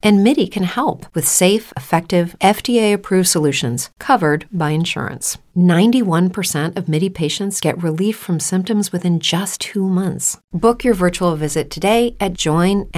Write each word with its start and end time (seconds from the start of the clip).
And 0.00 0.22
MIDI 0.22 0.46
can 0.46 0.62
help 0.62 1.06
with 1.14 1.26
safe, 1.26 1.72
effective, 1.76 2.36
FDA 2.40 2.92
approved 2.94 3.28
solutions 3.28 3.90
covered 3.98 4.46
by 4.52 4.70
insurance. 4.70 5.38
91% 5.56 6.76
of 6.76 6.88
MIDI 6.88 7.10
patients 7.10 7.60
get 7.60 7.82
relief 7.82 8.16
from 8.16 8.38
symptoms 8.38 8.92
within 8.92 9.18
just 9.18 9.60
two 9.60 9.88
months. 9.88 10.38
Book 10.52 10.84
your 10.84 10.94
virtual 10.94 11.34
visit 11.34 11.68
today 11.68 12.14
at 12.20 12.34
joinmidi.com. 12.34 12.88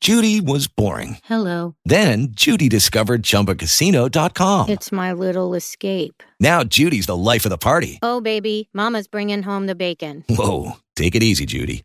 Judy 0.00 0.40
was 0.40 0.68
boring. 0.68 1.18
Hello. 1.24 1.74
Then 1.84 2.28
Judy 2.30 2.68
discovered 2.68 3.22
ChumbaCasino.com. 3.22 4.68
It's 4.68 4.92
my 4.92 5.12
little 5.12 5.54
escape. 5.54 6.22
Now 6.38 6.62
Judy's 6.62 7.06
the 7.06 7.16
life 7.16 7.44
of 7.44 7.50
the 7.50 7.58
party. 7.58 7.98
Oh, 8.02 8.20
baby, 8.20 8.68
Mama's 8.72 9.08
bringing 9.08 9.42
home 9.42 9.66
the 9.66 9.74
bacon. 9.74 10.22
Whoa, 10.28 10.74
take 10.94 11.16
it 11.16 11.22
easy, 11.24 11.46
Judy. 11.46 11.84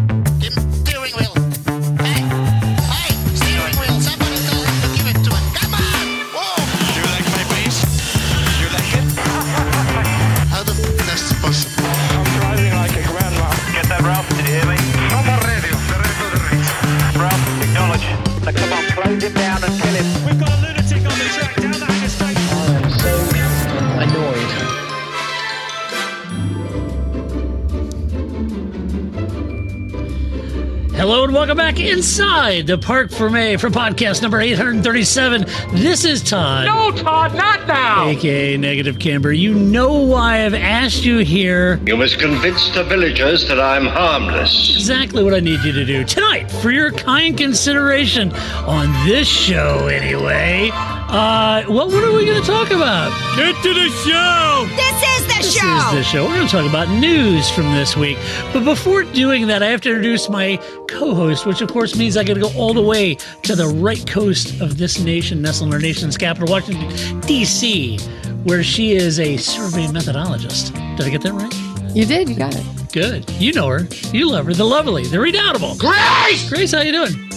Hello 31.01 31.23
and 31.23 31.33
welcome 31.33 31.57
back 31.57 31.79
inside 31.79 32.67
the 32.67 32.77
Parc 32.77 33.09
Fermé 33.09 33.59
for 33.59 33.71
podcast 33.71 34.21
number 34.21 34.39
837. 34.39 35.45
This 35.73 36.05
is 36.05 36.21
Todd. 36.21 36.67
No, 36.67 36.91
Todd, 36.91 37.33
not 37.33 37.65
now. 37.65 38.05
aka 38.05 38.55
Negative 38.55 38.99
Camber. 38.99 39.31
You 39.31 39.55
know 39.55 39.93
why 39.93 40.45
I've 40.45 40.53
asked 40.53 41.03
you 41.03 41.17
here 41.17 41.79
You 41.87 41.97
must 41.97 42.19
convince 42.19 42.69
the 42.75 42.83
villagers 42.83 43.47
that 43.47 43.59
I'm 43.59 43.87
harmless. 43.87 44.75
exactly 44.75 45.23
what 45.23 45.33
I 45.33 45.39
need 45.39 45.63
you 45.63 45.71
to 45.71 45.85
do 45.85 46.03
tonight 46.03 46.51
for 46.51 46.69
your 46.69 46.91
kind 46.91 47.35
consideration 47.35 48.31
on 48.67 48.93
this 49.07 49.27
show, 49.27 49.87
anyway. 49.87 50.69
Uh, 51.13 51.63
what, 51.65 51.87
what 51.87 52.03
are 52.05 52.15
we 52.15 52.25
going 52.25 52.39
to 52.39 52.47
talk 52.47 52.71
about? 52.71 53.11
Get 53.35 53.53
to 53.63 53.73
the 53.73 53.89
show! 54.05 54.65
This 54.77 55.03
is 55.03 55.27
the 55.27 55.41
This 55.43 55.53
show. 55.55 55.87
is 55.89 55.91
the 55.91 56.03
show. 56.03 56.23
We're 56.25 56.35
going 56.35 56.47
to 56.47 56.51
talk 56.51 56.69
about 56.69 56.87
news 56.87 57.49
from 57.49 57.65
this 57.73 57.97
week. 57.97 58.17
But 58.53 58.63
before 58.63 59.03
doing 59.03 59.47
that, 59.47 59.61
I 59.61 59.65
have 59.67 59.81
to 59.81 59.89
introduce 59.89 60.29
my 60.29 60.55
co 60.87 61.13
host, 61.13 61.45
which 61.45 61.59
of 61.59 61.69
course 61.69 61.97
means 61.97 62.15
I 62.15 62.23
got 62.23 62.35
to 62.35 62.39
go 62.39 62.51
all 62.55 62.73
the 62.73 62.81
way 62.81 63.15
to 63.43 63.55
the 63.57 63.67
right 63.67 64.05
coast 64.07 64.61
of 64.61 64.77
this 64.77 64.99
nation, 65.01 65.41
nestled 65.41 65.69
in 65.69 65.73
our 65.73 65.81
nation's 65.81 66.15
capital, 66.17 66.47
Washington, 66.49 67.19
D.C., 67.21 67.97
where 68.45 68.63
she 68.63 68.93
is 68.93 69.19
a 69.19 69.35
survey 69.35 69.87
methodologist. 69.87 70.71
Did 70.95 71.07
I 71.07 71.09
get 71.09 71.21
that 71.23 71.33
right? 71.33 71.53
You 71.93 72.05
did. 72.05 72.29
You 72.29 72.35
got 72.37 72.55
it. 72.55 72.65
Good. 72.93 73.29
You 73.31 73.51
know 73.51 73.67
her. 73.67 73.85
You 74.13 74.29
love 74.29 74.45
her. 74.45 74.53
The 74.53 74.63
lovely, 74.63 75.03
the 75.07 75.19
redoubtable. 75.19 75.75
Grace! 75.75 76.47
Grace, 76.49 76.71
how 76.71 76.81
you 76.81 76.93
doing? 76.93 77.27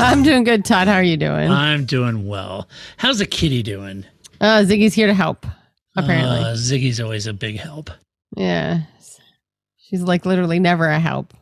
I'm 0.00 0.22
doing 0.22 0.44
good, 0.44 0.64
Todd. 0.64 0.88
How 0.88 0.94
are 0.94 1.02
you 1.02 1.16
doing? 1.16 1.50
I'm 1.50 1.84
doing 1.84 2.26
well. 2.26 2.68
How's 2.96 3.18
the 3.18 3.26
kitty 3.26 3.62
doing? 3.62 4.04
Uh, 4.40 4.62
Ziggy's 4.64 4.94
here 4.94 5.06
to 5.06 5.14
help. 5.14 5.46
Apparently, 5.96 6.38
Uh, 6.38 6.54
Ziggy's 6.54 7.00
always 7.00 7.26
a 7.26 7.32
big 7.32 7.58
help. 7.58 7.90
yeah. 8.36 8.82
She's 9.78 10.02
like 10.02 10.24
literally 10.24 10.60
never 10.60 10.86
a 10.86 11.00
help. 11.00 11.34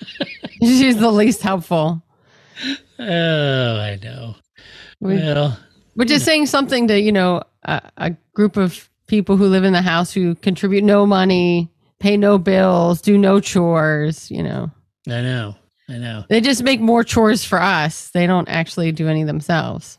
She's 0.62 0.96
the 0.98 1.10
least 1.12 1.42
helpful, 1.42 2.02
Oh, 2.98 3.76
I 3.80 3.98
know. 4.02 4.36
We- 5.00 5.16
Well, 5.16 5.58
which 5.94 6.10
is 6.10 6.22
saying 6.24 6.46
something 6.46 6.88
to 6.88 6.98
you 6.98 7.12
know 7.12 7.42
a, 7.64 7.82
a 7.98 8.10
group 8.32 8.56
of 8.56 8.88
people 9.06 9.36
who 9.36 9.46
live 9.48 9.64
in 9.64 9.72
the 9.74 9.82
house 9.82 10.12
who 10.12 10.34
contribute 10.36 10.82
no 10.82 11.04
money, 11.06 11.70
pay 12.00 12.16
no 12.16 12.38
bills, 12.38 13.02
do 13.02 13.18
no 13.18 13.38
chores. 13.38 14.30
You 14.30 14.42
know, 14.44 14.70
I 15.06 15.20
know. 15.20 15.56
I 15.88 15.98
know. 15.98 16.24
they 16.28 16.40
just 16.40 16.62
make 16.62 16.80
more 16.80 17.04
chores 17.04 17.44
for 17.44 17.60
us. 17.60 18.10
They 18.10 18.26
don't 18.26 18.48
actually 18.48 18.92
do 18.92 19.08
any 19.08 19.24
themselves. 19.24 19.98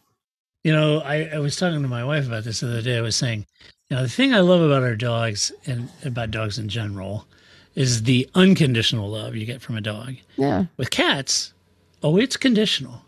You 0.64 0.74
know, 0.74 1.00
I, 1.00 1.30
I 1.34 1.40
was 1.40 1.58
talking 1.58 1.82
to 1.82 1.88
my 1.88 2.04
wife 2.04 2.26
about 2.26 2.44
this 2.44 2.62
the 2.62 2.70
other 2.70 2.82
day. 2.82 2.98
I 2.98 3.02
was 3.02 3.16
saying, 3.16 3.46
you 3.90 3.96
know, 3.96 4.02
the 4.02 4.10
thing 4.10 4.34
I 4.34 4.40
love 4.40 4.62
about 4.62 4.82
our 4.82 4.96
dogs 4.96 5.52
and 5.68 5.90
about 6.04 6.32
dogs 6.32 6.58
in 6.58 6.70
general 6.70 7.28
is 7.76 8.04
the 8.04 8.28
unconditional 8.34 9.10
love 9.10 9.36
you 9.36 9.46
get 9.46 9.62
from 9.62 9.78
a 9.78 9.82
dog. 9.82 10.16
Yeah. 10.38 10.66
With 10.78 10.90
cats, 10.90 11.54
oh, 12.02 12.18
it's 12.18 12.38
conditional. 12.38 13.02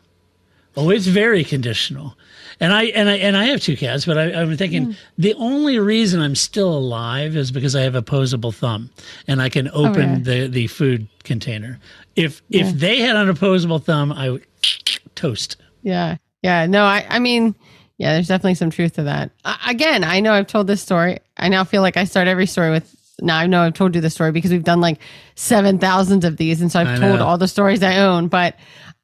Oh, 0.75 0.91
it's 0.91 1.07
very 1.07 1.43
conditional. 1.43 2.15
And 2.59 2.71
I 2.71 2.85
and 2.85 3.09
I 3.09 3.15
and 3.15 3.35
I 3.35 3.45
have 3.45 3.61
two 3.61 3.75
cats, 3.75 4.05
but 4.05 4.17
I, 4.17 4.33
I'm 4.33 4.55
thinking 4.57 4.87
mm. 4.87 4.95
the 5.17 5.33
only 5.35 5.79
reason 5.79 6.21
I'm 6.21 6.35
still 6.35 6.75
alive 6.75 7.35
is 7.35 7.49
because 7.51 7.75
I 7.75 7.81
have 7.81 7.95
a 7.95 7.99
opposable 7.99 8.51
thumb 8.51 8.91
and 9.27 9.41
I 9.41 9.49
can 9.49 9.69
open 9.69 10.09
yeah. 10.09 10.19
the 10.19 10.47
the 10.47 10.67
food 10.67 11.07
container. 11.23 11.79
If 12.17 12.41
Yeah. 12.49 12.67
if 12.67 12.73
they 12.73 12.99
had 12.99 13.15
an 13.15 13.29
opposable 13.29 13.79
thumb, 13.79 14.11
I 14.11 14.29
would 14.31 14.45
toast. 15.15 15.55
Yeah. 15.83 16.17
Yeah. 16.41 16.65
No, 16.65 16.83
I, 16.83 17.05
I 17.09 17.19
mean, 17.19 17.55
yeah, 17.97 18.13
there's 18.13 18.27
definitely 18.27 18.55
some 18.55 18.69
truth 18.69 18.93
to 18.93 19.03
that. 19.03 19.31
I, 19.45 19.71
again, 19.71 20.03
I 20.03 20.19
know 20.19 20.33
I've 20.33 20.47
told 20.47 20.67
this 20.67 20.81
story. 20.81 21.19
I 21.37 21.47
now 21.49 21.63
feel 21.63 21.81
like 21.81 21.95
I 21.97 22.03
start 22.03 22.27
every 22.27 22.45
story 22.45 22.71
with, 22.71 22.93
now 23.21 23.37
I 23.37 23.47
know 23.47 23.61
I've 23.61 23.73
told 23.73 23.95
you 23.95 24.01
the 24.01 24.09
story 24.09 24.31
because 24.31 24.51
we've 24.51 24.63
done 24.63 24.81
like 24.81 24.99
7,000 25.35 26.23
of 26.25 26.37
these. 26.37 26.61
And 26.61 26.71
so 26.71 26.79
I've 26.79 26.87
I 26.87 26.97
told 26.97 27.19
know. 27.19 27.25
all 27.25 27.37
the 27.37 27.47
stories 27.47 27.81
I 27.81 27.97
own. 27.99 28.27
But 28.27 28.55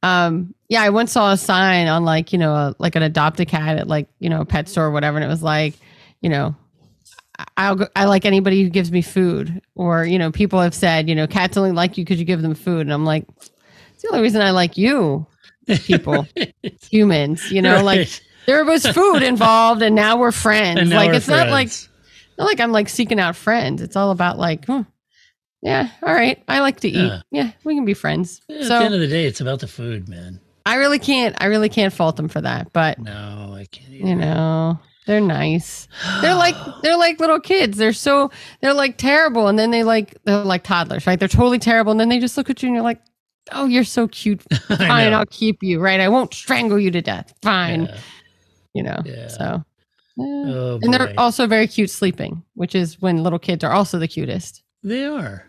um, 0.04 0.54
yeah, 0.68 0.82
I 0.84 0.90
once 0.90 1.12
saw 1.14 1.32
a 1.32 1.38
sign 1.38 1.88
on 1.88 2.04
like, 2.06 2.34
you 2.34 2.40
know, 2.40 2.54
a, 2.54 2.76
like 2.80 2.96
an 2.96 3.04
adopt 3.04 3.40
a 3.40 3.46
cat 3.46 3.78
at 3.78 3.88
like, 3.88 4.08
you 4.20 4.30
know, 4.30 4.42
a 4.42 4.46
pet 4.46 4.68
store 4.70 4.86
or 4.86 4.92
whatever. 4.92 5.18
And 5.18 5.24
it 5.24 5.30
was 5.30 5.42
like, 5.44 5.76
you 6.22 6.30
know, 6.30 6.56
I'll 7.58 7.76
go, 7.76 7.88
I 7.96 8.06
like 8.06 8.26
anybody 8.26 8.64
who 8.64 8.70
gives 8.70 8.92
me 8.92 9.02
food, 9.02 9.62
or 9.76 10.06
you 10.06 10.20
know, 10.20 10.32
people 10.32 10.62
have 10.62 10.74
said, 10.76 11.10
you 11.10 11.16
know, 11.16 11.28
cats 11.28 11.58
only 11.58 11.72
like 11.72 11.98
you 11.98 12.04
because 12.04 12.20
you 12.20 12.26
give 12.26 12.42
them 12.42 12.56
food, 12.56 12.82
and 12.82 12.94
I'm 12.94 13.06
like, 13.06 13.26
it's 13.38 14.02
the 14.04 14.10
only 14.10 14.22
reason 14.22 14.42
I 14.42 14.52
like 14.52 14.78
you, 14.78 15.26
people, 15.68 16.28
humans. 16.92 17.52
You 17.52 17.62
know, 17.62 17.84
like 17.84 18.08
there 18.46 18.64
was 18.66 18.86
food 18.86 19.24
involved, 19.24 19.82
and 19.82 19.96
now 19.96 20.18
we're 20.18 20.32
friends. 20.32 20.90
Now 20.90 20.98
like 20.98 21.08
we're 21.10 21.16
it's 21.16 21.28
not 21.28 21.50
like 21.50 21.70
not 22.38 22.46
like 22.46 22.60
I'm 22.60 22.72
like 22.72 22.90
seeking 22.90 23.20
out 23.20 23.36
friends. 23.36 23.82
It's 23.82 23.96
all 23.96 24.12
about 24.12 24.38
like, 24.38 24.66
hmm, 24.66 24.82
yeah, 25.62 25.90
all 26.04 26.14
right, 26.14 26.42
I 26.48 26.60
like 26.60 26.82
to 26.82 26.88
eat. 26.90 26.96
Yeah. 27.08 27.22
Yeah, 27.32 27.52
we 27.64 27.74
can 27.76 27.86
be 27.86 27.96
friends. 27.96 28.42
At 28.50 28.60
the 28.68 28.76
end 28.76 28.94
of 28.94 29.00
the 29.00 29.08
day, 29.08 29.26
it's 29.26 29.42
about 29.42 29.60
the 29.60 29.68
food, 29.68 30.08
man. 30.08 30.40
I 30.66 30.76
really 30.76 31.00
can't, 31.00 31.36
I 31.42 31.46
really 31.48 31.68
can't 31.70 31.92
fault 31.94 32.16
them 32.16 32.30
for 32.30 32.42
that. 32.42 32.72
But 32.72 33.00
No, 33.00 33.54
I 33.56 33.66
can't. 33.72 33.90
you 33.92 34.16
know 34.16 34.80
they're 35.06 35.22
nice. 35.22 35.88
They're 36.22 36.36
like 36.36 36.56
they're 36.82 36.98
like 36.98 37.20
little 37.20 37.40
kids. 37.40 37.78
They're 37.78 37.94
so 37.94 38.32
they're 38.62 38.74
like 38.74 38.98
terrible. 38.98 39.48
And 39.48 39.60
then 39.60 39.72
they 39.72 39.84
like 39.84 40.18
they're 40.24 40.44
like 40.44 40.64
toddlers 40.64 41.06
right? 41.06 41.20
They're 41.20 41.28
totally 41.28 41.60
terrible. 41.60 41.92
And 41.92 42.00
then 42.00 42.10
they 42.10 42.20
just 42.20 42.38
look 42.38 42.50
at 42.50 42.64
you 42.64 42.68
and 42.68 42.76
you're 42.76 42.84
like 42.84 43.02
oh 43.52 43.66
you're 43.66 43.84
so 43.84 44.08
cute. 44.08 44.42
Fine 44.68 45.14
i'll 45.14 45.26
keep 45.26 45.62
you 45.62 45.80
right? 45.82 46.00
I 46.00 46.08
won't 46.10 46.34
strangle 46.34 46.80
you 46.80 46.90
to 46.92 47.02
death. 47.02 47.34
Fine. 47.42 47.86
Yeah. 47.86 47.98
you 48.74 48.84
know 48.84 48.98
Yeah. 49.06 49.28
so 49.28 49.64
yeah. 50.16 50.26
Oh, 50.26 50.80
and 50.82 50.94
they're 50.94 51.14
also 51.18 51.48
very 51.48 51.68
cute 51.68 51.90
sleeping 51.90 52.44
which 52.54 52.76
is 52.76 53.02
when 53.02 53.24
little 53.24 53.40
kids 53.40 53.64
are 53.64 53.72
also 53.74 54.00
the 54.00 54.08
cutest. 54.08 54.64
They 54.84 55.06
are. 55.06 55.46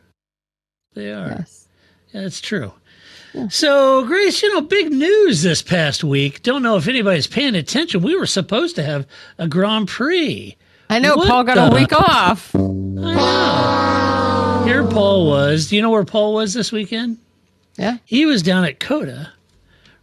They 0.95 1.12
are. 1.12 1.29
yes. 1.29 1.69
Yeah, 2.12 2.23
that's 2.23 2.41
true. 2.41 2.73
So, 3.49 4.05
Grace, 4.07 4.43
you 4.43 4.53
know, 4.55 4.61
big 4.61 4.93
news 4.93 5.43
this 5.43 5.61
past 5.63 6.05
week. 6.05 6.43
Don't 6.43 6.63
know 6.63 6.77
if 6.77 6.87
anybody's 6.89 7.27
paying 7.27 7.55
attention. 7.57 8.03
We 8.03 8.17
were 8.17 8.27
supposed 8.27 8.77
to 8.77 8.83
have 8.85 9.07
a 9.39 9.49
Grand 9.49 9.89
Prix. 9.89 10.57
i 10.89 10.99
know 10.99 11.17
What 11.17 11.29
paul 11.29 11.45
got 11.45 11.55
the- 11.57 11.73
a 11.73 11.75
week 11.75 11.93
off 11.93 12.55
I 12.55 12.59
know. 12.59 14.63
Here 14.67 14.85
Paul 14.87 15.27
was. 15.27 15.69
Do 15.69 15.77
you 15.77 15.83
know 15.83 15.91
where 15.91 16.05
Paul 16.05 16.35
was 16.35 16.55
this 16.55 16.73
weekend? 16.73 17.19
yeah 17.77 17.99
He 18.05 18.25
was 18.25 18.43
down 18.43 18.65
at 18.65 18.79
COTA 18.81 19.31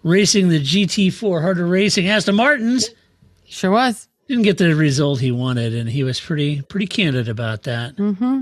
racing 0.04 0.50
the 0.50 0.60
GT4 0.60 1.42
Heart 1.42 1.60
of 1.60 1.70
Racing 1.70 2.08
Aston 2.10 2.36
Martins. 2.36 2.90
sure 3.46 3.72
was 3.72 4.08
Didn't 4.28 4.44
get 4.44 4.58
the 4.58 4.76
result 4.76 5.20
he 5.20 5.32
wanted, 5.32 5.74
and 5.74 5.90
he 5.90 6.04
was 6.04 6.20
pretty 6.20 6.62
pretty 6.64 6.88
candid 6.88 7.30
about 7.30 7.64
that. 7.64 7.96
mm-hmm 7.96 8.42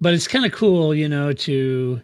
but 0.00 0.12
it's 0.12 0.28
kind 0.28 0.44
of 0.44 0.52
cool, 0.52 0.94
you 0.94 1.08
know, 1.08 1.32
to 1.32 2.00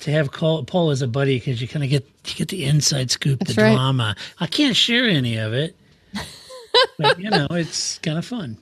to 0.00 0.10
have 0.10 0.32
Paul, 0.32 0.64
Paul 0.64 0.90
as 0.90 1.02
a 1.02 1.08
buddy 1.08 1.38
because 1.38 1.60
you 1.60 1.68
kind 1.68 1.84
of 1.84 1.90
get 1.90 2.06
you 2.26 2.34
get 2.34 2.48
the 2.48 2.64
inside 2.64 3.10
scoop, 3.10 3.38
That's 3.40 3.54
the 3.54 3.62
right. 3.62 3.74
drama. 3.74 4.16
I 4.38 4.46
can't 4.46 4.76
share 4.76 5.04
any 5.04 5.36
of 5.36 5.52
it, 5.52 5.76
but 6.98 7.18
you 7.18 7.30
know, 7.30 7.46
it's 7.50 7.98
kind 7.98 8.18
of 8.18 8.24
fun. 8.24 8.56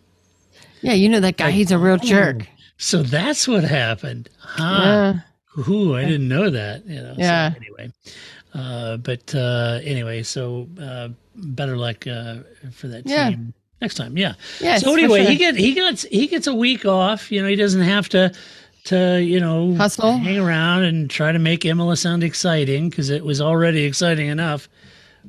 Yeah, 0.80 0.92
you 0.92 1.08
know 1.08 1.20
that 1.20 1.36
guy. 1.36 1.50
He's 1.50 1.70
a 1.72 1.78
real 1.78 1.96
jerk. 1.98 2.46
So 2.76 3.02
that's 3.02 3.48
what 3.48 3.64
happened. 3.64 4.28
Huh. 4.38 5.14
Yeah. 5.56 5.62
Ooh, 5.68 5.96
I 5.96 6.04
didn't 6.04 6.28
know 6.28 6.50
that. 6.50 6.86
You 6.86 7.00
know. 7.02 7.14
so 7.14 7.20
Yeah. 7.20 7.52
anyway, 7.56 7.92
uh, 8.54 8.96
but 8.98 9.34
uh, 9.34 9.80
anyway, 9.82 10.22
so 10.22 10.68
uh, 10.80 11.08
better 11.34 11.76
luck 11.76 12.06
uh, 12.06 12.36
for 12.72 12.86
that 12.88 13.06
Yeah. 13.06 13.30
team 13.30 13.54
next 13.80 13.96
time. 13.96 14.16
Yeah. 14.16 14.34
Yes, 14.60 14.82
So 14.82 14.92
anyway, 14.92 15.22
sure. 15.22 15.30
he 15.30 15.36
get 15.36 15.56
he 15.56 15.74
gets 15.74 16.02
he 16.04 16.26
gets 16.28 16.46
a 16.46 16.54
week 16.54 16.84
off. 16.86 17.32
You 17.32 17.42
know, 17.42 17.48
he 17.48 17.56
doesn't 17.56 17.82
have 17.82 18.08
to 18.10 18.32
to 18.88 19.22
you 19.22 19.40
know 19.40 19.74
Hustle. 19.74 20.12
hang 20.18 20.38
around 20.38 20.84
and 20.84 21.08
try 21.10 21.32
to 21.32 21.38
make 21.38 21.64
Imola 21.64 21.96
sound 21.96 22.22
exciting 22.22 22.90
because 22.90 23.10
it 23.10 23.24
was 23.24 23.40
already 23.40 23.84
exciting 23.84 24.28
enough 24.28 24.68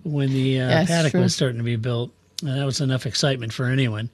when 0.03 0.29
the 0.31 0.61
uh, 0.61 0.69
Yes, 0.69 0.87
paddock 0.89 1.11
true. 1.11 1.21
was 1.21 1.35
starting 1.35 1.57
to 1.57 1.63
be 1.63 1.75
built. 1.75 2.11
Uh, 2.45 2.55
that 2.55 2.65
was 2.65 2.79
enough 2.81 3.05
excitement 3.05 3.51
for 3.53 3.65
anyone. 3.65 4.09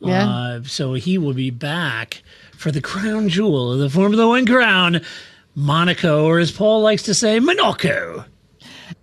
Yeah. 0.00 0.28
Uh, 0.28 0.62
so 0.64 0.94
he 0.94 1.18
will 1.18 1.34
be 1.34 1.50
back 1.50 2.22
for 2.56 2.70
the 2.70 2.80
crown 2.80 3.28
jewel 3.28 3.72
of 3.72 3.78
the 3.78 3.90
Formula 3.90 4.26
One 4.28 4.46
crown, 4.46 5.00
Monaco, 5.54 6.24
or 6.26 6.38
as 6.38 6.50
Paul 6.50 6.80
likes 6.82 7.02
to 7.04 7.14
say, 7.14 7.38
Monaco. 7.40 8.24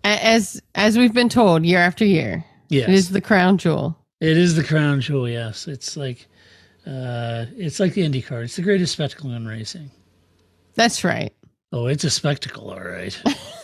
As 0.04 0.62
as 0.76 0.98
we've 0.98 1.14
been 1.14 1.30
told 1.30 1.66
year 1.66 1.80
after 1.80 2.06
year, 2.06 2.46
Yes. 2.70 2.88
it 2.90 2.96
is 2.96 3.10
the 3.10 3.22
crown 3.22 3.58
jewel. 3.58 3.98
It 4.20 4.38
is 4.38 4.56
the 4.56 4.64
crown 4.64 5.02
jewel. 5.02 5.28
Yes, 5.30 5.68
it's 5.68 5.96
like 5.98 6.28
uh, 6.88 7.46
it's 7.58 7.80
like 7.80 7.94
the 7.94 8.02
IndyCar. 8.02 8.44
It's 8.44 8.56
the 8.56 8.62
greatest 8.62 8.94
spectacle 8.94 9.32
in 9.32 9.48
racing. 9.48 9.92
That's 10.76 11.04
right. 11.04 11.34
Oh, 11.72 11.88
it's 11.88 12.04
a 12.04 12.10
spectacle, 12.10 12.72
all 12.72 12.80
right. 12.80 13.22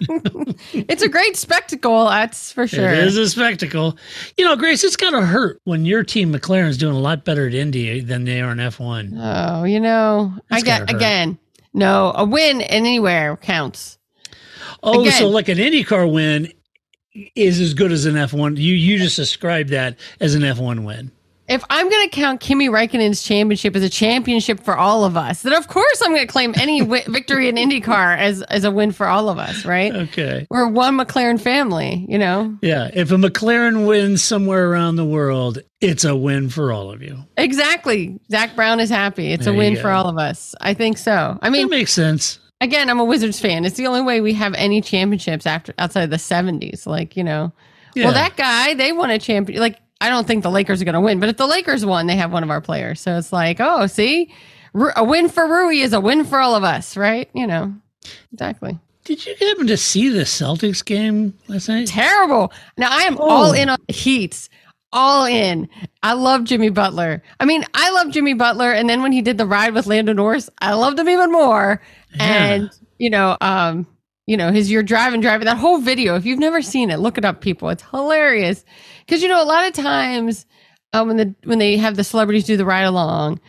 It's 0.72 1.02
a 1.02 1.08
great 1.08 1.36
spectacle. 1.36 2.06
That's 2.06 2.52
for 2.52 2.66
sure. 2.66 2.90
It 2.90 2.98
is 2.98 3.16
a 3.16 3.28
spectacle. 3.28 3.96
You 4.36 4.44
know, 4.44 4.56
Grace, 4.56 4.84
it's 4.84 4.96
got 4.96 5.10
to 5.10 5.22
hurt 5.22 5.60
when 5.64 5.84
your 5.84 6.02
team 6.02 6.32
McLaren's 6.32 6.76
doing 6.76 6.94
a 6.94 6.98
lot 7.00 7.24
better 7.24 7.46
at 7.46 7.54
Indy 7.54 8.00
than 8.00 8.24
they 8.24 8.40
are 8.40 8.52
in 8.52 8.58
F1. 8.58 9.14
Oh, 9.18 9.64
you 9.64 9.80
know, 9.80 10.34
That's 10.50 10.62
I 10.62 10.66
get 10.66 10.90
again. 10.90 11.38
No, 11.72 12.12
a 12.14 12.24
win 12.24 12.62
anywhere 12.62 13.36
counts. 13.36 13.98
Oh, 14.82 15.00
Again. 15.00 15.12
so 15.12 15.28
like 15.28 15.48
an 15.48 15.58
IndyCar 15.58 16.10
win 16.12 16.52
is 17.34 17.60
as 17.60 17.74
good 17.74 17.92
as 17.92 18.06
an 18.06 18.14
F1. 18.14 18.56
You 18.56 18.74
you 18.74 18.98
just 18.98 19.16
described 19.16 19.70
that 19.70 19.98
as 20.20 20.34
an 20.34 20.42
F1 20.42 20.84
win. 20.84 21.10
If 21.48 21.62
I'm 21.70 21.88
going 21.88 22.08
to 22.08 22.14
count 22.14 22.40
Kimi 22.40 22.68
Räikkönen's 22.68 23.22
championship 23.22 23.76
as 23.76 23.82
a 23.84 23.88
championship 23.88 24.58
for 24.60 24.76
all 24.76 25.04
of 25.04 25.16
us, 25.16 25.42
then 25.42 25.52
of 25.52 25.68
course 25.68 26.02
I'm 26.02 26.08
going 26.10 26.26
to 26.26 26.32
claim 26.32 26.54
any 26.56 26.80
wi- 26.80 27.04
victory 27.08 27.48
in 27.48 27.54
IndyCar 27.54 28.18
as 28.18 28.42
as 28.42 28.64
a 28.64 28.70
win 28.70 28.90
for 28.90 29.06
all 29.06 29.28
of 29.28 29.38
us, 29.38 29.64
right? 29.64 29.94
Okay. 29.94 30.46
We're 30.50 30.66
one 30.68 30.96
McLaren 30.98 31.40
family, 31.40 32.04
you 32.08 32.18
know. 32.18 32.56
Yeah, 32.62 32.90
if 32.92 33.12
a 33.12 33.16
McLaren 33.16 33.86
wins 33.86 34.24
somewhere 34.24 34.68
around 34.70 34.96
the 34.96 35.04
world, 35.04 35.58
it's 35.80 36.04
a 36.04 36.16
win 36.16 36.48
for 36.48 36.72
all 36.72 36.90
of 36.90 37.00
you. 37.02 37.18
Exactly. 37.36 38.18
Zak 38.30 38.56
Brown 38.56 38.80
is 38.80 38.90
happy. 38.90 39.32
It's 39.32 39.44
There 39.44 39.54
a 39.54 39.56
win 39.56 39.76
for 39.76 39.90
all 39.90 40.08
of 40.08 40.18
us. 40.18 40.54
I 40.60 40.74
think 40.74 40.98
so. 40.98 41.38
I 41.42 41.46
That 41.46 41.52
mean, 41.52 41.68
makes 41.68 41.92
sense. 41.92 42.38
again, 42.60 42.90
I'm 42.90 42.98
a 42.98 43.04
Wizards 43.04 43.38
fan. 43.38 43.64
It's 43.64 43.76
the 43.76 43.86
only 43.86 44.02
way 44.02 44.20
we 44.20 44.32
have 44.34 44.52
any 44.54 44.80
championships 44.80 45.46
after 45.46 45.72
outside 45.78 46.02
of 46.02 46.10
the 46.10 46.16
70s. 46.16 46.86
Like, 46.86 47.16
you 47.16 47.22
know, 47.22 47.52
Yeah. 47.94 48.06
well, 48.06 48.14
that 48.14 48.36
guy, 48.36 48.74
they 48.74 48.90
won 48.92 49.10
a 49.10 49.18
champion. 49.20 49.60
Like, 49.60 49.78
I 50.00 50.08
don't 50.10 50.26
think 50.26 50.42
the 50.42 50.50
Lakers 50.50 50.82
are 50.82 50.84
going 50.84 50.94
to 50.94 51.00
win, 51.00 51.20
but 51.20 51.28
if 51.28 51.36
the 51.36 51.46
Lakers 51.46 51.84
won, 51.86 52.06
they 52.06 52.16
have 52.16 52.32
one 52.32 52.42
of 52.42 52.50
our 52.50 52.60
players. 52.60 53.00
So 53.00 53.16
it's 53.16 53.32
like, 53.32 53.58
oh, 53.60 53.86
see, 53.86 54.32
a 54.94 55.02
win 55.04 55.28
for 55.28 55.46
Rui 55.46 55.78
is 55.80 55.92
a 55.92 56.00
win 56.00 56.24
for 56.24 56.38
all 56.38 56.54
of 56.54 56.64
us, 56.64 56.96
right? 56.96 57.30
You 57.34 57.46
know, 57.46 57.74
exactly. 58.32 58.78
Did 59.04 59.24
you 59.24 59.34
happen 59.40 59.66
to 59.68 59.76
see 59.76 60.08
the 60.08 60.24
Celtics 60.24 60.84
game 60.84 61.32
last 61.48 61.68
night? 61.68 61.86
Terrible. 61.88 62.52
Now 62.76 62.88
I 62.90 63.02
am 63.04 63.16
Oh. 63.18 63.28
all 63.28 63.52
in 63.52 63.68
on 63.68 63.78
the 63.86 63.94
Heats. 63.94 64.48
All 64.92 65.24
in. 65.26 65.68
I 66.02 66.12
love 66.14 66.44
Jimmy 66.44 66.70
Butler. 66.70 67.22
I 67.40 67.44
mean, 67.44 67.64
I 67.74 67.90
love 67.90 68.10
Jimmy 68.10 68.34
Butler, 68.34 68.72
and 68.72 68.88
then 68.88 69.02
when 69.02 69.12
he 69.12 69.22
did 69.22 69.38
the 69.38 69.46
ride 69.46 69.74
with 69.74 69.86
Lando 69.86 70.12
Norris, 70.12 70.48
I 70.60 70.74
loved 70.74 70.98
him 70.98 71.08
even 71.08 71.30
more. 71.32 71.80
And 72.18 72.70
you 72.98 73.10
know, 73.10 73.36
um, 73.40 73.86
you 74.26 74.36
know, 74.36 74.50
his 74.52 74.70
"You're 74.70 74.82
driving, 74.82 75.20
driving" 75.20 75.46
that 75.46 75.56
whole 75.58 75.78
video. 75.78 76.16
If 76.16 76.26
you've 76.26 76.38
never 76.38 76.60
seen 76.62 76.90
it, 76.90 76.98
look 76.98 77.16
it 77.18 77.24
up, 77.24 77.40
people. 77.40 77.68
It's 77.70 77.82
hilarious 77.90 78.64
because 79.06 79.22
you 79.22 79.28
know 79.28 79.42
a 79.42 79.44
lot 79.46 79.66
of 79.66 79.72
times 79.72 80.46
um, 80.92 81.08
when 81.08 81.16
the 81.16 81.34
when 81.44 81.58
they 81.58 81.76
have 81.76 81.96
the 81.96 82.04
celebrities 82.04 82.44
do 82.44 82.56
the 82.56 82.64
ride 82.64 82.82
along, 82.84 83.40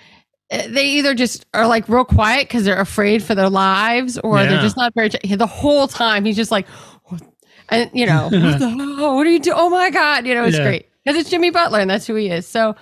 eh, 0.51 0.67
they 0.69 0.85
either 0.85 1.13
just 1.15 1.45
are 1.53 1.67
like 1.67 1.87
real 1.89 2.05
quiet 2.05 2.47
because 2.47 2.63
they're 2.63 2.79
afraid 2.79 3.23
for 3.23 3.35
their 3.35 3.49
lives, 3.49 4.17
or 4.23 4.37
Yeah. 4.37 4.47
they're 4.49 4.61
just 4.61 4.77
not 4.77 4.93
very. 4.93 5.09
The 5.09 5.47
whole 5.47 5.87
time 5.87 6.25
he's 6.25 6.35
just 6.35 6.51
like, 6.51 6.67
and 7.69 7.89
you 7.93 8.05
know, 8.05 8.23
what, 8.31 8.59
the, 8.59 8.69
hell? 8.69 9.15
what 9.15 9.25
are 9.27 9.31
you 9.31 9.39
doing? 9.39 9.57
Oh 9.59 9.69
my 9.69 9.89
god, 9.89 10.25
you 10.27 10.33
know, 10.35 10.43
it's 10.45 10.57
Yeah. 10.57 10.63
great 10.63 10.89
because 11.03 11.19
it's 11.19 11.29
Jimmy 11.29 11.49
Butler 11.51 11.79
and 11.79 11.89
that's 11.89 12.05
who 12.05 12.15
he 12.15 12.29
is. 12.29 12.47
So, 12.47 12.75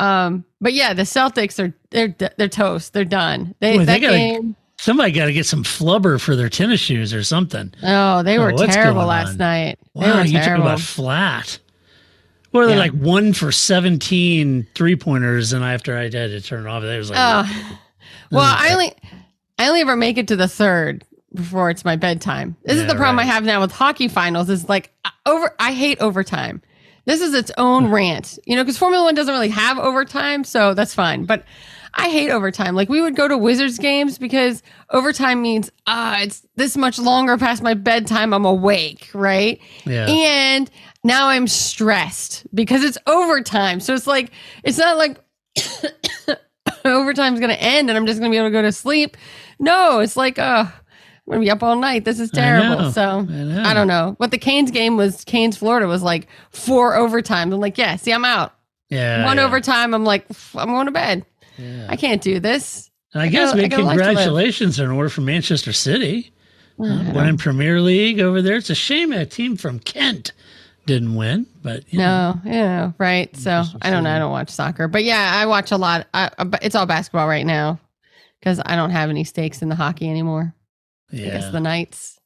um, 0.00 0.44
but 0.60 0.72
yeah, 0.74 0.92
the 0.94 1.02
Celtics 1.02 1.58
are 1.62 1.74
they're 1.90 2.14
they're 2.36 2.48
toast. 2.48 2.92
They're 2.92 3.04
done. 3.04 3.54
They 3.60 3.78
Boy, 3.78 3.84
that 3.84 3.92
they 3.94 4.00
gotta- 4.00 4.16
game. 4.16 4.56
Somebody 4.80 5.10
got 5.12 5.26
to 5.26 5.32
get 5.32 5.44
some 5.46 5.64
flubber 5.64 6.20
for 6.20 6.36
their 6.36 6.48
tennis 6.48 6.80
shoes 6.80 7.12
or 7.12 7.22
something. 7.24 7.72
Oh, 7.82 8.22
they 8.22 8.38
Oh, 8.38 8.42
were 8.44 8.52
what's 8.52 8.74
terrible 8.74 9.04
last 9.06 9.32
on? 9.32 9.36
night. 9.38 9.78
they 9.94 10.00
Wow, 10.00 10.18
were 10.18 10.24
you 10.24 10.38
talk 10.38 10.58
about 10.58 10.80
flat. 10.80 11.58
What 12.52 12.62
are 12.62 12.66
they 12.68 12.72
Yeah. 12.74 12.78
like 12.78 12.92
one 12.92 13.32
for 13.32 13.50
17 13.52 14.66
three 14.74 14.96
pointers? 14.96 15.52
And 15.52 15.64
after 15.64 15.96
I 15.98 16.02
had 16.04 16.12
to 16.12 16.40
turn 16.40 16.64
it 16.66 16.68
off, 16.68 16.82
it 16.84 16.96
was 16.96 17.10
like, 17.10 17.18
Oh, 17.20 17.78
well, 18.30 18.44
I 18.56 18.72
only 18.72 18.92
I 19.58 19.68
only 19.68 19.80
ever 19.80 19.96
make 19.96 20.16
it 20.16 20.28
to 20.28 20.36
the 20.36 20.48
third 20.48 21.04
before 21.34 21.70
it's 21.70 21.84
my 21.84 21.96
bedtime. 21.96 22.56
This 22.64 22.78
is 22.78 22.86
the 22.86 22.94
problem 22.94 23.16
right. 23.18 23.24
I 23.24 23.32
have 23.32 23.44
now 23.44 23.60
with 23.60 23.72
hockey 23.72 24.06
finals. 24.08 24.48
Is 24.48 24.68
like 24.68 24.92
uh, 25.04 25.10
over. 25.26 25.54
I 25.58 25.72
hate 25.72 26.00
overtime. 26.00 26.62
This 27.04 27.20
is 27.20 27.34
its 27.34 27.50
own 27.58 27.90
rant, 27.90 28.38
you 28.46 28.54
know, 28.54 28.62
because 28.62 28.78
Formula 28.78 29.02
One 29.04 29.14
doesn't 29.14 29.32
really 29.32 29.48
have 29.48 29.78
overtime, 29.78 30.44
so 30.44 30.72
that's 30.74 30.94
fine. 30.94 31.24
But 31.24 31.44
I 31.98 32.10
hate 32.10 32.30
overtime. 32.30 32.76
Like 32.76 32.88
we 32.88 33.02
would 33.02 33.16
go 33.16 33.26
to 33.26 33.36
Wizards 33.36 33.76
games 33.76 34.18
because 34.18 34.62
overtime 34.90 35.42
means 35.42 35.70
ah, 35.88 36.20
it's 36.20 36.46
this 36.54 36.76
much 36.76 36.96
longer 36.98 37.36
past 37.36 37.60
my 37.60 37.74
bedtime. 37.74 38.32
I'm 38.32 38.44
awake, 38.44 39.10
right? 39.14 39.60
Yeah. 39.84 40.06
And 40.06 40.70
now 41.02 41.26
I'm 41.28 41.48
stressed 41.48 42.46
because 42.54 42.84
it's 42.84 42.98
overtime. 43.08 43.80
So 43.80 43.94
it's 43.94 44.06
like 44.06 44.30
it's 44.62 44.78
not 44.78 44.96
like 44.96 45.18
overtime's 46.84 47.40
gonna 47.40 47.54
end 47.54 47.90
and 47.90 47.98
I'm 47.98 48.06
just 48.06 48.20
gonna 48.20 48.30
be 48.30 48.36
able 48.36 48.46
to 48.46 48.52
go 48.52 48.62
to 48.62 48.70
sleep. 48.70 49.16
No, 49.58 49.98
it's 49.98 50.16
like 50.16 50.38
uh 50.38 50.66
I'm 50.66 50.72
gonna 51.28 51.40
be 51.40 51.50
up 51.50 51.64
all 51.64 51.74
night. 51.74 52.04
This 52.04 52.20
is 52.20 52.30
I 52.32 52.36
know. 52.36 52.42
terrible. 52.42 52.92
So 52.92 53.26
I. 53.28 53.70
I, 53.70 53.74
don't 53.74 53.88
know. 53.88 54.14
What 54.18 54.30
the 54.30 54.38
Canes 54.38 54.70
game 54.70 54.96
was 54.96 55.24
Canes 55.24 55.56
Florida 55.56 55.88
was 55.88 56.04
like 56.04 56.28
four 56.50 56.92
overtimes. 56.92 57.52
I'm 57.52 57.60
like, 57.60 57.76
yeah, 57.76 57.96
see, 57.96 58.12
I'm 58.12 58.24
out. 58.24 58.54
yeah. 58.88 59.24
One 59.24 59.36
yeah. 59.36 59.44
overtime, 59.44 59.94
I'm 59.94 60.04
like, 60.04 60.26
I'm 60.54 60.68
going 60.68 60.86
to 60.86 60.92
bed. 60.92 61.26
Yeah. 61.58 61.86
I 61.88 61.96
can't 61.96 62.22
do 62.22 62.40
this. 62.40 62.90
And 63.12 63.22
I 63.22 63.28
guess 63.28 63.52
I 63.52 63.56
big 63.56 63.70
got 63.70 63.80
a 63.80 63.82
life 63.82 63.96
to 63.96 64.04
live. 64.04 64.14
congratulations 64.16 64.80
are 64.80 64.84
in 64.84 64.90
order 64.90 65.08
for 65.08 65.22
Manchester 65.22 65.72
City. 65.72 66.32
Uh, 66.80 67.10
winning 67.12 67.36
Premier 67.36 67.80
League 67.80 68.20
over 68.20 68.40
there. 68.40 68.56
It's 68.56 68.70
a 68.70 68.74
shame 68.74 69.10
a 69.10 69.26
team 69.26 69.56
from 69.56 69.80
Kent 69.80 70.32
didn't 70.88 71.14
win, 71.14 71.46
but 71.62 71.84
you 71.92 71.98
know, 71.98 72.40
No, 72.44 72.50
yeah, 72.50 72.92
right. 72.98 73.34
So 73.36 73.62
I 73.82 73.90
don't 73.90 74.04
know. 74.04 74.10
I 74.10 74.18
don't 74.18 74.30
watch 74.30 74.48
soccer, 74.48 74.88
but 74.88 75.04
yeah, 75.04 75.32
I 75.34 75.46
watch 75.46 75.70
a 75.70 75.76
lot. 75.76 76.06
I, 76.14 76.30
I- 76.38 76.58
it's 76.62 76.74
all 76.74 76.86
basketball 76.86 77.28
right 77.28 77.44
now 77.44 77.78
because 78.40 78.60
I 78.64 78.74
don't 78.74 78.90
have 78.90 79.10
any 79.10 79.24
stakes 79.24 79.60
in 79.60 79.68
the 79.68 79.74
hockey 79.74 80.08
anymore. 80.08 80.54
I 81.12 81.16
guess 81.16 81.44
yeah. 81.44 81.50
the 81.50 81.60
Knights. 81.60 82.18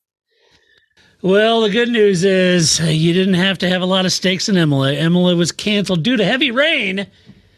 Well, 1.22 1.60
the 1.60 1.70
good 1.70 1.88
news 1.88 2.24
is 2.24 2.80
uh, 2.80 2.84
you 2.84 3.12
didn't 3.12 3.34
have 3.34 3.58
to 3.58 3.68
have 3.68 3.82
a 3.82 3.86
lot 3.86 4.06
of 4.06 4.12
stakes 4.12 4.48
in 4.48 4.56
Imola. 4.56 4.92
Imola 4.92 5.36
was 5.36 5.52
canceled 5.52 6.02
due 6.02 6.16
to 6.16 6.24
heavy 6.24 6.50
rain. 6.50 7.06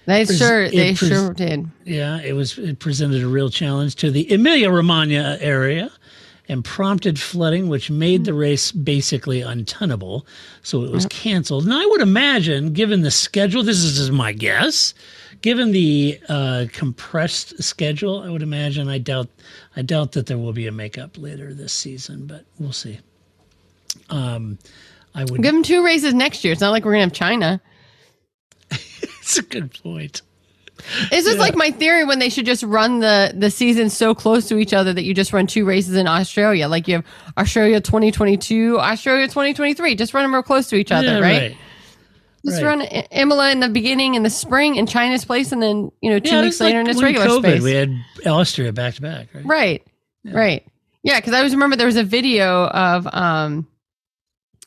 They 0.07 0.27
Pres- 0.27 0.39
sure, 0.39 0.69
they 0.69 0.95
pres- 0.95 1.09
sure 1.11 1.33
did. 1.33 1.69
Yeah, 1.85 2.21
it 2.21 2.35
was 2.35 2.59
it 2.59 2.79
presented 2.79 3.23
a 3.23 3.29
real 3.29 3.49
challenge 3.49 3.97
to 3.97 4.11
the 4.11 4.31
Emilia 4.33 4.71
Romagna 4.71 5.39
area 5.41 5.91
and 6.49 6.63
prompted 6.63 7.19
flooding, 7.19 7.69
which 7.69 7.91
made 7.91 8.25
the 8.25 8.35
race 8.35 8.71
basically 8.71 9.41
untenable. 9.41 10.27
So 10.63 10.85
it 10.85 10.91
was 10.91 11.07
canceled. 11.07 11.65
And 11.65 11.73
I 11.73 11.87
would 11.87 12.03
imagine, 12.03 12.75
given 12.75 13.01
the 13.01 13.11
schedule, 13.11 13.63
this 13.63 13.79
is 13.79 13.97
just 13.97 14.13
my 14.13 14.33
guess, 14.33 14.93
given 15.41 15.73
the 15.73 16.21
uh, 16.29 16.67
compressed 16.71 17.63
schedule, 17.63 18.21
I 18.23 18.29
would 18.29 18.43
imagine. 18.43 18.89
I 18.89 18.99
doubt, 18.99 19.29
I 19.75 19.83
doubt 19.83 20.13
that 20.13 20.27
there 20.27 20.37
will 20.37 20.53
be 20.53 20.67
a 20.67 20.73
makeup 20.73 21.17
later 21.17 21.55
this 21.55 21.73
season, 21.73 22.27
but 22.27 22.45
we'll 22.59 22.73
see. 22.73 22.99
Um, 24.11 24.59
I 25.15 25.25
would. 25.25 25.43
Give 25.43 25.55
them 25.55 25.63
two 25.63 25.83
races 25.83 26.13
next 26.13 26.45
year. 26.45 26.53
It's 26.53 26.61
not 26.61 26.71
like 26.71 26.85
we're 26.85 26.93
gonna 26.93 27.05
have 27.05 27.13
China. 27.13 27.61
It's 29.25 29.39
a 29.39 29.43
good 29.43 29.73
point. 29.83 30.21
Is 31.11 31.25
this 31.25 31.39
like 31.39 31.57
my 31.57 31.71
theory 31.71 32.05
when 32.05 32.19
they 32.19 32.29
should 32.29 32.45
just 32.45 32.63
run 32.63 32.99
the 33.01 33.33
the 33.35 33.51
season 33.51 33.89
so 33.89 34.15
close 34.15 34.49
to 34.49 34.59
each 34.59 34.75
other 34.75 34.93
that 34.93 35.03
you 35.05 35.15
just 35.15 35.33
run 35.33 35.47
two 35.47 35.65
races 35.65 35.95
in 35.97 36.07
Australia? 36.07 36.69
Like 36.69 36.87
you 36.89 36.97
have 36.97 37.05
Australia 37.39 37.81
2022, 37.81 38.79
Australia 38.79 39.27
2023. 39.27 39.95
Just 39.95 40.13
run 40.13 40.25
them 40.25 40.35
real 40.35 40.43
close 40.43 40.69
to 40.69 40.77
each 40.77 40.93
other, 40.93 41.13
Yeah, 41.13 41.21
right? 41.21 41.57
Just 42.45 42.61
Right. 42.61 42.69
run 42.69 42.83
Imola 43.13 43.51
in 43.51 43.61
the 43.61 43.71
beginning 43.71 44.15
in 44.17 44.25
the 44.25 44.29
spring 44.31 44.77
in 44.77 44.87
China's 44.87 45.25
place, 45.25 45.53
and 45.53 45.63
then 45.63 45.91
you 46.03 46.11
know 46.11 46.19
two 46.19 46.29
Yeah, 46.29 46.43
weeks 46.43 46.61
later 46.61 46.79
like 46.79 46.85
in 46.85 46.91
its 46.91 47.03
regular 47.03 47.27
COVID, 47.29 47.41
space. 47.43 47.63
We 47.63 47.73
had 47.73 47.95
Austria 48.27 48.73
back 48.73 48.95
to 48.97 49.03
back, 49.03 49.29
right? 49.33 49.47
Right. 49.47 49.83
Right. 50.25 50.67
Yeah, 51.03 51.19
because 51.19 51.33
I 51.33 51.39
always 51.39 51.53
remember 51.55 51.77
there 51.77 51.87
was 51.87 51.97
a 51.97 52.05
video 52.05 52.67
of 52.67 53.09
um 53.11 53.67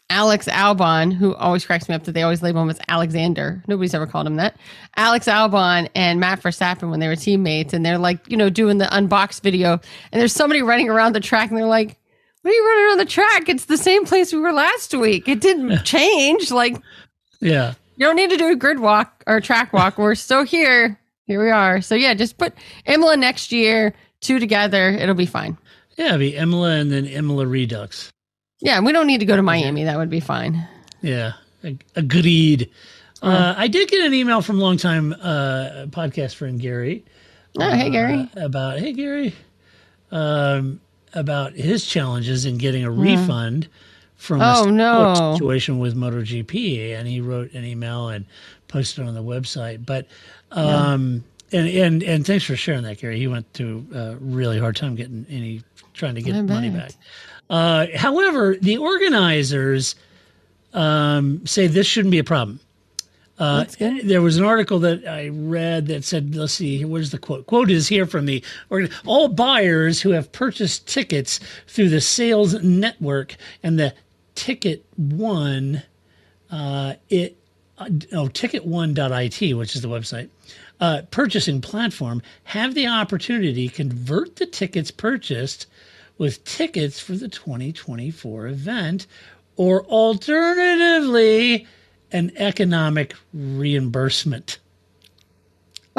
Alex 0.09 0.47
Albon, 0.47 1.11
who 1.13 1.35
always 1.35 1.65
cracks 1.65 1.89
me 1.89 1.95
up 1.95 2.03
that 2.05 2.13
they 2.13 2.23
always 2.23 2.41
label 2.41 2.61
him 2.61 2.69
as 2.69 2.79
Alexander. 2.87 3.61
Nobody's 3.67 3.93
ever 3.93 4.07
called 4.07 4.25
him 4.25 4.37
that. 4.37 4.55
Alex 4.95 5.25
Albon 5.27 5.89
and 5.95 6.19
Max 6.19 6.41
Verstappen 6.43 6.89
when 6.89 6.99
they 7.01 7.07
were 7.09 7.15
teammates, 7.17 7.73
and 7.73 7.85
they're 7.85 7.97
like, 7.97 8.19
you 8.29 8.37
know, 8.37 8.49
doing 8.49 8.77
the 8.77 8.87
unboxed 8.95 9.43
video, 9.43 9.73
and 10.11 10.19
there's 10.21 10.31
somebody 10.33 10.61
running 10.61 10.89
around 10.89 11.13
the 11.13 11.19
track, 11.19 11.49
and 11.49 11.57
they're 11.57 11.65
like, 11.65 11.97
"What 12.41 12.51
are 12.51 12.53
you 12.53 12.65
running 12.65 12.85
around 12.85 12.97
the 12.99 13.05
track? 13.11 13.49
It's 13.49 13.65
the 13.65 13.77
same 13.77 14.05
place 14.05 14.31
we 14.31 14.39
were 14.39 14.53
last 14.53 14.93
week. 14.93 15.27
It 15.27 15.41
didn't 15.41 15.77
change. 15.83 16.51
Like, 16.51 16.77
Yeah. 17.41 17.73
you 17.97 18.05
don't 18.05 18.15
need 18.15 18.29
to 18.29 18.37
do 18.37 18.47
a 18.51 18.55
grid 18.55 18.79
walk 18.79 19.23
or 19.27 19.35
a 19.37 19.41
track 19.41 19.73
walk. 19.73 19.97
We're 19.97 20.15
still 20.15 20.43
here. 20.43 20.97
Here 21.25 21.43
we 21.43 21.49
are. 21.51 21.81
So 21.81 21.95
yeah, 21.95 22.13
just 22.13 22.37
put 22.37 22.53
Imola 22.85 23.17
next 23.17 23.51
year, 23.51 23.93
two 24.21 24.39
together. 24.39 24.89
It'll 24.91 25.15
be 25.15 25.25
fine. 25.25 25.57
Yeah, 25.97 26.09
it'd 26.09 26.19
be 26.21 26.35
Imola 26.37 26.77
and 26.77 26.89
then 26.91 27.05
Imola 27.05 27.45
Redux. 27.45 28.09
Yeah, 28.59 28.79
we 28.81 28.91
don't 28.91 29.07
need 29.07 29.19
to 29.19 29.25
go 29.25 29.35
to 29.35 29.43
Miami. 29.43 29.83
That 29.83 29.97
would 29.97 30.09
be 30.09 30.19
fine. 30.19 30.67
Yeah, 31.01 31.33
ag- 31.63 31.83
agreed. 31.95 32.69
Uh, 33.21 33.53
I 33.57 33.67
did 33.67 33.89
get 33.89 34.05
an 34.05 34.13
email 34.13 34.41
from 34.41 34.59
longtime 34.59 35.13
uh, 35.13 35.85
podcast 35.89 36.35
friend 36.35 36.59
Gary. 36.59 37.03
Oh, 37.59 37.71
hey, 37.71 37.89
Gary. 37.89 38.29
uh, 38.37 38.45
about 38.45 38.79
hey 38.79 38.93
Gary, 38.93 39.33
um, 40.11 40.79
about 41.13 41.53
his 41.53 41.85
challenges 41.85 42.45
in 42.45 42.57
getting 42.57 42.83
a 42.83 42.91
refund 42.91 43.67
from 44.15 44.37
Hmm. 44.39 44.43
Oh, 44.45 44.63
a 44.67 44.71
no. 44.71 45.33
situation 45.33 45.79
with 45.79 45.95
MotoGP, 45.95 46.93
and 46.97 47.07
he 47.07 47.21
wrote 47.21 47.53
an 47.53 47.63
email 47.63 48.09
and 48.09 48.25
posted 48.67 49.07
on 49.07 49.13
the 49.13 49.23
website. 49.23 49.85
But 49.85 50.07
um, 50.51 51.23
and 51.51 51.67
and 51.67 52.03
and 52.03 52.25
thanks 52.25 52.43
for 52.45 52.55
sharing 52.55 52.83
that, 52.83 52.99
Gary. 52.99 53.17
He 53.17 53.27
went 53.27 53.51
through 53.53 53.85
a 53.93 54.15
really 54.19 54.59
hard 54.59 54.75
time 54.75 54.95
getting 54.95 55.25
any 55.29 55.63
trying 55.93 56.15
to 56.15 56.21
get 56.21 56.35
money 56.45 56.69
back. 56.69 56.91
Uh, 57.49 57.87
however, 57.95 58.55
the 58.61 58.77
organizers 58.77 59.95
um, 60.73 61.45
say 61.45 61.67
this 61.67 61.87
shouldn't 61.87 62.11
be 62.11 62.19
a 62.19 62.23
problem. 62.23 62.59
Uh, 63.39 63.65
there 64.03 64.21
was 64.21 64.37
an 64.37 64.43
article 64.43 64.79
that 64.79 65.07
I 65.07 65.27
read 65.27 65.87
that 65.87 66.03
said, 66.03 66.35
let's 66.35 66.53
see, 66.53 66.83
where's 66.83 67.11
the 67.11 67.19
quote? 67.19 67.45
Quote 67.45 67.69
is 67.69 67.87
here 67.87 68.07
from 68.07 68.25
the 68.25 68.43
organ- 68.71 68.89
all 69.05 69.27
buyers 69.27 70.01
who 70.01 70.09
have 70.09 70.31
purchased 70.31 70.87
tickets 70.87 71.39
through 71.67 71.89
the 71.89 72.01
sales 72.01 72.55
network 72.63 73.35
and 73.61 73.77
the 73.77 73.93
Ticket 74.33 74.85
One, 74.95 75.83
uh, 76.51 76.93
it 77.09 77.37
uh, 77.77 77.85
oh 78.13 78.27
ticket1.it, 78.27 79.53
which 79.53 79.75
is 79.75 79.81
the 79.81 79.87
website, 79.87 80.29
uh, 80.79 81.01
purchasing 81.11 81.61
platform, 81.61 82.21
have 82.43 82.73
the 82.73 82.87
opportunity 82.87 83.67
to 83.67 83.75
convert 83.75 84.35
the 84.37 84.45
tickets 84.45 84.91
purchased 84.91 85.67
with 86.17 86.43
tickets 86.43 86.99
for 86.99 87.13
the 87.13 87.27
2024 87.27 88.47
event, 88.47 89.07
or 89.55 89.83
alternatively, 89.85 91.67
an 92.11 92.31
economic 92.37 93.13
reimbursement. 93.33 94.59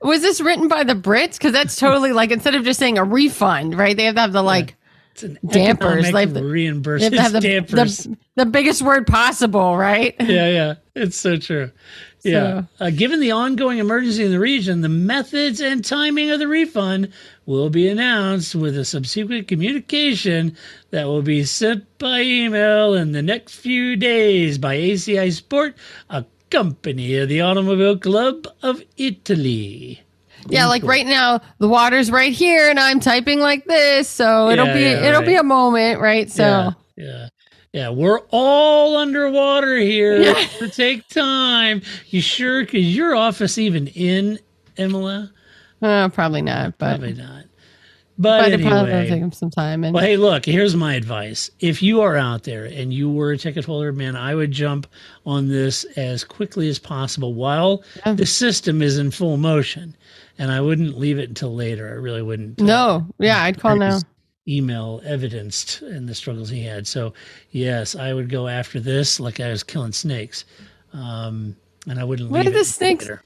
Was 0.00 0.22
this 0.22 0.40
written 0.40 0.68
by 0.68 0.84
the 0.84 0.94
Brits? 0.94 1.32
Because 1.32 1.52
that's 1.52 1.76
totally 1.76 2.12
like 2.12 2.30
instead 2.30 2.54
of 2.54 2.64
just 2.64 2.78
saying 2.78 2.98
a 2.98 3.04
refund, 3.04 3.76
right? 3.76 3.96
They 3.96 4.04
have 4.04 4.14
to 4.14 4.20
have 4.20 4.32
the 4.32 4.42
like 4.42 4.76
an 5.22 5.38
dampers, 5.46 6.12
like 6.12 6.32
the- 6.32 6.44
reimbursement. 6.44 7.32
the, 7.32 7.40
dampers. 7.40 8.04
the, 8.04 8.16
the 8.36 8.46
biggest 8.46 8.82
word 8.82 9.06
possible, 9.06 9.76
right? 9.76 10.14
yeah, 10.20 10.48
yeah, 10.48 10.74
it's 10.94 11.16
so 11.16 11.36
true. 11.36 11.70
Yeah. 12.22 12.62
Uh, 12.80 12.90
given 12.90 13.20
the 13.20 13.30
ongoing 13.30 13.78
emergency 13.78 14.24
in 14.24 14.30
the 14.30 14.40
region, 14.40 14.80
the 14.80 14.88
methods 14.88 15.60
and 15.60 15.84
timing 15.84 16.30
of 16.30 16.38
the 16.38 16.48
refund 16.48 17.12
will 17.48 17.70
be 17.70 17.88
announced 17.88 18.54
with 18.54 18.76
a 18.76 18.84
subsequent 18.84 19.48
communication 19.48 20.54
that 20.90 21.06
will 21.06 21.22
be 21.22 21.42
sent 21.42 21.82
by 21.98 22.20
email 22.20 22.92
in 22.92 23.12
the 23.12 23.22
next 23.22 23.54
few 23.54 23.96
days 23.96 24.58
by 24.58 24.76
ACI 24.76 25.32
Sport, 25.32 25.74
a 26.10 26.26
company 26.50 27.16
of 27.16 27.30
the 27.30 27.40
Automobile 27.40 27.96
Club 27.98 28.46
of 28.62 28.82
Italy. 28.98 30.02
Yeah, 30.50 30.66
like 30.66 30.82
right 30.82 31.06
now 31.06 31.40
the 31.56 31.68
water's 31.68 32.10
right 32.10 32.34
here, 32.34 32.68
and 32.68 32.78
I'm 32.78 33.00
typing 33.00 33.40
like 33.40 33.64
this, 33.64 34.10
so 34.10 34.50
it'll 34.50 34.66
Yeah, 34.66 34.74
be 34.74 34.80
yeah, 34.80 35.08
it'll 35.08 35.22
be 35.22 35.34
a 35.34 35.42
moment, 35.42 36.00
right? 36.00 36.30
So 36.30 36.42
Yeah, 36.44 36.70
yeah. 36.96 37.28
Yeah, 37.72 37.90
we're 37.90 38.20
all 38.30 38.96
underwater 38.96 39.76
here. 39.78 40.20
Yeah. 40.20 40.46
To 40.58 40.68
take 40.68 41.08
time. 41.08 41.80
You 42.08 42.20
sure? 42.20 42.64
Because 42.64 42.94
your 42.94 43.14
office 43.14 43.56
even 43.56 43.86
in 43.88 44.38
Imola? 44.76 45.32
Uh, 45.82 46.08
probably 46.10 46.42
not, 46.42 46.76
but 46.78 46.98
Probably 46.98 47.14
not. 47.14 47.44
But, 48.20 48.40
but 48.42 48.52
it 48.52 48.60
probably 48.62 48.90
will 48.90 48.98
anyway. 48.98 49.08
take 49.10 49.20
them 49.20 49.30
some 49.30 49.50
time. 49.50 49.84
And 49.84 49.94
Well, 49.94 50.02
hey, 50.04 50.16
look, 50.16 50.44
here's 50.44 50.74
my 50.74 50.94
advice. 50.94 51.52
If 51.60 51.80
you 51.84 52.00
are 52.00 52.16
out 52.16 52.42
there 52.42 52.64
and 52.64 52.92
you 52.92 53.08
were 53.08 53.30
a 53.30 53.38
ticket 53.38 53.64
holder, 53.64 53.92
man, 53.92 54.16
I 54.16 54.34
would 54.34 54.50
jump 54.50 54.88
on 55.24 55.46
this 55.46 55.84
as 55.96 56.24
quickly 56.24 56.68
as 56.68 56.80
possible 56.80 57.34
while 57.34 57.84
the 58.16 58.26
system 58.26 58.82
is 58.82 58.98
in 58.98 59.12
full 59.12 59.36
motion. 59.36 59.96
And 60.36 60.50
I 60.50 60.60
wouldn't 60.60 60.98
leave 60.98 61.18
it 61.20 61.28
until 61.28 61.54
later. 61.54 61.88
I 61.88 61.92
really 61.92 62.22
wouldn't. 62.22 62.60
uh, 62.60 62.64
no, 62.64 63.06
yeah, 63.20 63.40
I'd 63.44 63.60
call 63.60 63.76
now. 63.76 64.00
email 64.48 65.00
evidenced 65.04 65.82
in 65.82 66.06
the 66.06 66.14
struggles 66.14 66.48
he 66.48 66.64
had. 66.64 66.88
So, 66.88 67.12
yes, 67.52 67.94
I 67.94 68.12
would 68.14 68.28
go 68.30 68.48
after 68.48 68.80
this 68.80 69.20
like 69.20 69.38
I 69.38 69.48
was 69.50 69.62
killing 69.62 69.92
snakes. 69.92 70.44
Um, 70.92 71.54
and 71.88 72.00
I 72.00 72.04
wouldn't 72.04 72.30
What 72.32 72.44
leave 72.46 72.52
did 72.52 72.60
the 72.60 72.64
snakes- 72.64 73.04
later. 73.04 73.22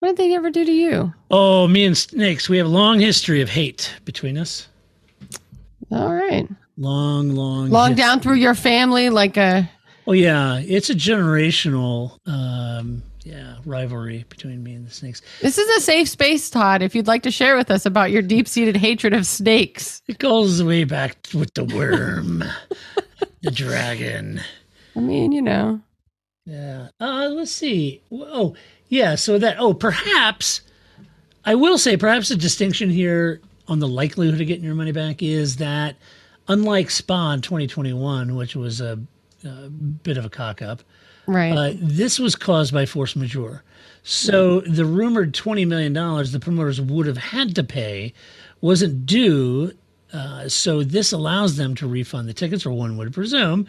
What 0.00 0.08
did 0.08 0.16
they 0.16 0.34
ever 0.34 0.50
do 0.50 0.64
to 0.64 0.72
you? 0.72 1.12
Oh, 1.30 1.68
me 1.68 1.84
and 1.84 1.96
snakes, 1.96 2.48
we 2.48 2.56
have 2.58 2.66
a 2.66 2.70
long 2.70 2.98
history 3.00 3.40
of 3.42 3.50
hate 3.50 3.94
between 4.04 4.36
us. 4.38 4.66
All 5.90 6.12
right, 6.14 6.48
Long, 6.76 7.30
long, 7.34 7.68
long 7.68 7.90
his- 7.90 7.98
down 7.98 8.20
through 8.20 8.36
your 8.36 8.54
family, 8.54 9.10
like 9.10 9.36
a 9.36 9.68
Oh 10.06 10.12
yeah, 10.12 10.58
it's 10.64 10.88
a 10.88 10.94
generational, 10.94 12.16
um, 12.26 13.02
yeah, 13.22 13.56
rivalry 13.66 14.24
between 14.30 14.62
me 14.62 14.72
and 14.74 14.86
the 14.86 14.90
snakes. 14.90 15.20
This 15.42 15.58
is 15.58 15.68
a 15.76 15.80
safe 15.80 16.08
space, 16.08 16.48
Todd. 16.48 16.80
If 16.82 16.94
you'd 16.94 17.06
like 17.06 17.22
to 17.24 17.30
share 17.30 17.56
with 17.56 17.70
us 17.70 17.84
about 17.84 18.10
your 18.10 18.22
deep-seated 18.22 18.76
hatred 18.76 19.12
of 19.12 19.26
snakes, 19.26 20.00
It 20.08 20.18
goes 20.18 20.62
way 20.62 20.84
back 20.84 21.18
with 21.34 21.52
the 21.54 21.64
worm, 21.64 22.42
the 23.42 23.50
dragon. 23.50 24.40
I 24.96 25.00
mean, 25.00 25.32
you 25.32 25.42
know, 25.42 25.80
Yeah. 26.46 26.88
Uh, 26.98 27.28
let's 27.32 27.52
see. 27.52 28.02
Oh, 28.10 28.54
yeah. 28.90 29.14
So 29.14 29.38
that. 29.38 29.56
Oh, 29.58 29.72
perhaps 29.72 30.60
I 31.46 31.54
will 31.54 31.78
say 31.78 31.96
perhaps 31.96 32.30
a 32.30 32.36
distinction 32.36 32.90
here 32.90 33.40
on 33.66 33.78
the 33.78 33.88
likelihood 33.88 34.40
of 34.40 34.46
getting 34.46 34.64
your 34.64 34.74
money 34.74 34.92
back 34.92 35.22
is 35.22 35.56
that 35.56 35.96
unlike 36.48 36.90
Spa 36.90 37.32
in 37.32 37.40
2021, 37.40 38.34
which 38.36 38.54
was 38.54 38.80
a, 38.82 38.98
a 39.44 39.68
bit 39.70 40.18
of 40.18 40.24
a 40.24 40.28
cock 40.28 40.60
up, 40.60 40.82
right? 41.26 41.52
uh, 41.56 41.72
this 41.76 42.18
was 42.18 42.34
caused 42.36 42.74
by 42.74 42.84
force 42.84 43.16
majeure. 43.16 43.62
So 44.02 44.60
the 44.62 44.84
rumored 44.84 45.34
$20 45.34 45.66
million 45.66 45.92
the 45.92 46.40
promoters 46.40 46.80
would 46.80 47.06
have 47.06 47.18
had 47.18 47.54
to 47.54 47.62
pay 47.64 48.12
wasn't 48.60 49.06
due. 49.06 49.72
Uh, 50.12 50.48
so 50.48 50.82
this 50.82 51.12
allows 51.12 51.56
them 51.56 51.74
to 51.76 51.86
refund 51.86 52.28
the 52.28 52.32
tickets, 52.34 52.66
or 52.66 52.72
one 52.72 52.96
would 52.96 53.12
presume. 53.12 53.66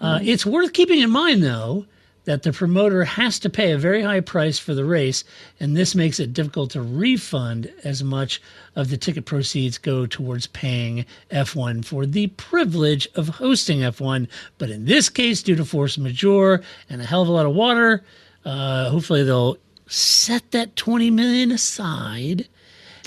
Uh, 0.00 0.20
It's 0.22 0.46
worth 0.46 0.72
keeping 0.72 1.00
in 1.00 1.10
mind, 1.10 1.42
though, 1.42 1.86
that 2.24 2.42
the 2.42 2.52
promoter 2.52 3.04
has 3.04 3.38
to 3.40 3.50
pay 3.50 3.72
a 3.72 3.78
very 3.78 4.02
high 4.02 4.20
price 4.20 4.58
for 4.58 4.74
the 4.74 4.84
race, 4.84 5.24
and 5.58 5.76
this 5.76 5.94
makes 5.94 6.20
it 6.20 6.32
difficult 6.32 6.70
to 6.70 6.82
refund 6.82 7.72
as 7.84 8.04
much 8.04 8.40
of 8.76 8.90
the 8.90 8.96
ticket 8.96 9.24
proceeds 9.24 9.78
go 9.78 10.06
towards 10.06 10.46
paying 10.48 11.04
F1 11.30 11.84
for 11.84 12.06
the 12.06 12.28
privilege 12.28 13.08
of 13.14 13.28
hosting 13.28 13.80
F1. 13.80 14.28
But 14.58 14.70
in 14.70 14.84
this 14.84 15.08
case, 15.08 15.42
due 15.42 15.56
to 15.56 15.64
force 15.64 15.98
majeure 15.98 16.62
and 16.88 17.00
a 17.00 17.06
hell 17.06 17.22
of 17.22 17.28
a 17.28 17.32
lot 17.32 17.46
of 17.46 17.54
water, 17.54 18.04
uh, 18.44 18.90
hopefully 18.90 19.24
they'll 19.24 19.58
set 19.86 20.50
that 20.52 20.76
20 20.76 21.10
million 21.10 21.50
aside 21.50 22.48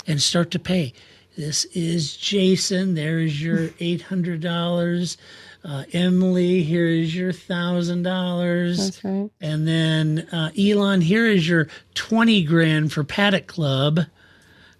and 0.06 0.20
start 0.20 0.50
to 0.50 0.58
pay. 0.58 0.92
This 1.36 1.64
is 1.66 2.16
Jason. 2.16 2.94
There 2.94 3.18
is 3.18 3.42
your 3.42 3.68
$800. 3.68 5.16
Uh, 5.64 5.84
Emily, 5.92 6.62
here 6.62 6.86
is 6.86 7.14
your 7.16 7.32
thousand 7.32 8.02
dollars. 8.02 8.76
That's 8.78 9.04
right. 9.04 9.30
And 9.40 9.66
then 9.66 10.28
uh, 10.30 10.50
Elon, 10.58 11.00
here 11.00 11.26
is 11.26 11.48
your 11.48 11.68
twenty 11.94 12.42
grand 12.44 12.92
for 12.92 13.02
Paddock 13.04 13.46
Club. 13.46 14.00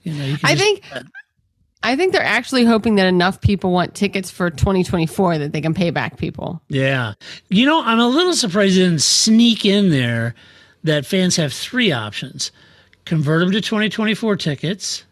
You 0.03 0.13
know, 0.13 0.25
you 0.25 0.37
can 0.37 0.51
I 0.51 0.55
just- 0.55 0.63
think 0.63 0.83
I 1.83 1.97
think 1.97 2.13
they're 2.13 2.23
actually 2.23 2.65
hoping 2.65 2.97
that 2.97 3.07
enough 3.07 3.41
people 3.41 3.71
want 3.71 3.95
tickets 3.95 4.31
for 4.31 4.49
2024 4.51 5.39
that 5.39 5.53
they 5.53 5.61
can 5.61 5.75
pay 5.75 5.91
back 5.91 6.17
people. 6.17 6.63
Yeah. 6.69 7.13
You 7.51 7.67
know, 7.67 7.83
I'm 7.85 7.99
a 7.99 8.09
little 8.09 8.33
surprised 8.35 8.77
it 8.77 8.81
didn't 8.81 9.03
sneak 9.03 9.67
in 9.67 9.91
there 9.91 10.35
that 10.83 11.05
fans 11.05 11.37
have 11.37 11.53
three 11.53 11.93
options 11.93 12.53
convert 13.05 13.41
them 13.41 13.53
to 13.53 13.61
2024 13.61 14.37
tickets, 14.37 15.05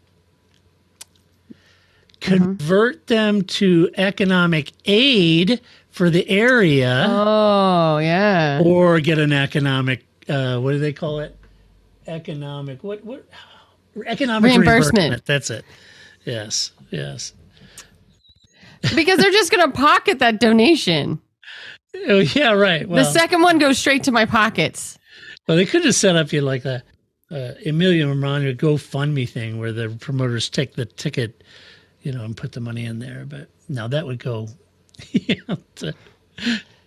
convert 2.23 3.07
them 3.07 3.43
to 3.43 3.89
economic 3.97 4.71
aid 4.85 5.61
for 5.91 6.09
the 6.09 6.27
area 6.29 7.05
Oh, 7.07 7.97
yeah. 7.99 8.61
or 8.65 8.99
get 8.99 9.19
an 9.19 9.31
economic 9.33 10.05
uh, 10.29 10.57
what 10.59 10.71
do 10.71 10.79
they 10.79 10.93
call 10.93 11.19
it? 11.19 11.37
Economic 12.07 12.83
what 12.83 13.03
what 13.03 13.25
economic 14.05 14.49
Reimbursement. 14.51 15.25
That's 15.25 15.49
it. 15.49 15.65
Yes. 16.25 16.71
Yes. 16.89 17.33
because 18.95 19.17
they're 19.19 19.31
just 19.31 19.51
going 19.51 19.69
to 19.71 19.77
pocket 19.77 20.19
that 20.19 20.39
donation. 20.39 21.21
Oh 22.07 22.19
yeah, 22.19 22.53
right. 22.53 22.87
Well, 22.87 23.03
the 23.03 23.11
second 23.11 23.41
one 23.41 23.59
goes 23.59 23.77
straight 23.77 24.03
to 24.05 24.11
my 24.11 24.25
pockets. 24.25 24.97
well 25.47 25.57
they 25.57 25.65
could 25.65 25.85
have 25.85 25.93
set 25.95 26.15
up 26.15 26.31
you 26.33 26.41
like 26.41 26.65
a 26.65 26.81
uh, 27.31 27.53
Emilia 27.65 28.07
Romagna 28.07 28.53
GoFundMe 28.53 29.27
thing 29.27 29.57
where 29.59 29.71
the 29.71 29.89
promoters 29.99 30.49
take 30.49 30.75
the 30.75 30.85
ticket, 30.85 31.43
you 32.03 32.11
know, 32.11 32.23
and 32.23 32.37
put 32.37 32.51
the 32.51 32.59
money 32.61 32.85
in 32.85 32.99
there. 32.99 33.25
But 33.27 33.49
now 33.69 33.87
that 33.87 34.05
would 34.05 34.19
go 34.19 34.47
you 35.11 35.35
know, 35.47 35.57
to, 35.75 35.93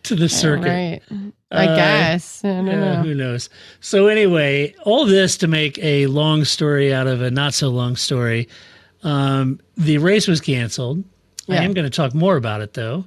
to 0.04 0.14
the 0.14 0.28
circuit. 0.28 1.02
Right. 1.10 1.32
I 1.50 1.66
Uh, 1.66 1.76
guess. 1.76 2.44
I 2.44 2.48
don't 2.48 2.66
Yeah, 2.66 2.94
know. 2.96 3.02
who 3.02 3.14
knows? 3.14 3.48
So 3.80 4.06
anyway, 4.06 4.74
all 4.84 5.06
this 5.06 5.36
to 5.38 5.46
make 5.48 5.78
a 5.78 6.06
long 6.06 6.44
story 6.44 6.92
out 6.94 7.06
of 7.06 7.22
a 7.22 7.30
not 7.30 7.54
so 7.54 7.68
long 7.68 7.96
story. 7.96 8.48
Um, 9.02 9.60
the 9.76 9.98
race 9.98 10.26
was 10.28 10.40
canceled. 10.40 11.04
I 11.48 11.56
am 11.56 11.74
going 11.74 11.84
to 11.88 11.96
talk 11.96 12.12
more 12.14 12.36
about 12.36 12.60
it 12.60 12.74
though. 12.74 13.04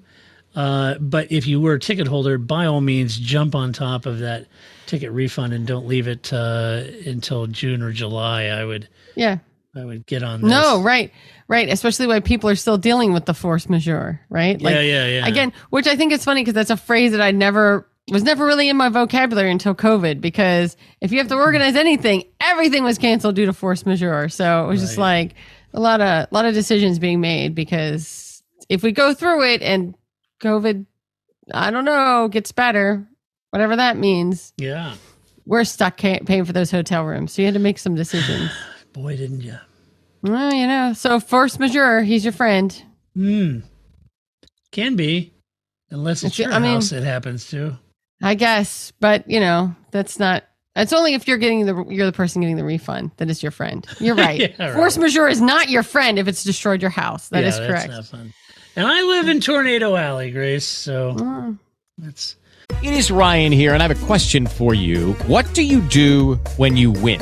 Uh, 0.55 0.95
but 0.99 1.29
if 1.31 1.45
you 1.45 1.59
were 1.61 1.73
a 1.73 1.79
ticket 1.79 2.07
holder, 2.07 2.37
by 2.37 2.65
all 2.65 2.81
means, 2.81 3.17
jump 3.17 3.53
on 3.53 3.71
top 3.73 4.05
of 4.05 4.19
that 4.19 4.47
ticket 4.87 5.11
refund 5.11 5.53
and 5.53 5.67
don't 5.67 5.85
leave 5.85 6.07
it 6.07 6.31
uh, 6.33 6.83
until 7.05 7.47
June 7.47 7.81
or 7.81 7.91
July. 7.91 8.45
I 8.45 8.63
would 8.65 8.87
Yeah. 9.15 9.39
I 9.75 9.83
would 9.85 10.05
get 10.05 10.23
on 10.23 10.41
this. 10.41 10.49
No, 10.49 10.81
right. 10.81 11.11
Right. 11.49 11.67
Especially 11.67 12.05
when 12.05 12.21
people 12.21 12.49
are 12.49 12.55
still 12.55 12.77
dealing 12.77 13.11
with 13.11 13.25
the 13.25 13.33
force 13.33 13.67
majeure, 13.67 14.21
right? 14.29 14.61
Yeah, 14.61 14.81
yeah, 14.81 15.07
yeah. 15.07 15.27
Again, 15.27 15.51
which 15.71 15.87
I 15.87 15.95
think 15.95 16.13
is 16.13 16.23
funny 16.23 16.41
because 16.41 16.53
that's 16.53 16.69
a 16.69 16.77
phrase 16.77 17.11
that 17.11 17.21
I 17.21 17.31
never 17.31 17.89
was 18.11 18.23
never 18.23 18.45
really 18.45 18.69
in 18.69 18.77
my 18.77 18.89
vocabulary 18.89 19.51
until 19.51 19.73
COVID. 19.73 20.21
Because 20.21 20.77
if 21.01 21.11
you 21.11 21.17
have 21.17 21.27
to 21.29 21.33
mm-hmm. 21.33 21.41
organize 21.41 21.75
anything, 21.75 22.23
everything 22.39 22.83
was 22.83 22.99
canceled 22.99 23.35
due 23.35 23.47
to 23.47 23.53
force 23.53 23.83
majeure. 23.85 24.29
So 24.29 24.63
it 24.65 24.67
was 24.67 24.81
just 24.81 24.99
like 24.99 25.33
a 25.73 25.79
lot 25.79 26.01
of 26.01 26.07
a 26.07 26.27
lot 26.31 26.45
of 26.45 26.53
decisions 26.53 26.99
being 26.99 27.19
made 27.19 27.55
because 27.55 28.43
if 28.69 28.83
we 28.83 28.91
go 28.91 29.13
through 29.15 29.43
it 29.43 29.63
and 29.63 29.95
COVID, 30.41 30.85
I 31.53 31.71
don't 31.71 31.85
know, 31.85 32.27
gets 32.27 32.51
better, 32.51 33.07
whatever 33.49 33.75
that 33.75 33.97
means, 33.97 34.53
Yeah. 34.57 34.93
we're 35.45 35.63
stuck 35.63 35.97
paying 35.97 36.45
for 36.45 36.53
those 36.53 36.71
hotel 36.71 37.03
rooms. 37.03 37.33
So 37.33 37.41
you 37.41 37.47
had 37.47 37.55
to 37.55 37.59
make 37.59 37.79
some 37.79 37.95
decisions. 37.95 38.51
Boy, 38.93 39.17
didn't 39.17 39.41
you? 39.41 39.57
Well, 40.21 40.53
you 40.53 40.67
know, 40.67 40.93
so 40.93 41.19
force 41.19 41.57
majeure, 41.59 42.01
he's 42.03 42.23
your 42.25 42.33
friend. 42.33 42.81
Hmm. 43.15 43.59
Can 44.71 44.95
be, 44.95 45.33
unless 45.89 46.23
it's 46.23 46.39
If 46.39 46.45
your 46.45 46.53
I 46.53 46.59
mean- 46.59 46.73
house 46.75 46.91
it 46.91 47.03
happens 47.03 47.49
to. 47.49 47.77
I 48.21 48.35
guess, 48.35 48.91
but 48.99 49.29
you 49.29 49.39
know, 49.39 49.73
that's 49.91 50.19
not. 50.19 50.43
It's 50.75 50.91
only 50.93 51.13
if 51.13 51.27
you're 51.27 51.37
getting 51.37 51.65
the 51.65 51.85
you're 51.89 52.05
the 52.05 52.11
person 52.11 52.41
getting 52.41 52.57
the 52.57 52.63
refund 52.65 53.11
that 53.17 53.29
is 53.29 53.41
your 53.41 53.51
friend. 53.51 53.87
You're 53.99 54.15
right. 54.27 54.39
Yeah, 54.41 54.65
right. 54.67 54.75
Force 54.75 54.97
majeure 54.97 55.27
is 55.29 55.39
not 55.41 55.69
your 55.69 55.83
friend 55.83 56.19
if 56.19 56.27
it's 56.27 56.43
destroyed 56.43 56.81
your 56.81 56.91
house. 56.91 57.29
That 57.29 57.43
Yeah, 57.43 57.49
is 57.49 57.57
that's 57.57 57.69
correct. 57.69 57.89
not 57.89 58.05
fun. 58.05 58.33
And 58.75 58.85
I 58.85 59.01
live 59.03 59.29
in 59.29 59.39
Tornado 59.41 59.95
Alley, 59.95 60.31
Grace. 60.31 60.65
So 60.65 61.13
Mm. 61.15 61.59
that's 61.97 62.35
It 62.83 62.93
is 62.93 63.09
Ryan 63.09 63.51
here, 63.53 63.73
and 63.73 63.81
I 63.81 63.87
have 63.87 63.97
a 64.01 64.05
question 64.05 64.45
for 64.47 64.73
you. 64.73 65.13
What 65.25 65.51
do 65.53 65.63
you 65.63 65.79
do 65.81 66.35
when 66.57 66.75
you 66.77 66.91
win? 66.91 67.21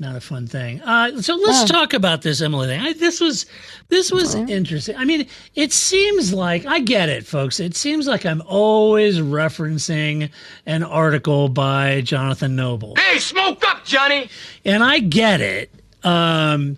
Not 0.00 0.14
a 0.14 0.20
fun 0.20 0.46
thing. 0.46 0.80
Uh, 0.82 1.20
so 1.20 1.34
let's 1.34 1.68
talk 1.68 1.92
about 1.92 2.22
this 2.22 2.40
Imola 2.40 2.68
thing. 2.68 2.80
I, 2.80 2.92
this 2.92 3.20
was 3.20 3.46
this 3.88 4.12
was 4.12 4.36
interesting. 4.36 4.94
I 4.96 5.04
mean, 5.04 5.26
it 5.56 5.72
seems 5.72 6.32
like 6.32 6.64
I 6.66 6.78
get 6.78 7.08
it, 7.08 7.26
folks. 7.26 7.58
It 7.58 7.74
seems 7.74 8.06
like 8.06 8.24
I'm 8.24 8.40
always 8.46 9.18
referencing 9.18 10.30
an 10.66 10.84
article 10.84 11.48
by 11.48 12.02
Jonathan 12.02 12.54
Noble. 12.54 12.94
Hey, 12.96 13.18
smoke 13.18 13.64
up, 13.66 13.84
Johnny! 13.84 14.30
and 14.64 14.84
I 14.84 15.00
get 15.00 15.40
it. 15.40 15.70
Um, 16.04 16.76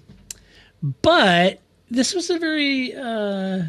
but 1.03 1.61
this 1.91 2.15
was 2.15 2.31
a 2.31 2.39
very, 2.39 2.95
uh, 2.95 3.65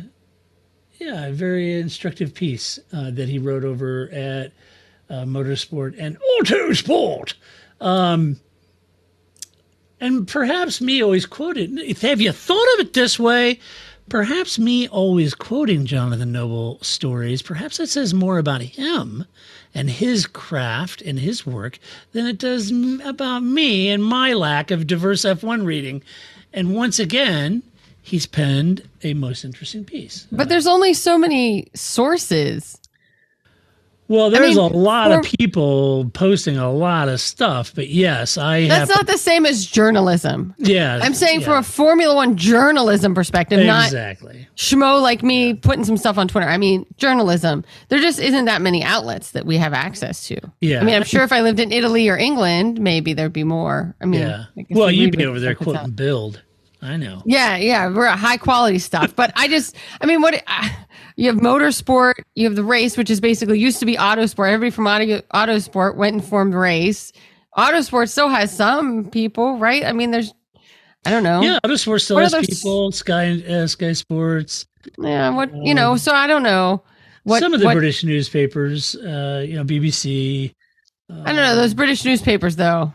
yeah, 0.98 1.26
a 1.26 1.32
very 1.34 1.78
instructive 1.78 2.34
piece 2.34 2.80
uh, 2.94 3.12
that 3.12 3.28
he 3.28 3.38
wrote 3.38 3.66
over 3.66 4.10
at 4.14 4.54
uh, 5.10 5.26
Motorsport 5.26 5.96
and 5.98 6.18
Autosport. 6.40 7.34
Um, 7.82 8.40
and 10.02 10.28
perhaps 10.28 10.82
me 10.82 11.02
always 11.02 11.26
quoted. 11.26 11.78
Have 12.02 12.20
you 12.20 12.34
thought 12.34 12.74
of 12.74 12.80
it 12.88 12.94
this 12.94 13.18
way? 13.18 13.60
Perhaps 14.10 14.60
me 14.60 14.90
always 14.90 15.34
quoting 15.34 15.86
Jonathan 15.86 16.34
Noble 16.34 16.80
stories, 16.82 17.42
perhaps 17.42 17.80
it 17.80 17.88
says 17.88 18.14
more 18.14 18.40
about 18.40 18.62
him 18.62 19.26
and 19.74 19.90
his 19.90 20.26
craft 20.28 21.02
and 21.02 21.18
his 21.18 21.46
work 21.46 21.80
than 22.12 22.26
it 22.26 22.38
does 22.38 22.72
about 23.06 23.42
me 23.42 23.90
and 23.90 24.04
my 24.04 24.34
lack 24.34 24.70
of 24.70 24.86
diverse 24.86 25.22
F1 25.22 25.66
reading. 25.66 26.04
And 26.52 26.76
once 26.76 27.00
again, 27.00 27.64
he's 28.02 28.26
penned 28.26 28.86
a 29.04 29.14
most 29.14 29.46
interesting 29.46 29.86
piece. 29.86 30.28
But 30.30 30.50
there's 30.50 30.68
only 30.68 30.94
so 30.94 31.18
many 31.18 31.70
sources. 31.74 32.81
Well, 34.12 34.30
there's 34.30 34.58
mean, 34.58 34.58
a 34.58 34.68
lot 34.68 35.14
of 35.14 35.24
people 35.24 36.12
posting 36.14 36.58
a 36.58 36.70
lot 36.70 37.08
of 37.08 37.22
stuff, 37.22 37.74
but 37.74 37.88
yes, 37.88 38.38
I 38.38 38.64
have. 38.64 38.88
That's 38.88 38.90
not 38.90 39.08
the 39.08 39.18
same 39.18 39.46
as 39.46 39.66
journalism. 39.66 40.54
yeah, 40.58 41.00
I'm 41.02 41.14
saying 41.14 41.40
yeah, 41.40 41.46
from 41.46 41.58
a 41.60 41.64
Formula 41.64 42.14
One 42.14 42.36
journalism 42.36 43.16
perspective, 43.16 43.62
exactly. 43.62 44.40
not 44.40 44.58
schmo 44.58 45.02
like 45.02 45.24
me 45.24 45.54
putting 45.54 45.86
some 45.86 45.96
stuff 45.96 46.18
on 46.18 46.28
Twitter. 46.28 46.50
I 46.50 46.58
mean, 46.58 46.86
journalism. 46.98 47.64
There 47.88 48.00
just 48.00 48.20
isn't 48.20 48.44
that 48.46 48.62
many 48.62 48.84
outlets 48.84 49.32
that 49.32 49.46
we 49.46 49.56
have 49.56 49.72
access 49.72 50.28
to. 50.28 50.42
Yeah. 50.60 50.82
I 50.82 50.84
mean, 50.84 50.96
I'm 50.96 51.04
sure 51.04 51.24
if 51.24 51.32
I 51.32 51.42
lived 51.42 51.62
in 51.62 51.72
Italy 51.72 52.10
or 52.10 52.18
England, 52.18 52.82
maybe 52.82 53.14
there'd 53.14 53.32
be 53.32 53.46
more. 53.46 53.96
I 54.02 54.06
mean, 54.06 54.22
Yeah. 54.22 54.46
I 54.58 54.66
Well, 54.72 54.92
you'd 54.92 55.16
be 55.16 55.26
over 55.26 55.40
there 55.40 55.56
quoting 55.56 55.92
Bild. 55.92 56.42
I 56.82 56.98
know. 56.98 57.22
Yeah, 57.26 57.58
yeah, 57.58 57.90
we're 57.90 58.08
at 58.08 58.18
high 58.18 58.38
quality 58.38 58.80
stuff. 58.80 59.16
But 59.16 59.32
I 59.36 59.48
just, 59.48 59.76
I 60.02 60.08
mean, 60.08 60.22
what 60.22 60.44
uh, 60.48 60.70
you 61.16 61.28
have 61.28 61.38
motorsport, 61.38 62.14
you 62.36 62.46
have 62.46 62.56
the 62.56 62.64
race, 62.64 62.98
which 62.98 63.10
is 63.10 63.20
basically 63.20 63.60
used 63.60 63.80
to 63.80 63.86
be 63.86 63.96
autosport. 63.96 64.52
Everybody 64.52 64.72
from 64.72 64.88
auto, 64.88 65.22
autosport 65.34 65.96
went 65.96 66.14
and 66.14 66.24
formed 66.24 66.54
race. 66.54 67.12
Autosport 67.58 68.10
still 68.10 68.30
has 68.30 68.56
some 68.56 69.10
people, 69.10 69.58
right? 69.58 69.84
I 69.84 69.92
mean, 69.92 70.12
there's, 70.12 70.34
I 71.06 71.10
don't 71.10 71.24
know. 71.24 71.42
Yeah, 71.42 71.60
Autosport 71.64 72.02
still 72.02 72.16
What 72.18 72.32
has 72.32 72.48
people. 72.48 72.92
Sky, 72.92 73.42
uh, 73.42 73.68
Sky 73.68 73.94
Sports. 73.94 74.66
Yeah, 74.98 75.30
what 75.30 75.56
you 75.56 75.74
know? 75.74 75.98
So 75.98 76.14
I 76.14 76.28
don't 76.28 76.44
know. 76.44 76.84
What 77.24 77.40
Some 77.40 77.54
of 77.54 77.60
the 77.60 77.68
what, 77.68 77.74
British 77.74 78.04
newspapers, 78.04 78.96
uh, 78.96 79.46
you 79.48 79.56
know, 79.56 79.64
BBC. 79.64 80.54
I 81.10 81.26
don't 81.26 81.36
know 81.36 81.56
those 81.56 81.74
British 81.74 82.04
newspapers 82.06 82.56
though. 82.56 82.94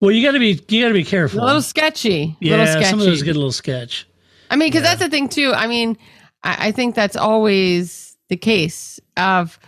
Well, 0.00 0.10
you 0.10 0.26
got 0.26 0.32
to 0.32 0.40
be 0.40 0.60
you 0.68 0.82
got 0.82 0.88
to 0.88 0.94
be 0.94 1.04
careful. 1.04 1.40
A 1.40 1.46
little 1.46 1.62
sketchy. 1.62 2.36
yeah, 2.40 2.56
little 2.56 2.66
sketchy. 2.66 2.90
some 2.90 2.98
of 2.98 3.06
those 3.06 3.22
get 3.22 3.36
a 3.36 3.38
little 3.38 3.52
sketch. 3.52 4.06
I 4.50 4.56
mean, 4.56 4.68
because 4.68 4.82
that's 4.82 5.00
the 5.00 5.08
thing 5.08 5.28
too. 5.28 5.52
I 5.54 5.66
mean, 5.66 5.96
I, 6.44 6.68
I 6.68 6.72
think 6.72 6.94
that's 6.94 7.16
always 7.16 8.16
the 8.28 8.36
case. 8.36 9.00
Of 9.16 9.58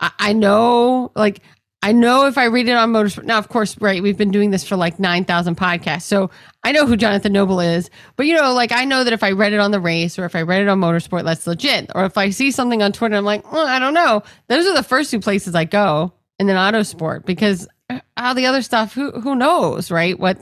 I, 0.00 0.10
I 0.18 0.32
know, 0.32 1.12
like 1.14 1.40
I 1.82 1.92
know 1.92 2.26
if 2.26 2.36
I 2.38 2.46
read 2.46 2.68
it 2.68 2.72
on 2.72 2.92
Motorsport. 2.92 3.24
Now, 3.24 3.38
of 3.38 3.48
course, 3.48 3.78
right? 3.80 4.02
We've 4.02 4.16
been 4.16 4.30
doing 4.32 4.50
this 4.50 4.64
for 4.66 4.76
like 4.76 4.98
nine 4.98 5.24
thousand 5.24 5.56
podcasts, 5.56 6.02
so 6.02 6.30
I 6.64 6.72
know 6.72 6.86
who 6.86 6.96
Jonathan 6.96 7.32
Noble 7.32 7.60
is. 7.60 7.90
But 8.16 8.26
you 8.26 8.34
know, 8.34 8.52
like 8.54 8.72
I 8.72 8.84
know 8.84 9.04
that 9.04 9.12
if 9.12 9.22
I 9.22 9.32
read 9.32 9.52
it 9.52 9.60
on 9.60 9.70
the 9.70 9.80
race 9.80 10.18
or 10.18 10.24
if 10.24 10.34
I 10.34 10.42
read 10.42 10.62
it 10.62 10.68
on 10.68 10.80
Motorsport, 10.80 11.24
that's 11.24 11.46
legit. 11.46 11.90
Or 11.94 12.04
if 12.04 12.18
I 12.18 12.30
see 12.30 12.50
something 12.50 12.82
on 12.82 12.92
Twitter, 12.92 13.14
I'm 13.16 13.24
like, 13.24 13.52
well, 13.52 13.66
I 13.66 13.78
don't 13.78 13.94
know. 13.94 14.22
Those 14.48 14.66
are 14.66 14.74
the 14.74 14.82
first 14.82 15.10
two 15.10 15.20
places 15.20 15.54
I 15.54 15.64
go. 15.64 16.12
and 16.38 16.48
then 16.48 16.56
Autosport 16.56 17.24
because 17.24 17.68
uh, 17.90 18.00
all 18.16 18.34
the 18.34 18.46
other 18.46 18.62
stuff, 18.62 18.92
who 18.94 19.12
who 19.12 19.34
knows, 19.36 19.90
right? 19.90 20.18
What 20.18 20.38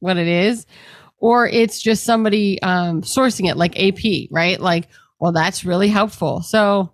what 0.00 0.16
it 0.16 0.28
is, 0.28 0.66
or 1.18 1.46
it's 1.46 1.80
just 1.80 2.04
somebody 2.04 2.60
um, 2.62 3.02
sourcing 3.02 3.50
it, 3.50 3.56
like 3.56 3.78
AP, 3.78 4.28
right? 4.30 4.60
Like, 4.60 4.88
well, 5.18 5.32
that's 5.32 5.64
really 5.64 5.88
helpful. 5.88 6.42
So 6.42 6.92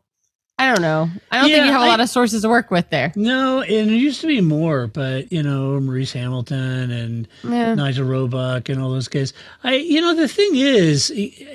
I 0.59 0.69
don't 0.73 0.83
know. 0.83 1.09
I 1.31 1.41
don't 1.41 1.51
think 1.51 1.65
you 1.65 1.73
have 1.73 1.81
a 1.81 1.85
I- 1.85 1.89
lot 1.89 2.01
of 2.01 2.09
sources 2.09 2.43
to 2.43 2.49
work 2.49 2.71
with 2.71 2.89
there. 2.91 3.13
No, 3.17 3.63
and 3.63 3.91
it 3.91 3.95
used 3.97 4.21
to 4.21 4.27
be 4.29 4.41
more, 4.41 4.87
but 4.87 5.33
you 5.33 5.43
know, 5.43 5.81
Maurice 5.81 6.13
Hamilton 6.13 6.91
and 6.91 7.29
Yeah. 7.43 7.75
Nigel 7.75 8.07
Roebuck 8.07 8.69
and 8.69 8.81
all 8.81 8.91
those 8.91 9.09
guys. 9.09 9.33
I, 9.65 9.75
you 9.77 10.01
know, 10.01 10.15
the 10.15 10.29
thing 10.29 10.51
is, 10.55 11.13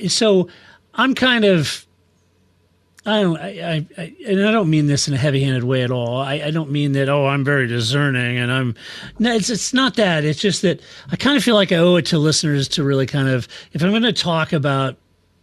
so 0.09 0.49
I'm 0.95 1.13
kind 1.15 1.45
of, 1.45 1.85
I 3.05 3.21
don't, 3.21 3.37
I, 3.37 3.47
I, 3.47 3.85
I 3.97 4.15
and 4.27 4.45
I 4.45 4.51
don't 4.51 4.69
mean 4.69 4.87
this 4.87 5.07
in 5.07 5.13
a 5.13 5.17
heavy-handed 5.17 5.63
way 5.63 5.83
at 5.83 5.91
all. 5.91 6.17
I, 6.19 6.33
I 6.45 6.51
don't 6.51 6.71
mean 6.71 6.91
that. 6.93 7.07
Oh, 7.07 7.27
I'm 7.27 7.45
very 7.45 7.65
discerning, 7.67 8.37
and 8.37 8.51
I'm. 8.51 8.75
No, 9.19 9.33
it's 9.33 9.49
it's 9.49 9.73
not 9.73 9.95
that. 9.95 10.25
It's 10.25 10.41
just 10.41 10.63
that 10.63 10.81
I 11.09 11.15
kind 11.15 11.37
of 11.37 11.43
feel 11.43 11.55
like 11.55 11.71
I 11.71 11.77
owe 11.77 11.95
it 11.95 12.05
to 12.07 12.17
listeners 12.17 12.67
to 12.69 12.83
really 12.83 13.05
kind 13.05 13.29
of, 13.29 13.47
if 13.71 13.81
I'm 13.81 13.91
going 13.91 14.01
to 14.03 14.11
talk 14.11 14.51
about 14.51 14.97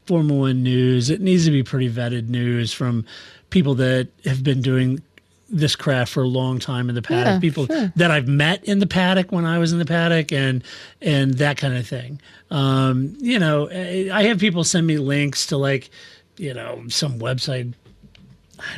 Formula 0.06 0.38
One 0.38 0.62
news, 0.62 1.10
it 1.10 1.20
needs 1.20 1.44
to 1.44 1.50
be 1.50 1.62
pretty 1.62 1.90
vetted 1.90 2.28
news 2.28 2.72
from 2.72 3.04
people 3.50 3.74
that 3.76 4.08
have 4.24 4.42
been 4.42 4.60
doing 4.60 5.02
this 5.48 5.76
craft 5.76 6.12
for 6.12 6.22
a 6.22 6.28
long 6.28 6.58
time 6.58 6.88
in 6.88 6.94
the 6.94 7.02
paddock. 7.02 7.34
Yeah, 7.34 7.38
people 7.40 7.66
sure. 7.66 7.92
that 7.96 8.10
I've 8.10 8.26
met 8.26 8.64
in 8.64 8.78
the 8.78 8.86
paddock 8.86 9.30
when 9.30 9.44
I 9.44 9.58
was 9.58 9.72
in 9.72 9.78
the 9.78 9.84
paddock, 9.84 10.32
and 10.32 10.64
and 11.00 11.34
that 11.34 11.56
kind 11.56 11.76
of 11.76 11.86
thing. 11.86 12.20
Um, 12.50 13.16
you 13.20 13.38
know, 13.38 13.68
I 13.70 14.10
I 14.12 14.22
have 14.24 14.38
people 14.38 14.64
send 14.64 14.86
me 14.86 14.98
links 14.98 15.46
to 15.46 15.56
like, 15.56 15.90
you 16.36 16.54
know, 16.54 16.84
some 16.88 17.18
website 17.18 17.72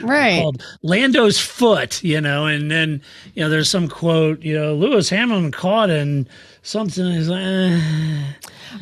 Right. 0.02 0.40
called 0.40 0.62
Lando's 0.82 1.38
Foot, 1.38 2.02
you 2.02 2.20
know, 2.20 2.46
and 2.46 2.70
then 2.70 3.00
you 3.34 3.42
know 3.42 3.48
there's 3.48 3.70
some 3.70 3.88
quote, 3.88 4.42
you 4.42 4.56
know, 4.58 4.74
Lewis 4.74 5.08
Hamilton 5.08 5.52
caught 5.52 5.90
in 5.90 6.28
something. 6.62 7.04
Is 7.06 7.28
like. 7.28 7.80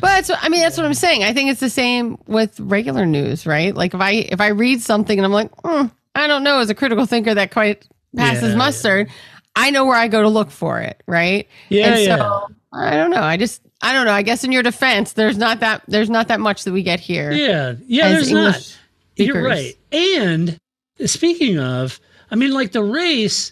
But 0.01 0.07
that's 0.07 0.29
what, 0.29 0.39
I 0.41 0.49
mean, 0.49 0.61
that's 0.61 0.75
what 0.77 0.85
I'm 0.85 0.93
saying. 0.93 1.23
I 1.23 1.31
think 1.31 1.49
it's 1.49 1.59
the 1.61 1.69
same 1.69 2.17
with 2.27 2.59
regular 2.59 3.05
news, 3.05 3.45
right? 3.45 3.73
Like 3.73 3.93
if 3.93 4.01
I 4.01 4.11
if 4.11 4.41
I 4.41 4.47
read 4.47 4.81
something 4.81 5.17
and 5.17 5.25
I'm 5.25 5.31
like, 5.31 5.51
"Hmm, 5.63 5.87
I 6.15 6.27
don't 6.27 6.43
know, 6.43 6.59
as 6.59 6.69
a 6.69 6.75
critical 6.75 7.05
thinker 7.05 7.33
that 7.33 7.51
quite 7.51 7.87
passes 8.15 8.51
Yeah. 8.51 8.55
mustard, 8.57 9.09
I 9.55 9.69
know 9.71 9.85
where 9.85 9.95
I 9.97 10.07
go 10.07 10.21
to 10.21 10.27
look 10.29 10.51
for 10.51 10.79
it, 10.81 11.01
right? 11.07 11.47
Yeah, 11.69 11.87
And 11.93 12.01
yeah. 12.03 12.17
so 12.17 12.47
I 12.73 12.91
don't 12.97 13.09
know. 13.11 13.21
I 13.21 13.37
just 13.37 13.61
I 13.81 13.93
don't 13.93 14.05
know. 14.05 14.11
I 14.11 14.21
guess 14.21 14.43
in 14.43 14.51
your 14.51 14.63
defense, 14.63 15.13
there's 15.13 15.37
not 15.37 15.59
that 15.61 15.83
there's 15.87 16.09
not 16.09 16.27
that 16.27 16.39
much 16.41 16.63
that 16.65 16.73
we 16.73 16.83
get 16.83 16.99
here. 16.99 17.31
Yeah, 17.31 17.75
yeah, 17.85 18.09
there's 18.09 18.29
English 18.29 18.53
not. 18.53 18.79
You're 19.17 19.43
right. 19.43 19.77
And 19.93 20.59
speaking 21.05 21.59
of, 21.59 21.99
I 22.31 22.35
mean, 22.35 22.51
like 22.51 22.71
the 22.71 22.83
race, 22.83 23.51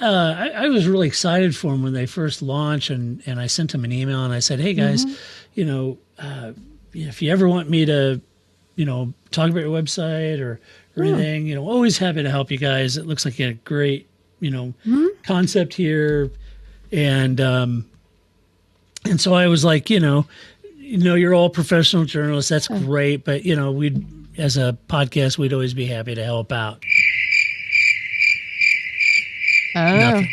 uh, 0.00 0.34
I, 0.36 0.48
I 0.48 0.68
was 0.68 0.86
really 0.88 1.06
excited 1.06 1.54
for 1.56 1.72
them 1.72 1.82
when 1.82 1.92
they 1.92 2.06
first 2.06 2.42
launched, 2.42 2.90
and 2.90 3.22
and 3.26 3.38
I 3.40 3.46
sent 3.46 3.72
them 3.72 3.84
an 3.84 3.92
email 3.92 4.24
and 4.24 4.32
I 4.34 4.40
said, 4.40 4.60
hey 4.60 4.74
guys, 4.74 5.04
Mm-hmm. 5.04 5.14
you 5.54 5.64
know, 5.64 5.98
uh, 6.18 6.52
if 6.92 7.22
you 7.22 7.30
ever 7.32 7.48
want 7.48 7.70
me 7.70 7.84
to, 7.86 8.20
you 8.76 8.84
know, 8.84 9.12
talk 9.30 9.50
about 9.50 9.60
your 9.62 9.70
website 9.70 10.40
or 10.40 10.60
or 10.96 11.04
Yeah. 11.04 11.12
anything, 11.14 11.46
you 11.46 11.54
know, 11.54 11.68
always 11.68 11.96
happy 11.98 12.22
to 12.22 12.30
help 12.30 12.50
you 12.50 12.58
guys. 12.58 12.96
It 12.96 13.06
looks 13.06 13.24
like 13.24 13.38
you 13.38 13.46
had 13.46 13.54
a 13.54 13.58
great, 13.58 14.08
you 14.40 14.50
know, 14.50 14.74
Mm-hmm. 14.86 15.06
concept 15.22 15.74
here, 15.74 16.30
and 16.92 17.40
um, 17.40 17.86
and 19.06 19.20
so 19.20 19.34
I 19.34 19.46
was 19.48 19.64
like, 19.64 19.90
you 19.90 20.00
know, 20.00 20.26
you 20.76 20.98
know, 20.98 21.14
you're 21.14 21.34
all 21.34 21.50
professional 21.50 22.04
journalists. 22.04 22.48
That's 22.50 22.68
great, 22.68 23.24
but 23.24 23.44
you 23.44 23.54
know, 23.56 23.70
we'd 23.72 24.04
as 24.38 24.56
a 24.56 24.76
podcast, 24.88 25.38
we'd 25.38 25.52
always 25.52 25.74
be 25.74 25.86
happy 25.86 26.14
to 26.14 26.24
help 26.24 26.52
out. 26.52 26.82
Oh. 29.76 29.96
Nothing. 29.98 30.28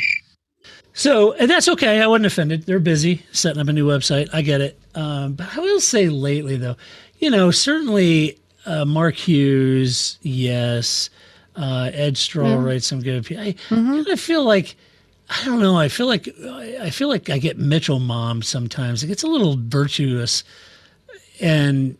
So, 0.94 1.34
and 1.34 1.50
that's 1.50 1.68
okay. 1.68 2.02
I 2.02 2.08
wasn't 2.08 2.28
offended. 2.28 2.64
They're 2.66 2.80
busy 2.80 3.24
setting 3.32 3.62
up 3.62 3.68
a 3.68 3.74
new 3.74 3.88
website. 3.88 4.30
I 4.34 4.42
get 4.42 4.62
it. 4.62 4.80
Um, 4.94 5.34
but 5.34 5.48
I 5.58 5.60
will 5.60 5.80
say 5.80 6.10
lately, 6.10 6.58
though, 6.58 6.76
you 7.18 7.32
know, 7.32 7.50
certainly 7.50 8.38
uh, 8.66 8.86
Mark 8.86 9.16
Hughes, 9.16 10.20
yes. 10.22 11.10
Uh, 11.56 11.90
Edd 11.94 12.18
Straw 12.18 12.48
Yeah. 12.48 12.64
writes 12.64 12.88
some 12.88 13.02
good. 13.02 13.26
I, 13.32 13.56
I 13.72 14.16
feel 14.16 14.44
like 14.44 14.76
I 15.30 15.44
don't 15.46 15.60
know. 15.60 15.78
I 15.78 15.88
feel 15.88 16.08
like 16.08 16.30
I 16.82 16.90
feel 16.92 17.08
like 17.08 17.30
I 17.30 17.38
get 17.40 17.58
Mitchell-Malm 17.58 18.44
sometimes. 18.44 19.02
It 19.04 19.08
gets 19.08 19.24
a 19.24 19.28
little 19.28 19.58
virtuous, 19.58 20.44
and 21.40 21.98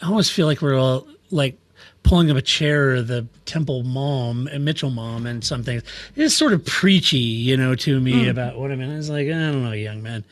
I 0.00 0.06
almost 0.06 0.32
feel 0.32 0.46
like 0.46 0.62
we're 0.62 0.78
all 0.78 1.06
like 1.32 1.58
pulling 2.04 2.30
up 2.30 2.36
a 2.36 2.42
chair 2.42 2.94
of 2.94 3.08
the 3.08 3.26
Temple 3.46 3.82
mom 3.82 4.46
and 4.48 4.64
Mitchell-Malm 4.64 5.26
and 5.26 5.42
something. 5.42 5.82
It's 6.16 6.34
sort 6.34 6.52
of 6.52 6.64
preachy, 6.64 7.18
you 7.18 7.56
know, 7.56 7.74
to 7.76 7.98
me 8.00 8.24
Mm. 8.26 8.30
about 8.30 8.58
what 8.58 8.70
I 8.70 8.76
mean. 8.76 8.90
It's 8.90 9.08
like 9.08 9.26
I 9.26 9.30
don't 9.30 9.64
know, 9.64 9.72
young 9.72 10.02
man. 10.02 10.24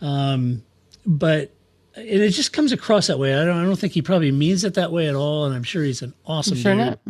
Um, 0.00 0.62
but 1.06 1.52
and 1.94 2.06
it 2.06 2.30
just 2.30 2.52
comes 2.52 2.72
across 2.72 3.06
that 3.06 3.18
way. 3.18 3.34
I 3.34 3.44
don't. 3.44 3.56
I 3.56 3.64
don't 3.64 3.76
think 3.78 3.94
he 3.94 4.02
probably 4.02 4.30
means 4.30 4.64
it 4.64 4.74
that 4.74 4.92
way 4.92 5.08
at 5.08 5.14
all. 5.14 5.46
And 5.46 5.54
I'm 5.54 5.62
sure 5.62 5.82
he's 5.82 6.02
an 6.02 6.12
awesome 6.26 6.56
sure 6.58 6.74
dude. 6.74 6.84
not. 6.86 7.00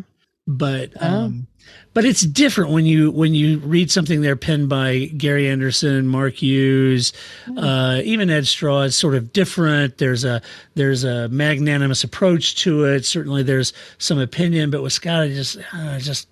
But 0.47 0.93
Oh. 1.01 1.07
um, 1.07 1.47
but 1.95 2.05
it's 2.05 2.23
different 2.23 2.73
when 2.73 2.85
you 2.85 3.11
when 3.11 3.35
you 3.35 3.59
read 3.59 3.91
something 3.91 4.21
there 4.21 4.37
penned 4.37 4.69
by 4.69 5.07
Gary 5.17 5.49
Anderson, 5.49 6.07
Mark 6.07 6.35
Hughes, 6.35 7.13
uh, 7.57 8.01
even 8.05 8.29
Edd 8.29 8.47
Straw. 8.47 8.83
It's 8.83 8.97
sort 8.97 9.15
of 9.15 9.33
different. 9.33 9.99
There's 9.99 10.25
a 10.25 10.43
there's 10.75 11.05
a 11.05 11.29
magnanimous 11.29 12.05
approach 12.05 12.57
to 12.57 12.85
it. 12.85 13.07
Certainly, 13.07 13.45
there's 13.45 13.73
some 13.99 14.19
opinion, 14.19 14.71
but 14.71 14.83
with 14.83 14.93
Scott, 14.93 15.23
I 15.23 15.29
just 15.29 15.59
uh, 15.73 15.99
just 15.99 16.29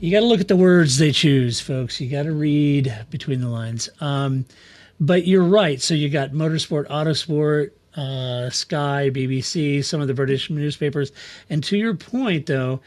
you 0.00 0.10
got 0.10 0.20
to 0.20 0.26
look 0.26 0.40
at 0.40 0.48
the 0.48 0.56
words 0.56 0.98
they 0.98 1.12
choose, 1.12 1.60
folks. 1.60 2.00
You 2.00 2.10
got 2.10 2.24
to 2.24 2.32
read 2.32 2.94
between 3.10 3.40
the 3.40 3.48
lines. 3.48 3.88
Um, 4.00 4.46
but 5.00 5.26
you're 5.26 5.44
right. 5.44 5.80
So 5.80 5.94
you 5.94 6.08
got 6.08 6.30
Motorsport, 6.30 6.88
Autosport, 6.88 7.70
uh, 7.96 8.50
Sky, 8.50 9.10
BBC, 9.10 9.84
some 9.84 10.00
of 10.00 10.08
the 10.08 10.14
British 10.14 10.50
newspapers. 10.50 11.12
And 11.50 11.62
to 11.64 11.76
your 11.76 11.94
point, 11.94 12.46
though, 12.46 12.80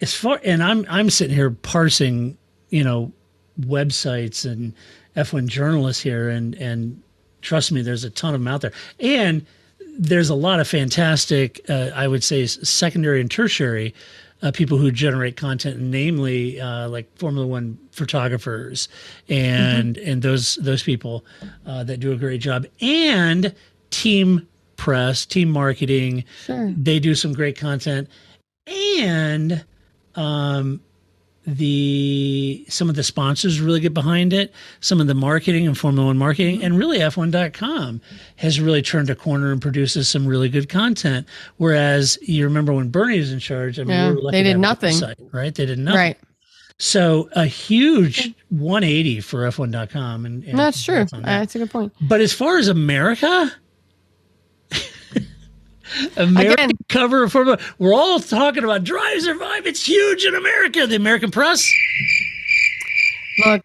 as 0.00 0.14
far 0.14 0.40
and 0.44 0.62
I'm 0.62 0.86
I'm 0.88 1.10
sitting 1.10 1.34
here 1.34 1.50
parsing, 1.50 2.36
you 2.70 2.84
know, 2.84 3.12
websites 3.60 4.50
and 4.50 4.74
F1 5.16 5.46
journalists 5.46 6.02
here, 6.02 6.28
and 6.28 6.54
and 6.56 7.02
trust 7.40 7.72
me, 7.72 7.82
there's 7.82 8.04
a 8.04 8.10
ton 8.10 8.34
of 8.34 8.40
them 8.40 8.48
out 8.48 8.60
there, 8.60 8.72
and 9.00 9.44
there's 9.98 10.30
a 10.30 10.34
lot 10.34 10.60
of 10.60 10.68
fantastic, 10.68 11.60
uh, 11.68 11.90
I 11.94 12.06
would 12.06 12.22
say, 12.22 12.46
secondary 12.46 13.20
and 13.20 13.30
tertiary 13.30 13.94
uh, 14.42 14.52
people 14.52 14.78
who 14.78 14.92
generate 14.92 15.36
content, 15.36 15.80
namely 15.80 16.60
uh, 16.60 16.88
like 16.88 17.14
Formula 17.18 17.46
One 17.46 17.78
photographers 17.90 18.88
and 19.28 19.96
and 19.98 20.22
those 20.22 20.56
those 20.56 20.82
people 20.82 21.24
uh, 21.66 21.84
that 21.84 21.98
do 21.98 22.12
a 22.12 22.16
great 22.16 22.40
job, 22.40 22.66
and 22.80 23.54
team 23.90 24.46
press, 24.76 25.26
team 25.26 25.50
marketing. 25.50 26.24
Sure. 26.44 26.72
They 26.76 27.00
do 27.00 27.14
some 27.14 27.32
great 27.32 27.58
content, 27.58 28.08
and 28.66 29.64
um, 30.18 30.80
the 31.46 32.64
some 32.68 32.90
of 32.90 32.94
the 32.96 33.02
sponsors 33.02 33.60
really 33.60 33.80
get 33.80 33.94
behind 33.94 34.32
it. 34.34 34.52
Some 34.80 35.00
of 35.00 35.06
the 35.06 35.14
marketing 35.14 35.66
and 35.66 35.76
Formula 35.78 36.08
One 36.08 36.18
marketing, 36.18 36.62
and 36.62 36.76
really 36.76 36.98
F1.com 36.98 38.00
has 38.36 38.60
really 38.60 38.82
turned 38.82 39.08
a 39.08 39.14
corner 39.14 39.50
and 39.52 39.62
produces 39.62 40.08
some 40.08 40.26
really 40.26 40.48
good 40.50 40.68
content. 40.68 41.26
Whereas 41.56 42.18
you 42.20 42.44
remember 42.44 42.72
when 42.74 42.90
Bernie 42.90 43.18
was 43.18 43.32
in 43.32 43.38
charge, 43.38 43.78
I 43.78 43.84
mean, 43.84 43.90
Yeah, 43.96 44.10
we 44.10 44.22
were 44.22 44.30
they 44.30 44.42
did 44.42 44.58
nothing. 44.58 44.92
website, 44.94 45.14
right? 45.32 45.54
They 45.54 45.64
did 45.66 45.78
nothing. 45.78 45.98
Right. 45.98 46.18
So 46.80 47.28
a 47.32 47.46
huge 47.46 48.34
180 48.50 49.20
for 49.20 49.40
F1.com, 49.48 50.26
and, 50.26 50.44
and 50.44 50.58
That's 50.58 50.82
true. 50.84 50.94
congrats 51.06 51.12
on 51.14 51.22
that. 51.22 51.38
That's 51.40 51.54
a 51.56 51.58
good 51.60 51.70
point. 51.70 51.92
But 52.02 52.20
as 52.20 52.32
far 52.32 52.58
as 52.58 52.68
America, 52.68 53.50
American 56.16 56.70
cover 56.88 57.28
for 57.28 57.58
we're 57.78 57.94
all 57.94 58.20
talking 58.20 58.64
about 58.64 58.84
Drive 58.84 59.22
Survive. 59.22 59.66
It's 59.66 59.86
huge 59.86 60.24
in 60.24 60.34
America. 60.34 60.86
The 60.86 60.96
American 60.96 61.30
press. 61.30 61.70
Look, 63.44 63.62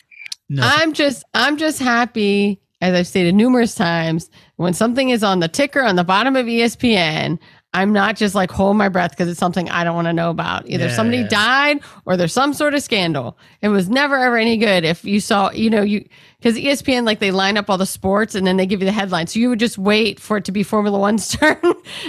Nothing. 0.49 0.81
I'm 0.81 0.93
just 0.93 1.23
I'm 1.33 1.57
just 1.57 1.79
happy, 1.79 2.59
as 2.81 2.93
I've 2.93 3.07
stated 3.07 3.33
numerous 3.33 3.75
times, 3.75 4.29
when 4.57 4.73
something 4.73 5.09
is 5.09 5.23
on 5.23 5.39
the 5.39 5.47
ticker 5.47 5.81
on 5.81 5.95
the 5.95 6.03
bottom 6.03 6.36
of 6.36 6.45
ESPN, 6.45 7.39
I'm 7.73 7.91
not 7.91 8.15
just 8.15 8.36
like 8.36 8.51
hold 8.51 8.77
my 8.77 8.88
breath 8.89 9.12
because 9.12 9.27
it's 9.27 9.39
something 9.39 9.69
I 9.69 9.83
don't 9.83 9.95
want 9.95 10.07
to 10.07 10.13
know 10.13 10.29
about. 10.29 10.69
Either 10.69 10.86
Yeah, 10.86 10.95
somebody 10.95 11.19
yeah. 11.23 11.27
died 11.27 11.79
or 12.05 12.15
there's 12.17 12.33
some 12.33 12.53
sort 12.53 12.75
of 12.75 12.83
scandal. 12.83 13.38
It 13.62 13.69
was 13.69 13.89
never 13.89 14.15
ever 14.15 14.38
any 14.38 14.57
good 14.57 14.83
if 14.83 15.03
you 15.03 15.19
saw, 15.19 15.49
you 15.51 15.69
know, 15.69 15.81
you 15.81 16.07
because 16.39 16.55
ESPN 16.55 17.05
like 17.05 17.19
they 17.19 17.31
line 17.31 17.57
up 17.57 17.69
all 17.69 17.77
the 17.77 17.86
sports 17.86 18.36
and 18.36 18.45
then 18.45 18.57
they 18.57 18.65
give 18.65 18.81
you 18.81 18.86
the 18.86 18.91
headline. 18.91 19.27
So 19.27 19.39
you 19.39 19.49
would 19.49 19.59
just 19.59 19.77
wait 19.77 20.19
for 20.19 20.38
it 20.38 20.45
to 20.45 20.51
be 20.51 20.62
Formula 20.63 20.99
One's 20.99 21.27
turn 21.38 21.57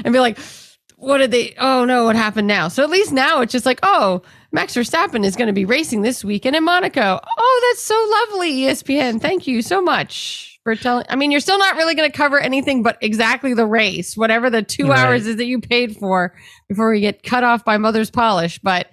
and 0.05 0.13
be 0.13 0.21
like, 0.21 0.39
what 0.97 1.19
did 1.19 1.31
they? 1.31 1.55
Oh 1.59 1.85
no, 1.85 2.05
what 2.05 2.17
happened 2.17 2.47
now? 2.47 2.69
So 2.69 2.83
at 2.83 2.91
least 2.91 3.13
now 3.13 3.41
it's 3.41 3.53
just 3.53 3.67
like, 3.67 3.81
oh, 3.83 4.23
Max 4.53 4.75
Verstappen 4.75 5.25
is 5.25 5.35
going 5.35 5.49
to 5.49 5.53
be 5.53 5.65
racing 5.65 6.03
this 6.03 6.25
weekend 6.25 6.57
in 6.57 6.65
Monaco. 6.65 7.21
Oh, 7.39 7.69
that's 7.71 7.83
so 7.83 7.95
lovely, 8.33 8.53
ESPN. 8.61 9.21
Thank 9.21 9.47
you 9.47 9.63
so 9.63 9.81
much 9.81 10.54
for 10.65 10.75
telling. 10.75 11.05
I 11.09 11.15
mean, 11.17 11.31
you're 11.31 11.41
still 11.41 11.59
not 11.59 11.77
really 11.77 11.95
going 11.95 12.11
to 12.11 12.17
cover 12.17 12.41
anything 12.41 12.83
but 12.83 12.99
exactly 13.01 13.55
the 13.55 13.67
race, 13.67 14.17
whatever 14.17 14.51
the 14.51 14.63
two 14.63 14.89
Right. 14.89 14.99
hours 14.99 15.27
is 15.27 15.37
that 15.37 15.47
you 15.47 15.61
paid 15.61 15.97
for 15.97 16.35
before 16.69 16.91
we 16.91 17.01
get 17.01 17.23
cut 17.23 17.45
off 17.45 17.65
by 17.65 17.77
mother's 17.77 18.11
polish. 18.11 18.59
But 18.59 18.89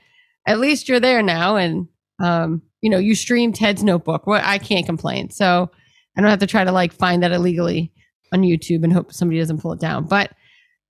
at 0.46 0.60
least 0.60 0.88
you're 0.88 1.00
there 1.00 1.24
now, 1.24 1.56
and 1.56 1.88
um, 2.22 2.62
you 2.82 2.90
know, 2.90 2.98
you 3.00 3.16
stream 3.16 3.54
Ted's 3.54 3.84
Notebook. 3.84 4.28
Well, 4.28 4.42
I 4.44 4.58
can't 4.60 4.86
complain. 4.86 5.32
So 5.32 5.72
I 6.18 6.22
don't 6.22 6.30
have 6.30 6.40
to 6.40 6.48
try 6.48 6.64
to 6.64 6.72
like 6.72 6.94
find 6.94 7.24
that 7.24 7.32
illegally 7.32 7.92
on 8.34 8.42
YouTube 8.42 8.84
and 8.84 8.94
hope 8.94 9.12
somebody 9.12 9.40
doesn't 9.40 9.62
pull 9.62 9.74
it 9.74 9.80
down. 9.80 10.06
But 10.06 10.32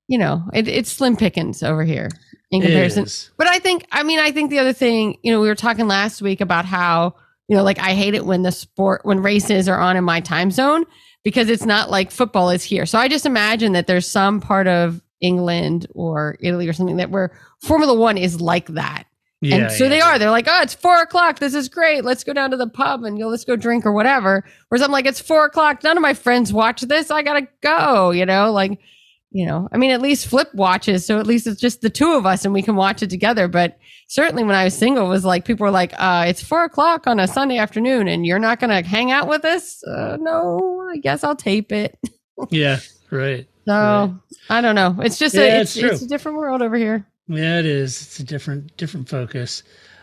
you 0.07 0.17
know, 0.17 0.43
it, 0.53 0.67
it's 0.67 0.91
slim 0.91 1.15
pickings 1.15 1.63
over 1.63 1.83
here 1.85 2.09
in 2.49 2.61
comparison. 2.61 3.05
But 3.37 3.47
I 3.47 3.59
think, 3.59 3.85
I 3.93 4.03
mean, 4.03 4.19
I 4.19 4.31
think 4.31 4.49
the 4.49 4.59
other 4.59 4.73
thing, 4.73 5.17
you 5.23 5.31
know, 5.31 5.39
we 5.39 5.47
were 5.47 5.55
talking 5.55 5.87
last 5.87 6.21
week 6.21 6.41
about 6.41 6.65
how, 6.65 7.15
you 7.51 7.57
know, 7.57 7.63
like 7.63 7.79
I 7.79 7.95
hate 7.95 8.13
it 8.13 8.25
when 8.25 8.43
the 8.43 8.51
sport, 8.53 9.01
when 9.03 9.21
races 9.21 9.67
are 9.67 9.77
on 9.77 9.97
in 9.97 10.05
my 10.05 10.21
time 10.21 10.51
zone 10.51 10.85
because 11.25 11.49
it's 11.49 11.65
not 11.65 11.91
like 11.91 12.09
football 12.09 12.49
is 12.49 12.63
here. 12.63 12.85
So 12.85 12.97
I 12.97 13.09
just 13.09 13.25
imagine 13.25 13.73
that 13.73 13.87
there's 13.87 14.07
some 14.07 14.39
part 14.39 14.67
of 14.67 15.01
England 15.19 15.85
or 15.93 16.37
Italy 16.39 16.69
or 16.69 16.71
something 16.71 16.95
that 16.95 17.09
where 17.09 17.37
Formula 17.59 17.93
One 17.93 18.17
is 18.17 18.39
like 18.39 18.67
that. 18.67 19.03
Yeah, 19.41 19.55
and 19.55 19.71
so 19.73 19.83
yeah, 19.83 19.89
they 19.89 19.99
are. 19.99 20.17
They're 20.17 20.31
like, 20.31 20.47
oh, 20.47 20.61
it's 20.61 20.75
four 20.75 21.01
o'clock. 21.01 21.39
This 21.39 21.53
is 21.53 21.67
great. 21.67 22.05
Let's 22.05 22.23
go 22.23 22.31
down 22.31 22.51
to 22.51 22.57
the 22.57 22.69
pub 22.69 23.03
and 23.03 23.17
you 23.17 23.25
know, 23.25 23.29
let's 23.29 23.43
go 23.43 23.57
drink 23.57 23.85
or 23.85 23.91
whatever. 23.91 24.45
Whereas 24.69 24.81
I'm 24.81 24.91
like, 24.93 25.05
it's 25.05 25.19
four 25.19 25.43
o'clock. 25.43 25.83
None 25.83 25.97
of 25.97 26.01
my 26.01 26.13
friends 26.13 26.53
watch 26.53 26.79
this. 26.79 27.11
I 27.11 27.21
gotta 27.21 27.49
go. 27.59 28.11
You 28.11 28.25
know, 28.25 28.53
like, 28.53 28.79
you 29.31 29.45
know, 29.45 29.67
I 29.71 29.77
mean, 29.77 29.91
at 29.91 30.01
least 30.01 30.27
Flip 30.27 30.53
watches, 30.53 31.05
so 31.05 31.19
at 31.19 31.25
least 31.27 31.47
it's 31.47 31.59
just 31.61 31.81
the 31.81 31.89
two 31.89 32.11
of 32.13 32.25
us 32.25 32.43
and 32.45 32.53
we 32.53 32.61
can 32.61 32.75
watch 32.75 33.01
it 33.01 33.09
together. 33.09 33.47
But 33.47 33.77
certainly, 34.07 34.43
when 34.43 34.55
I 34.55 34.65
was 34.65 34.77
single, 34.77 35.05
it 35.05 35.09
was 35.09 35.25
like 35.25 35.45
people 35.45 35.65
were 35.65 35.71
like, 35.71 35.93
uh, 35.97 36.25
"It's 36.27 36.43
four 36.43 36.63
o'clock 36.65 37.07
on 37.07 37.19
a 37.19 37.27
Sunday 37.27 37.57
afternoon, 37.57 38.07
and 38.07 38.25
you're 38.25 38.39
not 38.39 38.59
gonna 38.59 38.85
hang 38.85 39.11
out 39.11 39.27
with 39.27 39.45
us." 39.45 39.83
Uh, 39.83 40.17
no, 40.19 40.87
I 40.93 40.97
guess 40.97 41.23
I'll 41.23 41.35
tape 41.35 41.71
it. 41.71 41.97
Yeah, 42.49 42.79
right. 43.11 43.47
So 43.67 44.15
I 44.49 44.61
don't 44.61 44.73
know. 44.73 44.95
It's 45.01 45.19
just 45.19 45.35
Yeah, 45.35 45.41
a, 45.41 45.61
it's 45.61 45.77
it's, 45.77 45.93
it's 45.93 46.01
a 46.01 46.07
different 46.07 46.37
world 46.39 46.63
over 46.63 46.75
here. 46.75 47.05
Yeah, 47.27 47.59
it 47.59 47.67
is. 47.67 48.01
It's 48.01 48.19
a 48.19 48.23
different 48.23 48.75
different 48.77 49.07
focus. 49.07 49.61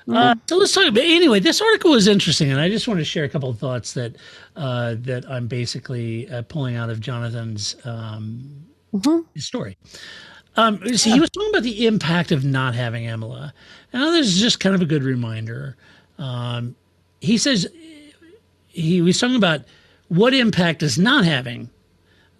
Uh, 0.08 0.34
so 0.46 0.56
let's 0.56 0.72
talk 0.72 0.86
about 0.86 1.02
anyway. 1.02 1.40
This 1.40 1.60
article 1.60 1.94
is 1.94 2.06
interesting, 2.06 2.50
and 2.50 2.60
I 2.60 2.68
just 2.70 2.86
want 2.86 2.98
to 3.00 3.04
share 3.04 3.24
a 3.24 3.28
couple 3.28 3.50
of 3.50 3.58
thoughts 3.58 3.92
that 3.94 4.16
uh, 4.56 4.94
that 5.00 5.28
I'm 5.28 5.48
basically 5.48 6.30
uh, 6.30 6.42
pulling 6.42 6.76
out 6.76 6.90
of 6.90 7.00
Jonathan's 7.00 7.74
um, 7.84 8.67
story. 9.36 9.76
Um, 10.56 10.84
see, 10.96 11.10
he 11.10 11.20
was 11.20 11.30
talking 11.30 11.50
about 11.50 11.62
the 11.62 11.86
impact 11.86 12.32
of 12.32 12.44
not 12.44 12.74
having 12.74 13.04
Imola, 13.04 13.54
and 13.92 14.02
this 14.14 14.26
is 14.26 14.40
just 14.40 14.60
kind 14.60 14.74
of 14.74 14.82
a 14.82 14.86
good 14.86 15.04
reminder. 15.04 15.76
Um, 16.18 16.74
he 17.20 17.38
says 17.38 17.68
he 18.66 19.00
was 19.00 19.18
talking 19.18 19.36
about 19.36 19.62
what 20.08 20.34
impact 20.34 20.80
does 20.80 20.98
not 20.98 21.24
having 21.24 21.70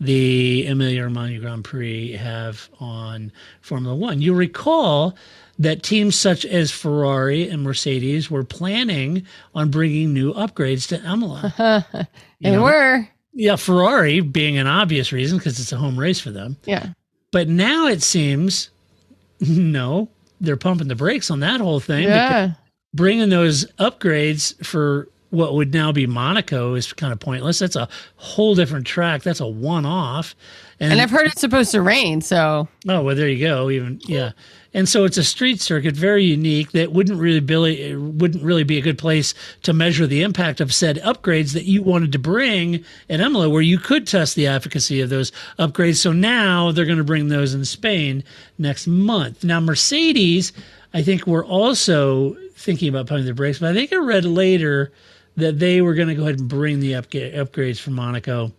the 0.01 0.67
Emilia 0.67 1.05
Romagna 1.05 1.41
Grand 1.41 1.65
Prix 1.65 2.13
have 2.13 2.69
on 2.81 3.33
Formula 3.61 3.95
One. 3.95 4.21
You 4.21 4.35
recall 4.35 5.17
that 5.59 5.83
teams 5.83 6.15
such 6.15 6.45
as 6.45 6.71
Ferrari 6.71 7.49
and 7.49 7.63
Mercedes 7.63 8.31
were 8.31 8.45
planning 8.45 9.27
on 9.55 9.71
bringing 9.71 10.13
new 10.15 10.33
upgrades 10.35 10.87
to 10.89 11.05
Imola. 11.05 11.53
and 11.99 12.07
know, 12.41 12.63
we're 12.63 13.09
Yeah, 13.33 13.57
Ferrari 13.57 14.21
being 14.21 14.59
an 14.59 14.67
obvious 14.67 15.13
reason 15.13 15.39
because 15.39 15.61
it's 15.61 15.73
a 15.73 15.77
home 15.77 15.99
race 15.99 16.21
for 16.21 16.31
them. 16.31 16.57
yeah. 16.65 16.89
But 17.31 17.47
now 17.49 17.87
it 17.87 18.03
seems, 18.03 18.71
no, 19.41 20.09
they're 20.41 20.57
pumping 20.57 20.89
the 20.89 20.95
brakes 20.95 21.31
on 21.31 21.41
that 21.41 21.61
whole 21.61 21.79
thing. 21.81 22.05
Yeah. 22.05 22.53
Bringing 22.95 23.29
those 23.29 23.67
upgrades 23.79 24.65
for 24.65 25.09
what 25.31 25.53
would 25.55 25.75
now 25.75 25.93
be 25.93 26.07
Monaco 26.07 26.75
is 26.75 26.91
kind 26.95 27.13
of 27.13 27.21
pointless. 27.21 27.59
That's 27.59 27.77
a 27.77 27.87
whole 28.17 28.55
different 28.55 28.87
track. 28.87 29.23
That's 29.23 29.41
a 29.41 29.47
one 29.47 29.85
off. 29.85 30.35
And 30.81 30.99
I've 31.01 31.11
heard 31.11 31.27
it's 31.27 31.41
supposed 31.43 31.73
to 31.73 31.83
rain, 31.83 32.23
so 32.23 32.67
Oh 32.89 33.03
well, 33.03 33.15
there 33.15 33.29
you 33.29 33.47
go. 33.47 33.69
Even 33.69 34.01
yeah, 34.07 34.31
and 34.79 34.89
so 34.89 35.05
it's 35.05 35.17
a 35.17 35.25
street 35.25 35.61
circuit, 35.61 35.97
very 35.97 36.23
unique. 36.23 36.71
That 36.71 36.93
wouldn't 36.93 37.19
really 37.19 37.41
be 37.41 37.97
wouldn't 37.97 38.45
really 38.45 38.63
be 38.63 38.79
a 38.79 38.81
good 38.81 38.97
place 38.97 39.35
to 39.65 39.73
measure 39.73 40.07
the 40.07 40.23
impact 40.23 40.61
of 40.61 40.73
said 40.73 40.99
upgrades 40.99 41.53
that 41.55 41.65
you 41.65 41.83
wanted 41.83 42.13
to 42.13 42.21
bring 42.21 42.85
at 43.11 43.19
Imola, 43.19 43.51
where 43.51 43.61
you 43.61 43.79
could 43.79 44.07
test 44.07 44.37
the 44.37 44.47
efficacy 44.47 45.01
of 45.01 45.11
those 45.11 45.33
upgrades. 45.59 45.97
So 45.97 46.13
now 46.13 46.71
they're 46.71 46.85
going 46.85 46.99
to 46.99 47.03
bring 47.03 47.27
those 47.27 47.55
in 47.55 47.65
Spain 47.65 48.23
next 48.57 48.87
month. 48.87 49.43
Now 49.43 49.59
Mercedes, 49.59 50.53
I 50.95 51.03
think, 51.03 51.27
were 51.27 51.45
also 51.45 52.37
thinking 52.53 52.89
about 52.89 53.09
putting 53.09 53.27
the 53.27 53.35
brakes, 53.35 53.59
but 53.59 53.71
I 53.71 53.75
think 53.75 53.93
I 53.93 53.97
read 53.97 54.25
later 54.25 54.93
that 55.37 55.59
they 55.59 55.83
were 55.83 55.95
going 55.95 56.07
to 56.07 56.15
go 56.15 56.23
ahead 56.23 56.39
and 56.39 56.49
bring 56.49 56.79
the 56.79 56.93
upgrades 56.93 57.81
from 57.81 57.95
Monaco 57.95 58.53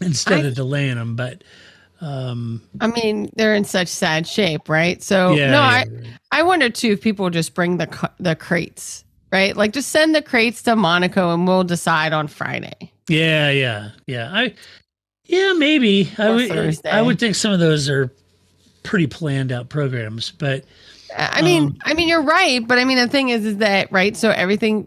instead 0.00 0.46
I- 0.46 0.48
of 0.48 0.54
delaying 0.54 0.96
them, 0.96 1.14
but. 1.14 1.44
Um, 2.00 2.60
I 2.80 2.88
mean, 2.88 3.30
they're 3.36 3.54
in 3.54 3.64
such 3.64 3.88
sad 3.88 4.26
shape, 4.26 4.68
right? 4.68 5.02
So 5.02 5.34
Yeah, 5.34 5.50
no, 5.50 5.60
yeah, 5.60 5.84
I 6.30 6.40
I 6.40 6.42
wonder 6.42 6.68
too 6.68 6.92
if 6.92 7.00
people 7.00 7.30
just 7.30 7.54
bring 7.54 7.78
the 7.78 8.10
the 8.20 8.36
crates, 8.36 9.04
right? 9.32 9.56
Like 9.56 9.72
just 9.72 9.88
send 9.90 10.14
the 10.14 10.22
crates 10.22 10.62
to 10.62 10.76
Monaco 10.76 11.32
and 11.32 11.46
we'll 11.46 11.64
decide 11.64 12.12
on 12.12 12.28
Friday. 12.28 12.92
Yeah, 13.08 13.50
yeah, 13.50 13.90
yeah. 14.06 14.30
I, 14.32 14.54
yeah, 15.24 15.54
maybe. 15.54 16.10
I 16.18 16.30
would. 16.30 16.48
Thursday. 16.48 16.90
I 16.90 17.00
would 17.02 17.18
think 17.18 17.34
some 17.34 17.52
of 17.52 17.60
those 17.60 17.88
are 17.88 18.12
pretty 18.82 19.06
planned 19.06 19.52
out 19.52 19.68
programs, 19.68 20.30
but 20.32 20.64
I 21.16 21.42
mean, 21.42 21.64
Um, 21.64 21.76
I 21.84 21.94
mean, 21.94 22.08
you're 22.08 22.22
right, 22.22 22.66
but 22.66 22.78
I 22.78 22.84
mean, 22.84 22.98
the 22.98 23.08
thing 23.08 23.30
is, 23.30 23.46
is 23.46 23.56
that 23.58 23.90
right? 23.90 24.16
So 24.16 24.30
everything 24.30 24.86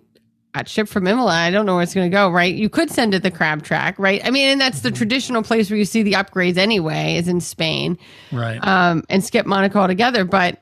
got 0.53 0.67
shipped 0.67 0.89
from 0.89 1.05
Imola. 1.07 1.31
I 1.33 1.51
don't 1.51 1.65
know 1.65 1.75
where 1.75 1.83
it's 1.83 1.93
going 1.93 2.09
to 2.09 2.15
go, 2.15 2.29
right? 2.29 2.53
You 2.53 2.69
could 2.69 2.89
send 2.89 3.13
it 3.13 3.23
the 3.23 3.31
crab 3.31 3.63
track, 3.63 3.97
right? 3.99 4.21
I 4.25 4.31
mean, 4.31 4.47
and 4.47 4.62
that's 4.62 4.79
Mm-hmm. 4.79 4.89
the 4.89 4.91
traditional 4.97 5.43
place 5.43 5.69
where 5.69 5.77
you 5.77 5.85
see 5.85 6.03
the 6.03 6.13
upgrades 6.13 6.57
anyway, 6.57 7.15
is 7.17 7.27
in 7.27 7.39
Spain. 7.41 7.97
right. 8.31 8.59
um, 8.65 9.03
and 9.09 9.23
skip 9.23 9.45
Monaco 9.45 9.79
altogether. 9.79 10.25
But 10.25 10.62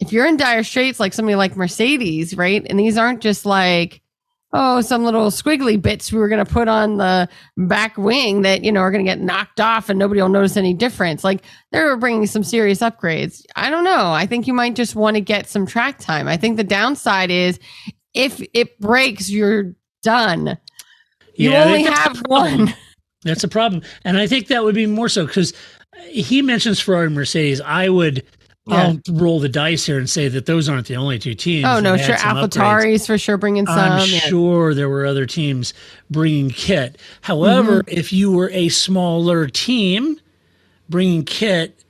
if 0.00 0.12
you're 0.12 0.26
in 0.26 0.36
dire 0.36 0.62
straits, 0.64 1.00
like 1.00 1.12
somebody 1.14 1.36
like 1.36 1.56
Mercedes, 1.56 2.36
right? 2.36 2.66
And 2.68 2.78
these 2.78 2.98
aren't 2.98 3.20
just 3.20 3.46
like, 3.46 4.00
oh, 4.56 4.80
some 4.82 5.02
little 5.04 5.30
squiggly 5.30 5.80
bits 5.80 6.12
we 6.12 6.18
were 6.18 6.28
going 6.28 6.44
to 6.44 6.52
put 6.52 6.68
on 6.68 6.96
the 6.98 7.28
back 7.56 7.96
wing 7.98 8.42
that, 8.42 8.62
you 8.62 8.70
know, 8.70 8.80
are 8.80 8.92
going 8.92 9.04
to 9.04 9.10
get 9.10 9.20
knocked 9.20 9.60
off 9.60 9.88
and 9.88 9.98
nobody 9.98 10.20
will 10.20 10.28
notice 10.28 10.56
any 10.56 10.72
difference. 10.74 11.24
Like 11.24 11.42
they're 11.72 11.96
bringing 11.96 12.26
some 12.26 12.44
serious 12.44 12.78
upgrades. 12.80 13.44
I 13.56 13.68
don't 13.70 13.82
know. 13.82 14.12
I 14.12 14.26
think 14.26 14.46
you 14.46 14.54
might 14.54 14.76
just 14.76 14.94
want 14.94 15.16
to 15.16 15.20
get 15.20 15.48
some 15.48 15.66
track 15.66 15.98
time. 15.98 16.28
I 16.28 16.36
think 16.36 16.56
the 16.56 16.62
downside 16.64 17.30
is 17.32 17.58
if 18.14 18.42
it 18.54 18.78
breaks, 18.80 19.28
you're 19.30 19.74
done. 20.02 20.56
You 21.34 21.50
Yeah, 21.50 21.64
only 21.64 21.82
have 21.82 22.22
one. 22.26 22.72
That's 23.24 23.42
a 23.44 23.48
problem, 23.48 23.82
and 24.04 24.18
I 24.18 24.26
think 24.26 24.48
that 24.48 24.64
would 24.64 24.74
be 24.74 24.86
more 24.86 25.08
so 25.08 25.26
because 25.26 25.52
he 26.08 26.42
mentions 26.42 26.78
Ferrari 26.80 27.06
and 27.06 27.14
Mercedes. 27.14 27.60
I 27.60 27.88
would. 27.88 28.24
I'll 28.66 28.98
roll 29.10 29.40
the 29.40 29.48
dice 29.50 29.84
here 29.84 29.98
and 29.98 30.08
say 30.08 30.26
that 30.28 30.46
those 30.46 30.70
aren't 30.70 30.86
the 30.86 30.96
only 30.96 31.18
two 31.18 31.34
teams. 31.34 31.66
Oh, 31.68 31.80
no, 31.80 31.98
sure. 31.98 32.14
AlphaTauri's 32.14 33.06
for 33.06 33.18
sure 33.18 33.36
bringing 33.36 33.66
some. 33.66 33.78
I'm 33.78 34.08
yeah. 34.08 34.20
sure 34.20 34.72
there 34.72 34.88
were 34.88 35.04
other 35.04 35.26
teams 35.26 35.74
bringing 36.10 36.48
kit. 36.48 36.98
However, 37.20 37.82
Mm-hmm. 37.82 37.98
if 37.98 38.10
you 38.10 38.32
were 38.32 38.48
a 38.52 38.70
smaller 38.70 39.48
team 39.48 40.18
bringing 40.88 41.24
kit, 41.26 41.83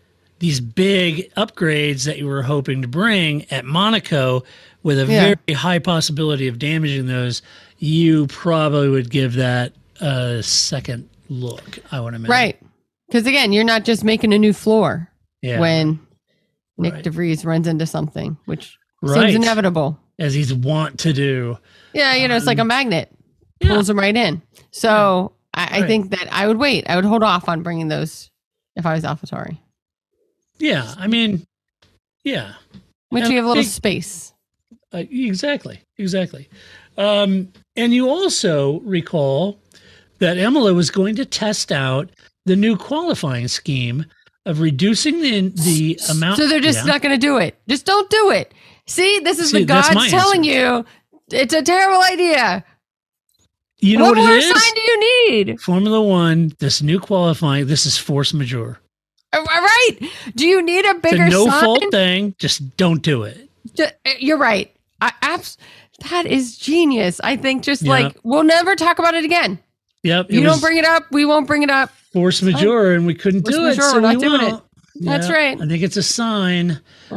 these 0.45 0.61
big 0.61 1.33
upgrades 1.37 2.05
that 2.05 2.19
you 2.19 2.27
were 2.27 2.43
hoping 2.43 2.83
to 2.83 2.89
bring 2.89 3.47
at 3.51 3.65
Monaco 3.65 4.43
with 4.83 4.99
a 4.99 5.07
Yeah. 5.11 5.35
very 5.47 5.55
high 5.57 5.79
possibility 5.79 6.49
of 6.49 6.59
damaging 6.59 7.07
those, 7.07 7.41
you 7.79 8.27
probably 8.27 8.91
would 8.91 9.09
give 9.09 9.33
that 9.35 9.73
a 10.03 10.43
second 10.43 11.09
look, 11.31 11.79
I 11.91 12.01
want 12.01 12.13
to 12.13 12.17
imagine. 12.17 12.31
Right. 12.31 12.61
Because 13.09 13.27
again, 13.27 13.55
you're 13.55 13.65
not 13.65 13.87
just 13.87 14.05
making 14.05 14.35
a 14.35 14.39
new 14.39 14.53
floor 14.53 15.09
Yeah. 15.41 15.61
when 15.61 15.99
Nyck 16.79 16.93
Right. 16.93 17.03
de 17.05 17.11
Vries 17.11 17.43
runs 17.47 17.67
into 17.67 17.87
something, 17.87 18.37
which 18.45 18.77
Right. 19.01 19.31
seems 19.31 19.37
inevitable. 19.37 19.99
As 20.19 20.35
he's 20.35 20.53
wont 20.53 20.99
to 21.01 21.15
do. 21.15 21.57
Yeah, 21.95 22.17
you 22.17 22.29
know, 22.29 22.37
it's 22.37 22.45
like 22.47 22.59
a 22.59 22.63
um, 22.63 22.69
magnet, 22.69 23.11
yeah. 23.63 23.69
pulls 23.69 23.87
them 23.87 23.99
right 23.99 24.15
in. 24.15 24.43
So 24.73 25.33
I, 25.55 25.63
I 25.65 25.81
Right. 25.81 25.87
think 25.87 26.11
that 26.11 26.29
I 26.31 26.47
would 26.47 26.59
wait. 26.59 26.85
I 26.87 26.97
would 26.97 27.07
hold 27.07 27.23
off 27.23 27.49
on 27.49 27.63
bringing 27.63 27.89
those 27.89 28.31
if 28.77 28.85
I 28.85 28.93
was 28.95 29.05
AlphaTauri, 29.05 29.57
Yeah. 30.59 30.95
I 30.97 31.07
mean, 31.07 31.47
yeah. 32.25 32.55
which 33.11 33.25
And 33.25 33.33
you 33.33 33.37
have 33.39 33.47
a 33.47 33.49
little 33.49 33.65
space. 33.65 34.33
Uh, 34.93 34.99
exactly, 35.11 35.81
exactly. 35.99 36.49
Um, 36.97 37.53
and 37.77 37.93
you 37.93 38.09
also 38.09 38.81
recall 38.81 39.59
that 40.21 40.39
Imola 40.39 40.73
was 40.75 40.91
going 40.91 41.17
to 41.17 41.25
test 41.25 41.73
out 41.73 42.11
the 42.47 42.55
new 42.57 42.77
qualifying 42.77 43.49
scheme 43.49 44.07
of 44.47 44.61
reducing 44.61 45.21
the 45.21 45.49
the 45.49 45.99
amount. 46.11 46.37
So 46.39 46.47
they're 46.47 46.61
just 46.61 46.87
Yeah. 46.87 46.93
not 46.93 47.03
going 47.03 47.19
to 47.19 47.27
do 47.27 47.39
it. 47.39 47.59
Just 47.69 47.87
don't 47.87 48.09
do 48.11 48.31
it. 48.31 48.53
See, 48.87 49.19
this 49.21 49.39
is 49.39 49.51
See, 49.51 49.61
the 49.61 49.65
gods 49.65 49.89
telling 50.11 50.45
you 50.45 50.85
it's 51.31 51.55
a 51.55 51.63
terrible 51.63 52.03
idea. 52.03 52.65
You 53.79 53.99
know 53.99 54.05
what, 54.05 54.19
what, 54.19 54.27
more 54.27 54.37
it 54.37 54.45
is? 54.45 54.51
sign 54.51 54.75
do 54.75 54.81
you 54.81 55.31
need? 55.31 55.61
Formula 55.61 56.01
One. 56.01 56.53
This 56.59 56.83
new 56.83 57.01
qualifying. 57.01 57.67
This 57.67 57.87
is 57.87 57.99
force 57.99 58.33
majeure. 58.33 58.79
All 59.39 59.45
right. 59.45 59.97
Do 60.35 60.47
you 60.47 60.63
need 60.63 60.85
a 60.85 60.95
bigger 60.95 61.29
no 61.29 61.47
sign? 61.49 61.65
fault 61.65 61.85
thing. 61.91 62.35
Just 62.39 62.77
don't 62.77 63.03
do 63.03 63.23
it. 63.25 63.49
You're 64.21 64.39
right. 64.39 64.75
I 65.01 65.13
abs- 65.23 65.59
that 66.11 66.27
is 66.27 66.57
genius. 66.59 67.21
I 67.23 67.37
think 67.37 67.63
just 67.63 67.83
Yeah. 67.83 67.91
like 67.91 68.17
we'll 68.23 68.43
never 68.45 68.75
talk 68.77 68.99
about 68.99 69.15
it 69.15 69.25
again. 69.25 69.59
Yep. 70.03 70.27
it 70.29 70.35
You 70.35 70.43
don't 70.43 70.61
bring 70.61 70.77
it 70.79 70.85
up, 70.85 71.05
we 71.11 71.25
won't 71.25 71.47
bring 71.47 71.63
it 71.63 71.71
up. 71.71 71.91
force 72.13 72.43
majeure, 72.43 72.93
and 72.93 73.07
we 73.07 73.15
couldn't 73.15 73.43
Force 73.43 73.55
do 73.55 73.63
majeure, 73.63 73.85
it. 73.85 73.87
So 73.89 73.95
we're 73.95 74.01
not 74.03 74.17
we 74.17 74.23
doing 74.23 74.41
won't. 74.43 74.65
That's 75.01 75.29
Yeah, 75.29 75.35
right. 75.35 75.61
I 75.61 75.67
think 75.67 75.83
it's 75.83 75.97
a 75.97 76.03
sign. 76.05 76.79
Ah, 77.11 77.17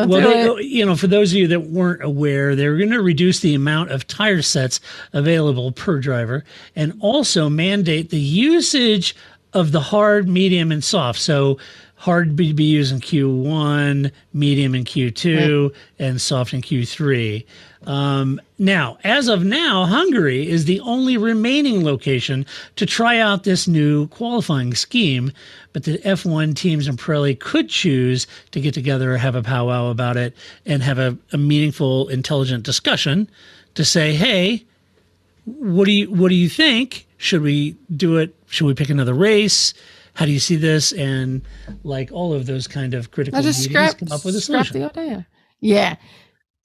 Uh, 0.00 0.06
well, 0.06 0.56
they, 0.56 0.62
you 0.62 0.86
know, 0.86 0.96
for 0.96 1.08
those 1.08 1.32
of 1.32 1.36
you 1.38 1.46
that 1.48 1.64
weren't 1.68 2.02
aware, 2.02 2.56
they're 2.56 2.78
going 2.78 2.90
to 2.90 3.02
reduce 3.02 3.40
the 3.40 3.54
amount 3.54 3.90
of 3.90 4.06
tire 4.06 4.40
sets 4.40 4.80
available 5.12 5.70
per 5.72 5.98
driver, 6.00 6.44
and 6.74 6.94
also 7.00 7.50
mandate 7.50 8.08
the 8.08 8.18
usage 8.20 9.14
of 9.52 9.72
the 9.72 9.80
hard, 9.80 10.28
medium, 10.28 10.70
and 10.72 10.82
soft. 10.82 11.18
So 11.20 11.58
hard 11.96 12.36
to 12.36 12.54
be 12.54 12.64
used 12.64 12.92
in 12.92 13.00
Q1, 13.00 14.12
medium 14.32 14.74
in 14.74 14.84
Q2, 14.84 15.74
and 15.98 16.20
soft 16.20 16.54
in 16.54 16.62
Q3. 16.62 17.44
Um, 17.86 18.40
now, 18.58 18.98
as 19.02 19.28
of 19.28 19.44
now, 19.44 19.84
Hungary 19.84 20.48
is 20.48 20.64
the 20.64 20.80
only 20.80 21.16
remaining 21.16 21.84
location 21.84 22.46
to 22.76 22.86
try 22.86 23.18
out 23.18 23.44
this 23.44 23.66
new 23.66 24.06
qualifying 24.08 24.74
scheme. 24.74 25.32
But 25.72 25.84
the 25.84 25.98
F1 25.98 26.54
teams 26.54 26.86
and 26.86 26.98
Pirelli 26.98 27.38
could 27.38 27.68
choose 27.68 28.26
to 28.52 28.60
get 28.60 28.74
together, 28.74 29.16
have 29.16 29.34
a 29.34 29.42
powwow 29.42 29.90
about 29.90 30.16
it, 30.16 30.34
and 30.66 30.82
have 30.82 30.98
a, 30.98 31.16
a 31.32 31.38
meaningful, 31.38 32.08
intelligent 32.08 32.64
discussion 32.64 33.28
to 33.74 33.84
say, 33.84 34.14
"Hey, 34.14 34.64
what 35.44 35.84
do 35.84 35.92
you 35.92 36.10
what 36.10 36.28
do 36.28 36.34
you 36.34 36.48
think? 36.48 37.06
Should 37.16 37.42
we 37.42 37.76
do 37.94 38.16
it? 38.16 38.34
Should 38.48 38.66
we 38.66 38.74
pick 38.74 38.90
another 38.90 39.14
race? 39.14 39.74
How 40.14 40.26
do 40.26 40.32
you 40.32 40.40
see 40.40 40.56
this?" 40.56 40.92
And 40.92 41.42
like 41.84 42.10
all 42.12 42.32
of 42.32 42.46
those 42.46 42.66
kind 42.66 42.94
of 42.94 43.10
critical 43.10 43.38
meetings, 43.38 43.64
scrap, 43.64 43.98
come 43.98 44.12
up 44.12 44.24
with 44.24 44.36
a 44.36 44.40
solution. 44.40 44.80
the 44.80 44.90
idea. 44.90 45.26
Yeah. 45.60 45.96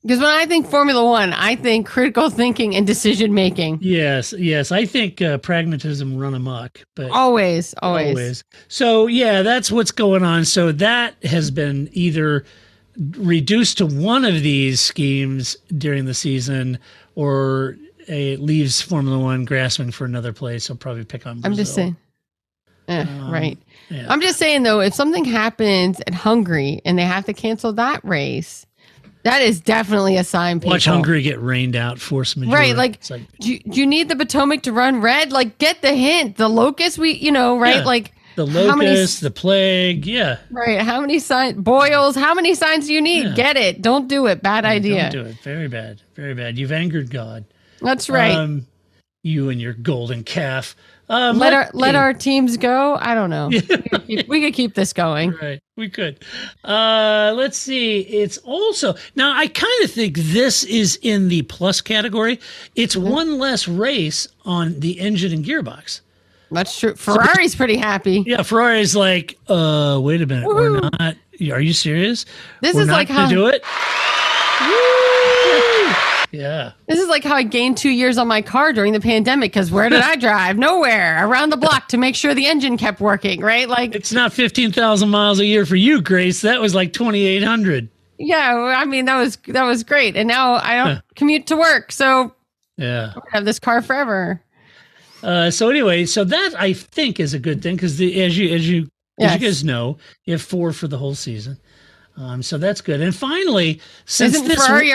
Because 0.01 0.19
when 0.19 0.27
I 0.27 0.45
think 0.45 0.67
Formula 0.67 1.03
One, 1.03 1.31
I 1.31 1.55
think 1.55 1.87
critical 1.87 2.29
thinking 2.29 2.75
and 2.75 2.85
decision 2.85 3.33
making. 3.33 3.79
Yes, 3.81 4.33
yes. 4.37 4.69
I 4.69 4.85
think 4.85 5.21
uh, 5.21 5.37
pragmatism 5.37 6.17
run 6.17 6.33
amok, 6.33 6.83
but 6.93 7.09
Always, 7.09 7.73
always. 7.81 8.43
So 8.67 9.07
yeah, 9.07 9.43
that's 9.43 9.71
what's 9.71 9.91
going 9.91 10.23
on. 10.23 10.43
So 10.43 10.73
that 10.73 11.15
has 11.23 11.51
been 11.51 11.89
either 11.93 12.43
reduced 12.97 13.77
to 13.77 13.85
one 13.85 14.25
of 14.25 14.33
these 14.43 14.81
schemes 14.81 15.55
during 15.77 16.03
the 16.03 16.13
season, 16.13 16.79
or 17.15 17.77
it 18.07 18.39
leaves 18.39 18.81
Formula 18.81 19.17
One 19.19 19.45
grasping 19.45 19.91
for 19.91 20.05
another 20.05 20.33
place. 20.33 20.69
I'll 20.69 20.75
probably 20.75 21.05
pick 21.05 21.25
on. 21.27 21.41
Brazil. 21.41 21.51
I'm 21.51 21.57
just 21.57 21.75
saying. 21.75 21.97
Eh, 22.89 23.05
right. 23.29 23.57
yeah. 23.89 24.05
I'm 24.09 24.19
just 24.19 24.37
saying 24.37 24.63
though, 24.63 24.81
if 24.81 24.93
something 24.93 25.23
happens 25.23 26.01
at 26.05 26.13
Hungary 26.13 26.81
and 26.83 26.97
they 26.99 27.03
have 27.03 27.25
to 27.25 27.33
cancel 27.33 27.71
that 27.73 28.03
race, 28.03 28.65
that 29.23 29.41
is 29.41 29.61
definitely 29.61 30.17
a 30.17 30.23
sign. 30.23 30.59
People. 30.59 30.71
Watch 30.71 30.85
Hungary 30.85 31.21
get 31.21 31.41
rained 31.41 31.77
out, 31.77 31.99
force 31.99 32.35
majeure. 32.35 32.53
Right, 32.53 32.75
like, 32.75 32.95
It's 32.95 33.09
like 33.09 33.21
do, 33.39 33.53
you, 33.53 33.59
do 33.59 33.79
you 33.79 33.85
need 33.85 34.09
the 34.09 34.17
Potomac 34.17 34.63
to 34.63 34.73
run 34.73 34.99
red? 34.99 35.31
Like, 35.31 35.57
get 35.59 35.81
the 35.81 35.93
hint. 35.93 36.35
The 36.35 36.49
locust, 36.49 36.97
we, 36.97 37.11
you 37.11 37.31
know, 37.31 37.57
right? 37.57 37.77
Yeah. 37.77 37.85
Like, 37.85 38.11
the 38.35 38.45
how 38.45 38.75
many, 38.75 38.89
locust, 38.89 39.21
the 39.21 39.31
plague. 39.31 40.05
Yeah, 40.05 40.39
right? 40.51 40.81
How 40.81 40.99
many 40.99 41.19
signs? 41.19 41.55
Boils. 41.55 42.15
How 42.15 42.33
many 42.33 42.55
signs 42.55 42.87
do 42.87 42.93
you 42.93 43.01
need? 43.01 43.27
Yeah. 43.27 43.35
Get 43.35 43.57
it. 43.57 43.81
Don't 43.81 44.07
do 44.07 44.25
it. 44.25 44.41
Bad 44.41 44.65
idea. 44.65 45.09
Don't 45.09 45.23
do 45.23 45.29
it. 45.29 45.37
Very 45.43 45.67
bad. 45.67 46.01
Very 46.15 46.33
bad. 46.33 46.57
You've 46.57 46.71
angered 46.71 47.11
God. 47.11 47.45
That's 47.83 48.09
right. 48.09 48.35
Um, 48.35 48.65
you 49.23 49.49
and 49.49 49.61
your 49.61 49.73
golden 49.73 50.23
calf. 50.23 50.75
Um, 51.09 51.37
let 51.37 51.53
our 51.53 51.69
let 51.73 51.95
our 51.95 52.13
teams 52.13 52.57
go. 52.57 52.95
I 52.99 53.13
don't 53.13 53.29
know. 53.29 53.47
we, 53.51 53.61
could 53.61 54.07
keep, 54.07 54.27
we 54.27 54.41
could 54.41 54.53
keep 54.53 54.73
this 54.73 54.93
going. 54.93 55.31
Right, 55.41 55.59
we 55.75 55.89
could. 55.89 56.23
Uh, 56.63 57.33
let's 57.35 57.57
see. 57.57 57.99
It's 58.01 58.37
also 58.39 58.95
now. 59.15 59.37
I 59.37 59.47
kind 59.47 59.83
of 59.83 59.91
think 59.91 60.17
this 60.17 60.63
is 60.63 60.97
in 61.01 61.27
the 61.27 61.41
plus 61.43 61.81
category. 61.81 62.39
It's 62.75 62.95
Mm-hmm. 62.95 63.09
one 63.09 63.37
less 63.37 63.67
race 63.67 64.27
on 64.45 64.79
the 64.79 64.99
engine 64.99 65.33
and 65.33 65.43
gearbox. 65.45 66.01
That's 66.51 66.79
true. 66.79 66.93
Ferrari's 66.95 67.55
pretty 67.55 67.77
happy. 67.77 68.23
Yeah, 68.27 68.43
Ferrari's 68.43 68.95
like, 68.95 69.37
uh, 69.47 69.99
wait 70.01 70.21
a 70.21 70.25
minute, 70.27 70.47
we're 70.47 70.79
not. 70.79 71.15
Are 71.51 71.59
you 71.61 71.73
serious? 71.73 72.25
This 72.61 72.75
We're 72.75 72.81
is 72.83 72.87
not 72.87 72.93
like 72.93 73.09
how 73.09 73.27
to 73.27 73.33
do 73.33 73.47
it. 73.47 73.63
Yeah. 76.33 76.71
This 76.87 76.99
is 76.99 77.07
like 77.07 77.23
how 77.23 77.35
I 77.35 77.43
gained 77.43 77.77
two 77.77 77.91
years 77.91 78.17
on 78.17 78.27
my 78.27 78.41
car 78.41 78.73
during 78.73 78.91
the 78.91 78.99
pandemic. 78.99 79.53
Because 79.53 79.71
where 79.71 79.87
did 79.87 80.01
I 80.01 80.15
drive? 80.15 80.57
Nowhere. 80.57 81.25
Around 81.27 81.51
the 81.51 81.57
block 81.57 81.87
to 81.89 81.97
make 81.97 82.15
sure 82.15 82.33
the 82.33 82.47
engine 82.47 82.75
kept 82.75 82.99
working. 82.99 83.39
Right? 83.39 83.69
Like, 83.69 83.93
It's 83.93 84.11
not 84.11 84.33
fifteen 84.33 84.71
thousand 84.71 85.09
miles 85.09 85.39
a 85.39 85.45
year 85.45 85.65
for 85.65 85.75
you, 85.75 86.01
Grace. 86.01 86.41
That 86.41 86.59
was 86.59 86.73
like 86.73 86.91
twenty 86.91 87.25
eight 87.25 87.43
hundred. 87.43 87.87
yeah. 88.17 88.55
I 88.75 88.83
mean, 88.85 89.05
that 89.05 89.17
was 89.17 89.37
that 89.49 89.63
was 89.63 89.83
great. 89.83 90.17
And 90.17 90.27
now 90.27 90.55
I 90.55 90.75
don't 90.75 90.95
Huh. 90.95 91.01
commute 91.15 91.45
to 91.47 91.55
work, 91.55 91.91
so 91.91 92.33
Yeah. 92.77 93.13
I 93.15 93.21
have 93.31 93.45
this 93.45 93.59
car 93.59 93.81
forever. 93.83 94.41
Uh, 95.21 95.51
so 95.51 95.69
anyway, 95.69 96.03
so 96.05 96.23
that 96.23 96.55
I 96.57 96.73
think 96.73 97.19
is 97.19 97.33
a 97.35 97.39
good 97.39 97.61
thing 97.61 97.75
because 97.75 97.97
the 97.97 98.21
as 98.23 98.35
you 98.37 98.49
as 98.55 98.67
you 98.67 98.87
as 99.19 99.33
you 99.33 99.39
guys 99.39 99.63
know, 99.63 99.97
you 100.25 100.33
have 100.33 100.41
four 100.41 100.73
for 100.73 100.87
the 100.87 100.97
whole 100.97 101.13
season. 101.15 101.59
Um, 102.17 102.41
so 102.43 102.57
that's 102.57 102.81
good. 102.81 103.01
And 103.01 103.15
finally, 103.15 103.79
since 104.05 104.33
Isn't 104.35 104.47
this 104.47 104.65
Ferrari? 104.65 104.91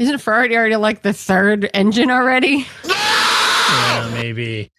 Isn't 0.00 0.16
Ferrari 0.18 0.56
already 0.56 0.76
like 0.76 1.02
the 1.02 1.12
third 1.12 1.68
engine 1.74 2.10
already? 2.10 2.66
yeah, 2.88 4.10
maybe, 4.14 4.70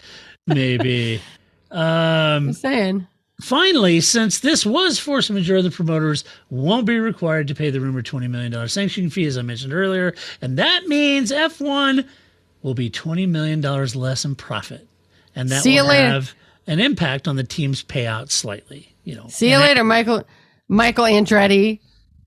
maybe. 0.48 1.22
Um, 1.70 2.48
Just 2.48 2.62
saying. 2.62 3.06
finally, 3.40 4.02
since 4.02 4.40
this 4.40 4.66
was 4.66 4.98
force 4.98 5.30
majeure, 5.30 5.62
the 5.62 5.70
promoters 5.70 6.24
won't 6.50 6.88
be 6.88 6.98
required 6.98 7.48
to 7.50 7.54
pay 7.54 7.70
the 7.70 7.80
rumored 7.80 8.08
$20 8.08 8.32
million 8.32 8.68
sanction 8.68 9.12
fee, 9.12 9.26
as 9.28 9.38
I 9.38 9.44
mentioned 9.44 9.74
earlier. 9.74 10.16
And 10.42 10.58
that 10.58 10.88
means 10.88 11.32
F1 11.32 12.04
will 12.64 12.74
be 12.74 12.90
$20 12.90 13.30
million 13.30 13.62
less 13.62 14.26
in 14.26 14.34
profit. 14.34 14.88
And 15.36 15.50
that 15.50 15.62
See 15.62 15.80
will 15.80 15.90
have 15.90 16.34
an 16.66 16.80
impact 16.80 17.28
on 17.28 17.36
the 17.36 17.44
team's 17.44 17.84
payout 17.84 18.32
slightly. 18.32 18.96
You 19.04 19.18
know, 19.18 19.28
See 19.28 19.52
you 19.52 19.60
later, 19.60 19.84
Michael. 19.84 20.24
Michael 20.68 21.06
Andretti. 21.06 21.80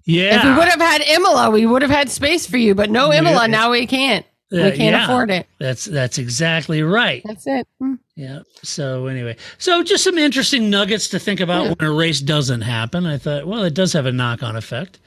Yeah. 0.04 0.38
If 0.38 0.44
we 0.44 0.50
would 0.50 0.68
have 0.68 0.80
had 0.80 1.00
Imola, 1.02 1.50
we 1.50 1.66
would 1.66 1.82
have 1.82 1.90
had 1.90 2.10
space 2.10 2.46
for 2.46 2.56
you, 2.56 2.74
but 2.74 2.90
no 2.90 3.12
Imola. 3.12 3.42
Yeah. 3.42 3.46
Now 3.46 3.70
we 3.70 3.86
can't. 3.86 4.26
Uh, 4.52 4.56
we 4.56 4.70
can't 4.72 4.94
yeah. 4.94 5.04
afford 5.04 5.30
it. 5.30 5.46
That's 5.58 5.86
that's 5.86 6.18
exactly 6.18 6.82
right. 6.82 7.22
That's 7.24 7.46
it. 7.46 7.66
Mm. 7.82 7.98
Yeah. 8.14 8.40
So 8.62 9.06
anyway, 9.06 9.36
so 9.58 9.82
just 9.82 10.04
some 10.04 10.18
interesting 10.18 10.70
nuggets 10.70 11.08
to 11.08 11.18
think 11.18 11.40
about 11.40 11.64
when 11.78 11.88
a 11.88 11.92
race 11.92 12.20
doesn't 12.20 12.60
happen. 12.60 13.06
I 13.06 13.18
thought, 13.18 13.46
well, 13.46 13.64
it 13.64 13.74
does 13.74 13.92
have 13.94 14.06
a 14.06 14.12
knock-on 14.12 14.54
effect. 14.54 15.00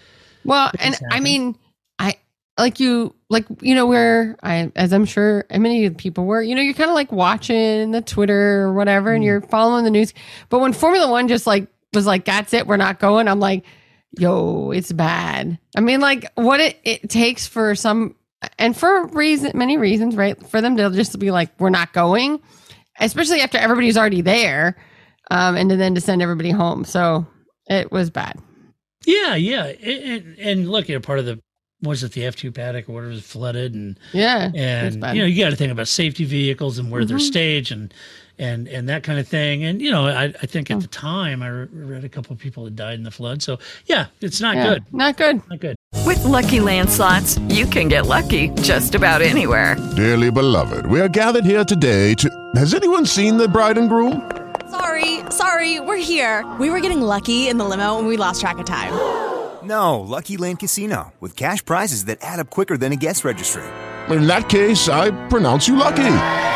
Well, 0.43 0.71
and 0.79 0.97
I 1.11 1.19
mean, 1.19 1.55
I 1.99 2.15
like 2.57 2.79
you, 2.79 3.13
like 3.29 3.45
you 3.61 3.75
know, 3.75 3.85
where 3.85 4.37
I, 4.43 4.71
as 4.75 4.91
I'm 4.91 5.05
sure 5.05 5.45
many 5.51 5.89
people 5.91 6.25
were, 6.25 6.41
you 6.41 6.55
know, 6.55 6.61
you're 6.61 6.73
kind 6.73 6.89
of 6.89 6.95
like 6.95 7.11
watching 7.11 7.91
the 7.91 8.01
Twitter 8.01 8.63
or 8.63 8.73
whatever, 8.73 9.13
and 9.13 9.23
you're 9.23 9.41
following 9.41 9.83
the 9.83 9.91
news. 9.91 10.13
But 10.49 10.59
when 10.59 10.73
Formula 10.73 11.09
One 11.09 11.27
just 11.27 11.47
like 11.47 11.67
was 11.93 12.05
like, 12.05 12.25
"That's 12.25 12.53
it, 12.53 12.67
we're 12.67 12.77
not 12.77 12.99
going," 12.99 13.27
I'm 13.27 13.39
like, 13.39 13.63
"Yo, 14.19 14.71
it's 14.71 14.91
bad." 14.91 15.57
I 15.75 15.81
mean, 15.81 15.99
like 15.99 16.31
what 16.35 16.59
it 16.59 16.79
it 16.83 17.09
takes 17.09 17.47
for 17.47 17.75
some, 17.75 18.15
and 18.59 18.75
for 18.75 19.07
reason, 19.07 19.51
many 19.55 19.77
reasons, 19.77 20.15
right? 20.15 20.35
For 20.49 20.61
them 20.61 20.77
to 20.77 20.89
just 20.91 21.17
be 21.19 21.31
like, 21.31 21.49
"We're 21.59 21.69
not 21.69 21.93
going," 21.93 22.39
especially 22.99 23.41
after 23.41 23.57
everybody's 23.57 23.97
already 23.97 24.21
there, 24.21 24.77
um, 25.31 25.55
and 25.55 25.69
then 25.71 25.95
to 25.95 26.01
send 26.01 26.21
everybody 26.21 26.51
home. 26.51 26.83
So 26.85 27.25
it 27.67 27.91
was 27.91 28.09
bad. 28.09 28.39
Yeah, 29.05 29.35
yeah, 29.35 29.65
and, 29.67 30.37
and 30.37 30.69
look, 30.69 30.89
you 30.89 30.95
know, 30.95 31.01
part 31.01 31.19
of 31.19 31.25
the 31.25 31.39
was 31.83 32.03
it 32.03 32.11
the 32.13 32.25
F 32.25 32.35
two 32.35 32.51
paddock 32.51 32.89
or 32.89 32.93
whatever 32.93 33.11
was 33.11 33.23
flooded, 33.23 33.73
and 33.75 33.99
Yeah, 34.11 34.51
and 34.53 34.95
you 34.95 35.21
know 35.21 35.25
you 35.25 35.43
got 35.43 35.51
to 35.51 35.55
think 35.55 35.71
about 35.71 35.87
safety 35.87 36.25
vehicles 36.25 36.77
and 36.79 36.89
where 36.91 37.05
they're 37.05 37.17
Mhm. 37.17 37.21
staged 37.21 37.71
and 37.71 37.93
and 38.39 38.67
and 38.67 38.89
that 38.89 39.03
kind 39.03 39.19
of 39.19 39.27
thing. 39.27 39.63
And 39.63 39.81
you 39.81 39.91
know, 39.91 40.07
I 40.07 40.25
I 40.25 40.45
think 40.45 40.69
at 40.71 40.75
hmm. 40.75 40.81
the 40.81 40.87
time 40.87 41.41
I 41.41 41.49
read 41.49 42.03
a 42.03 42.09
couple 42.09 42.33
of 42.33 42.39
people 42.39 42.63
that 42.65 42.75
died 42.75 42.95
in 42.95 43.03
the 43.03 43.11
flood. 43.11 43.41
So 43.41 43.59
yeah, 43.85 44.07
it's 44.21 44.41
not 44.41 44.55
Yeah, 44.55 44.63
good. 44.69 44.93
Not 44.93 45.17
good. 45.17 45.49
Not 45.49 45.59
good. 45.59 45.75
With 46.05 46.23
Lucky 46.23 46.59
Land 46.59 46.89
slots, 46.89 47.37
you 47.49 47.65
can 47.65 47.87
get 47.87 48.05
lucky 48.05 48.49
just 48.61 48.95
about 48.95 49.21
anywhere. 49.21 49.75
Dearly 49.95 50.31
beloved, 50.31 50.85
we 50.85 51.01
are 51.01 51.09
gathered 51.09 51.45
here 51.45 51.63
today 51.63 52.13
to. 52.15 52.29
Has 52.55 52.73
anyone 52.73 53.05
seen 53.05 53.37
the 53.37 53.47
bride 53.47 53.77
and 53.77 53.89
groom? 53.89 54.31
Sorry, 54.69 55.21
sorry, 55.29 55.79
we're 55.79 55.97
here. 55.97 56.45
We 56.59 56.69
were 56.69 56.81
getting 56.81 57.01
lucky 57.01 57.47
in 57.47 57.57
the 57.57 57.65
limo 57.65 57.99
and 57.99 58.07
we 58.07 58.17
lost 58.17 58.41
track 58.41 58.57
of 58.57 58.65
time. 58.65 58.93
No, 59.63 59.99
Lucky 59.99 60.37
Land 60.37 60.59
Casino, 60.59 61.13
with 61.19 61.35
cash 61.35 61.63
prizes 61.63 62.05
that 62.05 62.19
add 62.21 62.39
up 62.39 62.49
quicker 62.49 62.77
than 62.77 62.93
a 62.93 62.95
guest 62.95 63.25
registry. 63.25 63.63
In 64.09 64.27
that 64.27 64.47
case, 64.47 64.87
I 64.87 65.11
pronounce 65.27 65.67
you 65.67 65.75
lucky. 65.75 66.55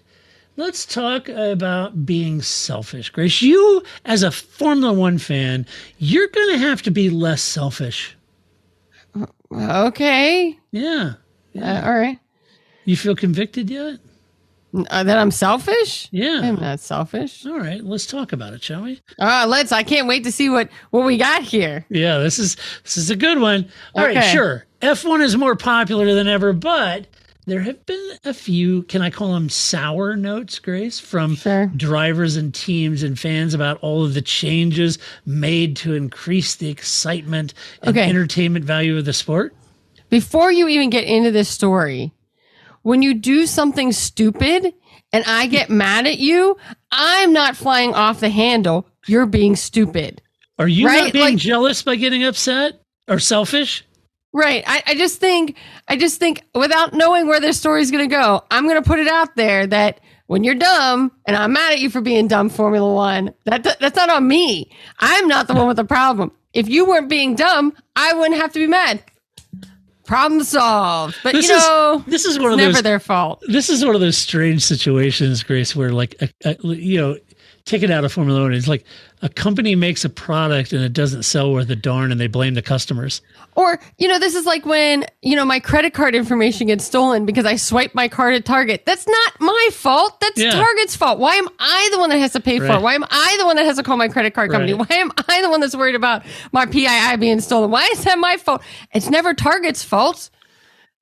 Let's 0.61 0.85
talk 0.85 1.27
about 1.27 2.05
being 2.05 2.43
selfish. 2.43 3.09
Grace, 3.09 3.41
you 3.41 3.81
as 4.05 4.21
a 4.21 4.29
Formula 4.29 4.93
One 4.93 5.17
fan, 5.17 5.65
you're 5.97 6.27
going 6.27 6.51
to 6.51 6.59
have 6.59 6.83
to 6.83 6.91
be 6.91 7.09
less 7.09 7.41
selfish. 7.41 8.15
Okay. 9.51 10.55
Yeah. 10.69 11.13
Uh, 11.59 11.81
all 11.83 11.97
right. 11.97 12.19
You 12.85 12.95
feel 12.95 13.15
convicted 13.15 13.71
yet? 13.71 14.01
Uh, 14.91 15.03
that 15.03 15.17
I'm 15.17 15.31
selfish? 15.31 16.07
Yeah. 16.11 16.41
I'm 16.43 16.57
not 16.57 16.79
selfish. 16.79 17.43
All 17.43 17.59
right, 17.59 17.83
let's 17.83 18.05
talk 18.05 18.31
about 18.31 18.53
it, 18.53 18.61
shall 18.63 18.83
we? 18.83 19.01
Uh, 19.17 19.47
let's. 19.49 19.71
I 19.71 19.81
can't 19.81 20.07
wait 20.07 20.23
to 20.25 20.31
see 20.31 20.47
what 20.47 20.69
what 20.91 21.05
we 21.07 21.17
got 21.17 21.41
here. 21.41 21.87
Yeah, 21.89 22.19
this 22.19 22.37
is 22.37 22.55
this 22.83 22.97
is 22.97 23.09
a 23.09 23.15
good 23.15 23.39
one. 23.39 23.67
All 23.95 24.05
right, 24.05 24.15
Okay. 24.15 24.31
sure. 24.31 24.67
F1 24.81 25.21
is 25.23 25.35
more 25.35 25.55
popular 25.55 26.13
than 26.13 26.27
ever, 26.27 26.53
but 26.53 27.07
there 27.45 27.61
have 27.61 27.85
been 27.85 28.11
a 28.23 28.33
few, 28.33 28.83
can 28.83 29.01
I 29.01 29.09
call 29.09 29.33
them 29.33 29.49
sour 29.49 30.15
notes, 30.15 30.59
Grace, 30.59 30.99
from 30.99 31.35
drivers 31.75 32.35
and 32.35 32.53
teams 32.53 33.03
and 33.03 33.17
fans 33.19 33.53
about 33.53 33.77
all 33.81 34.05
of 34.05 34.13
the 34.13 34.21
changes 34.21 34.97
made 35.25 35.75
to 35.77 35.93
increase 35.95 36.55
the 36.55 36.69
excitement 36.69 37.53
and 37.81 37.97
Okay. 37.97 38.07
entertainment 38.09 38.65
value 38.65 38.97
of 38.97 39.05
the 39.05 39.13
sport? 39.13 39.55
Before 40.09 40.51
you 40.51 40.67
even 40.67 40.89
get 40.89 41.05
into 41.05 41.31
this 41.31 41.49
story, 41.49 42.11
when 42.83 43.01
you 43.01 43.13
do 43.13 43.45
something 43.45 43.91
stupid 43.91 44.73
and 45.13 45.23
I 45.25 45.47
get 45.47 45.69
mad 45.69 46.05
at 46.07 46.19
you, 46.19 46.57
I'm 46.91 47.33
not 47.33 47.55
flying 47.57 47.93
off 47.93 48.19
the 48.19 48.29
handle. 48.29 48.87
You're 49.07 49.25
being 49.25 49.55
stupid. 49.55 50.21
Are 50.59 50.67
you 50.67 50.85
Right, 50.85 51.03
not 51.05 51.13
being 51.13 51.25
like- 51.25 51.37
jealous 51.37 51.81
by 51.81 51.95
getting 51.95 52.23
upset 52.23 52.81
or 53.07 53.19
selfish? 53.19 53.83
Right. 54.33 54.63
I, 54.65 54.81
I 54.87 54.95
just 54.95 55.19
think, 55.19 55.57
I 55.89 55.97
just 55.97 56.19
think 56.19 56.43
without 56.55 56.93
knowing 56.93 57.27
where 57.27 57.39
this 57.41 57.57
story 57.59 57.81
is 57.81 57.91
going 57.91 58.07
to 58.09 58.15
go, 58.15 58.41
I'm 58.49 58.63
going 58.67 58.81
to 58.81 58.87
put 58.87 58.99
it 58.99 59.07
out 59.07 59.35
there 59.35 59.67
that 59.67 59.99
when 60.27 60.43
you're 60.45 60.55
dumb 60.55 61.11
and 61.25 61.35
I'm 61.35 61.51
mad 61.53 61.73
at 61.73 61.79
you 61.79 61.89
for 61.89 61.99
being 61.99 62.27
dumb, 62.29 62.47
Formula 62.49 62.93
One, 62.93 63.33
that, 63.43 63.63
that's 63.79 63.95
not 63.97 64.09
on 64.09 64.25
me. 64.27 64.71
I'm 64.99 65.27
not 65.27 65.47
the 65.47 65.53
one 65.53 65.67
with 65.67 65.75
the 65.77 65.83
problem. 65.83 66.31
If 66.53 66.69
you 66.69 66.85
weren't 66.85 67.09
being 67.09 67.35
dumb, 67.35 67.73
I 67.97 68.13
wouldn't 68.13 68.39
have 68.39 68.53
to 68.53 68.59
be 68.59 68.67
mad. 68.67 69.03
Problem 70.05 70.43
solved. 70.43 71.17
But 71.23 71.33
This 71.33 71.47
you 71.47 71.55
is- 71.55 71.61
know, 71.63 72.03
this 72.07 72.25
is 72.25 72.39
one 72.39 72.51
of 72.51 72.57
never 72.57 72.73
those- 72.73 72.81
their 72.83 72.99
fault. 72.99 73.43
This 73.47 73.69
is 73.69 73.85
one 73.85 73.95
of 73.95 74.01
those 74.01 74.17
strange 74.17 74.63
situations, 74.63 75.43
Grace, 75.43 75.75
where 75.75 75.91
like 75.91 76.15
a, 76.21 76.29
a, 76.45 76.57
you 76.75 76.97
know, 76.99 77.17
take 77.65 77.83
it 77.83 77.91
out 77.91 78.03
of 78.03 78.11
Formula 78.11 78.41
One. 78.41 78.53
It's 78.53 78.67
like 78.67 78.83
a 79.21 79.29
company 79.29 79.75
makes 79.75 80.03
a 80.03 80.09
product 80.09 80.73
and 80.73 80.83
it 80.83 80.93
doesn't 80.93 81.23
sell 81.23 81.51
worth 81.53 81.69
a 81.69 81.75
darn, 81.75 82.11
and 82.11 82.19
they 82.19 82.27
blame 82.27 82.53
the 82.55 82.61
customers. 82.61 83.21
Or, 83.55 83.79
you 83.97 84.07
know, 84.07 84.17
this 84.17 84.33
is 84.35 84.45
like 84.45 84.65
when, 84.65 85.05
you 85.21 85.35
know, 85.35 85.45
my 85.45 85.59
credit 85.59 85.93
card 85.93 86.15
information 86.15 86.67
gets 86.67 86.85
stolen 86.85 87.25
because 87.25 87.45
I 87.45 87.57
swipe 87.57 87.93
my 87.93 88.07
card 88.07 88.33
at 88.33 88.45
Target. 88.45 88.85
That's 88.85 89.05
not 89.07 89.33
my 89.39 89.69
fault. 89.73 90.19
That's 90.21 90.39
Yeah. 90.39 90.51
Target's 90.51 90.95
fault. 90.95 91.19
Why 91.19 91.35
am 91.35 91.47
I 91.59 91.89
the 91.91 91.99
one 91.99 92.09
that 92.09 92.17
has 92.19 92.33
to 92.33 92.39
pay 92.39 92.59
for 92.59 92.65
it? 92.67 92.81
Why 92.81 92.95
am 92.95 93.03
I 93.09 93.35
the 93.39 93.45
one 93.45 93.57
that 93.57 93.65
has 93.65 93.77
to 93.77 93.83
call 93.83 93.97
my 93.97 94.07
credit 94.07 94.33
card 94.33 94.51
company? 94.51 94.73
Right. 94.73 94.89
Why 94.89 94.95
am 94.97 95.11
I 95.27 95.41
the 95.41 95.49
one 95.49 95.59
that's 95.59 95.75
worried 95.75 95.95
about 95.95 96.23
my 96.51 96.65
PII 96.65 97.17
being 97.17 97.41
stolen? 97.41 97.69
Why 97.71 97.89
is 97.91 98.03
that 98.05 98.17
my 98.17 98.37
fault? 98.37 98.61
It's 98.93 99.09
never 99.09 99.33
Target's 99.33 99.83
fault. 99.83 100.29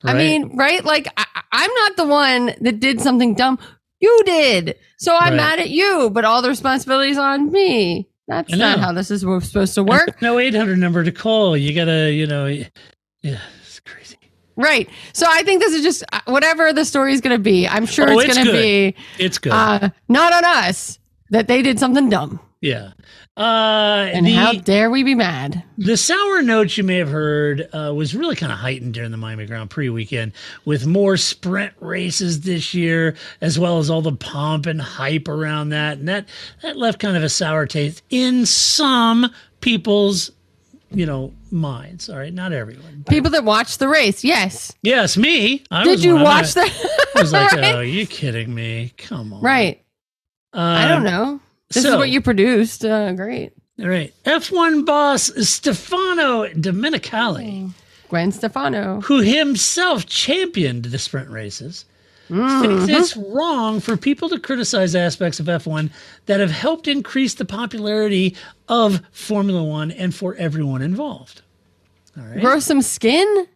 I 0.03 0.14
mean, 0.14 0.55
right? 0.55 0.84
Like, 0.84 1.07
I, 1.18 1.26
I'm 1.51 1.74
not 1.74 1.97
the 1.97 2.07
one 2.07 2.45
that 2.62 2.80
did 2.80 3.01
something 3.01 3.36
dumb. 3.36 3.60
You 4.00 4.22
did. 4.26 4.76
So 4.97 5.16
I'm 5.16 5.32
Right. 5.32 5.38
mad 5.38 5.60
at 5.60 5.70
you, 5.70 6.10
but 6.12 6.26
all 6.26 6.41
the 6.41 6.50
responsibility's 6.50 7.18
on 7.18 7.52
me. 7.52 8.08
That's 8.28 8.56
not 8.56 8.80
how 8.80 8.91
this 8.93 9.10
is 9.12 9.22
supposed 9.22 9.74
to 9.76 9.84
work. 9.84 10.22
no 10.22 10.38
eight 10.39 10.54
hundred 10.54 10.78
number 10.80 11.04
to 11.04 11.12
call. 11.12 11.58
You 11.58 11.74
gotta, 11.74 12.12
you 12.12 12.28
know, 12.28 12.45
yeah. 12.45 13.39
It's 13.62 13.80
crazy. 13.80 14.18
Right. 14.56 14.88
So 15.14 15.26
I 15.30 15.41
think 15.43 15.62
this 15.62 15.74
is 15.74 15.82
just 15.84 16.04
uh, 16.14 16.20
whatever 16.26 16.72
the 16.74 16.86
story 16.86 17.14
is 17.14 17.22
going 17.22 17.36
to 17.36 17.41
be. 17.41 17.68
I'm 17.68 17.86
sure 17.86 18.10
Oh, 18.10 18.20
it's, 18.20 18.26
it's 18.30 18.36
going 18.36 18.47
to 18.47 18.54
be 18.54 18.95
It's 19.18 19.38
good. 19.38 19.52
uh, 19.54 19.89
not 20.10 20.34
on 20.34 20.43
us 20.45 21.00
that 21.32 21.47
they 21.47 21.62
did 21.62 21.80
something 21.80 22.10
dumb. 22.10 22.39
yeah. 22.62 22.91
Uh, 23.40 24.10
And 24.14 24.26
the, 24.26 24.34
how 24.34 24.52
dare 24.52 24.90
we 24.92 25.02
be 25.04 25.16
mad? 25.16 25.64
The 25.78 25.96
sour 25.96 26.42
notes 26.42 26.78
you 26.78 26.84
may 26.84 26.98
have 26.98 27.08
heard 27.10 27.70
uh, 27.74 27.94
was 27.96 28.14
really 28.14 28.36
kind 28.36 28.52
of 28.52 28.58
heightened 28.58 28.94
during 28.94 29.12
the 29.12 29.18
Miami 29.18 29.46
Grand 29.46 29.70
Prix 29.70 29.88
weekend 29.90 30.34
with 30.66 30.86
more 30.86 31.16
sprint 31.16 31.74
races 31.80 32.42
this 32.42 32.74
year, 32.74 33.16
as 33.40 33.58
well 33.58 33.80
as 33.80 33.90
all 33.90 34.02
the 34.02 34.12
pomp 34.12 34.66
and 34.66 34.82
hype 34.82 35.30
around 35.30 35.70
that. 35.70 36.00
And 36.00 36.08
that, 36.10 36.28
that 36.62 36.76
left 36.76 37.00
kind 37.00 37.16
of 37.16 37.24
a 37.24 37.30
sour 37.30 37.66
taste 37.66 38.02
in 38.10 38.46
some 38.46 39.32
people's, 39.62 40.32
you 40.92 41.06
know, 41.06 41.32
minds. 41.50 42.10
All 42.10 42.18
right. 42.18 42.34
Not 42.34 42.52
everyone. 42.52 43.06
People 43.08 43.32
that 43.32 43.46
watch 43.46 43.78
the 43.78 43.88
race, 43.88 44.22
yes. 44.22 44.76
Yes, 44.82 45.16
me. 45.16 45.64
I 45.72 45.86
Did 45.86 46.04
you 46.04 46.16
watch 46.16 46.56
that? 46.56 46.70
I 47.16 47.22
was 47.22 47.32
like, 47.32 47.52
Right? 47.54 47.76
oh, 47.76 47.80
you 47.80 48.06
kidding 48.06 48.54
me? 48.54 48.92
Come 48.98 49.32
on. 49.32 49.42
Right. 49.42 49.82
I 50.52 50.88
don't 50.90 50.98
Um, 50.98 51.04
know. 51.06 51.40
This 51.72 51.86
is 51.86 51.95
what 51.95 52.09
you 52.09 52.22
produced. 52.22 52.84
Uh, 52.84 53.13
great. 53.13 53.53
All 53.80 53.88
right. 53.88 54.13
F1 54.26 54.86
boss 54.86 55.32
Stefano 55.47 56.47
Domenicali. 56.47 57.72
Gwen 58.09 58.32
Stefano. 58.32 59.01
Who 59.01 59.20
himself 59.22 60.05
championed 60.07 60.86
the 60.86 60.97
sprint 60.97 61.30
races. 61.30 61.86
Mhm. 62.30 62.61
Thinks 62.61 62.88
it's 62.89 63.17
wrong 63.17 63.80
for 63.80 63.97
people 63.97 64.30
to 64.30 64.39
criticize 64.39 64.95
aspects 64.95 65.39
of 65.39 65.47
F1 65.47 65.89
that 66.28 66.39
have 66.39 66.51
helped 66.51 66.88
increase 66.88 67.34
the 67.36 67.45
popularity 67.45 68.36
of 68.67 69.01
Formula 69.11 69.63
One 69.63 69.91
and 69.91 70.13
for 70.13 70.36
everyone 70.36 70.82
involved. 70.82 71.41
All 72.17 72.24
right. 72.24 72.39
Grow 72.41 72.59
some 72.59 72.82
skin. 72.82 73.47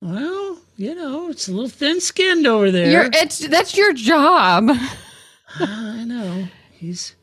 Well, 0.00 0.58
you 0.76 0.94
know, 0.94 1.28
it's 1.30 1.46
a 1.48 1.52
little 1.52 1.68
thin 1.68 2.00
skinned 2.00 2.46
over 2.46 2.70
there. 2.70 2.90
You're, 2.90 3.10
it's 3.12 3.46
that's 3.46 3.76
your 3.76 3.92
job. 3.92 4.70
I 5.60 6.04
know. 6.04 6.48
He's 6.72 7.14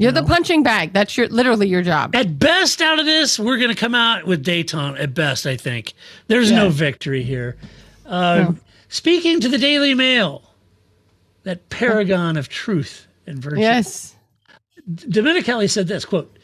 You're 0.00 0.12
the 0.12 0.22
punching 0.22 0.62
bag. 0.62 0.92
That's 0.94 1.16
your 1.16 1.28
literally 1.28 1.68
your 1.68 1.82
job. 1.82 2.14
At 2.16 2.38
best, 2.38 2.80
out 2.80 2.98
of 2.98 3.04
this, 3.04 3.38
we're 3.38 3.58
going 3.58 3.68
to 3.68 3.76
come 3.76 3.94
out 3.94 4.26
with 4.26 4.42
Dayton. 4.42 4.96
At 4.96 5.12
best, 5.12 5.46
I 5.46 5.56
think 5.56 5.92
there's 6.26 6.50
no 6.50 6.70
victory 6.70 7.22
here. 7.22 7.56
Uh, 8.06 8.52
Speaking 8.88 9.40
to 9.40 9.48
the 9.48 9.58
Daily 9.58 9.94
Mail, 9.94 10.42
that 11.44 11.68
paragon 11.68 12.36
of 12.36 12.48
truth 12.48 13.06
and 13.26 13.38
virtue. 13.38 13.60
Yes. 13.60 14.16
Domenicali 14.90 15.70
said 15.70 15.86
this 15.86 16.04
quote: 16.04 16.36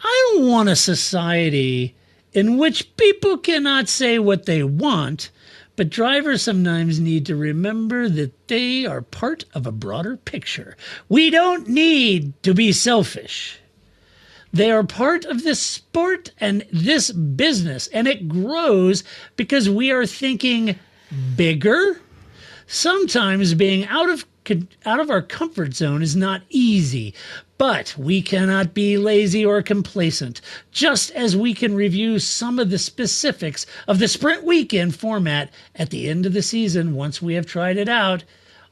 "I 0.00 0.32
don't 0.34 0.48
want 0.48 0.68
a 0.68 0.76
society 0.76 1.96
in 2.32 2.58
which 2.58 2.94
people 2.96 3.38
cannot 3.38 3.88
say 3.88 4.18
what 4.18 4.46
they 4.46 4.62
want." 4.62 5.30
But 5.78 5.90
drivers 5.90 6.42
sometimes 6.42 6.98
need 6.98 7.24
to 7.26 7.36
remember 7.36 8.08
that 8.08 8.48
they 8.48 8.84
are 8.84 9.00
part 9.00 9.44
of 9.54 9.64
a 9.64 9.70
broader 9.70 10.16
picture. 10.16 10.76
We 11.08 11.30
don't 11.30 11.68
need 11.68 12.32
to 12.42 12.52
be 12.52 12.72
selfish. 12.72 13.60
They 14.52 14.72
are 14.72 14.82
part 14.82 15.24
of 15.24 15.44
this 15.44 15.60
sport 15.60 16.32
and 16.40 16.66
this 16.72 17.12
business, 17.12 17.86
and 17.92 18.08
it 18.08 18.26
grows 18.26 19.04
because 19.36 19.70
we 19.70 19.92
are 19.92 20.04
thinking 20.04 20.76
bigger. 21.36 22.00
Sometimes 22.66 23.54
being 23.54 23.86
out 23.86 24.10
of 24.10 24.26
out 24.84 24.98
of 24.98 25.10
our 25.10 25.22
comfort 25.22 25.74
zone 25.74 26.02
is 26.02 26.16
not 26.16 26.42
easy, 26.48 27.14
but 27.58 27.94
we 27.98 28.22
cannot 28.22 28.72
be 28.72 28.96
lazy 28.96 29.44
or 29.44 29.62
complacent. 29.62 30.40
Just 30.72 31.10
as 31.10 31.36
we 31.36 31.52
can 31.52 31.74
review 31.74 32.18
some 32.18 32.58
of 32.58 32.70
the 32.70 32.78
specifics 32.78 33.66
of 33.86 33.98
the 33.98 34.08
sprint 34.08 34.44
weekend 34.44 34.96
format 34.96 35.50
at 35.74 35.90
the 35.90 36.08
end 36.08 36.24
of 36.24 36.32
the 36.32 36.42
season 36.42 36.94
once 36.94 37.20
we 37.20 37.34
have 37.34 37.46
tried 37.46 37.76
it 37.76 37.88
out, 37.88 38.24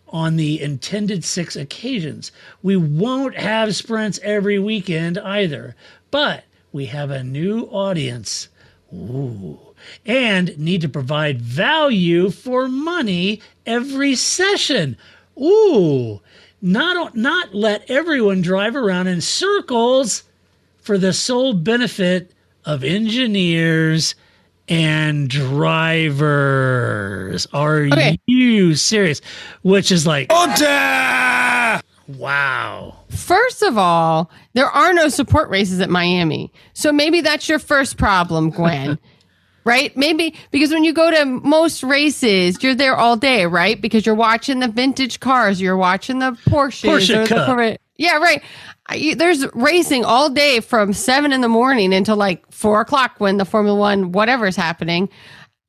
on 0.09 0.37
the 0.37 0.63
intended 0.63 1.25
six 1.25 1.57
occasions. 1.57 2.31
We 2.63 2.77
won't 2.77 3.37
have 3.37 3.75
sprints 3.75 4.21
every 4.23 4.59
weekend 4.59 5.19
either, 5.19 5.75
but 6.11 6.45
we 6.73 6.87
have 6.87 7.11
a 7.11 7.25
new 7.25 7.63
audience. 7.63 8.49
Ooh. 8.95 9.59
And 10.05 10.57
need 10.59 10.81
to 10.83 10.89
provide 10.89 11.41
value 11.41 12.31
for 12.31 12.69
money 12.69 13.41
every 13.67 14.15
session. 14.15 14.97
Ooh. 15.41 16.21
Not, 16.71 17.15
not 17.15 17.55
let 17.55 17.89
everyone 17.89 18.43
drive 18.43 18.75
around 18.75 19.07
in 19.07 19.21
circles 19.21 20.25
for 20.81 20.99
the 20.99 21.13
sole 21.13 21.55
benefit 21.55 22.33
of 22.65 22.83
engineers 22.83 24.17
and 24.69 25.31
drivers. 25.31 27.47
Are 27.53 27.83
Okay. 27.85 28.19
you 28.27 28.75
serious? 28.75 29.21
Which 29.63 29.93
is 29.93 30.09
like, 30.09 30.27
wow. 32.09 32.97
First 33.11 33.63
of 33.63 33.79
all, 33.79 34.29
there 34.55 34.69
are 34.69 34.93
no 34.93 35.09
support 35.09 35.49
races 35.49 35.79
at 35.79 35.89
Miami. 35.89 36.53
So 36.75 36.93
maybe 36.93 37.21
that's 37.21 37.49
your 37.49 37.61
first 37.61 37.97
problem, 37.97 38.51
Gwen. 38.51 38.99
right? 39.67 39.95
Maybe 39.97 40.35
because 40.51 40.71
when 40.73 40.85
you 40.85 40.95
go 40.95 41.11
to 41.11 41.27
most 41.27 41.83
races, 41.83 42.63
you're 42.63 42.75
there 42.75 42.97
all 42.97 43.17
day, 43.17 43.45
right? 43.45 43.79
Because 43.79 44.07
you're 44.07 44.15
watching 44.15 44.61
the 44.61 44.69
vintage 44.69 45.21
cars, 45.21 45.61
you're 45.61 45.77
watching 45.77 46.21
the 46.21 46.31
Porsches 46.49 46.89
Porsche 46.89 47.17
or 47.17 47.23
the 47.23 47.29
Cup. 47.29 47.81
Yeah, 47.99 48.17
right. 48.19 48.43
I, 48.89 49.15
there's 49.19 49.45
racing 49.55 50.05
all 50.05 50.31
day 50.31 50.61
from 50.61 50.93
seven 50.93 51.33
in 51.33 51.41
the 51.41 51.49
morning 51.49 51.93
until 51.93 52.17
like 52.17 52.51
four 52.53 52.81
o'clock 52.81 53.17
when 53.19 53.37
the 53.37 53.45
Formula 53.45 53.77
One 53.79 54.13
whatever 54.13 54.47
is 54.47 54.55
happening, 54.57 55.09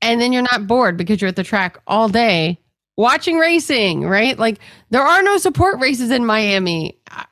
and 0.02 0.22
then 0.22 0.32
you're 0.32 0.44
not 0.44 0.68
bored 0.68 0.96
because 0.98 1.20
you're 1.22 1.30
at 1.30 1.36
the 1.36 1.44
track 1.44 1.80
all 1.88 2.08
day 2.10 2.60
watching 2.98 3.38
racing. 3.40 4.06
Right? 4.06 4.38
Like 4.38 4.60
there 4.92 5.02
are 5.02 5.24
no 5.24 5.38
support 5.38 5.80
races 5.80 6.12
in 6.12 6.26
Miami. 6.26 6.98
I- 7.10 7.26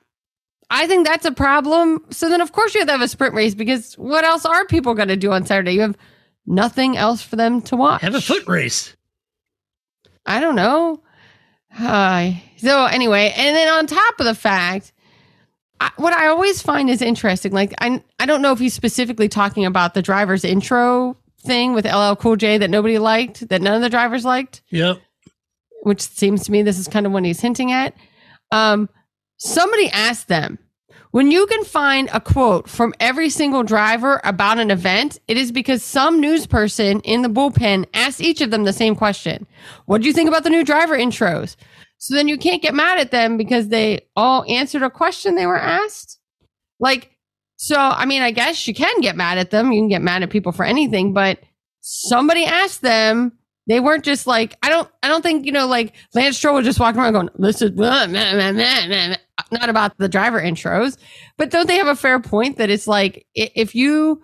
I 0.71 0.87
think 0.87 1.05
that's 1.05 1.25
a 1.25 1.31
problem. 1.31 2.03
So 2.09 2.27
then, 2.27 2.41
of 2.41 2.51
course, 2.51 2.73
you 2.73 2.79
have 2.81 2.87
to 2.87 2.93
have 2.93 3.01
a 3.01 3.07
sprint 3.07 3.35
race 3.35 3.53
because 3.53 3.93
what 3.99 4.23
else 4.23 4.45
are 4.47 4.65
people 4.65 4.95
going 4.95 5.09
to 5.09 5.15
do 5.15 5.31
on 5.31 5.45
Saturday? 5.45 5.73
You 5.73 5.81
have 5.81 5.95
nothing 6.45 6.97
else 6.97 7.21
for 7.21 7.35
them 7.35 7.61
to 7.63 7.75
watch. 7.75 8.01
Have 8.01 8.15
a 8.15 8.21
foot 8.21 8.47
race. 8.47 8.95
I 10.25 10.39
don't 10.39 10.55
know. 10.55 11.01
Uh, 11.77 12.31
so 12.57 12.85
anyway, 12.85 13.33
and 13.35 13.55
then 13.55 13.67
on 13.67 13.85
top 13.87 14.19
of 14.19 14.25
the 14.25 14.35
fact, 14.35 14.93
I, 15.79 15.91
what 15.97 16.13
I 16.13 16.27
always 16.27 16.61
find 16.61 16.89
is 16.89 17.01
interesting, 17.01 17.51
like 17.51 17.73
I 17.79 18.01
I 18.19 18.25
don't 18.25 18.41
know 18.41 18.53
if 18.53 18.59
he's 18.59 18.73
specifically 18.73 19.27
talking 19.27 19.65
about 19.65 19.93
the 19.93 20.01
driver's 20.01 20.45
intro 20.45 21.17
thing 21.41 21.73
with 21.73 21.85
LL 21.85 22.15
Cool 22.15 22.37
J 22.37 22.57
that 22.59 22.69
nobody 22.69 22.97
liked, 22.97 23.49
that 23.49 23.61
none 23.61 23.75
of 23.75 23.81
the 23.81 23.89
drivers 23.89 24.23
liked, 24.25 24.61
Yep. 24.71 24.99
which 25.83 26.01
seems 26.01 26.45
to 26.45 26.51
me 26.51 26.61
this 26.63 26.79
is 26.79 26.87
kind 26.87 27.05
of 27.05 27.11
what 27.11 27.25
he's 27.25 27.41
hinting 27.41 27.71
at. 27.73 27.93
Um, 28.51 28.89
somebody 29.37 29.89
asked 29.89 30.27
them 30.29 30.57
when 31.15 31.31
you 31.31 31.45
can 31.45 31.63
find 31.63 32.09
a 32.11 32.19
quote 32.19 32.67
from 32.67 32.93
every 32.99 33.29
single 33.29 33.63
driver 33.63 34.19
about 34.25 34.59
an 34.59 34.69
event, 34.69 35.17
it 35.29 35.37
is 35.37 35.49
because 35.49 35.81
some 35.81 36.19
news 36.19 36.45
person 36.45 36.99
in 37.05 37.21
the 37.21 37.29
bullpen 37.29 37.85
asked 37.93 38.19
each 38.19 38.41
of 38.41 38.51
them 38.51 38.65
the 38.65 38.73
same 38.73 38.97
question. 38.97 39.47
What 39.85 40.01
do 40.01 40.07
you 40.07 40.13
think 40.13 40.27
about 40.27 40.43
the 40.43 40.49
new 40.49 40.65
driver 40.65 40.93
intros? 40.97 41.55
So 41.99 42.15
then 42.15 42.27
you 42.27 42.37
can't 42.37 42.61
get 42.61 42.73
mad 42.73 42.99
at 42.99 43.11
them 43.11 43.37
because 43.37 43.69
they 43.69 44.01
all 44.17 44.43
answered 44.49 44.83
a 44.83 44.89
question 44.89 45.35
they 45.35 45.45
were 45.45 45.57
asked. 45.57 46.19
Like, 46.81 47.11
so 47.55 47.77
I 47.77 48.05
mean, 48.05 48.21
I 48.21 48.31
guess 48.31 48.67
you 48.67 48.73
can 48.73 48.99
get 48.99 49.15
mad 49.15 49.37
at 49.37 49.51
them. 49.51 49.71
You 49.71 49.79
can 49.79 49.87
get 49.87 50.01
mad 50.01 50.21
at 50.21 50.29
people 50.29 50.51
for 50.51 50.65
anything, 50.65 51.13
but 51.13 51.39
somebody 51.79 52.43
asked 52.43 52.81
them. 52.81 53.31
They 53.67 53.79
weren't 53.79 54.03
just 54.03 54.27
like 54.27 54.55
I 54.61 54.69
don't. 54.69 54.89
I 55.01 55.07
don't 55.07 55.21
think 55.23 55.45
you 55.45 55.51
know. 55.51 55.65
Like 55.65 55.93
Lance 56.13 56.37
Stroll 56.37 56.55
was 56.55 56.65
just 56.65 56.79
walking 56.79 57.01
around 57.01 57.13
going, 57.13 57.29
"This 57.39 57.61
is 57.61 57.71
blah, 57.71 58.05
blah, 58.05 58.31
blah, 58.33 58.51
blah, 58.51 58.87
blah," 58.87 59.15
not 59.51 59.69
about 59.69 59.97
the 59.97 60.07
driver 60.07 60.39
intros." 60.39 60.97
But 61.37 61.49
don't 61.49 61.67
they 61.67 61.77
have 61.77 61.87
a 61.87 61.95
fair 61.95 62.19
point 62.19 62.57
that 62.57 62.69
it's 62.69 62.87
like 62.87 63.25
if 63.33 63.73
you 63.73 64.21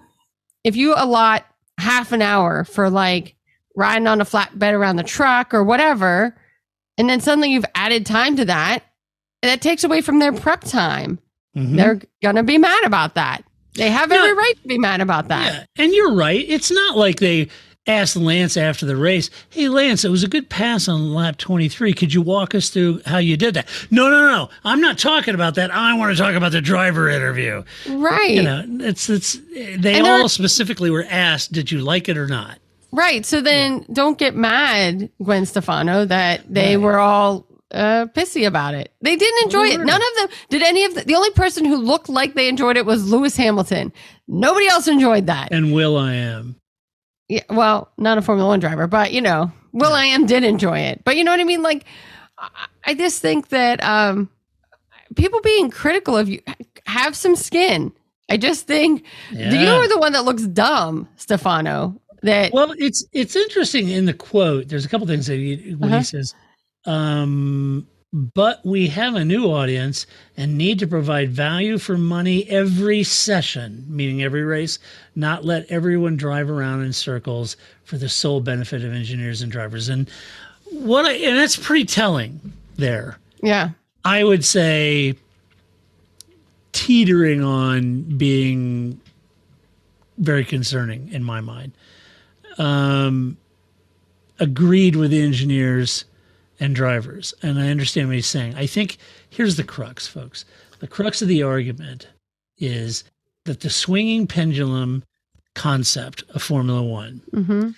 if 0.63 0.75
you 0.75 0.93
allot 0.95 1.43
half 1.79 2.11
an 2.11 2.21
hour 2.21 2.63
for 2.65 2.89
like 2.89 3.35
riding 3.75 4.05
on 4.07 4.21
a 4.21 4.25
flatbed 4.25 4.73
around 4.73 4.97
the 4.97 5.03
truck 5.03 5.53
or 5.53 5.63
whatever, 5.63 6.37
and 6.99 7.09
then 7.09 7.19
suddenly 7.19 7.51
you've 7.51 7.65
added 7.73 8.05
time 8.05 8.35
to 8.35 8.45
that, 8.45 8.83
that 9.41 9.61
takes 9.61 9.83
away 9.83 10.01
from 10.01 10.19
their 10.19 10.33
prep 10.33 10.61
time. 10.61 11.17
Mhm. 11.57 11.77
They're 11.77 11.99
gonna 12.21 12.43
be 12.43 12.59
mad 12.59 12.83
about 12.83 13.15
that. 13.15 13.43
They 13.75 13.89
have 13.89 14.11
every 14.11 14.33
right 14.33 14.53
to 14.61 14.67
be 14.67 14.77
mad 14.77 15.01
about 15.01 15.29
that. 15.29 15.67
And 15.77 15.93
you're 15.93 16.13
right. 16.13 16.45
It's 16.47 16.69
not 16.71 16.97
like 16.97 17.19
they 17.19 17.47
asked 17.87 18.15
Lance 18.15 18.57
after 18.57 18.85
the 18.85 18.95
race, 18.95 19.29
"Hey 19.49 19.67
Lance, 19.67 20.05
it 20.05 20.09
was 20.09 20.23
a 20.23 20.27
good 20.27 20.49
pass 20.49 20.87
on 20.87 21.13
lap 21.13 21.37
23. 21.37 21.93
Could 21.93 22.13
you 22.13 22.21
walk 22.21 22.53
us 22.53 22.69
through 22.69 23.01
how 23.05 23.17
you 23.17 23.37
did 23.37 23.53
that?" 23.55 23.67
No, 23.89 24.09
no, 24.09 24.27
no. 24.27 24.49
I'm 24.63 24.81
not 24.81 24.97
talking 24.97 25.33
about 25.33 25.55
that. 25.55 25.71
I 25.71 25.97
want 25.97 26.15
to 26.15 26.21
talk 26.21 26.35
about 26.35 26.51
the 26.51 26.61
driver 26.61 27.09
interview. 27.09 27.63
Right. 27.87 28.31
You 28.31 28.43
know, 28.43 28.63
it's 28.81 29.09
it's 29.09 29.39
they 29.77 29.97
And 29.97 30.07
all 30.07 30.29
specifically 30.29 30.89
were 30.89 31.05
asked, 31.09 31.51
"Did 31.51 31.71
you 31.71 31.79
like 31.81 32.09
it 32.09 32.17
or 32.17 32.27
not?" 32.27 32.59
Right. 32.91 33.25
So 33.25 33.41
then 33.41 33.85
don't 33.91 34.17
get 34.17 34.35
mad, 34.35 35.09
Gwen 35.23 35.45
Stefano, 35.45 36.05
that 36.05 36.41
they 36.53 36.75
were 36.77 36.99
all 36.99 37.47
uh, 37.73 38.05
pissy 38.07 38.45
about 38.45 38.73
it. 38.73 38.91
They 39.01 39.15
didn't 39.15 39.43
enjoy 39.43 39.67
it. 39.67 39.79
None 39.79 40.01
of 40.01 40.15
them 40.17 40.27
did 40.49 40.61
any 40.61 40.83
of 40.83 40.95
the, 40.95 41.03
the 41.03 41.15
only 41.15 41.31
person 41.31 41.65
who 41.65 41.77
looked 41.77 42.09
like 42.09 42.33
they 42.33 42.49
enjoyed 42.49 42.77
it 42.77 42.85
was 42.85 43.09
Lewis 43.09 43.37
Hamilton. 43.37 43.93
Nobody 44.27 44.67
else 44.67 44.87
enjoyed 44.87 45.27
that. 45.27 45.49
And 45.51 45.73
Will 45.73 45.97
I 45.97 46.13
am. 46.13 46.57
Yeah, 47.31 47.43
well, 47.49 47.89
not 47.97 48.17
a 48.17 48.21
Formula 48.21 48.49
One 48.49 48.59
driver, 48.59 48.87
but 48.87 49.13
you 49.13 49.21
know, 49.21 49.49
Will 49.71 49.93
I 49.93 50.05
am 50.07 50.25
did 50.25 50.43
enjoy 50.43 50.79
it. 50.79 51.01
But 51.05 51.15
you 51.15 51.23
know 51.23 51.31
what 51.31 51.39
I 51.39 51.45
mean? 51.45 51.63
Like, 51.63 51.85
I- 52.85 52.93
just 52.93 53.21
think 53.21 53.47
that 53.49 53.81
um, 53.81 54.29
people 55.15 55.39
being 55.39 55.69
critical 55.69 56.17
of 56.17 56.27
you 56.27 56.41
have 56.85 57.15
some 57.15 57.37
skin. 57.37 57.93
I 58.29 58.35
just 58.35 58.67
think 58.67 59.05
Yeah. 59.31 59.53
you 59.53 59.69
are 59.69 59.87
the 59.87 59.97
one 59.97 60.11
that 60.11 60.25
looks 60.25 60.43
dumb, 60.43 61.07
Stefano. 61.15 61.95
That 62.23 62.51
Well, 62.51 62.75
it's 62.77 63.05
it's 63.13 63.37
interesting 63.37 63.87
in 63.87 64.05
the 64.05 64.13
quote. 64.13 64.67
There's 64.67 64.83
a 64.85 64.89
couple 64.89 65.07
things 65.07 65.27
that 65.27 65.35
he, 65.37 65.73
when 65.79 65.89
Uh-huh. 65.89 65.99
he 65.99 66.03
says, 66.03 66.35
um, 66.85 67.87
"But 68.13 68.65
we 68.65 68.87
have 68.87 69.15
a 69.15 69.23
new 69.23 69.45
audience 69.45 70.05
and 70.35 70.57
need 70.57 70.79
to 70.79 70.87
provide 70.87 71.31
value 71.31 71.77
for 71.77 71.97
money 71.97 72.47
every 72.49 73.03
session, 73.03 73.85
meaning 73.87 74.21
every 74.21 74.43
race. 74.43 74.79
Not 75.15 75.45
let 75.45 75.65
everyone 75.71 76.17
drive 76.17 76.49
around 76.49 76.83
in 76.83 76.91
circles 76.93 77.55
for 77.85 77.97
the 77.97 78.09
sole 78.09 78.41
benefit 78.41 78.83
of 78.83 78.91
engineers 78.93 79.41
and 79.41 79.51
drivers." 79.51 79.87
And 79.87 80.09
what 80.71 81.05
I, 81.05 81.13
and 81.13 81.37
that's 81.37 81.57
pretty 81.57 81.85
telling 81.85 82.53
there. 82.75 83.17
yeah, 83.41 83.69
I 84.03 84.23
would 84.23 84.43
say 84.43 85.15
teetering 86.71 87.43
on 87.43 88.01
being 88.17 88.99
very 90.17 90.43
concerning 90.45 91.11
in 91.11 91.23
my 91.23 91.41
mind. 91.41 91.71
Um, 92.57 93.37
agreed 94.39 94.95
with 94.95 95.11
the 95.11 95.21
engineers 95.21 96.05
and 96.61 96.75
drivers, 96.75 97.33
and 97.41 97.59
I 97.59 97.69
understand 97.69 98.07
what 98.07 98.15
he's 98.15 98.27
saying. 98.27 98.55
I 98.55 98.67
think 98.67 98.97
here's 99.31 99.57
the 99.57 99.63
crux, 99.63 100.07
folks. 100.07 100.45
The 100.79 100.87
crux 100.87 101.21
of 101.21 101.27
the 101.27 101.43
argument 101.43 102.07
is 102.59 103.03
that 103.45 103.61
the 103.61 103.69
swinging 103.69 104.27
pendulum 104.27 105.03
concept 105.55 106.23
of 106.29 106.43
Formula 106.43 106.83
One 106.83 107.21
mm-hmm. 107.33 107.69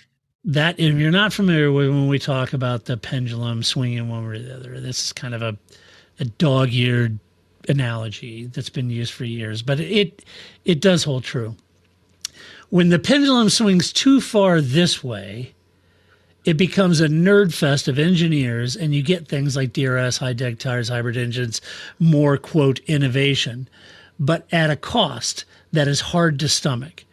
that 0.44 0.78
if 0.78 0.94
you're 0.94 1.10
not 1.10 1.32
familiar 1.32 1.72
with 1.72 1.88
when 1.88 2.08
we 2.08 2.18
talk 2.18 2.52
about 2.52 2.84
the 2.84 2.98
pendulum 2.98 3.62
swinging 3.62 4.08
one 4.08 4.28
way 4.28 4.36
or 4.36 4.38
the 4.38 4.54
other, 4.54 4.78
this 4.78 5.06
is 5.06 5.12
kind 5.12 5.34
of 5.34 5.42
a, 5.42 5.56
a 6.20 6.26
dog-eared 6.26 7.18
analogy 7.68 8.46
that's 8.46 8.68
been 8.68 8.90
used 8.90 9.14
for 9.14 9.24
years, 9.24 9.62
but 9.62 9.80
it 9.80 10.26
it 10.66 10.80
does 10.80 11.04
hold 11.04 11.24
true. 11.24 11.56
When 12.68 12.90
the 12.90 12.98
pendulum 12.98 13.48
swings 13.48 13.94
too 13.94 14.20
far 14.20 14.60
this 14.60 15.02
way, 15.02 15.53
it 16.44 16.56
becomes 16.56 17.00
a 17.00 17.08
nerd 17.08 17.54
fest 17.54 17.88
of 17.88 17.98
engineers, 17.98 18.76
and 18.76 18.94
you 18.94 19.02
get 19.02 19.28
things 19.28 19.56
like 19.56 19.72
DRS, 19.72 20.18
high 20.18 20.32
deg 20.32 20.58
tires, 20.58 20.88
hybrid 20.88 21.16
engines, 21.16 21.60
more 21.98 22.36
quote 22.36 22.80
innovation, 22.80 23.68
but 24.18 24.46
at 24.52 24.70
a 24.70 24.76
cost 24.76 25.44
that 25.72 25.88
is 25.88 26.00
hard 26.00 26.38
to 26.40 26.48
stomach. 26.48 27.04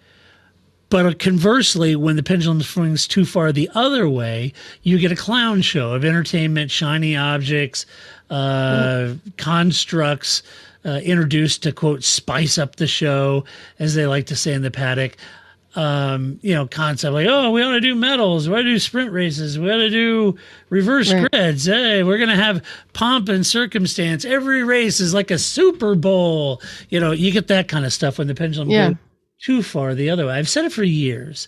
But 0.89 1.19
conversely, 1.19 1.95
when 1.95 2.17
the 2.17 2.23
pendulum 2.23 2.61
swings 2.61 3.07
too 3.07 3.23
far 3.23 3.53
the 3.53 3.69
other 3.73 4.09
way, 4.09 4.51
you 4.83 4.99
get 4.99 5.13
a 5.13 5.15
clown 5.15 5.61
show 5.61 5.93
of 5.93 6.03
entertainment, 6.03 6.69
shiny 6.69 7.15
objects, 7.15 7.85
uh, 8.29 9.13
constructs 9.37 10.43
uh, 10.83 10.99
introduced 11.03 11.63
to 11.63 11.71
quote 11.71 12.03
spice 12.03 12.57
up 12.57 12.75
the 12.75 12.87
show, 12.87 13.45
as 13.79 13.95
they 13.95 14.05
like 14.05 14.25
to 14.25 14.35
say 14.35 14.53
in 14.53 14.63
the 14.63 14.71
paddock. 14.71 15.15
Um, 15.73 16.37
you 16.41 16.53
know, 16.53 16.67
concept 16.67 17.13
like, 17.13 17.27
oh, 17.29 17.51
we 17.51 17.61
ought 17.63 17.71
to 17.71 17.79
do 17.79 17.95
medals, 17.95 18.49
we 18.49 18.53
ought 18.55 18.57
to 18.57 18.63
do 18.63 18.77
sprint 18.79 19.11
races, 19.13 19.57
we 19.57 19.71
ought 19.71 19.77
to 19.77 19.89
do 19.89 20.35
reverse 20.69 21.13
Right. 21.13 21.31
grids. 21.31 21.65
Hey, 21.65 22.03
we're 22.03 22.17
gonna 22.17 22.35
have 22.35 22.61
pomp 22.91 23.29
and 23.29 23.45
circumstance. 23.45 24.25
Every 24.25 24.65
race 24.65 24.99
is 24.99 25.13
like 25.13 25.31
a 25.31 25.37
Super 25.37 25.95
Bowl. 25.95 26.61
You 26.89 26.99
know, 26.99 27.13
you 27.13 27.31
get 27.31 27.47
that 27.47 27.69
kind 27.69 27.85
of 27.85 27.93
stuff 27.93 28.17
when 28.17 28.27
the 28.27 28.35
pendulum 28.35 28.69
Yeah. 28.69 28.87
goes 28.89 28.97
too 29.41 29.63
far 29.63 29.95
the 29.95 30.09
other 30.09 30.25
way. 30.27 30.33
I've 30.33 30.49
said 30.49 30.65
it 30.65 30.73
for 30.73 30.83
years. 30.83 31.47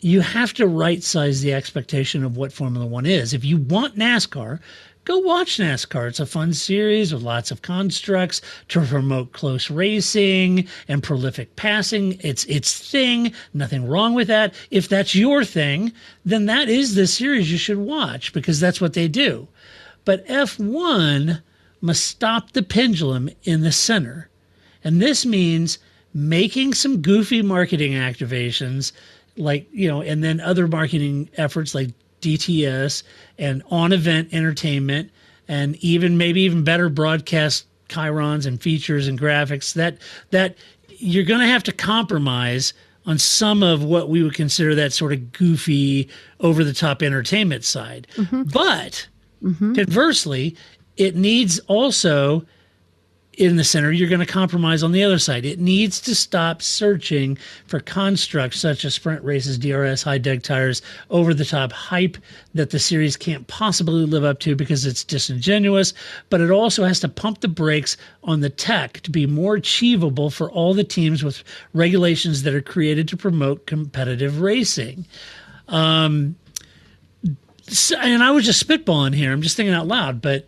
You 0.00 0.20
have 0.20 0.54
to 0.54 0.66
right 0.68 1.02
size 1.02 1.40
the 1.40 1.52
expectation 1.52 2.22
of 2.22 2.36
what 2.36 2.52
Formula 2.52 2.86
One 2.86 3.06
is. 3.06 3.34
If 3.34 3.44
you 3.44 3.56
want 3.56 3.98
NASCAR, 3.98 4.60
go 5.06 5.18
watch 5.18 5.56
NASCAR. 5.56 6.08
It's 6.08 6.20
a 6.20 6.26
fun 6.26 6.52
series 6.52 7.14
with 7.14 7.22
lots 7.22 7.52
of 7.52 7.62
constructs 7.62 8.42
to 8.68 8.80
promote 8.80 9.32
close 9.32 9.70
racing 9.70 10.66
and 10.88 11.02
prolific 11.02 11.54
passing. 11.54 12.18
It's 12.20 12.44
its 12.46 12.90
thing. 12.90 13.32
Nothing 13.54 13.86
wrong 13.86 14.14
with 14.14 14.26
that. 14.26 14.52
If 14.70 14.88
that's 14.88 15.14
your 15.14 15.44
thing, 15.44 15.92
then 16.24 16.46
that 16.46 16.68
is 16.68 16.96
the 16.96 17.06
series 17.06 17.50
you 17.50 17.56
should 17.56 17.78
watch 17.78 18.32
because 18.32 18.58
that's 18.58 18.80
what 18.80 18.94
they 18.94 19.06
do. 19.06 19.46
But 20.04 20.26
F1 20.26 21.40
must 21.80 22.04
stop 22.04 22.50
the 22.50 22.64
pendulum 22.64 23.30
in 23.44 23.60
the 23.60 23.72
center. 23.72 24.28
And 24.82 25.00
this 25.00 25.24
means 25.24 25.78
making 26.14 26.74
some 26.74 27.00
goofy 27.00 27.42
marketing 27.42 27.92
activations, 27.92 28.90
like, 29.36 29.68
you 29.70 29.86
know, 29.86 30.02
and 30.02 30.24
then 30.24 30.40
other 30.40 30.66
marketing 30.66 31.30
efforts 31.36 31.76
like 31.76 31.90
DTS 32.26 33.02
and 33.38 33.62
on 33.70 33.92
event 33.92 34.28
entertainment, 34.32 35.10
and 35.48 35.76
even 35.76 36.18
maybe 36.18 36.40
even 36.42 36.64
better 36.64 36.88
broadcast 36.88 37.66
chyrons 37.88 38.46
and 38.46 38.60
features 38.60 39.06
and 39.06 39.20
graphics 39.20 39.74
that 39.74 39.98
that 40.30 40.56
you're 40.98 41.24
going 41.24 41.40
to 41.40 41.46
have 41.46 41.62
to 41.62 41.72
compromise 41.72 42.72
on 43.04 43.18
some 43.18 43.62
of 43.62 43.84
what 43.84 44.08
we 44.08 44.22
would 44.22 44.34
consider 44.34 44.74
that 44.74 44.92
sort 44.92 45.12
of 45.12 45.30
goofy 45.32 46.08
over 46.40 46.64
the 46.64 46.72
top 46.72 47.02
entertainment 47.02 47.64
side. 47.64 48.08
Mm-hmm. 48.16 48.42
But 48.44 49.06
mm-hmm. 49.42 49.74
conversely 49.74 50.56
it 50.96 51.14
needs 51.14 51.58
also 51.60 52.44
in 53.36 53.56
the 53.56 53.64
center, 53.64 53.92
you're 53.92 54.08
going 54.08 54.20
to 54.20 54.26
compromise 54.26 54.82
on 54.82 54.92
the 54.92 55.04
other 55.04 55.18
side. 55.18 55.44
It 55.44 55.60
needs 55.60 56.00
to 56.00 56.14
stop 56.14 56.62
searching 56.62 57.36
for 57.66 57.80
constructs 57.80 58.58
such 58.58 58.84
as 58.84 58.94
sprint 58.94 59.22
races, 59.22 59.58
DRS, 59.58 60.02
high 60.02 60.16
deg 60.16 60.42
tires, 60.42 60.80
over 61.10 61.34
the 61.34 61.44
top 61.44 61.70
hype 61.70 62.16
that 62.54 62.70
the 62.70 62.78
series 62.78 63.14
can't 63.14 63.46
possibly 63.46 64.06
live 64.06 64.24
up 64.24 64.40
to 64.40 64.56
because 64.56 64.86
it's 64.86 65.04
disingenuous. 65.04 65.92
But 66.30 66.40
it 66.40 66.50
also 66.50 66.84
has 66.84 66.98
to 67.00 67.08
pump 67.10 67.40
the 67.40 67.48
brakes 67.48 67.98
on 68.24 68.40
the 68.40 68.50
tech 68.50 69.00
to 69.00 69.10
be 69.10 69.26
more 69.26 69.56
achievable 69.56 70.30
for 70.30 70.50
all 70.50 70.72
the 70.72 70.84
teams 70.84 71.22
with 71.22 71.44
regulations 71.74 72.42
that 72.42 72.54
are 72.54 72.62
created 72.62 73.06
to 73.08 73.18
promote 73.18 73.66
competitive 73.66 74.40
racing. 74.40 75.04
Um, 75.68 76.36
and 77.98 78.22
I 78.22 78.30
was 78.30 78.46
just 78.46 78.66
spitballing 78.66 79.14
here. 79.14 79.30
I'm 79.30 79.42
just 79.42 79.56
thinking 79.56 79.74
out 79.74 79.88
loud, 79.88 80.22
but 80.22 80.46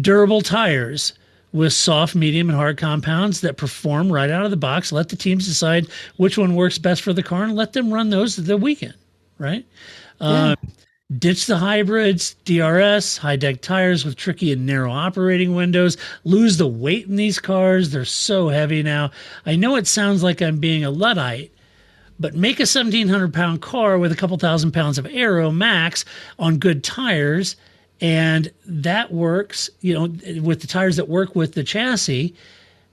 durable 0.00 0.40
tires 0.40 1.12
with 1.52 1.72
soft, 1.72 2.14
medium, 2.14 2.48
and 2.48 2.56
hard 2.56 2.78
compounds 2.78 3.40
that 3.40 3.56
perform 3.56 4.12
right 4.12 4.30
out 4.30 4.44
of 4.44 4.50
the 4.50 4.56
box. 4.56 4.92
Let 4.92 5.08
the 5.08 5.16
teams 5.16 5.46
decide 5.46 5.86
which 6.16 6.38
one 6.38 6.54
works 6.54 6.78
best 6.78 7.02
for 7.02 7.12
the 7.12 7.22
car 7.22 7.44
and 7.44 7.56
let 7.56 7.72
them 7.72 7.92
run 7.92 8.10
those 8.10 8.36
the 8.36 8.56
weekend, 8.56 8.94
right? 9.38 9.64
Uh, 10.20 10.54
ditch 11.18 11.46
the 11.46 11.56
hybrids, 11.56 12.34
DRS, 12.44 13.16
high 13.16 13.36
deg 13.36 13.60
tires 13.60 14.04
with 14.04 14.16
tricky 14.16 14.52
and 14.52 14.64
narrow 14.64 14.92
operating 14.92 15.54
windows. 15.54 15.96
Lose 16.24 16.56
the 16.56 16.68
weight 16.68 17.06
in 17.06 17.16
these 17.16 17.38
cars. 17.38 17.90
They're 17.90 18.04
so 18.04 18.48
heavy 18.48 18.82
now. 18.82 19.10
I 19.44 19.56
know 19.56 19.76
it 19.76 19.86
sounds 19.86 20.22
like 20.22 20.40
I'm 20.40 20.58
being 20.58 20.84
a 20.84 20.90
Luddite, 20.90 21.52
but 22.20 22.34
make 22.34 22.60
a 22.60 22.62
1700 22.62 23.34
pound 23.34 23.60
car 23.60 23.98
with 23.98 24.12
a 24.12 24.16
couple 24.16 24.36
thousand 24.38 24.72
pounds 24.72 24.98
of 24.98 25.06
aero 25.06 25.50
max 25.50 26.04
on 26.38 26.58
good 26.58 26.84
tires 26.84 27.56
and 28.00 28.50
that 28.66 29.12
works 29.12 29.68
you 29.80 29.94
know 29.94 30.40
with 30.40 30.60
the 30.60 30.66
tires 30.66 30.96
that 30.96 31.08
work 31.08 31.34
with 31.34 31.54
the 31.54 31.64
chassis 31.64 32.34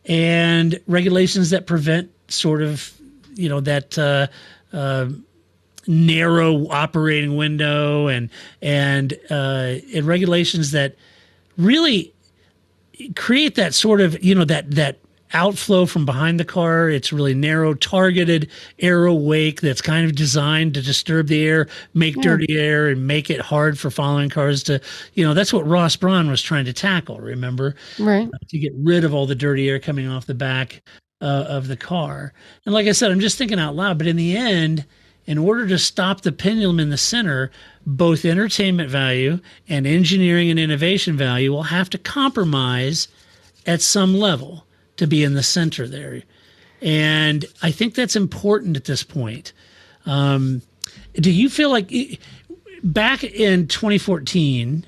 and 0.06 0.80
regulations 0.88 1.50
that 1.50 1.68
prevent 1.68 2.10
sort 2.30 2.62
of 2.62 2.94
you 3.36 3.48
know 3.48 3.60
that 3.60 3.98
uh, 3.98 4.28
uh, 4.74 5.08
narrow 5.86 6.68
operating 6.70 7.38
window 7.38 8.08
and 8.08 8.30
and 8.62 9.14
uh, 9.30 9.76
and 9.94 10.06
regulations 10.06 10.72
that 10.72 10.96
really 11.58 12.14
create 13.16 13.56
that 13.56 13.74
sort 13.74 14.02
of 14.02 14.22
you 14.24 14.36
know 14.36 14.46
that 14.46 14.70
that 14.72 15.00
outflow 15.34 15.86
from 15.86 16.06
behind 16.06 16.40
the 16.40 16.46
car. 16.46 16.90
It's 16.90 17.12
really 17.12 17.34
narrow, 17.34 17.74
targeted 17.74 18.50
aero 18.80 19.14
wake 19.14 19.62
that's 19.62 19.82
kind 19.82 20.06
of 20.06 20.16
designed 20.16 20.74
to 20.76 20.82
disturb 20.82 21.28
the 21.28 21.44
air, 21.46 21.68
make 21.94 22.16
Yeah. 22.16 22.22
dirty 22.24 22.58
air, 22.58 22.88
and 22.90 23.06
make 23.08 23.30
it 23.30 23.42
hard 23.42 23.78
for 23.78 23.90
following 23.90 24.30
cars 24.30 24.64
to, 24.64 24.80
you 25.14 25.26
know, 25.26 25.34
that's 25.34 25.52
what 25.54 25.68
Ross 25.68 25.96
Brawn 25.96 26.30
was 26.30 26.42
trying 26.42 26.66
to 26.66 26.74
tackle. 26.74 27.20
Remember, 27.20 27.76
Right. 28.00 28.30
to 28.50 28.58
get 28.58 28.74
rid 28.78 29.04
of 29.04 29.14
all 29.14 29.26
the 29.26 29.36
dirty 29.36 29.70
air 29.70 29.80
coming 29.80 30.08
off 30.08 30.26
the 30.26 30.34
back 30.34 30.82
uh, 31.20 31.46
of 31.48 31.68
the 31.68 31.76
car. 31.78 32.32
And 32.66 32.74
like 32.76 32.86
I 32.86 32.92
said, 32.92 33.12
I'm 33.12 33.20
just 33.20 33.40
thinking 33.40 33.60
out 33.60 33.76
loud, 33.76 33.98
but 33.98 34.06
in 34.06 34.18
the 34.18 34.38
end, 34.38 34.86
in 35.26 35.40
order 35.40 35.68
to 35.68 35.80
stop 35.80 36.22
the 36.22 36.32
pendulum 36.32 36.80
in 36.80 36.90
the 36.92 36.98
center, 36.98 37.50
both 37.88 38.24
entertainment 38.24 38.90
value 38.92 39.40
and 39.68 39.88
engineering 39.88 40.52
and 40.52 40.60
innovation 40.60 41.18
value 41.18 41.52
will 41.52 41.64
have 41.64 41.90
to 41.90 41.98
compromise 41.98 43.08
at 43.66 43.82
some 43.82 44.16
level 44.16 44.67
to 44.98 45.08
be 45.08 45.24
in 45.24 45.34
the 45.34 45.44
center 45.44 45.88
there. 45.88 46.24
And 46.82 47.46
I 47.62 47.72
think 47.72 47.96
that's 47.96 48.16
important 48.16 48.78
at 48.78 48.86
this 48.86 49.04
point. 49.04 49.54
Um, 50.06 50.62
do 51.16 51.32
you 51.32 51.50
feel 51.50 51.70
like 51.70 51.92
back 52.84 53.24
in 53.24 53.68
2014, 53.68 54.86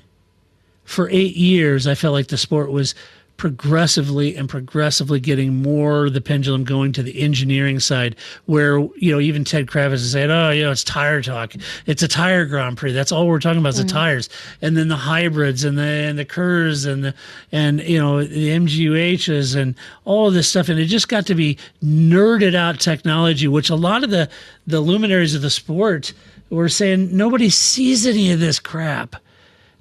for 0.90 1.08
eight 1.10 1.36
years, 1.36 1.86
I 1.86 1.94
felt 1.94 2.14
like 2.14 2.26
the 2.26 2.36
sport 2.36 2.72
was 2.72 2.96
progressively 3.40 4.36
and 4.36 4.50
progressively 4.50 5.18
getting 5.18 5.62
more 5.62 6.10
the 6.10 6.20
pendulum 6.20 6.62
going 6.62 6.92
to 6.92 7.02
the 7.02 7.22
engineering 7.22 7.80
side 7.80 8.14
where 8.44 8.78
you 8.96 9.10
know 9.10 9.18
even 9.18 9.44
ted 9.44 9.66
kravitz 9.66 9.94
is 9.94 10.12
saying 10.12 10.30
oh 10.30 10.50
you 10.50 10.62
know 10.62 10.70
it's 10.70 10.84
tire 10.84 11.22
talk. 11.22 11.54
It's 11.86 12.02
a 12.02 12.08
tire 12.08 12.44
grand 12.44 12.76
prix. 12.76 12.92
That's 12.92 13.12
all 13.12 13.26
we're 13.26 13.40
talking 13.40 13.60
about 13.60 13.70
is 13.70 13.78
the 13.78 13.84
mm. 13.84 13.92
tires. 13.92 14.28
And 14.60 14.76
then 14.76 14.88
the 14.88 14.96
hybrids 14.96 15.64
and 15.64 15.78
the 15.78 15.82
and 15.82 16.18
the 16.18 16.24
Kers 16.26 16.84
and 16.84 17.02
the 17.02 17.14
and 17.50 17.80
you 17.80 17.98
know 17.98 18.22
the 18.22 18.50
MGU-Hs 18.50 19.54
and 19.54 19.74
all 20.04 20.28
of 20.28 20.34
this 20.34 20.48
stuff. 20.48 20.68
And 20.68 20.78
it 20.78 20.86
just 20.86 21.08
got 21.08 21.26
to 21.26 21.34
be 21.34 21.56
nerded 21.82 22.54
out 22.54 22.78
technology 22.78 23.48
which 23.48 23.70
a 23.70 23.74
lot 23.74 24.04
of 24.04 24.10
the 24.10 24.28
the 24.66 24.80
luminaries 24.80 25.34
of 25.34 25.40
the 25.40 25.50
sport 25.50 26.12
were 26.50 26.68
saying 26.68 27.16
nobody 27.16 27.48
sees 27.48 28.06
any 28.06 28.32
of 28.32 28.40
this 28.40 28.60
crap. 28.60 29.16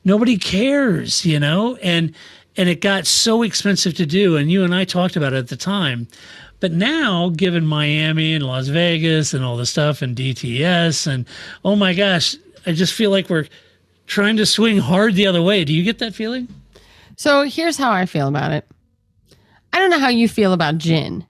Nobody 0.05 0.38
cares, 0.38 1.26
you 1.26 1.39
know, 1.39 1.76
and 1.78 2.16
and 2.60 2.68
it 2.68 2.82
got 2.82 3.07
so 3.07 3.41
expensive 3.41 3.93
to 3.93 4.05
do. 4.05 4.36
And 4.36 4.51
you 4.51 4.66
and 4.66 4.76
I 4.76 4.84
talked 4.84 5.16
about 5.16 5.32
it 5.32 5.38
at 5.38 5.47
the 5.47 5.55
time. 5.55 6.10
But 6.60 6.74
now, 6.74 7.30
given 7.30 7.66
Miami 7.66 8.34
and 8.34 8.45
Las 8.45 8.68
Vegas 8.68 9.34
and 9.34 9.45
all 9.45 9.55
the 9.55 9.66
stuff 9.66 10.01
and 10.01 10.14
DTS 10.14 11.07
and 11.07 11.26
oh 11.64 11.78
my 11.78 11.93
gosh, 11.93 12.36
I 12.66 12.74
just 12.74 12.93
feel 12.93 13.12
like 13.12 13.30
we're 13.30 13.47
trying 14.07 14.36
to 14.36 14.45
swing 14.45 14.78
hard 14.78 15.16
the 15.16 15.26
other 15.26 15.41
way. 15.41 15.64
Do 15.64 15.74
you 15.74 15.84
get 15.84 15.99
that 15.99 16.14
feeling? 16.14 16.49
So 17.16 17.43
here's 17.43 17.78
how 17.78 17.91
I 17.91 18.05
feel 18.05 18.28
about 18.28 18.51
it. 18.51 18.70
I 19.72 19.80
don't 19.80 19.89
know 19.89 19.99
how 19.99 20.10
you 20.10 20.28
feel 20.28 20.51
about 20.51 20.80
gin, 20.80 21.26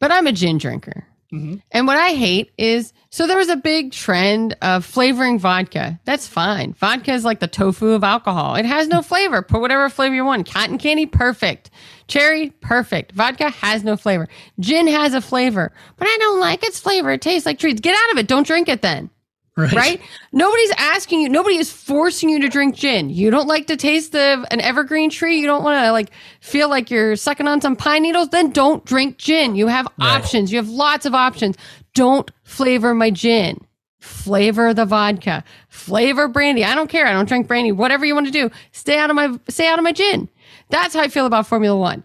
but 0.00 0.10
I'm 0.10 0.26
a 0.26 0.32
gin 0.32 0.58
drinker. 0.58 1.06
Mm-hmm. 1.32 1.56
And 1.70 1.86
what 1.86 1.96
I 1.96 2.10
hate 2.10 2.52
is 2.58 2.92
so 3.10 3.26
there 3.26 3.36
was 3.36 3.48
a 3.48 3.56
big 3.56 3.92
trend 3.92 4.56
of 4.62 4.84
flavoring 4.84 5.38
vodka. 5.38 5.98
That's 6.04 6.26
fine. 6.26 6.74
Vodka 6.74 7.12
is 7.12 7.24
like 7.24 7.40
the 7.40 7.46
tofu 7.46 7.88
of 7.88 8.04
alcohol. 8.04 8.54
It 8.54 8.64
has 8.64 8.88
no 8.88 9.00
mm. 9.00 9.04
flavor. 9.04 9.42
Put 9.42 9.60
whatever 9.60 9.88
flavor 9.88 10.14
you 10.14 10.24
want. 10.24 10.50
Cotton 10.50 10.78
candy, 10.78 11.06
perfect. 11.06 11.70
Cherry, 12.06 12.50
perfect. 12.60 13.12
Vodka 13.12 13.50
has 13.50 13.84
no 13.84 13.96
flavor. 13.96 14.28
Gin 14.60 14.86
has 14.86 15.14
a 15.14 15.20
flavor, 15.20 15.72
but 15.96 16.08
I 16.08 16.16
don't 16.20 16.40
like 16.40 16.62
its 16.64 16.80
flavor. 16.80 17.10
It 17.10 17.22
tastes 17.22 17.46
like 17.46 17.58
treats. 17.58 17.80
Get 17.80 17.96
out 17.96 18.12
of 18.12 18.18
it. 18.18 18.28
Don't 18.28 18.46
drink 18.46 18.68
it 18.68 18.82
then. 18.82 19.10
Right. 19.54 19.72
Right? 19.72 20.00
Nobody's 20.32 20.72
asking 20.78 21.20
you, 21.20 21.28
nobody 21.28 21.56
is 21.56 21.70
forcing 21.70 22.30
you 22.30 22.40
to 22.40 22.48
drink 22.48 22.74
gin. 22.74 23.10
You 23.10 23.30
don't 23.30 23.46
like 23.46 23.66
to 23.66 23.76
taste 23.76 24.12
the 24.12 24.46
an 24.50 24.62
evergreen 24.62 25.10
tree, 25.10 25.38
you 25.38 25.46
don't 25.46 25.62
want 25.62 25.84
to 25.84 25.92
like 25.92 26.10
feel 26.40 26.70
like 26.70 26.90
you're 26.90 27.16
sucking 27.16 27.46
on 27.46 27.60
some 27.60 27.76
pine 27.76 28.02
needles, 28.02 28.30
then 28.30 28.50
don't 28.50 28.82
drink 28.86 29.18
gin. 29.18 29.54
You 29.54 29.66
have 29.66 29.86
options. 30.00 30.52
You 30.52 30.56
have 30.56 30.70
lots 30.70 31.04
of 31.04 31.14
options. 31.14 31.56
Don't 31.94 32.30
flavor 32.44 32.94
my 32.94 33.10
gin. 33.10 33.60
Flavor 34.00 34.72
the 34.72 34.86
vodka. 34.86 35.44
Flavor 35.68 36.28
brandy. 36.28 36.64
I 36.64 36.74
don't 36.74 36.88
care. 36.88 37.06
I 37.06 37.12
don't 37.12 37.28
drink 37.28 37.46
brandy. 37.46 37.72
Whatever 37.72 38.06
you 38.06 38.14
want 38.14 38.26
to 38.26 38.32
do. 38.32 38.50
Stay 38.72 38.98
out 38.98 39.10
of 39.10 39.16
my 39.16 39.38
stay 39.48 39.68
out 39.68 39.78
of 39.78 39.84
my 39.84 39.92
gin. 39.92 40.30
That's 40.70 40.94
how 40.94 41.00
I 41.02 41.08
feel 41.08 41.26
about 41.26 41.46
Formula 41.46 41.78
1. 41.78 42.02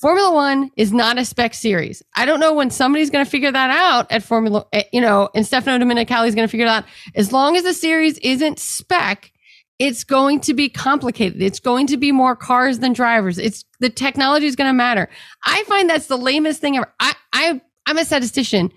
Formula 0.00 0.32
One 0.32 0.70
is 0.76 0.92
not 0.92 1.18
a 1.18 1.26
spec 1.26 1.52
series. 1.52 2.02
I 2.16 2.24
don't 2.24 2.40
know 2.40 2.54
when 2.54 2.70
somebody's 2.70 3.10
going 3.10 3.22
to 3.22 3.30
figure 3.30 3.52
that 3.52 3.70
out 3.70 4.10
at 4.10 4.22
Formula, 4.22 4.64
eh, 4.72 4.84
you 4.94 5.00
know, 5.00 5.28
and 5.34 5.46
Stefano 5.46 5.84
Domenicali 5.84 6.26
is 6.26 6.34
going 6.34 6.48
to 6.48 6.50
figure 6.50 6.64
it 6.64 6.70
out. 6.70 6.84
As 7.14 7.32
long 7.32 7.54
as 7.54 7.64
the 7.64 7.74
series 7.74 8.16
isn't 8.18 8.58
spec, 8.58 9.30
it's 9.78 10.04
going 10.04 10.40
to 10.40 10.54
be 10.54 10.70
complicated. 10.70 11.42
It's 11.42 11.60
going 11.60 11.86
to 11.88 11.98
be 11.98 12.12
more 12.12 12.34
cars 12.34 12.78
than 12.78 12.94
drivers. 12.94 13.36
It's 13.36 13.64
the 13.80 13.90
technology 13.90 14.46
is 14.46 14.56
going 14.56 14.70
to 14.70 14.74
matter. 14.74 15.10
I 15.44 15.64
find 15.64 15.88
that's 15.88 16.06
the 16.06 16.16
lamest 16.16 16.62
thing 16.62 16.78
ever. 16.78 16.90
I, 16.98 17.14
I, 17.34 17.60
I'm 17.84 17.98
a 17.98 18.04
statistician. 18.04 18.72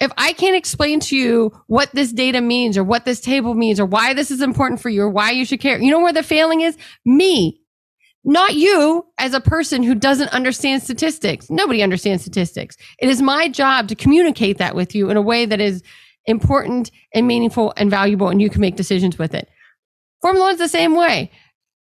If 0.00 0.12
I 0.18 0.34
can't 0.34 0.54
explain 0.54 1.00
to 1.00 1.16
you 1.16 1.50
what 1.66 1.90
this 1.92 2.12
data 2.12 2.42
means 2.42 2.76
or 2.76 2.84
what 2.84 3.06
this 3.06 3.20
table 3.20 3.54
means 3.54 3.80
or 3.80 3.86
why 3.86 4.12
this 4.12 4.30
is 4.30 4.42
important 4.42 4.82
for 4.82 4.90
you 4.90 5.02
or 5.02 5.08
why 5.08 5.30
you 5.30 5.46
should 5.46 5.60
care, 5.60 5.80
you 5.80 5.90
know 5.90 6.00
where 6.00 6.12
the 6.12 6.22
failing 6.22 6.60
is? 6.60 6.76
Me 7.06 7.58
not 8.28 8.54
you 8.54 9.06
as 9.16 9.32
a 9.32 9.40
person 9.40 9.82
who 9.82 9.94
doesn't 9.94 10.28
understand 10.28 10.82
statistics. 10.82 11.48
Nobody 11.48 11.82
understands 11.82 12.22
statistics. 12.22 12.76
It 12.98 13.08
is 13.08 13.22
my 13.22 13.48
job 13.48 13.88
to 13.88 13.94
communicate 13.94 14.58
that 14.58 14.74
with 14.74 14.94
you 14.94 15.08
in 15.08 15.16
a 15.16 15.22
way 15.22 15.46
that 15.46 15.60
is 15.60 15.82
important 16.26 16.90
and 17.14 17.26
meaningful 17.26 17.72
and 17.78 17.90
valuable, 17.90 18.28
and 18.28 18.40
you 18.40 18.50
can 18.50 18.60
make 18.60 18.76
decisions 18.76 19.18
with 19.18 19.34
it. 19.34 19.48
Formula 20.20 20.46
One's 20.46 20.58
the 20.58 20.68
same 20.68 20.94
way. 20.94 21.30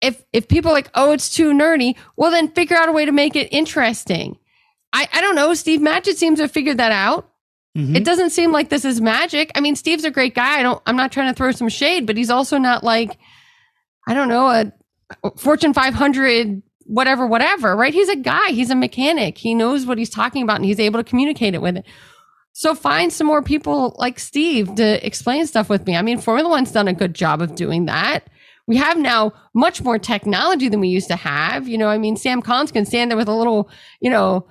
If 0.01 0.23
if 0.33 0.49
people 0.49 0.73
are 0.73 0.75
like, 0.75 0.91
oh, 0.95 1.13
it's 1.13 1.33
too 1.33 1.53
nerdy, 1.53 1.97
well 2.17 2.33
then 2.33 2.49
figure 2.49 2.77
out 2.77 2.89
a 2.89 2.93
way 2.93 3.05
to 3.05 3.13
make 3.13 3.37
it 3.37 3.53
interesting. 3.53 4.37
I, 4.93 5.09
I 5.13 5.21
don't 5.21 5.37
know. 5.37 5.55
Steve 5.55 5.81
Matchett 5.81 6.17
seems 6.17 6.39
to 6.39 6.45
have 6.45 6.53
figured 6.53 6.79
that 6.79 6.93
out. 6.93 7.31
Mm-hmm. 7.77 7.97
It 7.97 8.05
doesn't 8.05 8.31
seem 8.31 8.53
like 8.53 8.69
this 8.69 8.85
is 8.85 9.01
magic. 9.01 9.51
I 9.55 9.61
mean, 9.61 9.77
Steve's 9.77 10.05
a 10.05 10.11
great 10.11 10.35
guy. 10.35 10.59
I 10.59 10.63
don't 10.63 10.83
I'm 10.85 10.97
not 10.97 11.13
trying 11.13 11.33
to 11.33 11.37
throw 11.37 11.53
some 11.53 11.69
shade, 11.69 12.07
but 12.07 12.17
he's 12.17 12.31
also 12.31 12.59
not 12.59 12.83
like, 12.83 13.19
I 14.09 14.15
don't 14.15 14.29
know, 14.29 14.49
a 14.49 14.73
Fortune 15.37 15.75
500, 15.75 16.63
whatever, 16.85 17.27
whatever, 17.27 17.77
right? 17.77 17.95
He's 17.95 18.09
a 18.09 18.17
guy. 18.17 18.51
He's 18.51 18.71
a 18.71 18.75
mechanic. 18.75 19.39
He 19.39 19.55
knows 19.55 19.87
what 19.87 19.99
he's 19.99 20.11
talking 20.11 20.43
about 20.43 20.57
and 20.57 20.65
he's 20.65 20.81
able 20.81 21.01
to 21.01 21.09
communicate 21.09 21.55
it 21.55 21.63
with 21.63 21.77
it. 21.77 21.87
So 22.53 22.75
find 22.75 23.13
some 23.13 23.27
more 23.27 23.43
people 23.43 23.97
like 23.99 24.21
Steve 24.21 24.77
to 24.77 25.05
explain 25.05 25.47
stuff 25.47 25.69
with 25.69 25.87
me. 25.87 25.97
I 25.97 26.03
mean, 26.03 26.19
Formula 26.19 26.49
One's 26.49 26.71
done 26.71 26.87
a 26.87 26.93
good 26.93 27.15
job 27.15 27.43
of 27.43 27.57
doing 27.57 27.87
that. 27.87 28.29
We 28.67 28.77
have 28.77 28.97
now 28.97 29.33
much 29.55 29.83
more 29.83 29.99
technology 29.99 30.69
than 30.69 30.81
we 30.81 30.89
used 30.89 31.09
to 31.09 31.17
have. 31.17 31.69
You 31.69 31.79
know, 31.79 31.89
I 31.89 31.99
mean, 31.99 32.17
Sam 32.17 32.41
Collins 32.41 32.73
can 32.73 32.87
stand 32.87 33.11
there 33.11 33.19
with 33.19 33.29
a 33.29 33.35
little, 33.35 33.69
you 34.01 34.09
know, 34.09 34.47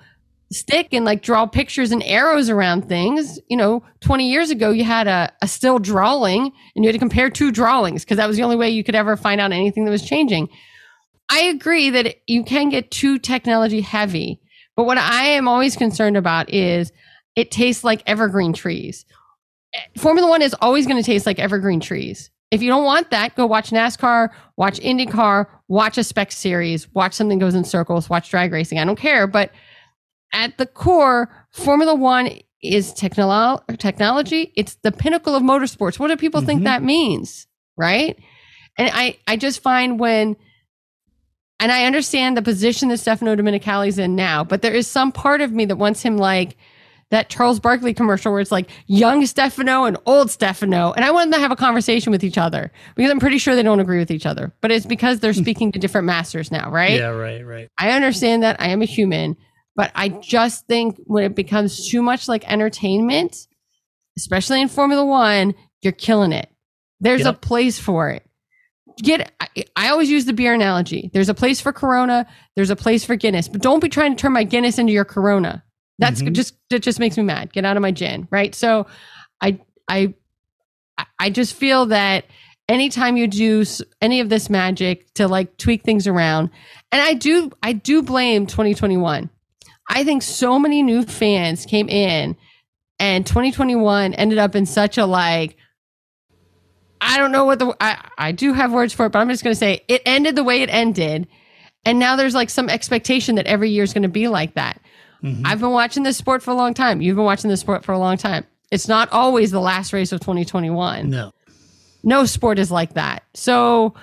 stick 0.53 0.89
and 0.91 1.05
like 1.05 1.21
draw 1.21 1.45
pictures 1.45 1.91
and 1.91 2.03
arrows 2.03 2.49
around 2.49 2.87
things. 2.87 3.39
You 3.49 3.57
know, 3.57 3.83
20 4.01 4.29
years 4.29 4.49
ago, 4.49 4.71
you 4.71 4.83
had 4.83 5.07
a, 5.07 5.31
a 5.41 5.47
still 5.47 5.79
drawing 5.79 6.51
and 6.75 6.83
you 6.83 6.87
had 6.87 6.93
to 6.93 6.99
compare 6.99 7.29
two 7.29 7.51
drawings 7.51 8.03
because 8.03 8.17
that 8.17 8.27
was 8.27 8.37
the 8.37 8.43
only 8.43 8.55
way 8.55 8.69
you 8.69 8.83
could 8.83 8.95
ever 8.95 9.15
find 9.17 9.41
out 9.41 9.51
anything 9.51 9.85
that 9.85 9.91
was 9.91 10.03
changing. 10.03 10.49
I 11.29 11.41
agree 11.41 11.89
that 11.89 12.17
you 12.27 12.43
can 12.43 12.69
get 12.69 12.91
too 12.91 13.17
technology 13.17 13.81
heavy, 13.81 14.39
But 14.75 14.85
what 14.85 14.97
I 14.97 15.25
am 15.25 15.47
always 15.47 15.75
concerned 15.75 16.17
about 16.17 16.53
is 16.53 16.91
it 17.35 17.51
tastes 17.51 17.83
like 17.83 18.03
evergreen 18.05 18.53
trees. 18.53 19.05
Eh, 19.73 19.79
Formula 19.97 20.29
One 20.29 20.41
is 20.41 20.55
always 20.61 20.85
going 20.85 21.01
to 21.01 21.05
taste 21.05 21.25
like 21.25 21.39
evergreen 21.39 21.79
trees. 21.79 22.29
If 22.51 22.61
you 22.61 22.69
don't 22.69 22.83
want 22.83 23.09
that, 23.09 23.35
go 23.35 23.47
watch 23.47 23.71
NASCAR, 23.71 24.29
watch 24.57 24.79
IndyCar, 24.79 25.47
watch 25.69 25.97
a 25.97 26.03
spec 26.03 26.31
series, 26.31 26.87
watch 26.93 27.13
something 27.13 27.39
goes 27.39 27.55
in 27.55 27.63
circles, 27.63 28.11
watch 28.11 28.29
drag 28.29 28.51
racing. 28.51 28.77
I 28.77 28.85
don't 28.85 28.95
care. 28.95 29.25
But 29.25 29.51
at 30.33 30.57
the 30.57 30.65
core, 30.65 31.29
Formula 31.51 31.95
One 31.95 32.29
is 32.61 32.93
technolo- 32.93 33.61
technology. 33.77 34.51
It's 34.55 34.75
the 34.75 34.91
pinnacle 34.91 35.35
of 35.35 35.43
motorsports. 35.43 35.99
What 35.99 36.07
do 36.07 36.17
people 36.17 36.41
think 36.41 36.59
mm-hmm. 36.59 36.65
that 36.65 36.83
means? 36.83 37.47
Right. 37.77 38.19
And 38.77 38.89
I, 38.91 39.17
I 39.27 39.37
just 39.37 39.61
find 39.61 39.99
when, 39.99 40.35
and 41.59 41.71
I 41.71 41.85
understand 41.85 42.35
the 42.35 42.41
position 42.41 42.89
that 42.89 42.97
Stefano 42.97 43.35
Domenicali's 43.35 43.99
in 43.99 44.15
now, 44.15 44.43
but 44.43 44.61
there 44.61 44.73
is 44.73 44.87
some 44.87 45.11
part 45.11 45.41
of 45.41 45.51
me 45.51 45.65
that 45.65 45.75
wants 45.75 46.01
him 46.01 46.17
like 46.17 46.57
that 47.13 47.29
Charles 47.29 47.59
Barkley 47.59 47.93
commercial 47.93 48.31
where 48.31 48.41
it's 48.41 48.51
like 48.51 48.71
young 48.87 49.23
Stefano 49.27 49.83
and 49.83 49.97
old 50.07 50.31
Stefano. 50.31 50.93
And 50.93 51.05
I 51.05 51.11
want 51.11 51.29
them 51.29 51.37
to 51.37 51.43
have 51.43 51.51
a 51.51 51.55
conversation 51.55 52.11
with 52.11 52.23
each 52.23 52.39
other 52.39 52.71
because 52.95 53.11
I'm 53.11 53.19
pretty 53.19 53.37
sure 53.37 53.55
they 53.55 53.61
don't 53.61 53.79
agree 53.79 53.99
with 53.99 54.09
each 54.09 54.25
other, 54.25 54.51
but 54.61 54.71
it's 54.71 54.87
because 54.87 55.19
they're 55.19 55.31
hmm. 55.31 55.41
speaking 55.41 55.71
to 55.73 55.79
different 55.79 56.07
masters 56.07 56.51
now, 56.51 56.71
right? 56.71 56.97
Yeah, 56.97 57.09
right, 57.09 57.45
right. 57.45 57.69
I 57.77 57.91
understand 57.91 58.41
that 58.41 58.59
I 58.59 58.69
am 58.69 58.81
a 58.81 58.85
human, 58.85 59.37
but 59.75 59.91
I 59.95 60.09
just 60.09 60.67
think 60.67 60.97
when 61.05 61.23
it 61.23 61.35
becomes 61.35 61.89
too 61.89 62.01
much 62.01 62.27
like 62.27 62.49
entertainment, 62.51 63.47
especially 64.17 64.61
in 64.61 64.67
Formula 64.67 65.05
One, 65.05 65.55
you're 65.81 65.93
killing 65.93 66.31
it. 66.31 66.49
There's 66.99 67.25
Yep. 67.25 67.35
a 67.35 67.37
place 67.37 67.79
for 67.79 68.09
it. 68.09 68.23
Get 69.01 69.31
I, 69.39 69.47
I 69.75 69.89
always 69.89 70.09
use 70.09 70.25
the 70.25 70.33
beer 70.33 70.53
analogy. 70.53 71.09
There's 71.13 71.29
a 71.29 71.33
place 71.33 71.59
for 71.59 71.73
Corona, 71.73 72.27
there's 72.55 72.69
a 72.69 72.75
place 72.75 73.03
for 73.03 73.15
Guinness, 73.15 73.47
but 73.47 73.61
don't 73.61 73.79
be 73.79 73.89
trying 73.89 74.15
to 74.15 74.21
turn 74.21 74.33
my 74.33 74.43
Guinness 74.43 74.77
into 74.77 74.93
your 74.93 75.05
Corona. 75.05 75.63
That's 75.99 76.21
mm-hmm. 76.21 76.33
just 76.33 76.55
that 76.69 76.79
just 76.79 76.99
makes 76.99 77.17
me 77.17 77.23
mad. 77.23 77.53
Get 77.53 77.65
out 77.65 77.77
of 77.77 77.81
my 77.81 77.91
gin, 77.91 78.27
right? 78.31 78.53
So 78.53 78.87
I 79.41 79.59
I 79.87 80.13
I 81.19 81.29
just 81.29 81.53
feel 81.55 81.87
that 81.87 82.25
anytime 82.67 83.17
you 83.17 83.27
do 83.27 83.63
any 84.01 84.19
of 84.19 84.29
this 84.29 84.49
magic 84.49 85.13
to 85.15 85.27
like 85.27 85.57
tweak 85.57 85.83
things 85.83 86.07
around, 86.07 86.49
and 86.91 87.01
I 87.01 87.13
do 87.13 87.51
I 87.61 87.73
do 87.73 88.01
blame 88.01 88.47
2021. 88.47 89.29
I 89.87 90.03
think 90.03 90.21
so 90.23 90.57
many 90.59 90.81
new 90.83 91.03
fans 91.03 91.65
came 91.65 91.89
in 91.89 92.35
and 92.99 93.25
2021 93.25 94.13
ended 94.13 94.37
up 94.37 94.55
in 94.55 94.65
such 94.65 94.97
a 94.97 95.05
like 95.05 95.57
I 97.01 97.17
don't 97.17 97.31
know 97.33 97.43
what 97.45 97.59
the 97.59 97.75
I, 97.81 98.09
I 98.17 98.31
do 98.31 98.53
have 98.53 98.71
words 98.71 98.93
for 98.93 99.05
it, 99.05 99.11
but 99.11 99.19
I'm 99.19 99.29
just 99.29 99.43
going 99.43 99.53
to 99.53 99.59
say 99.59 99.81
it 99.87 100.01
ended 100.05 100.35
the 100.35 100.43
way 100.43 100.61
it 100.61 100.69
ended. 100.69 101.27
And 101.85 101.99
now 101.99 102.15
there's 102.15 102.33
like 102.33 102.49
some 102.49 102.69
expectation 102.69 103.35
that 103.35 103.45
every 103.45 103.69
year 103.69 103.83
is 103.83 103.93
going 103.93 104.03
to 104.03 104.09
be 104.09 104.29
like 104.29 104.53
that. 104.53 104.79
Mm-hmm. 105.21 105.45
I've 105.45 105.59
been 105.59 105.71
watching 105.71 106.03
this 106.03 106.15
sport 106.15 106.41
for 106.41 106.51
a 106.51 106.55
long 106.55 106.73
time. 106.73 107.01
You've 107.01 107.17
been 107.17 107.25
watching 107.25 107.49
this 107.49 107.59
sport 107.59 107.83
for 107.83 107.91
a 107.91 107.99
long 107.99 108.17
time. 108.17 108.45
It's 108.71 108.87
not 108.87 109.11
always 109.11 109.51
the 109.51 109.59
last 109.59 109.91
race 109.91 110.11
of 110.13 110.21
2021 110.21 111.09
No. 111.09 111.31
no 112.03 112.25
sport 112.25 112.57
is 112.57 112.71
like 112.71 112.93
that. 112.93 113.23
So, 113.33 113.93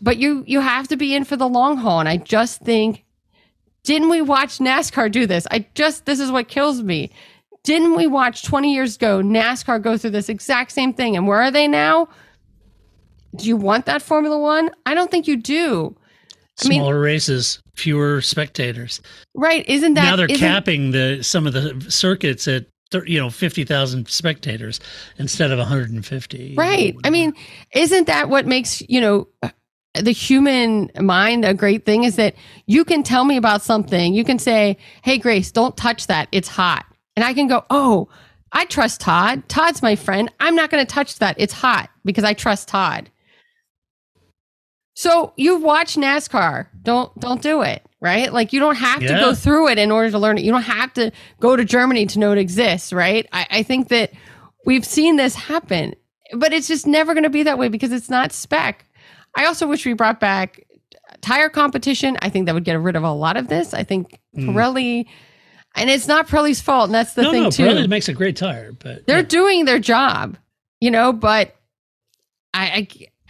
but 0.00 0.16
you 0.16 0.42
you 0.46 0.60
have 0.60 0.88
to 0.88 0.96
be 0.96 1.14
in 1.14 1.24
for 1.24 1.36
the 1.36 1.48
long 1.48 1.76
haul, 1.76 2.00
and 2.00 2.08
I 2.08 2.16
just 2.16 2.60
think, 2.62 3.04
didn't 3.82 4.10
we 4.10 4.22
watch 4.22 4.58
NASCAR 4.58 5.10
do 5.10 5.26
this? 5.26 5.46
I 5.50 5.66
just 5.74 6.06
this 6.06 6.20
is 6.20 6.30
what 6.30 6.48
kills 6.48 6.82
me. 6.82 7.10
Didn't 7.62 7.94
we 7.94 8.06
watch 8.06 8.42
20 8.44 8.72
years 8.72 8.96
ago 8.96 9.20
NASCAR 9.20 9.82
go 9.82 9.96
through 9.96 10.10
this 10.10 10.28
exact 10.28 10.72
same 10.72 10.92
thing? 10.92 11.16
And 11.16 11.26
where 11.26 11.40
are 11.40 11.50
they 11.50 11.68
now? 11.68 12.08
Do 13.36 13.46
you 13.46 13.56
want 13.56 13.86
that 13.86 14.02
Formula 14.02 14.38
One? 14.38 14.70
I 14.86 14.94
don't 14.94 15.10
think 15.10 15.26
you 15.28 15.36
do. 15.36 15.96
I 16.64 16.68
mean- 16.68 16.80
Smaller 16.80 17.00
races, 17.00 17.62
fewer 17.74 18.20
spectators. 18.20 19.00
Right? 19.34 19.66
Isn't 19.68 19.94
that 19.94 20.04
now 20.04 20.16
they're 20.16 20.28
capping 20.28 20.90
the 20.90 21.22
some 21.22 21.46
of 21.46 21.52
the 21.52 21.84
circuits 21.90 22.46
at 22.48 22.66
you 23.06 23.20
know 23.20 23.30
fifty 23.30 23.64
thousand 23.64 24.08
spectators 24.08 24.80
instead 25.18 25.52
of 25.52 25.58
one 25.58 25.66
hundred 25.68 25.90
and 25.90 26.04
fifty. 26.04 26.54
Right. 26.56 26.96
I 27.04 27.10
mean, 27.10 27.34
isn't 27.74 28.06
that 28.08 28.28
what 28.28 28.46
makes, 28.46 28.82
you 28.88 29.00
know, 29.00 29.28
the 29.94 30.12
human 30.12 30.90
mind 31.00 31.44
a 31.44 31.54
great 31.54 31.84
thing 31.84 32.04
is 32.04 32.16
that 32.16 32.34
you 32.66 32.84
can 32.84 33.02
tell 33.02 33.24
me 33.24 33.36
about 33.36 33.62
something. 33.62 34.14
You 34.14 34.24
can 34.24 34.38
say, 34.38 34.76
Hey, 35.02 35.18
Grace, 35.18 35.50
don't 35.50 35.76
touch 35.76 36.06
that. 36.06 36.28
It's 36.32 36.48
hot. 36.48 36.86
And 37.16 37.24
I 37.24 37.34
can 37.34 37.48
go, 37.48 37.64
Oh, 37.70 38.08
I 38.52 38.64
trust 38.66 39.00
Todd. 39.00 39.48
Todd's 39.48 39.82
my 39.82 39.96
friend. 39.96 40.30
I'm 40.40 40.54
not 40.54 40.70
going 40.70 40.84
to 40.84 40.92
touch 40.92 41.18
that. 41.18 41.36
It's 41.38 41.52
hot 41.52 41.90
because 42.04 42.24
I 42.24 42.34
trust 42.34 42.68
Todd. 42.68 43.10
So 44.94 45.32
you 45.36 45.58
watch 45.58 45.94
NASCAR. 45.96 46.66
Don't 46.82 47.18
don't 47.18 47.42
do 47.42 47.62
it. 47.62 47.84
Right? 48.00 48.32
Like 48.32 48.52
you 48.52 48.60
don't 48.60 48.76
have 48.76 49.00
to 49.00 49.08
go 49.08 49.34
through 49.34 49.68
it 49.68 49.78
in 49.78 49.90
order 49.90 50.10
to 50.10 50.18
learn 50.18 50.38
it. 50.38 50.44
You 50.44 50.52
don't 50.52 50.62
have 50.62 50.92
to 50.94 51.12
go 51.38 51.54
to 51.54 51.64
Germany 51.64 52.06
to 52.06 52.18
know 52.18 52.32
it 52.32 52.38
exists, 52.38 52.94
right? 52.94 53.26
I, 53.30 53.46
I 53.50 53.62
think 53.62 53.88
that 53.88 54.12
we've 54.64 54.86
seen 54.86 55.16
this 55.16 55.34
happen, 55.34 55.94
but 56.32 56.54
it's 56.54 56.66
just 56.66 56.86
never 56.86 57.12
going 57.12 57.24
to 57.24 57.30
be 57.30 57.42
that 57.42 57.58
way 57.58 57.68
because 57.68 57.92
it's 57.92 58.08
not 58.08 58.32
spec. 58.32 58.86
I 59.36 59.46
also 59.46 59.66
wish 59.66 59.84
we 59.86 59.92
brought 59.92 60.20
back 60.20 60.64
tire 61.20 61.48
competition. 61.48 62.16
I 62.22 62.28
think 62.28 62.46
that 62.46 62.54
would 62.54 62.64
get 62.64 62.80
rid 62.80 62.96
of 62.96 63.02
a 63.04 63.12
lot 63.12 63.36
of 63.36 63.48
this. 63.48 63.74
I 63.74 63.82
think 63.84 64.18
Mm. 64.36 64.50
Pirelli, 64.50 65.06
and 65.74 65.90
it's 65.90 66.06
not 66.06 66.28
Pirelli's 66.28 66.60
fault, 66.60 66.86
and 66.86 66.94
that's 66.94 67.14
the 67.14 67.22
no, 67.22 67.30
thing 67.32 67.42
no, 67.44 67.50
too. 67.50 67.64
Pirelli 67.64 67.88
makes 67.88 68.08
a 68.08 68.12
great 68.12 68.36
tire, 68.36 68.70
but 68.72 69.04
They're 69.06 69.24
doing 69.24 69.64
their 69.64 69.80
job, 69.80 70.36
you 70.80 70.90
know. 70.90 71.12
But 71.12 71.56
I, 72.54 72.86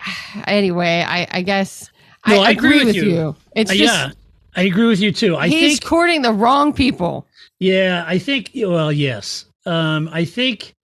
I 0.07 0.43
anyway, 0.51 1.03
I, 1.07 1.27
I 1.31 1.43
guess 1.43 1.91
No, 2.27 2.41
I, 2.43 2.49
I 2.49 2.51
agree 2.51 2.79
with 2.79 2.89
with 2.89 2.97
you. 2.97 3.03
you. 3.11 3.37
It's 3.57 3.71
Uh, 3.71 3.75
just 3.75 3.95
yeah, 3.95 4.11
I 4.57 4.63
agree 4.65 4.87
with 4.89 5.01
you 5.01 5.11
too. 5.13 5.37
I 5.37 5.49
he's 5.49 5.79
think 5.79 5.85
courting 5.89 6.21
the 6.23 6.33
wrong 6.35 6.73
people. 6.75 7.27
Yeah, 7.59 8.05
I 8.07 8.19
think. 8.19 8.51
Well, 8.55 8.93
yes. 8.93 9.47
Um, 9.67 10.09
I 10.13 10.25
think. 10.27 10.75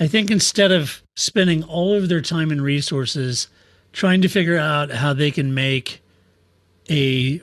I 0.00 0.06
think 0.06 0.30
instead 0.30 0.70
of 0.70 1.02
spending 1.16 1.64
all 1.64 1.92
of 1.92 2.08
their 2.08 2.20
time 2.20 2.52
and 2.52 2.62
resources 2.62 3.48
trying 3.92 4.22
to 4.22 4.28
figure 4.28 4.58
out 4.58 4.90
how 4.90 5.12
they 5.12 5.30
can 5.30 5.54
make 5.54 6.02
a 6.90 7.40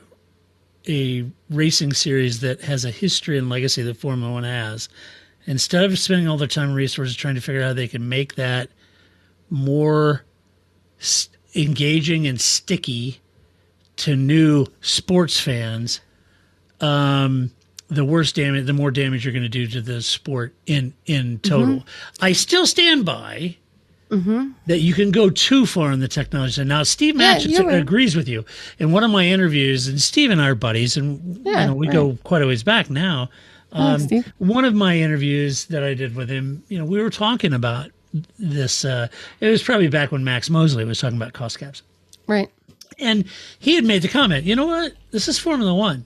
a 0.88 1.26
racing 1.50 1.94
series 1.94 2.42
that 2.42 2.62
has 2.62 2.86
a 2.86 2.92
history 2.92 3.38
and 3.38 3.50
legacy 3.50 3.82
that 3.82 3.98
Formula 3.98 4.32
One 4.32 4.44
has, 4.44 4.88
instead 5.48 5.84
of 5.84 5.98
spending 5.98 6.28
all 6.28 6.38
their 6.38 6.48
time 6.48 6.70
and 6.70 6.76
resources 6.76 7.16
trying 7.16 7.36
to 7.36 7.42
figure 7.42 7.62
out 7.62 7.68
how 7.68 7.74
they 7.74 7.88
can 7.88 8.08
make 8.08 8.36
that 8.36 8.70
more 9.50 10.24
s- 11.00 11.30
engaging 11.56 12.28
and 12.28 12.40
sticky 12.40 13.20
to 13.98 14.16
new 14.16 14.66
sports 14.82 15.40
fans, 15.40 16.02
um, 16.82 17.52
the 17.88 18.06
worse 18.06 18.32
damage, 18.32 18.66
the 18.66 18.74
more 18.74 18.92
damage 18.92 19.26
you're 19.26 19.34
going 19.34 19.44
to 19.44 19.50
do 19.50 19.68
to 19.68 19.82
the 19.82 20.02
sport 20.02 20.54
in 20.66 20.94
in 21.06 21.40
total. 21.40 21.84
I 22.22 22.34
still 22.34 22.68
stand 22.68 23.06
by 23.06 23.58
Mm-hmm. 24.10 24.50
that 24.68 24.80
you 24.80 24.94
can 24.94 25.10
go 25.12 25.30
too 25.32 25.66
far 25.66 25.92
in 25.92 26.00
the 26.00 26.08
technology. 26.08 26.54
side. 26.54 26.68
Now, 26.68 26.84
Steve 26.84 27.16
Matchett 27.16 27.58
right. 27.66 27.76
agrees 27.82 28.16
with 28.16 28.28
you. 28.30 28.46
In 28.78 28.92
one 28.92 29.04
of 29.04 29.10
my 29.10 29.26
interviews, 29.26 29.88
and 29.88 30.00
Steve 30.00 30.30
and 30.30 30.40
I 30.42 30.50
are 30.50 30.56
buddies, 30.56 30.96
and 30.96 31.42
Yeah, 31.44 31.62
you 31.62 31.68
know, 31.68 31.74
we 31.76 31.88
right. 31.88 31.94
go 31.94 32.18
quite 32.24 32.42
a 32.44 32.48
ways 32.48 32.62
back 32.64 32.90
now. 32.90 33.30
Thanks, 33.72 34.04
Um, 34.04 34.08
Steve. 34.08 34.34
one 34.38 34.64
of 34.64 34.76
my 34.76 34.96
interviews 34.98 35.66
that 35.66 35.84
I 35.84 35.96
did 35.96 36.16
with 36.16 36.30
him, 36.30 36.64
you 36.70 36.78
know, 36.78 36.86
we 36.86 37.02
were 37.02 37.10
talking 37.10 37.52
about 37.52 37.90
this. 38.40 38.86
Uh, 38.86 39.08
it 39.42 39.50
was 39.50 39.64
probably 39.64 39.88
back 39.88 40.12
when 40.12 40.24
Max 40.24 40.50
Mosley 40.50 40.86
was 40.86 41.00
talking 41.00 41.18
about 41.18 41.34
cost 41.34 41.58
caps. 41.60 41.82
Right. 42.28 42.50
And 43.00 43.26
he 43.60 43.76
had 43.76 43.84
made 43.86 44.04
the 44.04 44.08
comment, 44.08 44.46
you 44.46 44.56
know 44.56 44.68
what? 44.68 44.94
This 45.12 45.28
is 45.28 45.38
Formula 45.40 45.74
One. 45.74 46.06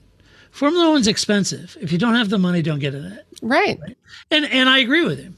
Formula 0.50 0.90
One's 0.90 1.06
expensive. 1.06 1.76
If 1.80 1.92
you 1.92 1.98
don't 1.98 2.14
have 2.14 2.30
the 2.30 2.38
money, 2.38 2.62
don't 2.62 2.80
get 2.80 2.94
in 2.94 3.04
it. 3.04 3.26
Right. 3.42 3.78
And 4.32 4.44
and 4.46 4.68
I 4.68 4.78
agree 4.78 5.04
with 5.04 5.20
him. 5.20 5.36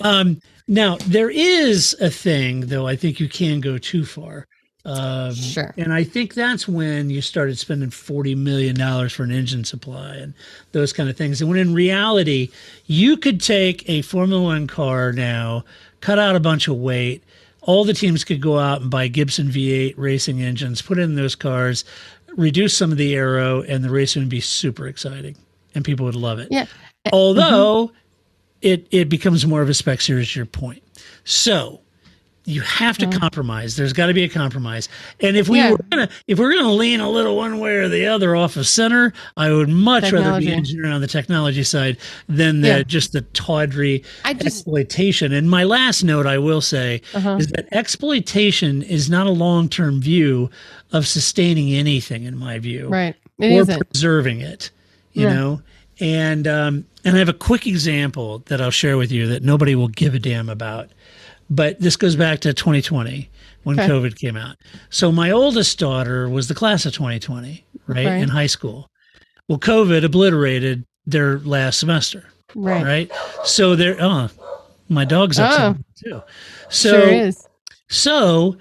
Um, 0.00 0.42
now 0.70 0.96
there 1.06 1.28
is 1.28 1.96
a 2.00 2.08
thing 2.08 2.60
though. 2.60 2.86
I 2.86 2.94
think 2.94 3.18
you 3.18 3.28
can 3.28 3.60
go 3.60 3.76
too 3.76 4.04
far. 4.04 4.46
Um, 4.84 5.34
Sure. 5.34 5.74
And 5.76 5.92
I 5.92 6.04
think 6.04 6.32
that's 6.32 6.66
when 6.66 7.10
you 7.10 7.20
started 7.20 7.58
spending 7.58 7.90
forty 7.90 8.34
million 8.36 8.76
dollars 8.76 9.12
for 9.12 9.24
an 9.24 9.32
engine 9.32 9.64
supply 9.64 10.14
and 10.14 10.32
those 10.72 10.92
kind 10.92 11.10
of 11.10 11.16
things. 11.16 11.40
And 11.40 11.50
when 11.50 11.58
in 11.58 11.74
reality, 11.74 12.50
you 12.86 13.16
could 13.16 13.40
take 13.40 13.86
a 13.90 14.02
Formula 14.02 14.40
One 14.40 14.68
car 14.68 15.12
now, 15.12 15.64
cut 16.00 16.18
out 16.20 16.36
a 16.36 16.40
bunch 16.40 16.68
of 16.68 16.76
weight. 16.76 17.24
All 17.62 17.84
the 17.84 17.92
teams 17.92 18.24
could 18.24 18.40
go 18.40 18.58
out 18.58 18.80
and 18.80 18.90
buy 18.90 19.08
Gibson 19.08 19.48
V8 19.48 19.94
racing 19.98 20.40
engines, 20.40 20.80
put 20.80 20.98
in 20.98 21.14
those 21.16 21.34
cars, 21.34 21.84
reduce 22.36 22.74
some 22.74 22.90
of 22.92 22.96
the 22.96 23.14
aero, 23.14 23.60
and 23.62 23.84
the 23.84 23.90
racing 23.90 24.22
would 24.22 24.30
be 24.30 24.40
super 24.40 24.86
exciting, 24.86 25.36
and 25.74 25.84
people 25.84 26.06
would 26.06 26.14
love 26.14 26.38
it. 26.38 26.48
Yeah. 26.50 26.66
Although 27.12 27.92
it 28.62 28.86
it 28.90 29.08
becomes 29.08 29.46
more 29.46 29.62
of 29.62 29.68
a 29.68 29.74
spec 29.74 30.00
series. 30.00 30.34
Your 30.36 30.46
point. 30.46 30.82
So 31.24 31.80
you 32.46 32.62
have 32.62 32.96
to 32.98 33.06
compromise. 33.06 33.76
There's 33.76 33.92
got 33.92 34.06
to 34.06 34.14
be 34.14 34.24
a 34.24 34.28
compromise. 34.28 34.88
And 35.20 35.36
if 35.36 35.48
we 35.48 35.58
Yeah. 35.58 35.72
were 35.72 35.78
gonna 35.90 36.08
if 36.26 36.38
we're 36.38 36.52
gonna 36.52 36.72
lean 36.72 36.98
a 36.98 37.08
little 37.08 37.36
one 37.36 37.60
way 37.60 37.74
or 37.76 37.88
the 37.88 38.06
other 38.06 38.34
off 38.34 38.56
of 38.56 38.66
center, 38.66 39.12
I 39.36 39.52
would 39.52 39.68
much 39.68 40.10
rather 40.10 40.40
be 40.40 40.50
engineering 40.50 40.90
on 40.92 41.00
the 41.00 41.06
technology 41.06 41.62
side 41.62 41.98
than 42.28 42.62
the 42.62 42.68
Yeah. 42.68 42.82
just 42.82 43.12
the 43.12 43.20
tawdry 43.20 44.02
just- 44.24 44.40
exploitation. 44.46 45.32
And 45.32 45.48
my 45.50 45.64
last 45.64 46.02
note 46.02 46.26
I 46.26 46.38
will 46.38 46.62
say 46.62 47.02
Uh-huh. 47.14 47.36
is 47.38 47.48
that 47.48 47.68
exploitation 47.72 48.82
is 48.82 49.08
not 49.10 49.26
a 49.26 49.30
long 49.30 49.68
term 49.68 50.00
view 50.00 50.50
of 50.92 51.06
sustaining 51.06 51.72
anything, 51.74 52.24
in 52.24 52.36
my 52.36 52.58
view 52.58 52.88
Right. 52.88 53.14
It 53.38 53.46
or 53.52 53.60
isn't. 53.62 53.90
preserving 53.90 54.40
it. 54.40 54.70
you 55.12 55.24
Yeah. 55.26 55.34
know. 55.34 55.62
And 56.00 56.46
um, 56.48 56.84
and 57.04 57.16
I 57.16 57.18
have 57.18 57.28
a 57.28 57.32
quick 57.34 57.66
example 57.66 58.40
that 58.46 58.60
I'll 58.60 58.70
share 58.70 58.96
with 58.96 59.10
you 59.12 59.26
that 59.28 59.42
nobody 59.42 59.74
will 59.74 59.88
give 59.88 60.14
a 60.14 60.18
damn 60.18 60.48
about. 60.48 60.88
But 61.48 61.80
this 61.80 61.96
goes 61.96 62.14
back 62.16 62.40
to 62.40 62.52
2020 62.54 63.28
when 63.64 63.78
Okay. 63.78 63.88
COVID 63.88 64.16
came 64.16 64.36
out. 64.36 64.56
So 64.90 65.10
my 65.10 65.30
oldest 65.32 65.78
daughter 65.78 66.28
was 66.28 66.46
the 66.48 66.54
class 66.54 66.86
of 66.86 66.92
2020, 66.92 67.64
right, 67.86 68.06
Right. 68.06 68.22
in 68.22 68.28
high 68.28 68.46
school. 68.46 68.88
Well, 69.48 69.58
COVID 69.58 70.04
obliterated 70.04 70.84
their 71.06 71.38
last 71.40 71.80
semester, 71.80 72.24
Right. 72.54 72.84
right? 72.84 73.10
So 73.44 73.74
they're 73.74 73.96
oh, 74.00 74.08
uh, 74.10 74.28
my 74.88 75.04
dog's 75.04 75.38
upset 75.38 75.76
Oh. 75.76 75.76
too. 76.04 76.22
So 76.68 76.90
sure 77.00 77.10
is. 77.10 77.46
so 77.88 78.56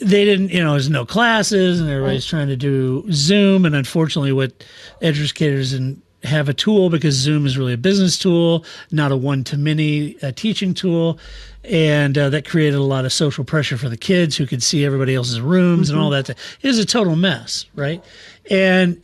they 0.00 0.24
didn't, 0.24 0.50
you 0.50 0.62
know, 0.64 0.72
there's 0.72 0.90
no 0.90 1.04
classes 1.06 1.78
and 1.80 1.88
everybody's 1.90 2.26
trying 2.26 2.48
to 2.48 2.56
do 2.56 3.04
Zoom. 3.12 3.64
And 3.66 3.74
unfortunately, 3.76 4.32
what 4.32 4.64
educators 5.02 5.70
didn't 5.72 6.02
have 6.24 6.48
a 6.48 6.54
tool 6.54 6.90
because 6.90 7.14
Zoom 7.14 7.46
is 7.46 7.56
really 7.56 7.72
a 7.74 7.78
business 7.78 8.18
tool, 8.18 8.64
not 8.90 9.12
a 9.12 9.16
one 9.16 9.44
to 9.44 9.56
many 9.56 10.16
uh, 10.22 10.32
teaching 10.32 10.74
tool. 10.74 11.18
And 11.64 12.16
uh, 12.18 12.28
that 12.30 12.46
created 12.46 12.76
a 12.76 12.82
lot 12.82 13.04
of 13.04 13.12
social 13.12 13.44
pressure 13.44 13.78
for 13.78 13.88
the 13.88 13.96
kids 13.96 14.36
who 14.36 14.46
could 14.46 14.62
see 14.62 14.84
everybody 14.84 15.14
else's 15.14 15.40
rooms 15.40 15.88
and 15.88 15.98
all 15.98 16.10
that. 16.10 16.28
It 16.28 16.36
was 16.62 16.78
a 16.78 16.84
total 16.84 17.16
mess, 17.16 17.66
right? 17.74 18.04
And 18.50 19.00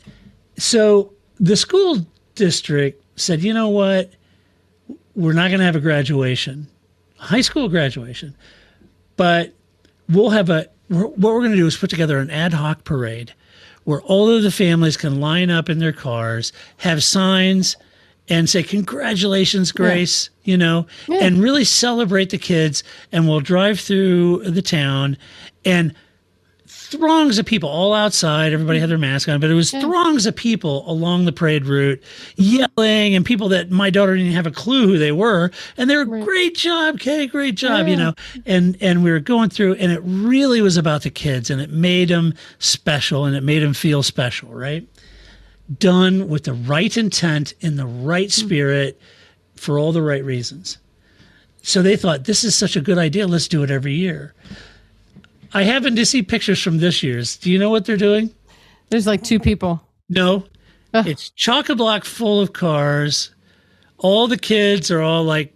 so 0.59 1.13
the 1.39 1.57
school 1.57 2.07
district 2.35 3.03
said, 3.17 3.43
you 3.43 3.55
know 3.55 3.69
what? 3.69 4.11
We're 5.15 5.33
not 5.33 5.49
going 5.49 5.61
to 5.61 5.67
have 5.67 5.77
a 5.77 5.81
graduation, 5.81 6.69
high 7.17 7.41
school 7.41 7.69
graduation, 7.69 8.35
but 9.17 9.53
we'll 10.09 10.31
have 10.31 10.51
a 10.51 10.69
we're, 10.89 11.07
what 11.07 11.33
we're 11.33 11.41
going 11.41 11.53
to 11.53 11.57
do 11.57 11.67
is 11.67 11.77
put 11.77 11.91
together 11.91 12.19
an 12.19 12.31
ad 12.31 12.53
hoc 12.53 12.85
parade 12.85 13.33
where 13.91 14.01
all 14.03 14.31
of 14.31 14.43
the 14.43 14.51
families 14.51 14.97
can 14.97 15.21
line 15.21 15.51
up 15.51 15.69
in 15.69 15.81
their 15.81 15.93
cars, 15.93 16.53
have 16.79 17.03
signs, 17.03 17.77
and 18.29 18.49
say 18.49 18.63
congratulations, 18.63 19.73
Grace, 19.73 20.31
you 20.45 20.57
know, 20.57 20.87
and 21.21 21.43
really 21.43 21.65
celebrate 21.65 22.31
the 22.31 22.39
kids. 22.39 22.85
And 23.11 23.29
we'll 23.29 23.41
drive 23.41 23.81
through 23.81 24.45
the 24.49 24.63
town 24.63 25.19
and 25.65 25.95
throngs 26.91 27.39
of 27.39 27.47
people 27.47 27.69
all 27.69 27.95
outside. 27.95 28.53
Everybody 28.53 28.81
had 28.81 28.91
their 28.91 28.99
mask 28.99 29.29
on, 29.29 29.41
but 29.41 29.51
it 29.51 29.55
was 29.55 29.71
throngs 29.71 30.27
of 30.27 30.35
people 30.35 30.89
along 30.91 31.25
the 31.25 31.33
parade 31.33 31.67
route 31.67 32.03
yelling 32.37 33.15
and 33.15 33.25
people 33.25 33.49
that 33.51 33.71
my 33.71 33.91
daughter 33.91 34.17
didn't 34.17 34.33
have 34.33 34.47
a 34.47 34.51
clue 34.51 34.87
who 34.87 34.99
they 34.99 35.13
were. 35.13 35.51
And 35.77 35.89
they 35.89 35.97
were, 35.97 36.05
great 36.05 36.55
job, 36.55 36.99
Kay, 36.99 37.27
great 37.27 37.55
job, 37.55 37.87
you 37.87 37.97
know. 37.97 38.15
And 38.45 38.77
and 38.81 39.05
we 39.05 39.11
were 39.11 39.21
going 39.21 39.51
through 39.51 39.75
and 39.75 39.93
it 39.93 40.01
really 40.05 40.61
was 40.61 40.77
about 40.77 41.03
the 41.03 41.11
kids 41.11 41.51
and 41.51 41.61
it 41.61 41.71
made 41.71 42.09
them 42.09 42.35
special 42.59 43.25
and 43.25 43.37
it 43.37 43.43
made 43.43 43.63
them 43.63 43.75
feel 43.75 44.03
special, 44.03 44.51
right? 44.51 44.87
Done 45.79 46.29
with 46.29 46.45
the 46.45 46.55
right 46.55 46.97
intent 46.97 47.55
in 47.61 47.77
the 47.77 47.87
right 47.87 48.33
hmm. 48.35 48.47
spirit 48.47 49.01
for 49.55 49.79
all 49.79 49.93
the 49.93 50.03
right 50.03 50.25
reasons. 50.25 50.79
So 51.63 51.83
they 51.83 51.97
thought 51.97 52.25
this 52.25 52.43
is 52.43 52.57
such 52.57 52.75
a 52.75 52.81
good 52.81 52.99
idea. 52.99 53.27
Let's 53.27 53.47
do 53.47 53.63
it 53.63 53.71
every 53.71 53.93
year. 53.93 54.35
I 55.53 55.63
happen 55.65 55.97
to 55.97 56.07
see 56.07 56.23
pictures 56.23 56.63
from 56.63 56.79
this 56.79 57.03
year's. 57.03 57.37
Do 57.37 57.51
you 57.51 57.59
know 57.59 57.71
what 57.71 57.85
they're 57.85 57.97
doing? 57.97 58.31
There's 58.91 59.07
like 59.07 59.23
two 59.23 59.41
people. 59.41 59.81
No. 60.09 60.45
It's 60.93 61.31
chock 61.31 61.69
a 61.69 61.75
block 61.77 62.05
full 62.05 62.41
of 62.41 62.53
cars. 62.53 63.31
All 63.99 64.27
the 64.27 64.37
kids 64.39 64.91
are 64.91 65.01
all 65.03 65.23
like 65.25 65.55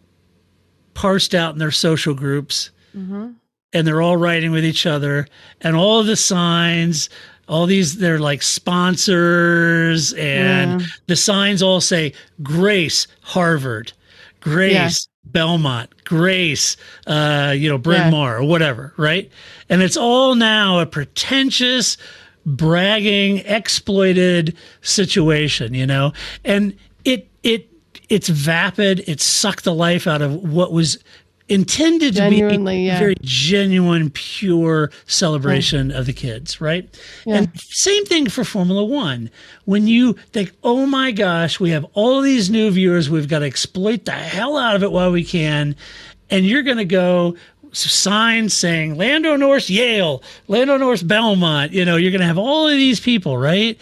parsed 0.95 1.35
out 1.35 1.53
in 1.55 1.59
their 1.59 1.71
social 1.73 2.15
groups 2.15 2.71
Mm-hmm. 2.97 3.31
and 3.73 3.87
they're 3.87 4.01
all 4.01 4.17
riding 4.17 4.53
with 4.53 4.65
each 4.65 4.87
other 4.87 5.27
and 5.61 5.75
all 5.75 6.05
the 6.05 6.15
signs 6.15 7.11
all 7.49 7.67
these 7.67 7.99
they're 7.99 8.21
like 8.21 8.41
sponsors 8.41 10.13
and 10.13 10.81
Yeah. 10.81 10.87
the 11.09 11.17
signs 11.17 11.61
all 11.61 11.81
say 11.81 12.13
grace 12.41 13.09
harvard 13.23 13.93
grace 14.41 15.09
belmont 15.35 15.91
grace 16.05 16.77
uh 17.07 17.53
you 17.55 17.69
know 17.69 17.77
bryn 17.77 18.01
Yeah. 18.01 18.11
mawr 18.11 18.37
or 18.39 18.45
whatever 18.45 18.95
right? 18.97 19.31
And 19.69 19.83
it's 19.83 19.97
all 19.99 20.35
now 20.35 20.79
a 20.79 20.87
pretentious 20.87 21.99
bragging 22.47 23.39
exploited 23.39 24.57
situation 24.81 25.75
you 25.75 25.87
know? 25.87 26.13
And 26.45 26.75
it 27.05 27.29
it 27.43 27.69
it's 28.09 28.29
vapid. 28.29 29.03
It 29.09 29.21
sucked 29.21 29.65
the 29.65 29.75
life 29.75 30.07
out 30.07 30.21
of 30.23 30.35
what 30.51 30.73
was 30.73 30.99
intended 31.49 32.15
to 32.17 32.31
be 32.31 32.41
a 32.41 32.59
yeah. 32.59 32.99
very 32.99 33.15
genuine 33.21 34.09
pure 34.11 34.91
celebration 35.07 35.91
of 35.91 36.07
the 36.07 36.13
kids 36.13 36.59
right 36.61 36.89
Yeah. 37.27 37.37
and 37.37 37.61
same 37.61 38.07
thing 38.07 38.31
for 38.31 38.45
formula 38.45 38.83
one 38.83 39.31
when 39.67 39.87
you 39.87 40.15
think 40.33 40.53
oh 40.63 40.87
my 40.87 41.13
gosh 41.13 41.61
we 41.61 41.71
have 41.71 41.85
all 41.93 42.23
these 42.23 42.49
new 42.49 42.71
viewers 42.71 43.11
we've 43.11 43.29
got 43.29 43.41
to 43.41 43.47
exploit 43.47 44.07
the 44.07 44.13
hell 44.13 44.57
out 44.57 44.75
of 44.75 44.83
it 44.83 44.91
while 44.91 45.13
we 45.13 45.23
can 45.23 45.77
and 46.31 46.47
you're 46.47 46.63
going 46.63 46.79
to 46.79 46.85
go 46.87 47.37
signs 47.75 48.55
saying 48.55 48.97
Lando 48.97 49.37
Norris 49.37 49.69
Yale, 49.69 50.23
Lando 50.49 50.77
Norris 50.77 51.03
Belmont. 51.03 51.73
You 51.73 51.85
know, 51.85 51.97
you're 51.97 52.11
going 52.11 52.21
to 52.21 52.27
have 52.27 52.39
all 52.39 52.67
of 52.67 52.73
these 52.73 53.01
people, 53.01 53.37
right? 53.37 53.79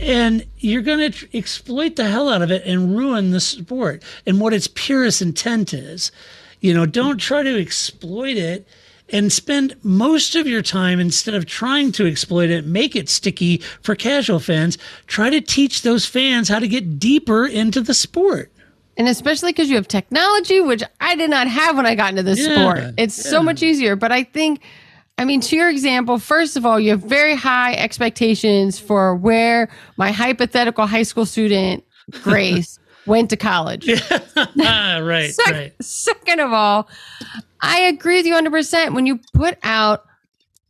And 0.00 0.44
you're 0.58 0.82
going 0.82 0.98
to 0.98 1.10
tr- 1.10 1.26
exploit 1.34 1.96
the 1.96 2.08
hell 2.08 2.28
out 2.28 2.42
of 2.42 2.50
it 2.50 2.64
and 2.64 2.96
ruin 2.96 3.30
the 3.30 3.40
sport 3.40 4.02
and 4.26 4.40
what 4.40 4.52
its 4.52 4.68
purest 4.68 5.22
intent 5.22 5.72
is. 5.74 6.10
You 6.60 6.74
know, 6.74 6.86
don't 6.86 7.18
try 7.18 7.42
to 7.42 7.60
exploit 7.60 8.36
it 8.36 8.66
and 9.10 9.32
spend 9.32 9.76
most 9.82 10.34
of 10.34 10.46
your 10.46 10.62
time 10.62 10.98
instead 10.98 11.34
of 11.34 11.46
trying 11.46 11.92
to 11.92 12.06
exploit 12.06 12.50
it, 12.50 12.66
make 12.66 12.96
it 12.96 13.08
sticky 13.08 13.58
for 13.82 13.94
casual 13.94 14.40
fans. 14.40 14.78
Try 15.06 15.30
to 15.30 15.40
teach 15.40 15.82
those 15.82 16.06
fans 16.06 16.48
how 16.48 16.58
to 16.58 16.68
get 16.68 16.98
deeper 16.98 17.46
into 17.46 17.80
the 17.80 17.94
sport. 17.94 18.50
And 18.96 19.08
especially 19.08 19.52
because 19.52 19.68
you 19.68 19.76
have 19.76 19.88
technology, 19.88 20.60
which 20.60 20.82
I 21.00 21.14
did 21.16 21.30
not 21.30 21.46
have 21.48 21.76
when 21.76 21.86
I 21.86 21.94
got 21.94 22.10
into 22.10 22.22
this 22.22 22.40
Yeah, 22.40 22.54
sport. 22.54 22.94
It's 22.96 23.14
so 23.14 23.42
much 23.42 23.62
easier. 23.62 23.94
But 23.94 24.10
I 24.10 24.24
think, 24.24 24.62
I 25.18 25.26
mean, 25.26 25.40
to 25.42 25.56
your 25.56 25.68
example, 25.68 26.18
first 26.18 26.56
of 26.56 26.64
all, 26.64 26.80
you 26.80 26.90
have 26.90 27.02
very 27.02 27.36
high 27.36 27.74
expectations 27.74 28.78
for 28.78 29.14
where 29.14 29.68
my 29.98 30.12
hypothetical 30.12 30.86
high 30.86 31.02
school 31.02 31.26
student, 31.26 31.84
Grace, 32.22 32.78
went 33.06 33.30
to 33.30 33.36
college. 33.36 33.88
ah, 34.36 35.00
right, 35.02 35.32
Sec- 35.32 35.52
right. 35.52 35.74
Second 35.82 36.40
of 36.40 36.52
all, 36.52 36.88
I 37.60 37.80
agree 37.80 38.16
with 38.18 38.26
you 38.26 38.34
100%. 38.34 38.94
When 38.94 39.06
you 39.06 39.20
put 39.32 39.58
out, 39.62 40.04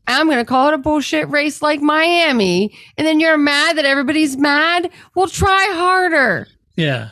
I'm 0.07 0.27
going 0.27 0.39
to 0.39 0.45
call 0.45 0.69
it 0.69 0.75
a 0.75 0.79
bullshit 0.79 1.29
race 1.29 1.63
like 1.63 1.81
Miami, 1.81 2.77
and 2.97 3.07
then 3.07 3.19
you're 3.21 3.37
mad 3.37 3.77
that 3.77 3.85
everybody's 3.85 4.37
mad, 4.37 4.91
well, 5.15 5.27
try 5.27 5.71
harder. 5.73 6.47
Yeah. 6.77 7.11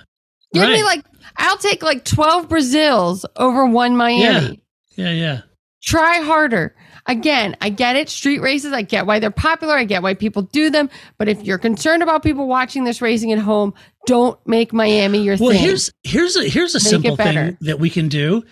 Give 0.53 0.69
me 0.69 0.85
like, 0.85 1.05
I'll 1.37 1.59
take 1.59 1.83
like 1.83 2.05
12 2.05 2.49
Brazils 2.49 3.27
over 3.37 3.67
one 3.67 3.97
Miami. 3.97 4.63
Yeah, 4.97 5.11
yeah. 5.11 5.41
Try 5.83 6.21
harder. 6.21 6.77
Again, 7.07 7.55
I 7.61 7.69
get 7.69 7.97
it. 7.97 8.09
Street 8.09 8.41
races, 8.41 8.73
I 8.73 8.81
get 8.83 9.07
why 9.07 9.19
they're 9.19 9.31
popular. 9.31 9.75
I 9.77 9.85
get 9.85 10.03
why 10.03 10.15
people 10.15 10.43
do 10.43 10.71
them. 10.71 10.89
But 11.19 11.29
if 11.29 11.43
you're 11.43 11.59
concerned 11.59 12.03
about 12.03 12.23
people 12.23 12.47
watching 12.47 12.85
this 12.85 13.03
racing 13.03 13.31
at 13.33 13.39
home, 13.39 13.75
don't 14.07 14.39
make 14.47 14.73
Miami 14.73 15.23
your 15.23 15.37
Well, 15.37 15.51
thing. 15.51 15.59
Well, 15.61 15.65
here's 15.69 15.93
here's 16.03 16.37
a 16.37 16.49
here's 16.49 16.75
a 16.75 16.79
Make 16.79 16.83
simple 16.89 17.17
thing 17.17 17.59
that 17.61 17.79
we 17.79 17.91
can 17.91 18.09
do. 18.09 18.43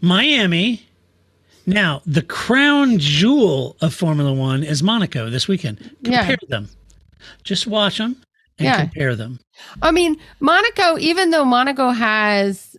Miami. 0.00 0.82
Now, 1.68 2.00
the 2.06 2.22
crown 2.22 2.98
jewel 2.98 3.76
of 3.80 3.92
Formula 3.92 4.32
One 4.32 4.62
is 4.62 4.82
Monaco 4.82 5.30
this 5.30 5.48
weekend. 5.48 5.96
Yeah. 6.02 6.18
Compare 6.20 6.36
them. 6.48 6.68
Just 7.42 7.66
watch 7.66 7.98
them 7.98 8.16
and 8.58 8.66
Yeah. 8.66 8.80
compare 8.82 9.16
them. 9.16 9.40
I 9.82 9.90
mean, 9.90 10.16
Monaco, 10.38 10.96
even 10.98 11.30
though 11.30 11.44
Monaco 11.44 11.90
has 11.90 12.76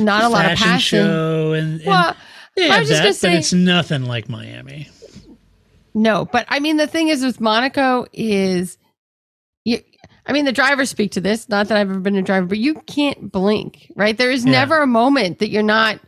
not 0.00 0.24
a 0.24 0.28
lot 0.28 0.50
of 0.50 0.58
passion. 0.58 1.06
show 1.06 1.52
and, 1.52 1.80
and 1.80 1.86
Well, 1.86 2.16
they 2.58 2.70
I 2.70 2.78
was 2.80 2.88
just 2.88 3.00
gonna 3.00 3.10
but 3.10 3.16
say- 3.16 3.38
it's 3.38 3.52
nothing 3.52 4.04
like 4.04 4.28
Miami. 4.28 4.88
No, 5.94 6.24
but 6.26 6.46
I 6.48 6.60
mean, 6.60 6.76
the 6.76 6.86
thing 6.86 7.08
is 7.08 7.24
with 7.24 7.40
Monaco 7.40 8.06
is, 8.12 8.78
you, 9.64 9.80
I 10.26 10.32
mean, 10.32 10.44
the 10.44 10.52
drivers 10.52 10.90
speak 10.90 11.12
to 11.12 11.20
this. 11.20 11.48
Not 11.48 11.68
that 11.68 11.78
I've 11.78 11.90
ever 11.90 11.98
been 12.00 12.16
a 12.16 12.22
driver, 12.22 12.46
but 12.46 12.58
you 12.58 12.74
can't 12.86 13.32
blink, 13.32 13.90
right? 13.96 14.16
There 14.16 14.30
is 14.30 14.44
Yeah. 14.44 14.52
never 14.52 14.80
a 14.82 14.86
moment 14.86 15.38
that 15.40 15.50
you're 15.50 15.62
not 15.62 15.98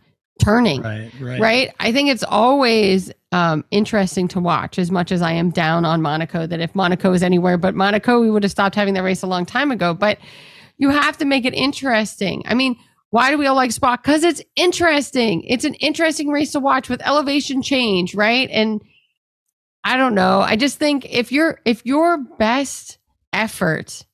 turning, 0.40 0.82
Right, 0.82 1.10
right. 1.20 1.40
right? 1.40 1.74
I 1.80 1.92
think 1.92 2.08
it's 2.10 2.22
always 2.22 3.10
um, 3.32 3.64
interesting 3.70 4.26
to 4.28 4.40
watch 4.40 4.78
as 4.78 4.90
much 4.90 5.12
as 5.12 5.22
I 5.22 5.32
am 5.32 5.50
down 5.50 5.84
on 5.84 6.02
Monaco, 6.02 6.46
that 6.46 6.60
if 6.60 6.74
Monaco 6.74 7.12
is 7.12 7.22
anywhere 7.22 7.56
but 7.58 7.74
Monaco, 7.74 8.20
we 8.20 8.30
would 8.30 8.42
have 8.42 8.50
stopped 8.52 8.74
having 8.74 8.94
the 8.94 9.02
race 9.02 9.22
a 9.22 9.26
long 9.28 9.46
time 9.46 9.70
ago. 9.70 9.94
But 9.94 10.18
you 10.78 10.90
have 10.90 11.16
to 11.18 11.24
make 11.24 11.44
it 11.44 11.54
interesting. 11.54 12.42
I 12.46 12.54
mean, 12.54 12.76
why 13.10 13.30
do 13.30 13.38
we 13.38 13.46
all 13.46 13.56
like 13.56 13.72
Spa? 13.72 13.96
Because 13.96 14.22
it's 14.22 14.42
interesting. 14.56 15.42
It's 15.42 15.64
an 15.64 15.74
interesting 15.74 16.28
race 16.28 16.52
to 16.52 16.60
watch 16.60 16.88
with 16.88 17.06
elevation 17.06 17.60
change, 17.62 18.14
right? 18.14 18.48
And 18.50 18.82
I 19.84 19.96
don't 19.96 20.14
know. 20.14 20.40
I 20.40 20.56
just 20.56 20.78
think 20.78 21.06
if 21.10 21.32
your 21.32 21.60
if 21.64 21.84
your 21.84 22.18
best 22.18 22.98
effort, 23.32 24.04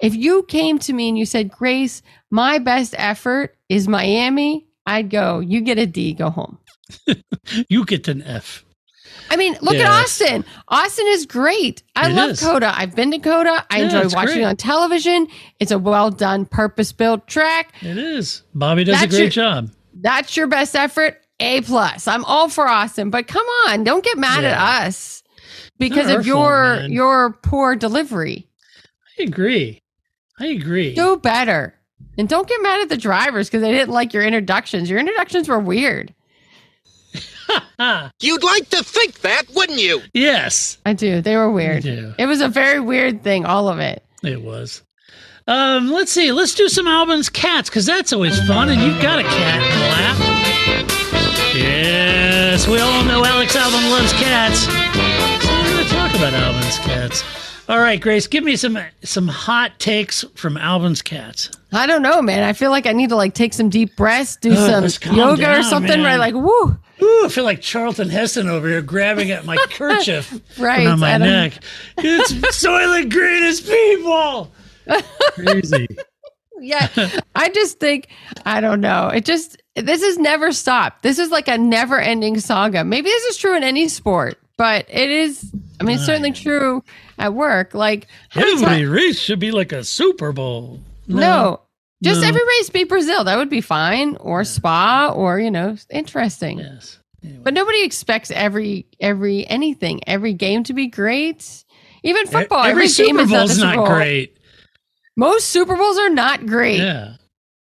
if 0.00 0.14
you 0.14 0.42
came 0.44 0.78
to 0.80 0.92
me 0.92 1.08
and 1.08 1.18
you 1.18 1.26
said, 1.26 1.50
Grace, 1.50 2.02
my 2.30 2.58
best 2.58 2.94
effort 2.98 3.56
is 3.68 3.86
Miami, 3.86 4.66
I'd 4.86 5.10
go, 5.10 5.40
you 5.40 5.60
get 5.60 5.78
a 5.78 5.86
D, 5.86 6.12
go 6.12 6.30
home. 6.30 6.58
You 7.68 7.84
get 7.84 8.06
an 8.06 8.22
F. 8.22 8.64
I 9.30 9.36
mean, 9.36 9.56
look 9.62 9.76
at 9.76 9.86
Austin. 9.86 10.44
Austin 10.68 11.06
is 11.08 11.24
great. 11.24 11.82
I 11.94 12.10
It 12.10 12.14
love 12.14 12.30
is. 12.30 12.40
COTA. 12.40 12.76
I've 12.76 12.96
been 12.96 13.10
to 13.12 13.18
COTA. 13.18 13.64
I 13.70 13.78
Yeah, 13.78 13.84
enjoy 13.84 14.08
watching 14.14 14.34
great. 14.36 14.44
on 14.44 14.56
television. 14.56 15.28
It's 15.60 15.70
a 15.70 15.78
well 15.78 16.10
done, 16.10 16.46
purpose 16.46 16.92
built 16.92 17.26
track. 17.28 17.72
It 17.80 17.96
is. 17.96 18.42
Bobby 18.54 18.84
does 18.84 18.98
That's 19.00 19.14
a 19.14 19.16
great 19.16 19.36
your- 19.36 19.44
job. 19.44 19.70
That's 19.94 20.36
your 20.36 20.46
best 20.48 20.74
effort. 20.74 21.16
A 21.38 21.60
plus. 21.62 22.06
I'm 22.08 22.24
all 22.26 22.48
for 22.50 22.68
Austin, 22.68 23.08
but 23.10 23.26
come 23.26 23.46
on, 23.68 23.82
don't 23.84 24.04
get 24.04 24.18
mad 24.18 24.42
Yeah. 24.42 24.50
at 24.50 24.86
us 24.88 25.22
because 25.78 26.08
Not 26.08 26.18
of 26.18 26.26
your 26.26 26.76
fault, 26.80 26.90
your 26.90 27.30
poor 27.42 27.76
delivery. 27.76 28.46
I 29.18 29.22
agree. 29.22 29.80
I 30.38 30.46
agree. 30.48 30.94
Do 30.94 31.16
better. 31.16 31.74
And 32.18 32.28
don't 32.28 32.46
get 32.48 32.60
mad 32.62 32.80
at 32.82 32.88
the 32.90 32.96
drivers 32.98 33.48
because 33.48 33.62
they 33.62 33.72
didn't 33.72 33.92
like 33.94 34.12
your 34.12 34.22
introductions. 34.22 34.90
Your 34.90 34.98
introductions 34.98 35.48
were 35.48 35.58
weird. 35.58 36.14
You'd 38.20 38.42
like 38.44 38.68
to 38.70 38.82
think 38.84 39.20
that, 39.20 39.44
wouldn't 39.54 39.80
you? 39.80 40.02
Yes, 40.12 40.78
I 40.84 40.92
do. 40.92 41.20
They 41.20 41.36
were 41.36 41.50
weird. 41.50 41.82
do. 41.82 42.14
It 42.18 42.26
was 42.26 42.40
a 42.40 42.48
very 42.48 42.80
weird 42.80 43.22
thing, 43.22 43.46
all 43.46 43.68
of 43.68 43.78
it. 43.78 44.02
it 44.22 44.42
was. 44.42 44.82
Um, 45.46 45.90
let's 45.90 46.12
see. 46.12 46.30
Let's 46.32 46.54
do 46.54 46.68
some 46.68 46.86
Albon's 46.86 47.28
cats 47.28 47.68
because 47.70 47.86
that's 47.86 48.12
always 48.12 48.38
fun, 48.46 48.68
and 48.68 48.80
you've 48.80 49.00
got 49.02 49.18
a 49.18 49.22
cat 49.24 49.62
in 49.62 49.80
the 49.80 49.86
lap. 49.86 51.00
Yes, 51.56 52.68
we 52.68 52.78
all 52.78 53.02
know 53.04 53.24
Alex 53.24 53.56
Albon 53.56 53.90
loves 53.90 54.12
cats. 54.12 54.60
So 54.60 54.70
we're 54.70 55.74
going 55.74 55.84
to 55.84 55.90
talk 55.92 56.14
about 56.14 56.32
Albon's 56.34 56.78
cats. 56.78 57.24
All 57.68 57.78
right, 57.78 58.00
Grace, 58.00 58.26
give 58.26 58.44
me 58.44 58.56
some 58.56 58.78
some 59.04 59.28
hot 59.28 59.78
takes 59.78 60.24
from 60.34 60.56
Albon's 60.56 61.02
cats. 61.02 61.50
I 61.72 61.86
don't 61.86 62.02
know, 62.02 62.20
man. 62.20 62.42
I 62.42 62.52
feel 62.52 62.70
like 62.70 62.86
I 62.86 62.92
need 62.92 63.10
to 63.10 63.16
like 63.16 63.34
take 63.34 63.52
some 63.54 63.68
deep 63.68 63.96
breaths, 63.96 64.36
do 64.36 64.54
some 64.54 64.82
let's 64.82 64.98
calm 64.98 65.16
yoga 65.16 65.58
or 65.58 65.62
something, 65.62 66.02
man. 66.02 66.18
right? 66.18 66.32
Like, 66.32 66.34
woo. 66.34 66.76
Ooh, 67.02 67.22
I 67.24 67.28
feel 67.28 67.44
like 67.44 67.60
Charlton 67.60 68.08
Heston 68.10 68.48
over 68.48 68.68
here 68.68 68.82
grabbing 68.82 69.30
at 69.30 69.44
my 69.44 69.56
kerchief 69.70 70.40
Right, 70.58 70.86
around 70.86 71.00
my 71.00 71.14
I 71.14 71.18
don't- 71.18 71.28
neck. 71.28 71.52
It's 71.98 72.32
Soylent 72.32 73.10
Green 73.10 73.42
is 73.44 73.60
people. 73.60 74.50
Crazy. 75.34 75.86
Yeah. 76.60 76.88
I 77.34 77.48
just 77.50 77.78
think, 77.80 78.08
I 78.44 78.60
don't 78.60 78.80
know. 78.80 79.08
It 79.08 79.24
just, 79.24 79.56
this 79.76 80.02
has 80.02 80.18
never 80.18 80.52
stopped. 80.52 81.02
This 81.02 81.18
is 81.18 81.30
like 81.30 81.48
a 81.48 81.56
never 81.56 81.98
ending 81.98 82.38
saga. 82.40 82.84
Maybe 82.84 83.08
this 83.08 83.24
is 83.24 83.36
true 83.38 83.56
in 83.56 83.62
any 83.64 83.88
sport, 83.88 84.38
but 84.58 84.84
it 84.88 85.10
is, 85.10 85.50
I 85.80 85.84
mean, 85.84 85.96
it's 85.96 86.04
certainly 86.06 86.32
true 86.32 86.84
at 87.18 87.32
work. 87.34 87.72
Like, 87.74 88.08
how 88.28 88.40
many 88.42 88.62
Every 88.62 88.76
ti- 88.78 88.84
race 88.86 89.18
should 89.18 89.38
be 89.40 89.52
like 89.52 89.72
a 89.72 89.82
Super 89.84 90.32
Bowl. 90.32 90.80
no. 91.08 91.60
Just 92.02 92.22
No. 92.22 92.28
every 92.28 92.40
race 92.46 92.70
be 92.70 92.84
Brazil. 92.84 93.24
That 93.24 93.36
would 93.36 93.50
be 93.50 93.60
fine. 93.60 94.16
Or 94.16 94.44
Spa, 94.44 95.12
or, 95.14 95.38
you 95.38 95.50
know, 95.50 95.76
interesting. 95.90 96.58
Yes. 96.60 96.98
But 97.42 97.52
nobody 97.52 97.84
expects 97.84 98.30
every, 98.30 98.86
every, 98.98 99.46
anything, 99.46 100.00
every 100.06 100.32
game 100.32 100.64
to 100.64 100.72
be 100.72 100.86
great. 100.86 101.64
Even 102.02 102.26
football, 102.26 102.64
Every, 102.64 102.84
every, 102.84 102.94
game 103.04 103.16
Super 103.16 103.22
is 103.22 103.30
not, 103.30 103.48
Super 103.50 103.76
not 103.76 103.86
great. 103.88 104.38
Most 105.16 105.50
Super 105.50 105.76
Bowls 105.76 105.98
are 105.98 106.08
not 106.08 106.46
great. 106.46 106.78
Yeah. 106.78 107.16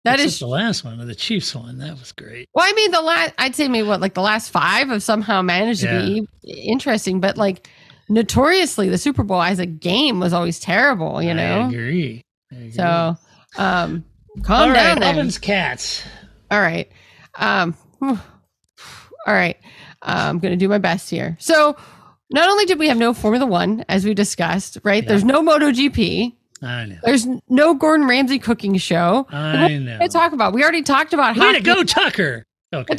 That 0.05 0.19
is 0.19 0.39
the 0.41 0.47
last 0.49 0.83
one, 0.85 0.99
or 1.01 1.05
the 1.05 1.15
Chiefs 1.15 1.55
one. 1.55 1.79
That 1.79 1.99
was 1.99 2.11
great. 2.13 2.49
Well, 2.55 2.65
I 2.67 2.73
mean, 2.73 2.91
the 2.91 3.03
last, 3.03 3.35
I'd 3.39 3.55
say 3.55 3.69
maybe 3.69 3.87
what, 3.87 4.01
like 4.01 4.15
the 4.15 4.23
last 4.23 4.51
five 4.51 4.89
have 4.89 5.03
somehow 5.03 5.43
managed 5.43 5.83
to 5.83 5.89
be 6.01 6.27
interesting, 6.45 7.21
but 7.21 7.37
like 7.37 7.69
notoriously, 8.09 8.89
the 8.89 8.99
Super 8.99 9.23
Bowl 9.23 9.41
as 9.43 9.59
a 9.59 9.67
game 9.67 10.19
was 10.19 10.33
always 10.33 10.59
terrible, 10.59 11.23
you 11.23 11.31
I 11.31 11.35
know? 11.35 11.69
agree. 11.69 12.23
I 12.51 12.55
agree. 12.57 12.71
So, 12.73 13.17
um, 13.59 14.05
calm 14.43 14.69
All 14.69 14.75
down 14.75 14.75
right, 14.75 15.01
there. 15.01 15.09
Albon's 15.11 15.39
cats. 15.39 16.03
All 16.51 16.61
right. 16.61 16.91
Um, 17.35 17.77
all 18.01 18.19
right. 19.27 19.57
Uh, 20.03 20.27
I'm 20.29 20.39
going 20.39 20.53
to 20.53 20.57
do 20.57 20.69
my 20.69 20.79
best 20.79 21.09
here. 21.09 21.37
So, 21.41 21.77
not 22.31 22.49
only 22.49 22.65
did 22.65 22.79
we 22.79 22.89
have 22.89 22.97
no 22.97 23.13
Formula 23.15 23.47
One, 23.47 23.85
as 23.89 24.05
we 24.05 24.15
discussed, 24.15 24.79
right? 24.85 25.07
There's 25.07 25.25
no 25.25 25.43
MotoGP. 25.43 26.35
I 26.63 26.87
know. 26.87 26.99
There's 27.03 27.27
no 27.49 27.75
Gordon 27.75 28.07
Ramsay 28.07 28.39
cooking 28.39 28.77
show. 28.77 29.27
I 29.31 29.77
know. 29.79 29.99
to 29.99 30.09
talk 30.09 30.33
about? 30.33 30.53
We 30.53 30.63
already 30.63 30.83
talked 30.83 31.13
about 31.13 31.37
Way 31.37 31.53
to 31.55 31.61
go, 31.61 31.83
Tucker. 31.83 32.47
Okay. 32.73 32.97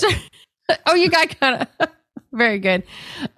oh, 0.86 0.96
you 0.96 1.10
got 1.10 1.40
kind 1.40 1.68
of 1.80 1.90
very 2.34 2.60
good. 2.60 2.84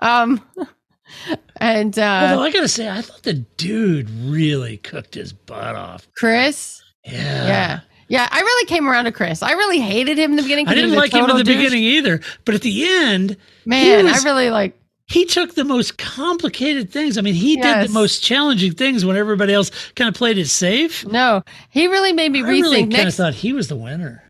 Um, 0.02 0.42
and 1.58 1.98
Although 1.98 2.42
uh, 2.42 2.46
I 2.46 2.52
gotta 2.52 2.68
say, 2.68 2.90
I 2.90 3.02
thought 3.02 3.24
the 3.24 3.34
dude 3.34 4.10
really 4.10 4.78
cooked 4.78 5.14
his 5.14 5.32
butt 5.32 5.76
off. 5.76 6.08
Chris, 6.18 6.82
Yeah. 7.06 7.48
yeah, 7.48 7.80
yeah, 8.08 8.28
I 8.32 8.40
really 8.40 8.66
came 8.68 8.88
around 8.90 9.06
to 9.06 9.12
Chris. 9.12 9.44
I 9.44 9.52
really 9.52 9.80
hated 9.80 10.18
him 10.18 10.32
in 10.32 10.38
the 10.38 10.42
beginning. 10.44 10.68
I 10.68 10.74
didn't 10.76 10.96
like 10.96 11.14
him 11.14 11.30
in 11.30 11.38
the 11.38 11.44
douche. 11.44 11.56
beginning 11.58 11.84
either, 11.84 12.20
but 12.46 12.56
at 12.56 12.62
the 12.62 12.86
end, 12.88 13.38
Man, 13.66 14.06
was- 14.06 14.26
I 14.26 14.28
really 14.28 14.50
like. 14.50 14.80
he 15.08 15.26
took 15.26 15.54
the 15.56 15.64
most 15.64 15.98
complicated 15.98 16.90
things. 16.92 17.18
I 17.18 17.22
mean, 17.22 17.36
he 17.36 17.58
did 17.58 17.88
the 17.88 17.94
most 17.94 18.24
challenging 18.24 18.74
things 18.74 19.06
when 19.06 19.18
everybody 19.18 19.54
else 19.54 19.70
kind 19.96 20.08
of 20.10 20.16
played 20.16 20.38
it 20.40 20.48
safe. 20.48 21.06
No, 21.06 21.44
he 21.70 21.88
really 21.88 22.12
made 22.14 22.32
me 22.32 22.44
I 22.44 22.48
really 22.48 22.84
rethink. 22.84 22.96
kind 22.96 23.08
of 23.08 23.14
thought 23.14 23.34
he 23.36 23.54
was 23.54 23.68
the 23.68 23.76
winner. 23.76 24.24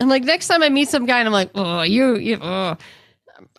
and 0.00 0.08
like 0.08 0.22
next 0.22 0.46
time 0.48 0.62
I 0.62 0.68
meet 0.68 0.88
some 0.88 1.04
guy, 1.06 1.18
and 1.18 1.26
I'm 1.26 1.32
like, 1.32 1.50
oh, 1.54 1.82
you, 1.82 2.16
you, 2.16 2.38
oh. 2.40 2.76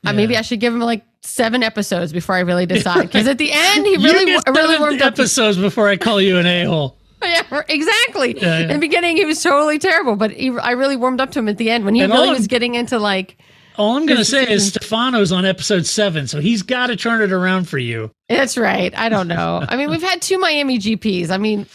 Uh, 0.06 0.12
maybe 0.14 0.36
I 0.36 0.42
should 0.42 0.60
give 0.60 0.74
him 0.74 0.82
like 0.82 1.04
seven 1.22 1.64
episodes 1.64 2.12
before 2.12 2.36
I 2.36 2.40
really 2.42 2.66
decide. 2.66 3.04
Because 3.04 3.28
at 3.28 3.38
the 3.38 3.50
end, 3.54 3.86
he 3.86 3.96
really, 4.04 4.34
really 4.48 4.78
warmed 4.78 5.02
up. 5.02 5.14
episodes 5.14 5.58
before 5.58 5.88
I 5.88 5.96
call 5.98 6.20
you 6.20 6.38
an 6.38 6.46
a 6.46 6.66
hole. 6.66 6.98
Yeah, 7.52 7.62
exactly. 7.70 8.36
Yeah, 8.40 8.60
yeah. 8.60 8.60
In 8.64 8.68
the 8.70 8.80
beginning, 8.80 9.18
he 9.18 9.26
was 9.26 9.42
totally 9.42 9.80
terrible, 9.80 10.16
but 10.16 10.32
he, 10.32 10.50
I 10.50 10.72
really 10.72 10.96
warmed 10.96 11.22
up 11.22 11.32
to 11.32 11.40
him 11.40 11.48
at 11.50 11.58
the 11.58 11.70
end 11.70 11.86
when 11.86 11.96
he 11.96 12.02
And 12.02 12.12
really 12.12 12.30
was 12.30 12.48
getting 12.48 12.76
into 12.76 13.00
like. 13.00 13.38
All 13.78 13.96
I'm 13.98 14.06
going 14.06 14.20
to 14.20 14.26
say 14.26 14.44
is. 14.52 14.68
Stefano's 14.68 15.32
on 15.32 15.46
episode 15.46 15.86
seven, 15.86 16.28
so 16.28 16.40
he's 16.40 16.62
got 16.62 16.88
to 16.88 16.96
turn 16.96 17.22
it 17.22 17.32
around 17.32 17.68
for 17.70 17.78
you. 17.80 18.12
That's 18.30 18.58
right. 18.58 18.96
I 18.98 19.10
don't 19.10 19.28
know. 19.28 19.64
I 19.68 19.78
mean, 19.78 19.90
we've 19.90 20.02
had 20.04 20.22
two 20.22 20.38
Miami 20.38 20.78
GPs. 20.78 21.30
I 21.32 21.38
mean, 21.38 21.66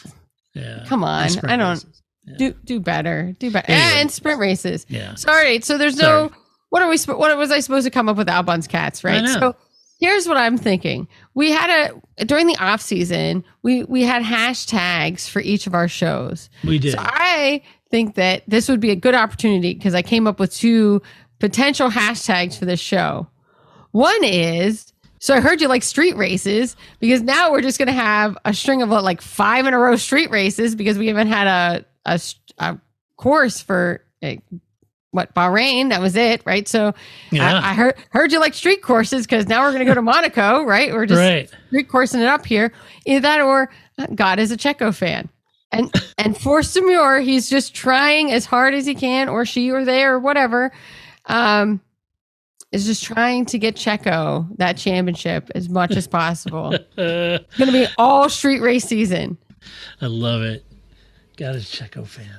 Yeah. 0.54 0.84
come 0.86 1.02
on. 1.02 1.28
I 1.44 1.56
don't 1.56 1.84
do 2.36 2.52
do 2.64 2.78
better. 2.78 3.34
Do 3.38 3.50
better. 3.50 3.70
Anyway. 3.70 4.00
And 4.00 4.10
sprint 4.10 4.38
races. 4.38 4.86
Yeah. 4.88 5.14
Sorry. 5.14 5.60
So 5.60 5.78
there's 5.78 5.96
no. 5.96 6.30
What 6.70 6.82
are 6.82 6.88
we? 6.88 6.98
What 6.98 7.38
was 7.38 7.50
I 7.50 7.60
supposed 7.60 7.86
to 7.86 7.90
come 7.90 8.08
up 8.08 8.16
with? 8.16 8.28
Albon's 8.28 8.66
cats, 8.66 9.02
right? 9.02 9.26
So 9.26 9.56
here's 9.98 10.26
what 10.26 10.36
I'm 10.36 10.56
thinking. 10.56 11.06
We 11.34 11.50
had 11.50 11.92
a 12.18 12.24
during 12.24 12.46
the 12.46 12.56
off 12.56 12.80
season. 12.80 13.44
We 13.62 13.84
we 13.84 14.02
had 14.02 14.22
hashtags 14.22 15.28
for 15.28 15.40
each 15.40 15.66
of 15.66 15.74
our 15.74 15.88
shows. 15.88 16.48
We 16.64 16.78
did. 16.78 16.92
So 16.92 16.98
I 17.00 17.62
think 17.90 18.14
that 18.14 18.42
this 18.46 18.68
would 18.68 18.80
be 18.80 18.90
a 18.90 18.96
good 18.96 19.14
opportunity 19.14 19.74
because 19.74 19.94
I 19.94 20.02
came 20.02 20.26
up 20.26 20.40
with 20.40 20.54
two 20.54 21.02
potential 21.38 21.90
hashtags 21.90 22.58
for 22.58 22.64
this 22.64 22.80
show. 22.80 23.28
One 23.92 24.24
is 24.24 24.92
so 25.20 25.34
I 25.34 25.40
heard 25.40 25.60
you 25.60 25.68
like 25.68 25.82
street 25.82 26.16
races 26.16 26.76
because 27.00 27.22
now 27.22 27.50
we're 27.50 27.60
just 27.60 27.78
going 27.78 27.88
to 27.88 27.92
have 27.92 28.38
a 28.44 28.54
string 28.54 28.82
of 28.82 28.88
what, 28.88 29.02
like 29.02 29.20
five 29.20 29.66
in 29.66 29.74
a 29.74 29.78
row 29.78 29.96
street 29.96 30.30
races 30.30 30.74
because 30.76 30.96
we 30.96 31.08
haven't 31.08 31.28
had 31.28 31.84
a 32.06 32.20
a 32.58 32.78
course 33.16 33.60
for 33.60 34.02
like, 34.22 34.42
what 35.18 35.34
Bahrain. 35.34 35.88
That 35.90 36.00
was 36.00 36.14
it, 36.14 36.40
right? 36.46 36.68
So 36.68 36.94
Yeah. 37.32 37.58
I, 37.60 37.70
I 37.70 37.74
heard 37.74 37.94
heard 38.10 38.30
you 38.32 38.38
like 38.38 38.54
street 38.54 38.82
courses 38.82 39.26
because 39.26 39.48
now 39.48 39.62
we're 39.62 39.72
going 39.72 39.80
to 39.80 39.84
go 39.84 39.94
to 39.94 40.02
Monaco, 40.02 40.62
right? 40.62 40.92
We're 40.92 41.06
just 41.06 41.18
Right. 41.18 41.50
street 41.66 41.88
coursing 41.88 42.20
it 42.20 42.28
up 42.28 42.46
here. 42.46 42.72
Either 43.04 43.20
that 43.22 43.40
or 43.40 43.68
uh, 43.98 44.06
God 44.14 44.38
is 44.38 44.52
a 44.52 44.56
Checo 44.56 44.94
fan. 44.94 45.28
And 45.72 45.92
and 46.16 46.38
for 46.40 46.60
Samur, 46.62 47.20
he's 47.22 47.50
just 47.50 47.74
trying 47.74 48.30
as 48.32 48.46
hard 48.46 48.72
as 48.74 48.86
he 48.86 48.94
can, 48.94 49.28
or 49.28 49.44
she 49.44 49.70
or 49.70 49.84
they 49.84 50.04
or 50.04 50.18
whatever. 50.20 50.70
Um 51.26 51.80
is 52.70 52.84
just 52.86 53.02
trying 53.02 53.44
to 53.46 53.58
get 53.58 53.74
Checo 53.76 54.46
that 54.58 54.76
championship 54.76 55.50
as 55.54 55.68
much 55.68 55.96
as 55.96 56.06
possible. 56.06 56.72
it's 56.96 57.56
gonna 57.56 57.72
be 57.72 57.86
all 57.98 58.28
street 58.28 58.60
race 58.60 58.84
season. 58.84 59.36
I 60.00 60.06
love 60.06 60.42
it. 60.42 60.64
Got 61.36 61.54
a 61.54 61.58
Checo 61.58 62.06
fan. 62.06 62.38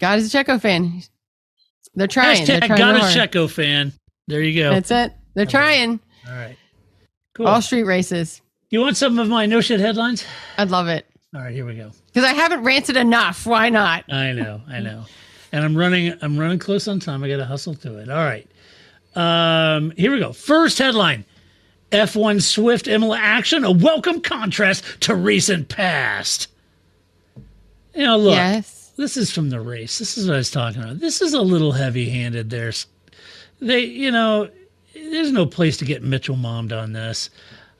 God 0.00 0.18
is 0.18 0.34
a 0.34 0.38
Checo 0.44 0.58
fan. 0.60 1.02
They're 1.94 2.06
trying. 2.06 2.44
They're 2.44 2.60
trying 2.60 2.78
got 2.78 2.96
a. 2.96 3.18
Checo 3.18 3.50
fan. 3.50 3.92
There 4.28 4.40
you 4.40 4.60
go. 4.60 4.70
That's 4.70 4.90
it. 4.90 5.12
They're 5.34 5.46
trying. 5.46 6.00
All 6.28 6.34
right. 6.34 6.56
Cool. 7.34 7.46
All 7.46 7.62
street 7.62 7.84
races. 7.84 8.40
You 8.70 8.80
want 8.80 8.96
some 8.96 9.18
of 9.18 9.28
my 9.28 9.46
no 9.46 9.60
shit 9.60 9.80
headlines? 9.80 10.24
I'd 10.56 10.70
love 10.70 10.88
it. 10.88 11.06
All 11.34 11.40
right, 11.40 11.52
here 11.54 11.64
we 11.64 11.76
go. 11.76 11.90
Because 12.06 12.24
I 12.24 12.32
haven't 12.34 12.62
ranted 12.64 12.96
enough. 12.96 13.46
Why 13.46 13.68
not? 13.70 14.04
I 14.12 14.32
know, 14.32 14.60
I 14.68 14.80
know. 14.80 15.04
And 15.52 15.64
I'm 15.64 15.76
running 15.76 16.16
I'm 16.22 16.38
running 16.38 16.58
close 16.58 16.86
on 16.88 17.00
time. 17.00 17.24
I 17.24 17.28
gotta 17.28 17.44
hustle 17.44 17.74
to 17.76 17.98
it. 17.98 18.08
All 18.08 18.24
right. 18.24 18.46
Um, 19.16 19.90
here 19.92 20.12
we 20.12 20.20
go. 20.20 20.32
First 20.32 20.78
headline. 20.78 21.24
F1 21.90 22.40
Swift 22.40 22.86
Imola 22.86 23.18
action, 23.18 23.64
a 23.64 23.70
welcome 23.72 24.20
contrast 24.20 24.84
to 25.00 25.14
recent 25.16 25.68
past. 25.68 26.46
You 27.96 28.04
know, 28.04 28.16
look, 28.16 28.34
Yes. 28.36 28.79
This 29.00 29.16
is 29.16 29.30
from 29.30 29.50
the 29.50 29.60
race. 29.60 29.98
This 29.98 30.16
is 30.18 30.26
what 30.26 30.34
I 30.34 30.38
was 30.38 30.50
talking 30.50 30.82
about. 30.82 31.00
This 31.00 31.20
is 31.20 31.32
a 31.34 31.42
little 31.42 31.72
heavy 31.72 32.08
handed 32.10 32.50
there. 32.50 32.72
They, 33.60 33.80
you 33.80 34.10
know, 34.10 34.48
there's 34.94 35.32
no 35.32 35.46
place 35.46 35.76
to 35.78 35.84
get 35.84 36.02
Mitchell 36.02 36.36
mommed 36.36 36.72
on 36.72 36.92
this. 36.92 37.30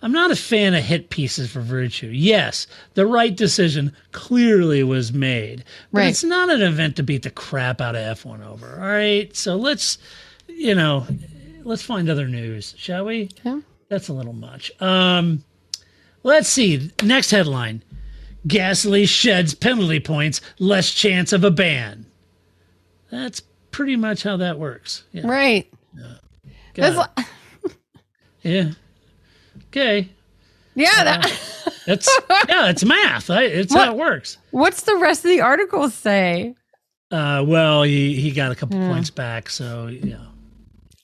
I'm 0.02 0.12
not 0.12 0.30
a 0.30 0.36
fan 0.36 0.74
of 0.74 0.82
hit 0.82 1.10
pieces 1.10 1.50
for 1.50 1.60
virtue. 1.60 2.06
Yes, 2.08 2.66
the 2.94 3.06
right 3.06 3.36
decision 3.36 3.92
clearly 4.12 4.82
was 4.82 5.12
made, 5.12 5.62
but 5.92 5.98
Right. 6.00 6.08
it's 6.08 6.24
not 6.24 6.48
an 6.48 6.62
event 6.62 6.96
to 6.96 7.02
beat 7.02 7.22
the 7.22 7.30
crap 7.30 7.82
out 7.82 7.94
of 7.94 8.16
F1 8.18 8.42
over. 8.46 8.80
All 8.80 8.88
right, 8.88 9.34
so 9.36 9.56
let's, 9.56 9.98
you 10.48 10.74
know, 10.74 11.06
let's 11.64 11.82
find 11.82 12.08
other 12.08 12.28
news, 12.28 12.74
shall 12.78 13.04
we? 13.04 13.28
Yeah. 13.44 13.60
That's 13.90 14.08
a 14.08 14.14
little 14.14 14.32
much. 14.32 14.72
Um, 14.80 15.44
let's 16.22 16.48
see. 16.48 16.90
Next 17.02 17.30
headline: 17.30 17.82
Gasly 18.46 19.06
sheds 19.08 19.54
penalty 19.54 20.00
points, 20.00 20.40
less 20.58 20.92
chance 20.92 21.32
of 21.32 21.44
a 21.44 21.50
ban. 21.50 22.06
That's 23.10 23.40
pretty 23.70 23.96
much 23.96 24.22
how 24.22 24.36
that 24.38 24.58
works. 24.58 25.04
Yeah. 25.12 25.26
Right. 25.26 25.70
It. 26.76 26.96
li- 26.96 27.24
Yeah. 28.42 28.70
Okay. 29.68 30.08
yeah. 30.74 31.04
That, 31.04 31.40
That's 31.86 32.08
yeah. 32.48 32.70
It's 32.70 32.84
math. 32.84 33.28
I, 33.28 33.42
it's 33.44 33.74
What- 33.74 33.86
how 33.88 33.92
it 33.94 33.98
works. 33.98 34.38
what's 34.50 34.82
the 34.82 34.96
rest 34.96 35.24
of 35.24 35.30
the 35.30 35.40
article 35.42 35.90
say? 35.90 36.54
Uh, 37.10 37.44
well, 37.46 37.82
he 37.82 38.14
he 38.18 38.30
got 38.30 38.52
a 38.52 38.54
couple 38.54 38.78
Yeah. 38.80 38.88
points 38.88 39.10
back, 39.10 39.50
so 39.50 39.88
yeah. 39.88 40.16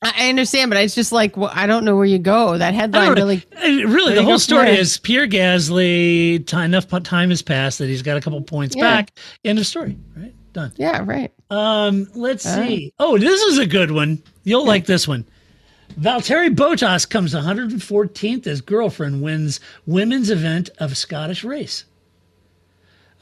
I 0.03 0.29
understand, 0.29 0.71
but 0.71 0.79
it's 0.79 0.95
just 0.95 1.11
like 1.11 1.37
well, 1.37 1.51
I 1.55 1.67
don't 1.67 1.85
know 1.85 1.97
where 1.97 2.05
you 2.05 2.19
go. 2.19 2.59
That 2.59 2.75
headline 2.75 3.15
really. 3.15 3.43
Uh, 3.57 3.89
really, 3.89 4.15
the 4.15 4.23
whole 4.23 4.39
story 4.39 4.71
is 4.77 4.99
Pierre 4.99 5.27
Gasly. 5.27 6.47
Time, 6.47 6.67
enough 6.75 6.87
time 7.03 7.31
has 7.31 7.43
passed 7.43 7.79
that 7.79 7.87
he's 7.89 8.03
got 8.03 8.17
a 8.17 8.21
couple 8.21 8.41
points 8.43 8.77
Yeah. 8.77 8.83
back. 8.83 9.13
End 9.45 9.59
of 9.59 9.67
story. 9.67 9.97
Right, 10.17 10.35
done. 10.53 10.73
Yeah, 10.77 11.03
right. 11.05 11.33
Um, 11.51 12.09
let's 12.15 12.45
Uh. 12.45 12.67
see. 12.67 12.93
Oh, 12.99 13.17
this 13.19 13.41
is 13.43 13.59
a 13.59 13.67
good 13.67 13.91
one. 13.91 14.23
You'll 14.45 14.67
like 14.67 14.85
this 14.87 15.09
one. 15.09 15.25
Valtteri 15.99 16.55
Bottas 16.55 17.09
comes 17.09 17.33
114th 17.35 18.47
as 18.47 18.61
girlfriend 18.61 19.23
wins 19.23 19.61
women's 19.87 20.29
event 20.31 20.69
of 20.79 20.97
Scottish 20.97 21.43
race. 21.43 21.85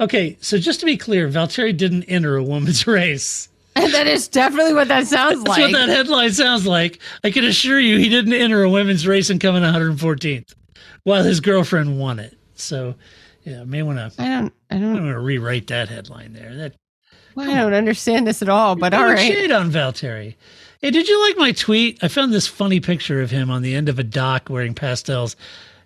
Okay, 0.00 0.36
so 0.40 0.58
just 0.58 0.80
to 0.80 0.86
be 0.86 0.96
clear, 0.96 1.28
Valtteri 1.28 1.76
didn't 1.76 2.02
enter 2.04 2.36
a 2.36 2.42
women's 2.42 2.84
race. 2.88 3.48
that 3.92 4.06
is 4.06 4.28
definitely 4.28 4.74
what 4.74 4.88
that 4.88 5.06
sounds 5.06 5.42
That's 5.42 5.48
like. 5.58 5.60
what 5.60 5.72
that 5.72 5.88
headline 5.88 6.32
sounds 6.32 6.66
like. 6.66 7.00
I 7.24 7.30
can 7.30 7.44
assure 7.44 7.80
you 7.80 7.98
he 7.98 8.08
didn't 8.08 8.32
enter 8.32 8.62
a 8.62 8.70
women's 8.70 9.06
race 9.06 9.30
and 9.30 9.40
come 9.40 9.56
in 9.56 9.62
114th 9.62 10.54
while 11.02 11.22
his 11.24 11.40
girlfriend 11.40 11.98
won 11.98 12.18
it. 12.18 12.36
So, 12.54 12.94
yeah, 13.42 13.64
may 13.64 13.82
want 13.82 13.98
to 13.98 14.22
I 14.22 14.28
don't. 14.28 14.52
I 14.70 14.78
don't. 14.78 14.92
want 14.94 15.06
to 15.06 15.18
rewrite 15.18 15.66
that 15.68 15.88
headline 15.88 16.32
there. 16.32 16.54
That 16.54 16.74
I 17.36 17.54
don't 17.54 17.74
understand 17.74 18.26
this 18.26 18.42
at 18.42 18.48
all. 18.48 18.76
But 18.76 18.94
all 18.94 19.02
right. 19.04 19.18
shade 19.18 19.50
on 19.50 19.70
Valtteri. 19.70 20.36
Hey, 20.80 20.90
did 20.90 21.08
you 21.08 21.20
like 21.28 21.36
my 21.36 21.50
tweet? 21.52 21.98
I 22.02 22.08
found 22.08 22.32
this 22.32 22.46
funny 22.46 22.78
picture 22.78 23.20
of 23.22 23.30
him 23.30 23.50
on 23.50 23.62
the 23.62 23.74
end 23.74 23.88
of 23.88 23.98
a 23.98 24.04
dock 24.04 24.48
wearing 24.50 24.74
pastels, 24.74 25.34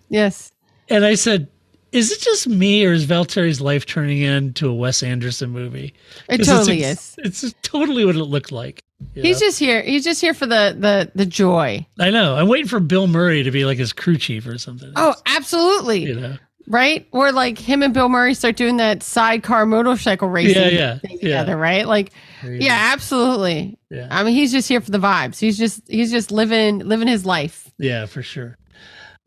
Yes. 0.09 0.51
and 0.89 1.05
I 1.05 1.15
said, 1.15 1.47
"Is 1.91 2.11
it 2.11 2.19
just 2.21 2.47
me, 2.47 2.85
or 2.85 2.93
is 2.93 3.05
Valtteri's 3.05 3.61
life 3.61 3.85
turning 3.85 4.19
into 4.19 4.69
a 4.69 4.73
Wes 4.73 5.03
Anderson 5.03 5.49
movie?" 5.49 5.93
It 6.27 6.43
totally 6.43 6.83
it's, 6.83 7.15
It's 7.17 7.53
totally 7.61 8.05
what 8.05 8.15
it 8.15 8.23
looked 8.23 8.51
like. 8.51 8.83
He's 9.15 9.39
know? 9.39 9.47
just 9.47 9.59
here. 9.59 9.81
He's 9.81 10.03
just 10.03 10.19
here 10.21 10.33
for 10.33 10.45
the 10.45 10.75
the 10.77 11.11
the 11.15 11.25
joy. 11.25 11.85
I 11.99 12.09
know. 12.09 12.35
I'm 12.35 12.47
waiting 12.47 12.67
for 12.67 12.79
Bill 12.79 13.07
Murray 13.07 13.43
to 13.43 13.51
be 13.51 13.65
like 13.65 13.77
his 13.77 13.93
crew 13.93 14.17
chief 14.17 14.45
or 14.45 14.57
something. 14.57 14.91
Oh, 14.95 15.15
absolutely. 15.25 15.99
You 16.03 16.15
know. 16.19 16.37
Right? 16.67 17.07
Or 17.11 17.31
like 17.31 17.57
him 17.57 17.81
and 17.81 17.95
Bill 17.95 18.09
Murray 18.09 18.35
start 18.35 18.55
doing 18.55 18.77
that 18.77 19.01
sidecar 19.01 19.65
motorcycle 19.65 20.29
racing 20.29 20.61
Yeah, 20.61 20.67
yeah, 20.69 20.97
thing 20.99 21.11
yeah. 21.13 21.39
together, 21.39 21.57
right? 21.57 21.87
Like 21.87 22.11
yeah, 22.43 22.91
absolutely. 22.93 23.79
Yeah. 23.89 24.07
I 24.11 24.23
mean, 24.23 24.35
he's 24.35 24.51
just 24.51 24.67
here 24.67 24.79
for 24.79 24.91
the 24.91 24.99
vibes. 24.99 25.39
He's 25.39 25.57
just 25.57 25.81
he's 25.87 26.11
just 26.11 26.31
living 26.31 26.79
living 26.79 27.07
his 27.07 27.25
life. 27.25 27.71
Yeah, 27.79 28.05
for 28.05 28.21
sure. 28.21 28.57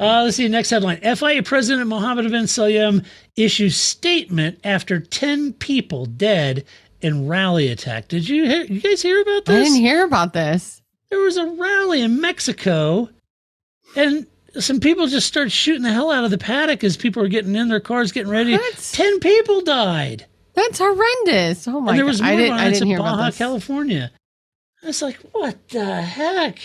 Uh, 0.02 0.24
let's 0.24 0.36
see. 0.36 0.48
Next 0.48 0.70
headline: 0.70 0.98
FIA 1.00 1.42
President 1.42 1.86
Mohammed 1.86 2.30
Ben 2.30 2.44
Sulayem 2.44 3.04
issues 3.36 3.76
statement 3.76 4.60
after 4.64 5.00
ten 5.00 5.52
people 5.52 6.06
dead 6.06 6.64
in 7.00 7.26
rally 7.28 7.68
attack. 7.68 8.08
Did 8.08 8.28
you 8.28 8.44
hear, 8.44 8.64
you 8.64 8.80
guys 8.80 9.02
hear 9.02 9.20
about 9.20 9.44
this? 9.44 9.60
I 9.60 9.64
didn't 9.64 9.80
hear 9.80 10.04
about 10.04 10.32
this. 10.32 10.82
There 11.10 11.20
was 11.20 11.36
a 11.36 11.46
rally 11.46 12.00
in 12.02 12.20
Mexico, 12.20 13.08
and 13.96 14.26
some 14.58 14.80
people 14.80 15.06
just 15.06 15.26
started 15.26 15.50
shooting 15.50 15.82
the 15.82 15.92
hell 15.92 16.10
out 16.10 16.24
of 16.24 16.30
the 16.30 16.38
paddock 16.38 16.82
as 16.84 16.96
people 16.96 17.22
were 17.22 17.28
getting 17.28 17.54
in 17.54 17.68
their 17.68 17.80
cars, 17.80 18.12
getting 18.12 18.30
ready. 18.30 18.58
Ten 18.92 19.20
people 19.20 19.60
died. 19.62 20.26
That's 20.54 20.78
horrendous. 20.78 21.66
Oh 21.66 21.80
my 21.80 21.90
and 21.92 21.98
there 21.98 22.04
was 22.06 22.20
god. 22.20 22.26
more 22.26 22.34
I 22.34 22.36
didn't 22.36 22.58
I 22.58 22.64
didn't 22.70 22.82
in 22.82 22.88
hear 22.88 22.98
about 22.98 23.16
Baja. 23.18 23.30
California. 23.30 24.10
I 24.82 24.86
was 24.88 25.00
like, 25.02 25.16
what 25.32 25.68
the 25.68 26.02
heck? 26.02 26.58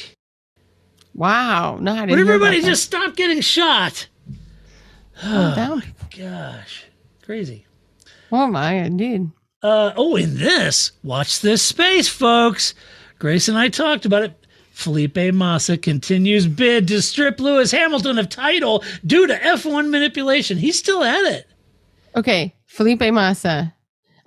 Wow. 1.17 1.79
No, 1.81 1.91
I 1.91 2.05
didn't 2.05 2.11
Would 2.11 2.19
everybody 2.19 2.61
just 2.61 2.83
stop 2.83 3.15
getting 3.15 3.41
shot? 3.41 4.07
Down. 5.21 5.83
Gosh, 6.17 6.85
crazy. 7.23 7.65
Oh 8.31 8.47
my 8.47 8.73
indeed. 8.73 9.29
Uh, 9.63 9.91
oh, 9.97 10.15
in 10.15 10.37
this, 10.37 10.91
watch 11.03 11.41
this 11.41 11.63
space, 11.63 12.07
folks. 12.07 12.75
Grace 13.17 13.47
and 13.47 13.57
I 13.57 13.69
talked 13.69 14.05
about 14.05 14.23
it. 14.23 14.45
Felipe 14.71 15.33
Massa 15.33 15.75
continues 15.75 16.45
bid 16.45 16.87
to 16.89 17.01
strip 17.01 17.39
Lewis 17.39 17.71
Hamilton 17.71 18.19
of 18.19 18.29
title 18.29 18.83
due 19.03 19.25
to 19.25 19.33
F1 19.33 19.89
manipulation. 19.89 20.59
He's 20.59 20.77
still 20.77 21.03
at 21.03 21.25
it. 21.25 21.47
Okay, 22.15 22.53
Felipe 22.67 23.01
Massa. 23.01 23.73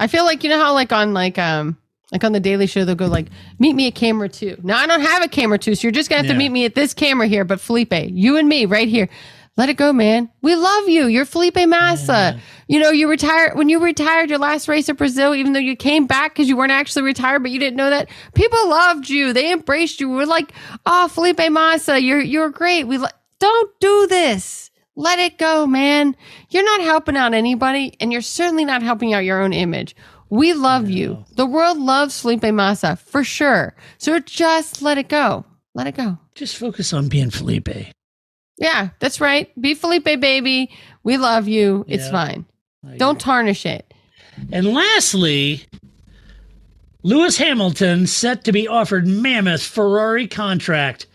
I 0.01 0.09
feel 0.09 0.24
like 0.24 0.43
you 0.43 0.51
know 0.51 0.59
how 0.59 0.74
like 0.74 0.91
on 0.93 1.14
like 1.14 1.38
um 1.38 1.78
like 2.13 2.25
on 2.25 2.33
the 2.33 2.41
Daily 2.41 2.67
Show 2.67 2.85
they'll 2.85 2.95
go 2.95 3.07
like 3.07 3.29
meet 3.59 3.75
me 3.75 3.87
at 3.89 3.95
camera 3.95 4.29
two. 4.29 4.57
Now 4.63 4.79
I 4.79 4.87
don't 4.87 5.01
have 5.03 5.23
a 5.23 5.29
camera 5.29 5.59
two, 5.59 5.75
so 5.75 5.83
you're 5.87 5.93
just 5.93 6.09
gonna 6.09 6.19
have 6.19 6.27
Yeah. 6.27 6.33
to 6.33 6.39
meet 6.39 6.51
me 6.51 6.65
at 6.65 6.75
this 6.75 6.95
camera 6.95 7.27
here. 7.27 7.45
But 7.45 7.61
Felipe, 7.61 7.93
you 7.95 8.37
and 8.37 8.49
me 8.49 8.67
right 8.67 8.89
here. 8.89 9.09
Let 9.57 9.69
it 9.69 9.75
go, 9.77 9.93
man. 9.93 10.31
We 10.43 10.55
love 10.55 10.89
you. 10.89 11.07
You're 11.07 11.25
Felipe 11.27 11.57
Massa. 11.69 12.41
You 12.69 12.79
know, 12.79 12.91
you 12.91 13.11
retired 13.11 13.57
when 13.57 13.69
you 13.69 13.79
retired 13.81 14.31
your 14.31 14.39
last 14.39 14.69
race 14.69 14.89
at 14.89 14.97
Brazil, 14.97 15.35
even 15.35 15.53
though 15.53 15.59
you 15.61 15.77
came 15.77 16.07
back 16.07 16.33
because 16.33 16.49
you 16.49 16.57
weren't 16.57 16.73
actually 16.73 17.03
retired, 17.03 17.43
but 17.43 17.51
you 17.51 17.59
didn't 17.59 17.77
know 17.77 17.91
that. 17.91 18.09
People 18.35 18.71
loved 18.71 19.11
you. 19.11 19.33
They 19.33 19.53
embraced 19.53 20.01
you. 20.01 20.09
We're 20.09 20.25
like, 20.25 20.53
oh, 20.87 21.09
Felipe 21.09 21.41
Massa, 21.51 22.01
you're 22.01 22.21
you're 22.23 22.49
great. 22.49 22.85
We 22.85 22.97
li- 22.99 23.09
don't 23.39 23.71
do 23.81 24.07
this. 24.07 24.71
Let 24.97 25.19
it 25.19 25.37
go, 25.37 25.67
man. 25.67 26.17
You're 26.51 26.65
not 26.65 26.81
helping 26.81 27.17
out 27.17 27.35
anybody, 27.35 27.95
and 28.01 28.13
you're 28.13 28.23
certainly 28.23 28.65
not 28.65 28.83
helping 28.83 29.13
out 29.13 29.25
your 29.25 29.43
own 29.43 29.53
image. 29.53 29.95
We 30.31 30.53
love 30.53 30.89
you. 30.89 31.24
The 31.35 31.45
world 31.47 31.78
loves 31.78 32.20
Felipe 32.20 32.45
Massa 32.45 32.97
for 32.97 33.24
sure. 33.24 33.74
So 33.99 34.18
just 34.20 34.81
let 34.81 34.97
it 34.97 35.09
go. 35.09 35.45
Let 35.74 35.87
it 35.89 35.97
go. 35.97 36.18
Just 36.35 36.57
focus 36.57 36.93
on 36.93 37.09
being 37.09 37.31
Felipe. 37.31 37.68
Yeah, 38.57 38.91
that's 39.01 39.20
right. 39.20 39.51
Be 39.61 39.74
Felipe, 39.74 40.05
baby. 40.05 40.70
We 41.03 41.16
love 41.16 41.49
you. 41.49 41.85
It's 41.89 42.05
Yeah. 42.07 42.11
fine. 42.12 42.47
Don't 42.97 43.18
tarnish 43.20 43.66
it. 43.66 43.93
And 44.53 44.72
lastly, 44.72 45.66
Lewis 47.03 47.37
Hamilton 47.39 48.07
set 48.07 48.45
to 48.45 48.53
be 48.53 48.68
offered 48.68 49.07
mammoth 49.07 49.62
Ferrari 49.62 50.26
contract. 50.28 51.07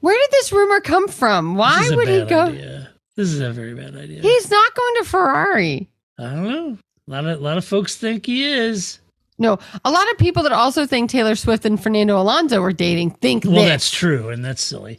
Where 0.00 0.16
did 0.18 0.30
this 0.32 0.52
rumor 0.52 0.80
come 0.80 1.08
from? 1.08 1.54
Why 1.56 1.88
would 1.94 2.08
he 2.08 2.24
go? 2.24 2.46
idea. 2.46 2.90
This 3.16 3.32
is 3.32 3.40
a 3.40 3.50
very 3.50 3.74
bad 3.74 3.96
idea. 3.96 4.20
He's 4.22 4.50
not 4.50 4.74
going 4.74 4.94
to 4.98 5.04
Ferrari. 5.08 5.90
I 6.18 6.22
don't 6.24 6.48
know. 6.48 6.78
A 7.08 7.12
lot 7.12 7.24
of 7.26 7.38
a 7.40 7.42
lot 7.42 7.56
of 7.58 7.64
folks 7.64 7.94
think 7.96 8.26
he 8.26 8.44
is. 8.44 8.98
No, 9.38 9.58
a 9.84 9.90
lot 9.90 10.10
of 10.10 10.18
people 10.18 10.42
that 10.44 10.52
also 10.52 10.86
think 10.86 11.10
Taylor 11.10 11.34
Swift 11.36 11.64
and 11.64 11.80
Fernando 11.80 12.20
Alonso 12.20 12.62
are 12.62 12.72
dating 12.72 13.10
think 13.10 13.44
Well, 13.44 13.54
this. 13.54 13.64
that's 13.66 13.90
true, 13.90 14.30
and 14.30 14.44
that's 14.44 14.62
silly. 14.64 14.98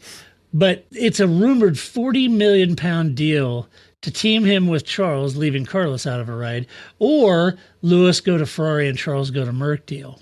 But 0.54 0.86
it's 0.92 1.20
a 1.20 1.28
rumored 1.28 1.78
forty 1.78 2.28
million 2.28 2.76
pound 2.76 3.16
deal 3.16 3.68
to 4.04 4.12
team 4.12 4.46
him 4.46 4.68
with 4.68 4.86
Charles, 4.86 5.36
leaving 5.36 5.66
Carlos 5.66 6.06
out 6.08 6.20
of 6.22 6.30
a 6.30 6.36
ride, 6.36 6.68
or 7.00 7.56
Lewis 7.82 8.22
go 8.22 8.38
to 8.38 8.46
Ferrari 8.46 8.88
and 8.88 8.98
Charles 8.98 9.32
go 9.32 9.44
to 9.44 9.52
Merc 9.52 9.86
deal. 9.86 10.22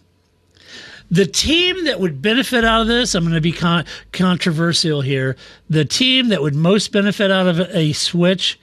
The 1.11 1.27
team 1.27 1.83
that 1.85 1.99
would 1.99 2.19
benefit 2.21 2.63
out 2.65 2.81
of 2.81 2.87
this, 2.87 3.13
I'm 3.13 3.23
going 3.25 3.35
to 3.35 3.41
be 3.41 3.51
con- 3.51 3.85
controversial 4.11 5.01
here. 5.01 5.35
The 5.69 5.85
team 5.85 6.29
that 6.29 6.41
would 6.41 6.55
most 6.55 6.91
benefit 6.91 7.29
out 7.29 7.45
of 7.47 7.59
a 7.59 7.93
switch 7.93 8.59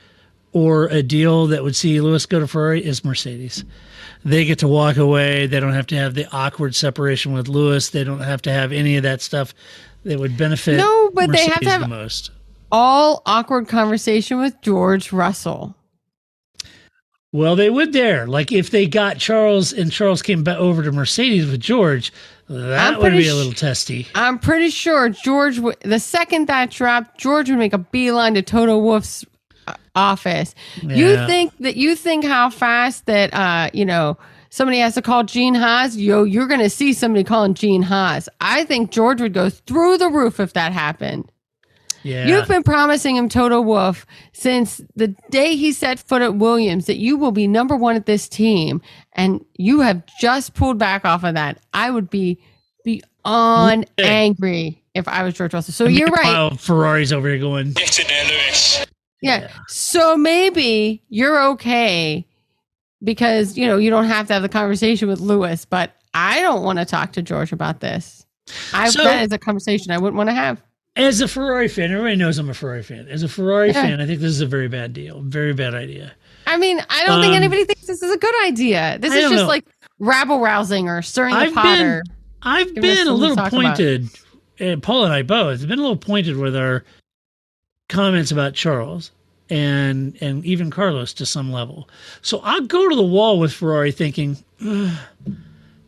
or 0.53 0.87
a 0.87 1.03
deal 1.03 1.47
that 1.49 1.63
would 1.63 1.77
see 1.77 2.01
Lewis 2.01 2.27
go 2.27 2.41
to 2.41 2.47
Ferrari 2.47 2.85
is 2.85 3.05
Mercedes. 3.05 3.65
They 4.25 4.45
get 4.45 4.59
to 4.61 4.69
walk 4.69 4.97
away. 4.97 5.47
They 5.47 5.61
don't 5.61 5.73
have 5.73 5.87
to 5.89 5.97
have 5.97 6.15
the 6.15 6.27
awkward 6.33 6.75
separation 6.75 7.33
with 7.33 7.49
Lewis. 7.49 7.91
They 7.91 8.05
don't 8.05 8.21
have 8.21 8.43
to 8.43 8.53
have 8.53 8.71
any 8.73 8.97
of 8.97 9.03
that 9.03 9.21
stuff 9.23 9.55
that 10.05 10.19
would 10.19 10.37
benefit. 10.37 10.77
No, 10.77 11.11
but 11.15 11.33
they 11.33 11.47
have 11.47 11.61
to 11.61 11.71
have- 11.71 11.81
the 11.83 11.89
most. 11.89 12.31
All 12.71 13.23
awkward 13.27 13.69
conversation 13.69 14.41
with 14.41 14.61
George 14.63 15.13
Russell. 15.13 15.77
Well, 17.33 17.57
they 17.57 17.71
would 17.71 17.93
there. 17.93 18.27
Like 18.27 18.53
if 18.53 18.71
they 18.71 18.87
got 18.87 19.19
Charles 19.19 19.73
and 19.73 19.91
Charles 19.91 20.21
came 20.23 20.45
back 20.45 20.59
over 20.59 20.83
to 20.83 20.93
Mercedes 20.93 21.51
with 21.51 21.61
George, 21.61 22.13
that 22.49 22.99
would 23.01 23.13
be 23.13 23.29
a 23.29 23.35
little 23.35 23.53
testy. 23.55 24.07
I'm 24.15 24.39
pretty 24.39 24.69
sure 24.69 25.09
George, 25.09 25.59
would 25.59 25.77
the 25.81 25.99
second 25.99 26.47
that 26.49 26.71
dropped, 26.71 27.19
George 27.19 27.49
would 27.49 27.59
make 27.59 27.73
a 27.73 27.79
beeline 27.79 28.35
to 28.35 28.43
Toto 28.43 28.77
Wolff's 28.79 29.25
office. 29.95 30.55
You 30.83 31.17
think 31.27 31.53
that 31.59 31.77
you 31.77 31.95
think 31.95 32.25
how 32.25 32.51
fast 32.51 33.07
that 33.07 33.33
uh 33.35 33.71
you 33.73 33.85
know 33.85 34.19
somebody 34.51 34.79
has 34.79 34.95
to 34.95 35.03
call 35.03 35.25
Gene 35.25 35.55
Haas? 35.55 35.97
Yo, 35.97 36.25
you're 36.25 36.47
gonna 36.47 36.71
see 36.71 36.93
somebody 36.93 37.25
calling 37.25 37.55
Gene 37.55 37.83
Haas. 37.83 38.29
I 38.41 38.65
think 38.65 38.91
George 38.91 39.21
would 39.21 39.35
go 39.35 39.51
through 39.51 39.99
the 39.99 40.09
roof 40.09 40.41
if 40.41 40.53
that 40.55 40.73
happened. 40.73 41.31
Yeah. 42.05 42.27
You've 42.27 42.49
been 42.49 42.65
promising 42.65 43.17
him 43.17 43.29
Toto 43.29 43.61
Wolff 43.61 44.07
since 44.33 44.81
the 44.97 45.15
day 45.31 45.55
he 45.55 45.73
set 45.73 46.01
foot 46.01 46.21
at 46.21 46.35
Williams 46.35 46.87
that 46.87 46.97
you 46.97 47.17
will 47.17 47.31
be 47.31 47.47
number 47.47 47.77
one 47.77 47.95
at 47.95 48.07
this 48.07 48.29
team, 48.29 48.83
and 49.13 49.45
you 49.57 49.81
have 49.81 50.03
just 50.21 50.55
pulled 50.55 50.79
back 50.79 51.05
off 51.05 51.23
of 51.23 51.35
that. 51.35 51.61
I 51.73 51.91
would 51.91 52.11
be 52.11 52.41
beyond 52.85 53.05
on 53.25 53.85
angry 53.99 54.83
if 54.95 55.07
I 55.09 55.23
was 55.23 55.35
George 55.35 55.55
Russell. 55.55 55.73
So 55.73 55.87
you're 55.87 56.09
right. 56.09 56.25
Meanwhile, 56.25 56.57
Ferrari's 56.57 57.13
over 57.13 57.29
here 57.29 57.39
going. 57.39 57.73
Get 57.73 57.99
in 58.01 58.07
there, 58.09 58.25
Lewis. 58.25 58.87
Yeah. 59.23 59.49
So 59.69 60.17
maybe 60.17 61.03
you're 61.09 61.43
okay 61.53 62.27
because, 63.03 63.57
you 63.57 63.67
know, 63.67 63.77
you 63.79 63.89
don't 63.91 64.05
have 64.05 64.27
to 64.29 64.33
have 64.35 64.43
the 64.43 64.49
conversation 64.49 65.09
with 65.09 65.21
Lewis, 65.21 65.65
but 65.65 65.93
I 66.15 66.41
don't 66.41 66.63
want 66.63 66.79
to 66.79 66.85
talk 66.85 67.13
to 67.13 67.23
George 67.23 67.53
about 67.53 67.81
this. 67.81 68.27
I 68.75 68.89
So- 68.91 69.03
that 69.05 69.25
is 69.25 69.33
a 69.33 69.39
conversation 69.39 69.91
I 69.93 69.99
wouldn't 69.99 70.17
want 70.17 70.29
to 70.29 70.35
have. 70.35 70.61
As 70.95 71.23
a 71.23 71.29
Ferrari 71.29 71.69
fan, 71.69 71.91
everybody 71.91 72.17
knows 72.17 72.37
I'm 72.37 72.51
a 72.51 72.55
Ferrari 72.55 72.83
fan. 72.83 73.07
As 73.09 73.23
a 73.23 73.29
Ferrari 73.29 73.69
Yeah. 73.69 73.83
fan, 73.83 74.01
I 74.03 74.07
think 74.07 74.21
this 74.21 74.31
is 74.31 74.43
a 74.43 74.47
very 74.47 74.69
bad 74.69 74.93
deal. 74.93 75.23
Very 75.23 75.55
bad 75.55 75.75
idea. 75.75 76.13
I 76.47 76.59
mean, 76.59 76.81
I 76.91 77.07
don't 77.07 77.23
think 77.23 77.31
Um, 77.31 77.37
anybody 77.37 77.65
thinks 77.65 77.87
this 77.87 78.03
is 78.03 78.13
a 78.13 78.19
good 78.19 78.35
idea. 78.45 78.99
This 79.01 79.13
I 79.13 79.17
is 79.19 79.31
just 79.31 79.35
know. 79.37 79.47
like 79.49 79.65
rabble 80.01 80.41
rousing 80.41 80.89
or 80.91 81.01
stirring 81.01 81.33
the 81.35 81.41
I've 81.41 81.55
pot 81.55 81.79
been- 81.79 82.03
I've 82.43 82.75
been 82.75 83.07
a 83.09 83.13
little 83.15 83.37
pointed, 83.37 84.09
and 84.59 84.83
Paul 84.83 85.05
and 85.05 85.15
I 85.15 85.23
both 85.23 85.61
have 85.61 85.69
been 85.69 85.79
a 85.79 85.83
little 85.83 85.97
pointed 85.97 86.37
with 86.37 86.57
our 86.57 86.85
comments 87.93 88.33
about 88.33 88.55
Charles 88.55 89.11
and 89.51 90.17
and 90.21 90.45
even 90.45 90.71
Carlos 90.71 91.13
to 91.15 91.27
some 91.27 91.53
level. 91.53 91.89
So 92.23 92.41
I'll 92.43 92.67
go 92.67 92.89
to 92.89 92.97
the 92.97 93.03
wall 93.03 93.39
with 93.39 93.53
Ferrari 93.53 93.93
thinking, 93.93 94.39
you 94.61 94.91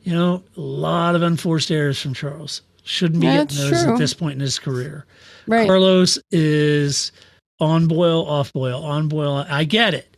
know, 0.06 0.42
a 0.56 0.60
lot 0.60 1.14
of 1.16 1.22
unforced 1.22 1.70
errors 1.70 2.00
from 2.00 2.14
Charles. 2.14 2.62
Shouldn't 2.84 3.20
be 3.20 3.26
That's 3.26 3.56
getting 3.56 3.70
those 3.70 3.82
true. 3.82 3.92
at 3.94 3.98
this 3.98 4.12
point 4.12 4.34
in 4.34 4.40
his 4.40 4.58
career. 4.58 5.06
Right. 5.46 5.66
Carlos 5.66 6.18
is 6.30 7.12
on 7.58 7.88
boil, 7.88 8.26
off 8.26 8.52
boil, 8.52 8.84
on 8.84 9.08
boil. 9.08 9.46
I 9.48 9.64
get 9.64 9.94
it. 9.94 10.14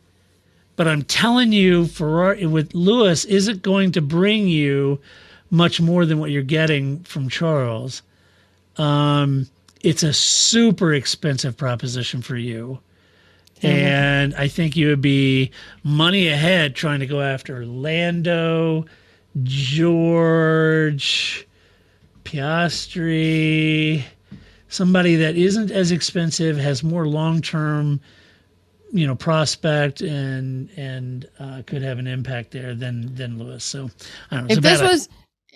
But 0.75 0.87
I'm 0.87 1.03
telling 1.03 1.53
you, 1.53 1.87
Ferrari 1.87 2.45
with 2.45 2.73
Lewis 2.75 3.23
isn't 3.25 3.61
going 3.61 3.93
to 3.93 4.01
bring 4.01 4.47
you 4.47 4.99
much 5.49 5.79
more 5.79 6.05
than 6.05 6.19
what 6.19 6.29
you're 6.31 6.43
getting 6.43 6.99
from 7.03 7.29
Charles. 7.29 8.01
Um, 8.75 9.47
it's 9.87 10.03
a 10.03 10.11
super 10.11 10.93
expensive 10.93 11.55
proposition 11.55 12.21
for 12.21 12.35
you. 12.35 12.79
And 13.63 14.35
I 14.35 14.49
think 14.49 14.75
you 14.75 14.89
would 14.89 15.01
be 15.01 15.49
money 15.81 16.27
ahead 16.27 16.75
trying 16.75 16.99
to 16.99 17.07
go 17.07 17.21
after 17.21 17.65
Lando, 17.65 18.85
George, 19.43 19.87
Piastri, 22.25 24.03
somebody 24.67 25.15
that 25.15 25.37
isn't 25.37 25.71
as 25.71 25.91
expensive, 25.91 26.57
has 26.57 26.83
more 26.83 27.07
long 27.07 27.41
term, 27.41 28.01
you 28.91 29.07
know, 29.07 29.15
prospect 29.15 30.01
and 30.01 30.69
and 30.75 31.29
uh, 31.39 31.61
could 31.65 31.81
have 31.81 31.97
an 31.97 32.07
impact 32.07 32.51
there 32.51 32.75
than 32.75 33.15
than 33.15 33.39
Lewis. 33.39 33.63
So 33.63 33.89
I 34.31 34.35
don't 34.35 34.47
know. 34.47 34.53
if 34.53 34.61
this 34.61 34.81
was 34.81 35.07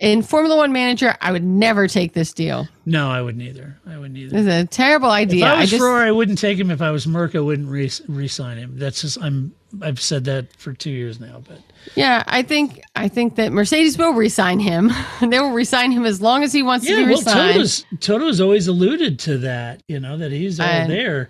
in 0.01 0.23
Formula 0.23 0.57
One 0.57 0.73
manager, 0.73 1.15
I 1.21 1.31
would 1.31 1.43
never 1.43 1.87
take 1.87 2.13
this 2.13 2.33
deal. 2.33 2.67
no, 2.87 3.09
I 3.09 3.21
wouldn't 3.21 3.43
either. 3.43 3.77
I 3.85 3.99
wouldn't 3.99 4.17
either. 4.17 4.35
Is 4.35 4.47
a 4.47 4.65
terrible 4.65 5.11
idea. 5.11 5.45
If 5.45 5.51
I 5.51 5.61
was 5.61 5.69
just, 5.69 5.79
Ferrari, 5.79 6.07
I 6.07 6.11
wouldn't 6.11 6.39
take 6.39 6.57
him. 6.57 6.71
If 6.71 6.81
I 6.81 6.89
was 6.89 7.05
Merc, 7.05 7.35
I 7.35 7.39
wouldn't 7.39 7.69
re- 7.69 7.91
re-sign 8.07 8.57
him. 8.57 8.77
That's 8.77 9.01
just 9.01 9.21
I'm. 9.21 9.53
I've 9.81 10.01
said 10.01 10.25
that 10.25 10.53
for 10.57 10.73
two 10.73 10.89
years 10.89 11.19
now. 11.19 11.43
But 11.47 11.59
yeah, 11.93 12.23
I 12.25 12.41
think 12.41 12.81
I 12.95 13.09
think 13.09 13.35
that 13.35 13.51
Mercedes 13.51 13.95
will 13.95 14.13
resign 14.13 14.59
him. 14.59 14.91
they 15.21 15.39
will 15.39 15.51
resign 15.51 15.91
him 15.91 16.05
as 16.05 16.19
long 16.19 16.43
as 16.43 16.51
he 16.51 16.63
wants 16.63 16.87
to 16.87 16.91
yeah, 16.91 16.97
be 16.97 17.05
well, 17.05 17.19
resigned. 17.19 17.53
Toto's 17.53 17.85
Toto's 17.99 18.41
always 18.41 18.67
alluded 18.67 19.19
to 19.19 19.37
that. 19.37 19.83
You 19.87 19.99
know 19.99 20.17
that 20.17 20.31
he's 20.31 20.59
all 20.59 20.87
there. 20.87 21.29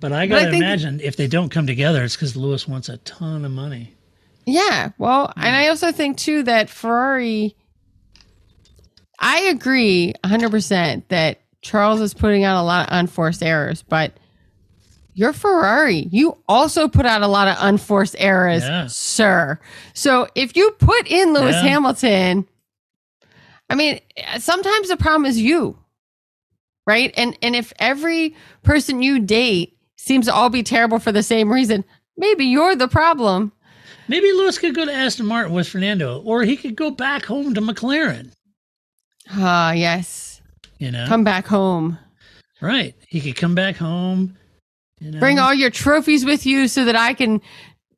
But 0.00 0.12
I 0.12 0.26
But 0.26 0.38
I 0.38 0.44
gotta 0.46 0.56
imagine 0.56 1.00
if 1.00 1.16
they 1.16 1.26
don't 1.26 1.50
come 1.50 1.66
together, 1.66 2.02
it's 2.02 2.16
because 2.16 2.34
Lewis 2.34 2.66
wants 2.66 2.88
a 2.88 2.96
ton 2.98 3.44
of 3.44 3.52
money. 3.52 3.94
Yeah, 4.46 4.92
well, 4.96 5.32
and 5.36 5.54
hmm. 5.54 5.60
I 5.60 5.68
also 5.68 5.92
think 5.92 6.16
too 6.16 6.44
that 6.44 6.70
Ferrari. 6.70 7.54
I 9.18 9.40
agree 9.42 10.12
100% 10.24 11.02
that 11.08 11.40
Charles 11.62 12.00
is 12.00 12.14
putting 12.14 12.44
out 12.44 12.60
a 12.60 12.64
lot 12.64 12.88
of 12.88 12.96
unforced 12.98 13.42
errors, 13.42 13.82
but 13.82 14.12
you're 15.14 15.32
Ferrari. 15.32 16.08
You 16.12 16.36
also 16.48 16.88
put 16.88 17.06
out 17.06 17.22
a 17.22 17.26
lot 17.26 17.48
of 17.48 17.56
unforced 17.58 18.14
errors, 18.18 18.62
Yeah. 18.62 18.86
sir. 18.86 19.58
So 19.94 20.28
if 20.34 20.54
you 20.56 20.70
put 20.72 21.06
in 21.10 21.32
Lewis 21.32 21.54
Yeah. 21.54 21.62
Hamilton, 21.62 22.46
I 23.70 23.74
mean, 23.74 24.00
sometimes 24.38 24.88
the 24.88 24.96
problem 24.96 25.24
is 25.24 25.40
you, 25.40 25.78
right? 26.86 27.12
And 27.16 27.36
and 27.42 27.56
if 27.56 27.72
every 27.78 28.36
person 28.62 29.02
you 29.02 29.18
date 29.18 29.76
seems 29.96 30.26
to 30.26 30.34
all 30.34 30.50
be 30.50 30.62
terrible 30.62 30.98
for 30.98 31.10
the 31.10 31.22
same 31.22 31.50
reason, 31.50 31.84
maybe 32.16 32.44
you're 32.44 32.76
the 32.76 32.86
problem. 32.86 33.52
Maybe 34.08 34.30
Lewis 34.32 34.58
could 34.58 34.74
go 34.74 34.84
to 34.84 34.92
Aston 34.92 35.26
Martin 35.26 35.52
with 35.52 35.66
Fernando, 35.66 36.20
or 36.22 36.44
he 36.44 36.56
could 36.56 36.76
go 36.76 36.90
back 36.92 37.24
home 37.24 37.54
to 37.54 37.60
McLaren. 37.60 38.30
Ah, 39.30 39.72
yes. 39.72 40.40
You 40.78 40.90
know, 40.90 41.06
Come 41.08 41.24
back 41.24 41.46
home. 41.46 41.98
right? 42.60 42.94
He 43.08 43.20
could 43.20 43.36
come 43.36 43.54
back 43.54 43.76
home. 43.76 44.36
You 45.00 45.10
know? 45.12 45.18
Bring 45.20 45.38
all 45.38 45.54
your 45.54 45.70
trophies 45.70 46.24
with 46.24 46.46
you 46.46 46.68
so 46.68 46.84
that 46.84 46.96
I 46.96 47.14
can, 47.14 47.40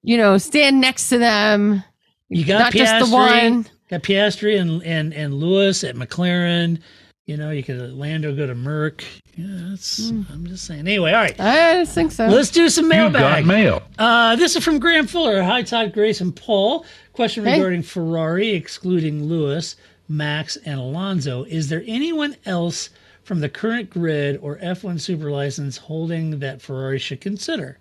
you 0.02 0.16
know, 0.16 0.38
stand 0.38 0.80
next 0.80 1.08
to 1.10 1.18
them. 1.18 1.82
You 2.28 2.44
got 2.44 2.58
not 2.58 2.72
Piastri, 2.72 2.78
just 2.78 3.10
the 3.10 3.14
one. 3.14 3.66
Got 3.88 4.02
Piastri 4.02 4.60
and, 4.60 4.82
and 4.82 5.14
and 5.14 5.34
Lewis 5.34 5.82
at 5.84 5.94
McLaren. 5.96 6.80
You 7.26 7.36
know, 7.36 7.50
you 7.50 7.62
could 7.62 7.78
let 7.78 7.92
Lando 7.94 8.34
go 8.34 8.46
to 8.46 8.54
Merc. 8.54 9.04
Yeah, 9.36 9.46
that's. 9.70 10.08
Hmm. 10.10 10.22
I'm 10.32 10.46
just 10.46 10.64
saying. 10.66 10.80
Anyway, 10.80 11.12
all 11.12 11.22
right. 11.22 11.38
I 11.38 11.84
think 11.84 12.10
so. 12.12 12.26
Let's 12.26 12.50
do 12.50 12.68
some 12.68 12.88
mailbag. 12.88 13.46
mail. 13.46 13.82
Uh, 13.98 14.34
this 14.36 14.56
is 14.56 14.64
from 14.64 14.78
Graham 14.78 15.06
Fuller. 15.06 15.42
Hi, 15.42 15.62
Todd, 15.62 15.92
Grace, 15.92 16.20
and 16.20 16.34
Paul. 16.34 16.84
Question 17.12 17.44
Hey. 17.44 17.54
regarding 17.58 17.82
Ferrari, 17.82 18.50
excluding 18.50 19.24
Lewis, 19.24 19.76
Max, 20.08 20.56
and 20.56 20.80
Alonso. 20.80 21.44
Is 21.44 21.68
there 21.68 21.84
anyone 21.86 22.36
else 22.46 22.90
from 23.22 23.40
the 23.40 23.48
current 23.48 23.90
grid 23.90 24.38
or 24.40 24.56
F1 24.56 25.00
super 25.00 25.30
license 25.30 25.76
holding 25.76 26.38
that 26.38 26.62
Ferrari 26.62 26.98
should 26.98 27.20
consider? 27.20 27.78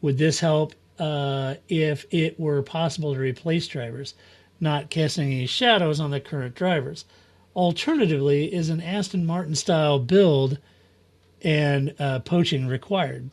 Would 0.00 0.16
this 0.16 0.40
help 0.40 0.74
uh, 0.98 1.56
if 1.68 2.06
it 2.10 2.40
were 2.40 2.62
possible 2.62 3.12
to 3.14 3.20
replace 3.20 3.68
drivers, 3.68 4.14
not 4.60 4.90
casting 4.90 5.26
any 5.26 5.46
shadows 5.46 6.00
on 6.00 6.10
the 6.10 6.20
current 6.20 6.54
drivers? 6.54 7.04
Alternatively, 7.54 8.52
is 8.52 8.70
an 8.70 8.80
Aston 8.80 9.26
Martin 9.26 9.54
style 9.54 9.98
build 9.98 10.58
and 11.42 11.94
uh, 11.98 12.20
poaching 12.20 12.66
required? 12.66 13.30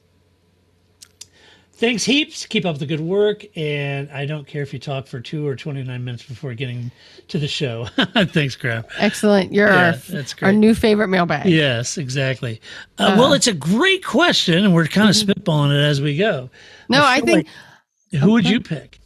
Thanks 1.78 2.04
heaps. 2.06 2.46
Keep 2.46 2.66
up 2.66 2.78
the 2.78 2.86
good 2.86 3.02
work. 3.02 3.46
And 3.58 4.10
I 4.12 4.26
don't 4.26 4.48
care 4.48 4.62
if 4.64 4.72
you 4.72 4.80
talk 4.80 5.08
for 5.08 5.20
two 5.20 5.46
or 5.46 5.56
29 5.58 6.04
minutes 6.04 6.24
before 6.24 6.54
getting 6.54 6.90
to 7.28 7.38
the 7.38 7.48
show. 7.50 7.86
Thanks, 8.34 8.56
Graham. 8.56 8.86
Excellent. 8.98 9.52
You're 9.54 9.68
Yeah, 9.68 9.88
our, 9.88 9.92
that's 9.94 10.36
our 10.42 10.54
new 10.54 10.74
favorite 10.74 11.10
mailbag. 11.10 11.48
Yes, 11.48 11.98
exactly. 11.98 12.62
Uh, 12.98 13.16
well, 13.18 13.34
it's 13.34 13.48
a 13.48 13.54
great 13.54 14.06
question, 14.06 14.64
and 14.64 14.74
we're 14.74 14.88
kind 14.88 15.10
of 15.10 15.16
spitballing 15.16 15.76
it 15.78 15.84
as 15.84 16.00
we 16.02 16.16
go. 16.16 16.44
Mm-hmm. 16.50 16.94
No, 16.94 17.04
I 17.04 17.18
feel 17.18 17.26
think. 17.26 17.48
like- 18.12 18.22
who 18.22 18.32
would 18.32 18.48
you 18.48 18.62
pick? 18.62 19.00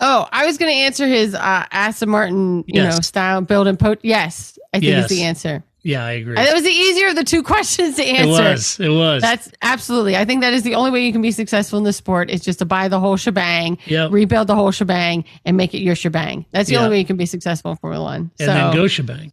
Oh, 0.00 0.26
I 0.32 0.46
was 0.46 0.56
going 0.56 0.72
to 0.72 0.76
answer 0.78 1.06
his 1.06 1.34
uh, 1.34 1.66
Aston 1.70 2.08
Martin, 2.08 2.64
you 2.66 2.82
Yes. 2.82 2.94
know, 2.94 3.00
style 3.00 3.40
build 3.42 3.66
and 3.66 3.78
poach. 3.78 3.98
Yes, 4.02 4.58
I 4.72 4.78
think 4.78 4.84
Yes. 4.90 5.10
is 5.10 5.16
the 5.18 5.24
answer. 5.24 5.62
Yeah, 5.86 6.04
I 6.04 6.12
agree. 6.12 6.34
And 6.36 6.44
that 6.44 6.52
was 6.52 6.64
the 6.64 6.68
easier 6.70 7.06
of 7.06 7.14
the 7.14 7.22
two 7.22 7.42
questions 7.44 7.94
to 7.94 8.02
answer. 8.04 8.42
It 8.42 8.50
was. 8.50 8.80
It 8.80 8.88
was. 8.88 9.22
That's 9.22 9.52
absolutely. 9.62 10.16
I 10.16 10.24
think 10.24 10.40
that 10.40 10.52
is 10.52 10.64
the 10.64 10.74
only 10.74 10.90
way 10.90 11.06
you 11.06 11.12
can 11.12 11.22
be 11.22 11.30
successful 11.30 11.78
in 11.78 11.84
this 11.84 11.96
sport 11.96 12.28
is 12.28 12.40
just 12.40 12.58
to 12.58 12.64
buy 12.64 12.88
the 12.88 12.98
whole 12.98 13.16
shebang, 13.16 13.78
Yep. 13.86 14.10
rebuild 14.10 14.48
the 14.48 14.56
whole 14.56 14.72
shebang, 14.72 15.24
and 15.44 15.56
make 15.56 15.74
it 15.74 15.78
your 15.82 15.94
shebang. 15.94 16.44
That's 16.50 16.68
the 16.68 16.74
Yeah. 16.74 16.80
only 16.80 16.90
way 16.90 16.98
you 16.98 17.04
can 17.06 17.16
be 17.16 17.24
successful 17.26 17.70
in 17.70 17.76
Formula 17.76 18.02
One. 18.04 18.16
and 18.16 18.30
so, 18.40 18.46
then 18.46 18.74
go 18.74 18.88
shebang. 18.88 19.30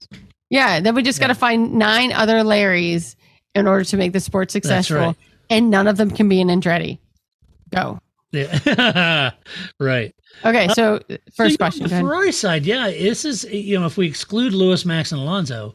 yeah, 0.52 0.80
then 0.80 0.94
we 0.94 1.02
just 1.02 1.20
got 1.20 1.28
to 1.28 1.34
find 1.36 1.74
nine 1.74 2.12
other 2.14 2.44
Larrys 2.44 3.16
in 3.56 3.66
order 3.66 3.84
to 3.86 3.98
make 3.98 4.14
the 4.14 4.20
sport 4.20 4.52
successful, 4.52 4.98
right. 4.98 5.16
and 5.50 5.72
none 5.72 5.88
of 5.88 5.98
them 5.98 6.12
can 6.12 6.30
be 6.30 6.40
an 6.40 6.50
Andretti. 6.50 7.00
Go. 7.72 7.98
Yeah. 8.32 9.32
right. 9.80 10.14
Okay, 10.46 10.68
so 10.70 10.96
uh, 10.98 11.00
So, 11.10 11.18
first 11.36 11.54
know, 11.54 11.58
question. 11.66 11.84
the. 11.88 12.00
Ferrari 12.00 12.32
side, 12.32 12.64
yeah, 12.64 12.90
this 12.92 13.26
is 13.26 13.44
you 13.46 13.80
know 13.80 13.88
if 13.88 13.98
we 13.98 14.06
exclude 14.06 14.54
Lewis, 14.54 14.86
Max, 14.86 15.12
and 15.12 15.20
Alonso, 15.20 15.74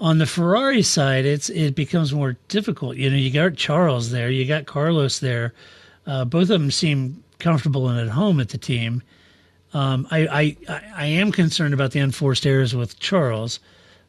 on 0.00 0.18
the 0.18 0.26
Ferrari 0.26 0.82
side, 0.82 1.26
it's 1.26 1.50
it 1.50 1.74
becomes 1.74 2.12
more 2.12 2.36
difficult. 2.48 2.96
You 2.96 3.10
know, 3.10 3.16
you 3.16 3.30
got 3.30 3.54
Charles 3.56 4.10
there, 4.10 4.30
you 4.30 4.46
got 4.46 4.66
Carlos 4.66 5.18
there. 5.20 5.52
Uh, 6.06 6.24
both 6.24 6.44
of 6.44 6.48
them 6.60 6.70
seem 6.70 7.22
comfortable 7.38 7.88
and 7.88 8.00
at 8.00 8.08
home 8.08 8.40
at 8.40 8.48
the 8.48 8.58
team. 8.58 9.02
Um, 9.72 10.06
I, 10.10 10.56
I 10.68 10.82
I 10.96 11.06
am 11.06 11.30
concerned 11.30 11.74
about 11.74 11.92
the 11.92 12.00
unforced 12.00 12.44
errors 12.46 12.74
with 12.74 12.98
Charles 12.98 13.60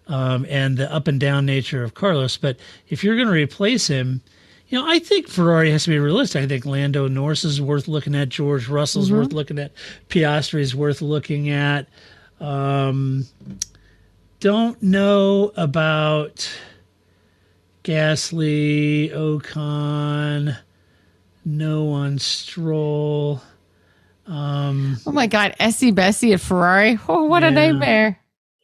um, 0.08 0.46
and 0.50 0.78
the 0.78 0.92
up 0.92 1.08
and 1.08 1.20
down 1.20 1.46
nature 1.46 1.84
of 1.84 1.94
Carlos. 1.94 2.38
But 2.38 2.58
if 2.90 3.04
you're 3.04 3.16
going 3.16 3.28
to 3.28 3.34
replace 3.34 3.88
him, 3.88 4.22
you 4.70 4.80
know, 4.80 4.88
I 4.90 5.00
think 5.00 5.28
Ferrari 5.28 5.70
has 5.72 5.84
to 5.84 5.90
be 5.90 6.00
realistic. 6.00 6.42
I 6.44 6.48
think 6.48 6.66
Lando 6.66 7.08
Norris 7.08 7.44
is 7.44 7.62
worth 7.62 7.88
looking 7.90 8.16
at. 8.16 8.30
George 8.30 8.68
Russell's 8.70 9.12
Mhm. 9.12 9.18
worth 9.18 9.34
looking 9.34 9.60
at. 9.60 9.72
Piastri 10.10 10.62
is 10.62 10.74
worth 10.74 11.02
looking 11.02 11.50
at. 11.50 11.88
Um, 12.40 13.26
don't 14.42 14.82
know 14.84 15.52
about 15.56 16.50
Gasly, 17.84 19.12
Ocon. 19.12 20.58
No 21.46 21.90
on 21.90 22.20
Stroll. 22.20 23.42
Um, 24.28 24.98
Oh 25.08 25.12
my 25.12 25.28
God, 25.28 25.56
Essie 25.60 25.92
Bessie 25.92 26.34
at 26.34 26.42
Ferrari. 26.42 27.00
Oh, 27.08 27.24
what 27.26 27.44
a 27.44 27.50
nightmare. 27.52 28.20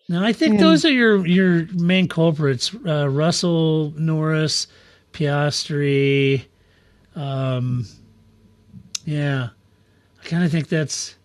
No, 0.09 0.23
I 0.23 0.31
think 0.33 0.55
Yeah. 0.55 0.61
those 0.61 0.85
are 0.85 0.91
your 0.91 1.25
your 1.25 1.67
main 1.73 2.07
culprits: 2.07 2.73
uh, 2.85 3.09
Russell, 3.09 3.93
Norris, 3.97 4.67
Piastri. 5.13 6.45
Um, 7.15 7.85
yeah, 9.05 9.49
I 10.21 10.25
kind 10.27 10.43
of 10.43 10.51
think 10.51 10.69
that's 10.69 11.15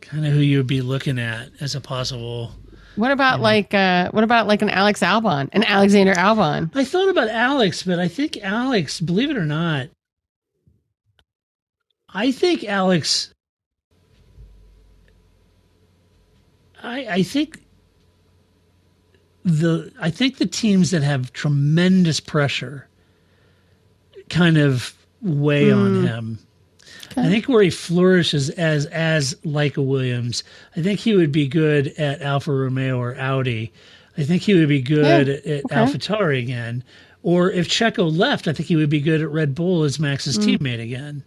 kind 0.00 0.26
of 0.26 0.32
who 0.32 0.40
you'd 0.40 0.66
be 0.66 0.80
looking 0.80 1.18
at 1.18 1.50
as 1.60 1.74
a 1.74 1.80
possible. 1.80 2.52
What 2.96 3.12
about 3.12 3.40
like 3.40 3.72
uh 3.72 4.10
what 4.10 4.24
about 4.24 4.46
like 4.46 4.62
an 4.62 4.70
Alex 4.70 5.00
Albon, 5.00 5.48
an 5.52 5.64
Alexander 5.64 6.14
Albon? 6.14 6.70
I 6.74 6.84
thought 6.84 7.08
about 7.08 7.28
Alex, 7.28 7.82
but 7.82 7.98
I 7.98 8.08
think 8.08 8.36
Alex, 8.42 9.00
believe 9.00 9.30
it 9.30 9.36
or 9.36 9.46
not, 9.46 9.88
I 12.12 12.30
think 12.32 12.64
Alex. 12.64 13.32
I 16.82 17.06
I 17.06 17.22
think 17.22 17.60
the 19.44 19.92
I 20.00 20.10
think 20.10 20.38
the 20.38 20.46
teams 20.46 20.90
that 20.90 21.02
have 21.02 21.32
tremendous 21.32 22.20
pressure 22.20 22.88
kind 24.28 24.58
of 24.58 24.94
weigh 25.22 25.70
on 25.70 26.06
Hmm. 26.06 26.34
Him. 27.14 27.24
I 27.24 27.28
think 27.28 27.46
where 27.48 27.62
he 27.62 27.70
flourishes 27.70 28.50
as 28.50 28.86
as 28.86 29.36
like 29.44 29.76
a 29.76 29.82
Williams, 29.82 30.44
I 30.76 30.82
think 30.82 31.00
he 31.00 31.14
would 31.14 31.32
be 31.32 31.46
good 31.48 31.88
at 31.98 32.22
Alfa 32.22 32.52
Romeo 32.52 32.98
or 32.98 33.16
Audi. 33.18 33.72
I 34.18 34.24
think 34.24 34.42
he 34.42 34.54
would 34.54 34.68
be 34.68 34.82
good 34.82 35.26
Yeah, 35.28 35.34
at, 35.34 35.46
at 35.46 35.64
okay. 35.66 35.74
AlphaTauri 35.76 36.38
again. 36.42 36.84
Or 37.22 37.50
if 37.50 37.68
Checo 37.68 38.14
left, 38.14 38.48
I 38.48 38.52
think 38.52 38.68
he 38.68 38.76
would 38.76 38.90
be 38.90 39.00
good 39.00 39.20
at 39.20 39.30
Red 39.30 39.54
Bull 39.54 39.84
as 39.84 39.98
Max's 40.00 40.38
Mm. 40.38 40.58
teammate 40.58 40.82
again. 40.82 41.22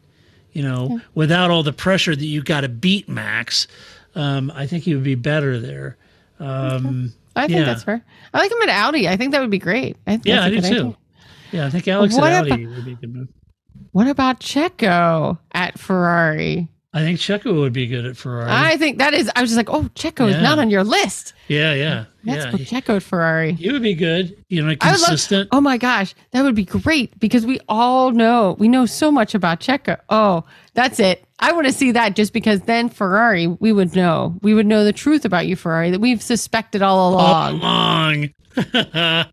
You 0.51 0.61
know, 0.63 1.01
without 1.15 1.49
all 1.49 1.63
the 1.63 1.73
pressure 1.73 2.15
that 2.15 2.25
you 2.25 2.43
got 2.43 2.61
to 2.61 2.69
beat 2.69 3.09
Max, 3.09 3.67
um, 4.15 4.51
I 4.55 4.67
think 4.67 4.83
he 4.83 4.93
would 4.93 5.03
be 5.03 5.15
better 5.15 5.59
there. 5.59 5.97
Um, 6.39 7.13
I 7.35 7.47
think 7.47 7.59
yeah. 7.59 7.65
that's 7.65 7.83
fair. 7.83 8.03
I 8.33 8.39
like 8.39 8.51
him 8.51 8.61
at 8.63 8.69
Audi. 8.69 9.07
I 9.07 9.17
think 9.17 9.31
that 9.31 9.41
would 9.41 9.49
be 9.49 9.57
great. 9.59 9.97
I 10.05 10.11
think 10.11 10.25
Yeah, 10.27 10.43
I 10.43 10.49
do 10.49 10.61
too. 10.61 10.67
idea. 10.67 10.97
Yeah, 11.51 11.65
I 11.65 11.69
think 11.71 11.87
Alex 11.87 12.15
What 12.15 12.31
at 12.31 12.41
Audi 12.41 12.63
about- 12.63 12.75
would 12.75 12.85
be 12.85 12.91
a 12.91 12.95
good 12.95 13.13
move. 13.15 13.27
What 13.93 14.07
about 14.07 14.39
Checo 14.39 15.37
at 15.51 15.79
Ferrari? 15.79 16.67
I 16.93 16.99
think 17.01 17.19
Checo 17.19 17.59
would 17.59 17.73
be 17.73 17.87
good 17.87 18.05
at 18.05 18.17
Ferrari. 18.17 18.49
I 18.51 18.75
think 18.77 18.97
that 18.97 19.13
is. 19.13 19.29
I 19.35 19.41
was 19.41 19.51
just 19.51 19.57
like, 19.57 19.69
oh, 19.69 19.83
Checo 19.95 20.29
is 20.29 20.41
not 20.41 20.59
on 20.59 20.69
your 20.69 20.83
list. 20.83 21.33
yeah, 21.47 21.73
yeah, 21.73 22.05
That's 22.23 22.45
yeah. 22.45 22.51
for 22.51 22.57
Checo 22.57 22.95
at 22.97 23.03
Ferrari. 23.03 23.53
He 23.53 23.71
would 23.71 23.81
be 23.81 23.93
good. 23.95 24.35
You 24.49 24.61
know, 24.61 24.75
I 24.81 24.91
would 24.91 24.99
love- 24.99 25.09
consistent. 25.09 25.49
oh 25.51 25.61
my 25.61 25.77
gosh, 25.77 26.15
that 26.31 26.43
would 26.43 26.55
be 26.55 26.65
great 26.65 27.19
because 27.19 27.45
we 27.45 27.59
all 27.67 28.11
know 28.11 28.55
we 28.59 28.67
know 28.67 28.85
so 28.85 29.11
much 29.11 29.35
about 29.35 29.59
Checo. 29.59 29.99
Oh, 30.09 30.45
that's 30.73 30.99
it. 30.99 31.25
I 31.39 31.51
want 31.51 31.67
to 31.67 31.73
see 31.73 31.91
that 31.91 32.15
just 32.15 32.31
because 32.31 32.61
then 32.61 32.87
Ferrari, 32.89 33.47
we 33.47 33.73
would 33.73 33.95
know. 33.95 34.37
We 34.41 34.53
would 34.53 34.65
know 34.65 34.85
the 34.85 34.93
truth 34.93 35.25
about 35.25 35.45
you, 35.47 35.55
Ferrari, 35.57 35.91
that 35.91 35.99
we've 35.99 36.21
suspected 36.21 36.81
all 36.81 37.13
along. 37.13 37.59
long. 37.59 38.29
yes. 38.55 39.27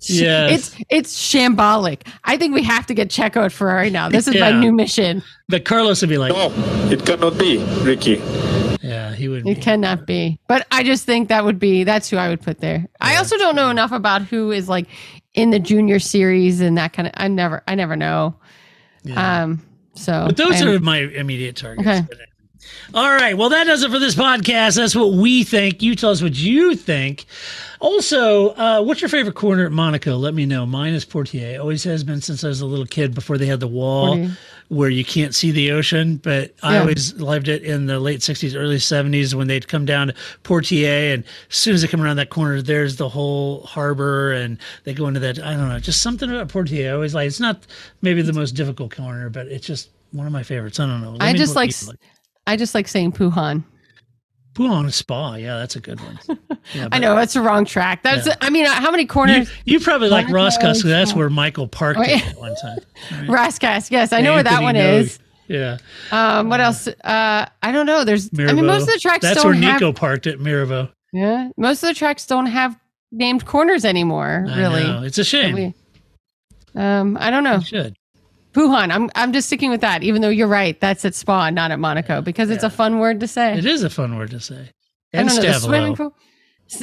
It's 0.00 0.76
it's 0.90 1.16
shambolic. 1.16 2.06
I 2.24 2.36
think 2.36 2.54
we 2.54 2.62
have 2.64 2.86
to 2.86 2.94
get 2.94 3.08
Checo 3.08 3.44
at 3.44 3.52
Ferrari 3.52 3.90
now. 3.90 4.08
This 4.08 4.28
is 4.28 4.38
my 4.38 4.50
new 4.50 4.72
mission. 4.72 5.22
But 5.48 5.64
Carlos 5.64 6.00
would 6.00 6.10
be 6.10 6.18
like, 6.18 6.32
No, 6.32 6.52
it 6.90 7.06
cannot 7.06 7.38
be, 7.38 7.58
Ricky. 7.82 8.20
Yeah, 8.86 9.14
he 9.14 9.28
would. 9.28 9.46
It 9.46 9.60
cannot 9.60 10.06
be. 10.06 10.38
But 10.48 10.66
I 10.70 10.82
just 10.82 11.04
think 11.04 11.28
that 11.28 11.44
would 11.44 11.58
be 11.58 11.84
that's 11.84 12.08
who 12.10 12.16
I 12.16 12.28
would 12.28 12.40
put 12.40 12.60
there. 12.60 12.86
I 13.00 13.16
also 13.16 13.36
don't 13.36 13.56
know 13.56 13.70
enough 13.70 13.92
about 13.92 14.22
who 14.22 14.50
is 14.52 14.68
like 14.68 14.86
in 15.34 15.50
the 15.50 15.58
junior 15.58 15.98
series 15.98 16.60
and 16.60 16.78
that 16.78 16.92
kind 16.92 17.08
of 17.08 17.14
I 17.16 17.28
never 17.28 17.62
I 17.68 17.74
never 17.74 17.96
know. 17.96 18.36
Um 19.14 19.62
so 19.94 20.24
But 20.26 20.36
those 20.36 20.60
I'm- 20.62 20.68
are 20.68 20.78
my 20.80 20.98
immediate 20.98 21.56
targets. 21.56 21.86
Okay. 21.86 22.06
All 22.94 23.10
right. 23.10 23.36
Well, 23.36 23.48
that 23.50 23.64
does 23.64 23.82
it 23.82 23.90
for 23.90 23.98
this 23.98 24.14
podcast. 24.14 24.76
That's 24.76 24.94
what 24.94 25.12
we 25.12 25.44
think. 25.44 25.82
You 25.82 25.94
tell 25.94 26.10
us 26.10 26.22
what 26.22 26.34
you 26.34 26.76
think. 26.76 27.26
Also, 27.80 28.50
uh, 28.50 28.82
what's 28.82 29.00
your 29.00 29.08
favorite 29.08 29.34
corner 29.34 29.66
at 29.66 29.72
Monaco? 29.72 30.16
Let 30.16 30.34
me 30.34 30.46
know. 30.46 30.64
Mine 30.64 30.94
is 30.94 31.04
Portier. 31.04 31.60
Always 31.60 31.84
has 31.84 32.04
been 32.04 32.20
since 32.20 32.42
I 32.42 32.48
was 32.48 32.60
a 32.60 32.66
little 32.66 32.86
kid 32.86 33.14
before 33.14 33.38
they 33.38 33.46
had 33.46 33.60
the 33.60 33.68
wall 33.68 34.28
where 34.68 34.88
you 34.88 35.04
can't 35.04 35.34
see 35.34 35.50
the 35.50 35.72
ocean. 35.72 36.16
But 36.16 36.54
I 36.62 36.78
always 36.78 37.14
loved 37.14 37.48
it 37.48 37.62
in 37.62 37.86
the 37.86 38.00
late 38.00 38.20
60s, 38.20 38.58
early 38.58 38.78
70s 38.78 39.34
when 39.34 39.46
they'd 39.46 39.68
come 39.68 39.84
down 39.84 40.08
to 40.08 40.14
Portier. 40.42 41.14
And 41.14 41.24
as 41.50 41.56
soon 41.56 41.74
as 41.74 41.82
they 41.82 41.88
come 41.88 42.00
around 42.00 42.16
that 42.16 42.30
corner, 42.30 42.62
there's 42.62 42.96
the 42.96 43.08
whole 43.08 43.62
harbor 43.62 44.32
and 44.32 44.58
they 44.84 44.94
go 44.94 45.06
into 45.06 45.20
that. 45.20 45.38
I 45.38 45.54
don't 45.54 45.68
know. 45.68 45.78
Just 45.78 46.02
something 46.02 46.30
about 46.30 46.48
Portier. 46.48 46.90
I 46.90 46.94
always 46.94 47.14
like 47.14 47.26
it's 47.26 47.40
not 47.40 47.66
maybe 48.00 48.22
the 48.22 48.32
most 48.32 48.52
difficult 48.52 48.94
corner, 48.94 49.28
but 49.28 49.48
it's 49.48 49.66
just 49.66 49.90
one 50.12 50.26
of 50.26 50.32
my 50.32 50.42
favorites. 50.42 50.80
I 50.80 50.86
don't 50.86 51.02
know. 51.02 51.12
Let 51.12 51.22
I 51.22 51.32
just 51.34 51.54
like, 51.54 51.70
you 51.70 51.92
I 52.46 52.56
just 52.56 52.74
like 52.74 52.88
saying 52.88 53.12
Pouhon. 53.12 53.64
Pouhon 54.54 54.90
Spa. 54.92 55.34
Yeah, 55.34 55.58
that's 55.58 55.76
a 55.76 55.80
good 55.80 56.00
one. 56.00 56.18
Yeah, 56.74 56.88
I 56.90 56.98
know 56.98 57.14
that's 57.14 57.34
the 57.34 57.42
wrong 57.42 57.64
track. 57.64 58.02
That's 58.02 58.26
Yeah. 58.26 58.34
I 58.40 58.50
mean, 58.50 58.66
how 58.66 58.90
many 58.90 59.06
corners? 59.06 59.48
you 59.66 59.78
probably 59.78 60.08
like 60.08 60.28
Roscoe. 60.28 60.72
That's 60.74 61.14
where 61.14 61.30
Michael 61.30 61.68
parked 61.68 62.00
it 62.00 62.08
yeah. 62.08 62.28
at 62.30 62.36
one 62.40 62.56
time. 62.56 62.78
Rascasse. 63.28 63.88
Yes, 63.92 64.12
I 64.12 64.20
know 64.20 64.34
where 64.34 64.42
that 64.42 64.62
one 64.64 64.74
Nogue. 64.74 65.04
is. 65.04 65.20
Yeah. 65.46 65.78
Um, 66.10 66.48
what 66.48 66.60
else? 66.60 66.88
Uh, 66.88 67.46
I 67.62 67.70
don't 67.70 67.86
know. 67.86 68.02
There's. 68.02 68.30
I 68.36 68.52
mean, 68.52 68.66
most 68.66 68.82
of 68.82 68.88
the 68.88 68.98
tracks 68.98 69.22
That's 69.22 69.44
don't 69.44 69.52
where 69.52 69.62
have. 69.62 69.80
Nico 69.80 69.92
parked 69.92 70.26
at 70.26 70.40
Mirabeau. 70.40 70.88
Yeah, 71.12 71.50
most 71.56 71.84
of 71.84 71.88
the 71.88 71.94
tracks 71.94 72.26
don't 72.26 72.46
have 72.46 72.76
named 73.12 73.46
corners 73.46 73.84
anymore. 73.84 74.44
I 74.50 74.58
Really, 74.58 74.82
know. 74.82 75.02
It's 75.04 75.18
a 75.18 75.24
shame. 75.24 75.54
We- 75.54 75.74
Um, 76.74 77.16
I 77.20 77.30
don't 77.30 77.44
know. 77.44 77.60
should. 77.60 77.94
Pouhon. 78.56 78.90
I'm 78.90 79.10
I'm 79.14 79.32
just 79.34 79.48
sticking 79.48 79.70
with 79.70 79.82
that, 79.82 80.02
even 80.02 80.22
though 80.22 80.30
you're 80.30 80.48
right. 80.48 80.80
That's 80.80 81.04
at 81.04 81.14
Spa, 81.14 81.50
not 81.50 81.70
at 81.70 81.78
Monaco, 81.78 82.22
because 82.22 82.48
it's 82.48 82.64
a 82.64 82.70
fun 82.70 82.98
word 82.98 83.20
to 83.20 83.28
say. 83.28 83.58
It 83.58 83.66
is 83.66 83.82
a 83.82 83.90
fun 83.90 84.16
word 84.16 84.30
to 84.30 84.40
say. 84.40 84.70
And 85.12 85.28
know, 85.28 85.40
the 85.42 85.52
swimming 85.54 85.94
pool. 85.94 86.16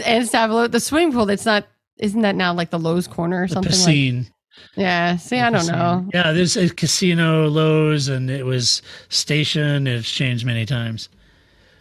And 0.05 0.27
Stavelot, 0.29 0.71
the 0.71 0.79
swimming 0.79 1.11
pool. 1.11 1.25
That's 1.25 1.45
not. 1.45 1.67
Isn't 1.97 2.21
that 2.21 2.35
now 2.35 2.53
like 2.53 2.69
the 2.69 2.79
Loews 2.79 3.09
corner 3.09 3.43
or 3.43 3.47
The 3.47 3.53
something? 3.55 3.71
Piscine. 3.71 4.17
Like, 4.19 4.27
yeah. 4.75 5.17
See, 5.17 5.39
I 5.39 5.49
don't 5.49 5.67
know. 5.67 6.07
Yeah, 6.13 6.31
there's 6.31 6.55
a 6.57 6.69
casino 6.69 7.49
Loews 7.49 8.09
and 8.09 8.29
it 8.29 8.45
was 8.45 8.81
station. 9.09 9.87
It's 9.87 10.09
changed 10.09 10.45
many 10.45 10.65
times. 10.65 11.09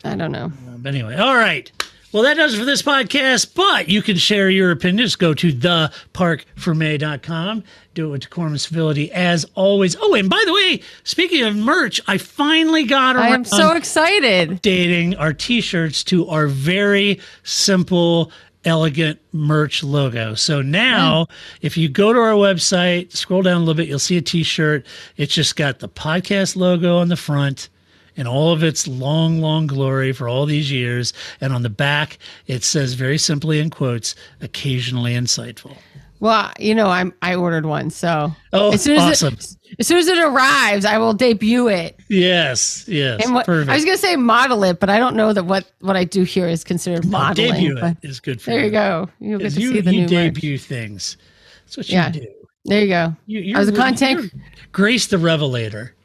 I 0.05 0.16
don't 0.16 0.32
know. 0.32 0.47
Uh, 0.69 0.77
But 0.78 0.94
anyway, 0.94 1.16
all 1.16 1.36
right. 1.36 1.70
Well, 2.13 2.23
that 2.25 2.35
does 2.35 2.55
it 2.55 2.59
for 2.59 2.67
this 2.67 2.83
podcast, 2.83 3.55
but 3.55 3.89
you 3.89 4.03
can 4.03 4.19
share 4.19 4.51
your 4.51 4.71
opinions. 4.71 5.17
Go 5.17 5.33
to 5.33 5.51
theparcferme.com. 5.51 7.65
Do 7.95 8.07
it 8.07 8.11
with 8.11 8.21
decorum 8.21 8.53
and 8.53 8.61
civility 8.61 9.11
as 9.13 9.47
always. 9.55 9.97
Oh, 9.99 10.15
and 10.15 10.29
by 10.29 10.43
the 10.45 10.53
way, 10.53 10.83
speaking 11.05 11.43
of 11.43 11.57
merch, 11.57 12.03
I 12.07 12.19
finally 12.19 12.85
got 12.85 13.17
I 13.17 13.29
am 13.29 13.47
so 13.47 13.73
excited. 13.73 14.51
updating 14.51 15.19
our 15.19 15.33
t-shirts 15.33 16.05
to 16.05 16.29
our 16.29 16.49
very 16.49 17.19
simple 17.45 18.31
elegant 18.67 19.19
merch 19.33 19.83
logo. 19.83 20.35
So 20.35 20.61
now 20.61 21.25
hmm. 21.25 21.33
if 21.63 21.79
you 21.79 21.89
go 21.89 22.13
to 22.13 22.19
our 22.19 22.35
website, 22.35 23.13
scroll 23.13 23.41
down 23.41 23.57
a 23.57 23.61
little 23.61 23.75
bit, 23.75 23.89
you'll 23.89 23.99
see 23.99 24.19
a 24.19 24.23
t-shirt. 24.23 24.85
It's 25.17 25.33
just 25.33 25.57
got 25.57 25.79
the 25.79 25.89
podcast 25.89 26.57
logo 26.57 26.99
on 26.99 27.09
the 27.09 27.17
front 27.17 27.71
and 28.17 28.27
all 28.29 28.53
of 28.53 28.63
its 28.63 28.87
long, 28.87 29.41
long 29.41 29.67
glory 29.67 30.13
for 30.13 30.29
all 30.29 30.47
these 30.47 30.71
years. 30.71 31.13
And 31.41 31.53
on 31.53 31.63
the 31.63 31.71
back, 31.71 32.19
it 32.47 32.63
says 32.65 32.95
very 32.95 33.19
simply 33.19 33.59
in 33.61 33.71
quotes, 33.71 34.15
occasionally 34.41 35.15
insightful. 35.15 35.77
Well, 36.21 36.53
you 36.61 36.73
know, 36.75 36.87
I'm 36.87 37.13
I 37.21 37.35
ordered 37.35 37.67
one, 37.67 37.91
so 37.91 38.33
Oh, 38.53 38.73
as 38.73 38.83
soon 38.83 38.97
as 38.97 39.23
awesome. 39.25 39.35
it, 39.35 39.57
as 39.81 39.89
soon 39.89 39.99
as 39.99 40.07
it 40.07 40.19
arrives, 40.19 40.85
I 40.85 40.97
will 40.99 41.15
debut 41.15 41.67
it. 41.67 41.99
Yes, 42.09 42.85
yes. 42.87 43.25
And 43.25 43.35
what, 43.35 43.45
perfect. 43.45 43.71
I 43.71 43.75
was 43.75 43.85
going 43.85 43.97
to 43.97 44.01
say 44.01 44.15
model 44.15 44.63
it, 44.63 44.79
but 44.79 44.89
I 44.89 44.99
don't 44.99 45.17
know 45.17 45.33
that 45.33 45.47
what 45.47 45.73
what 45.81 45.97
I 45.97 46.05
do 46.05 46.23
here 46.23 46.47
is 46.47 46.63
considered 46.63 47.05
modeling. 47.07 47.55
debut 47.55 47.75
but 47.81 47.97
it 48.03 48.09
is 48.09 48.21
good 48.21 48.41
for 48.41 48.51
there 48.51 48.61
you. 48.61 48.67
you 48.67 48.71
go. 48.71 49.09
You'll 49.19 49.39
get 49.41 49.53
to 49.55 49.61
you, 49.61 49.73
see 49.73 49.81
the 49.81 49.91
you 49.93 49.97
new 49.97 50.03
merch. 50.03 50.35
debut 50.35 50.59
things. 50.59 51.17
That's 51.65 51.77
what 51.77 51.89
you 51.89 51.95
Yeah. 51.95 52.11
do. 52.11 52.27
There 52.67 52.81
you 52.83 52.87
go. 52.89 53.17
You, 53.27 53.57
I 53.57 53.59
was 53.59 53.69
a 53.69 53.73
content. 53.73 54.33
Grace 54.71 55.09
the 55.09 55.19
Revelator. 55.19 55.97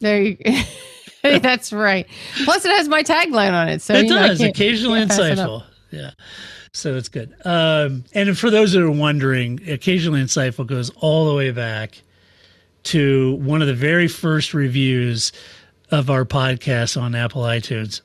There 0.00 0.20
you. 0.20 0.36
That's 1.42 1.72
right. 1.72 2.06
Plus, 2.44 2.64
it 2.64 2.70
has 2.70 2.88
my 2.88 3.02
tagline 3.02 3.52
on 3.52 3.68
it. 3.68 3.82
So 3.82 3.94
it 3.94 4.08
know, 4.08 4.26
does 4.26 4.38
can't- 4.38 4.50
occasionally 4.50 5.00
insightful. 5.00 5.64
Yeah. 5.90 6.10
So 6.72 6.94
it's 6.94 7.08
good. 7.08 7.34
Um, 7.44 8.04
and 8.14 8.38
for 8.38 8.48
those 8.50 8.72
that 8.72 8.82
are 8.82 8.90
wondering, 8.90 9.60
occasionally 9.68 10.22
insightful 10.22 10.66
goes 10.66 10.90
all 10.96 11.28
the 11.28 11.34
way 11.34 11.50
back 11.50 12.00
to 12.84 13.34
one 13.36 13.60
of 13.60 13.66
the 13.68 13.74
very 13.74 14.06
first 14.08 14.54
reviews 14.54 15.32
of 15.90 16.08
our 16.10 16.24
podcast 16.24 17.00
on 17.00 17.14
Apple 17.16 17.42
iTunes. 17.42 18.02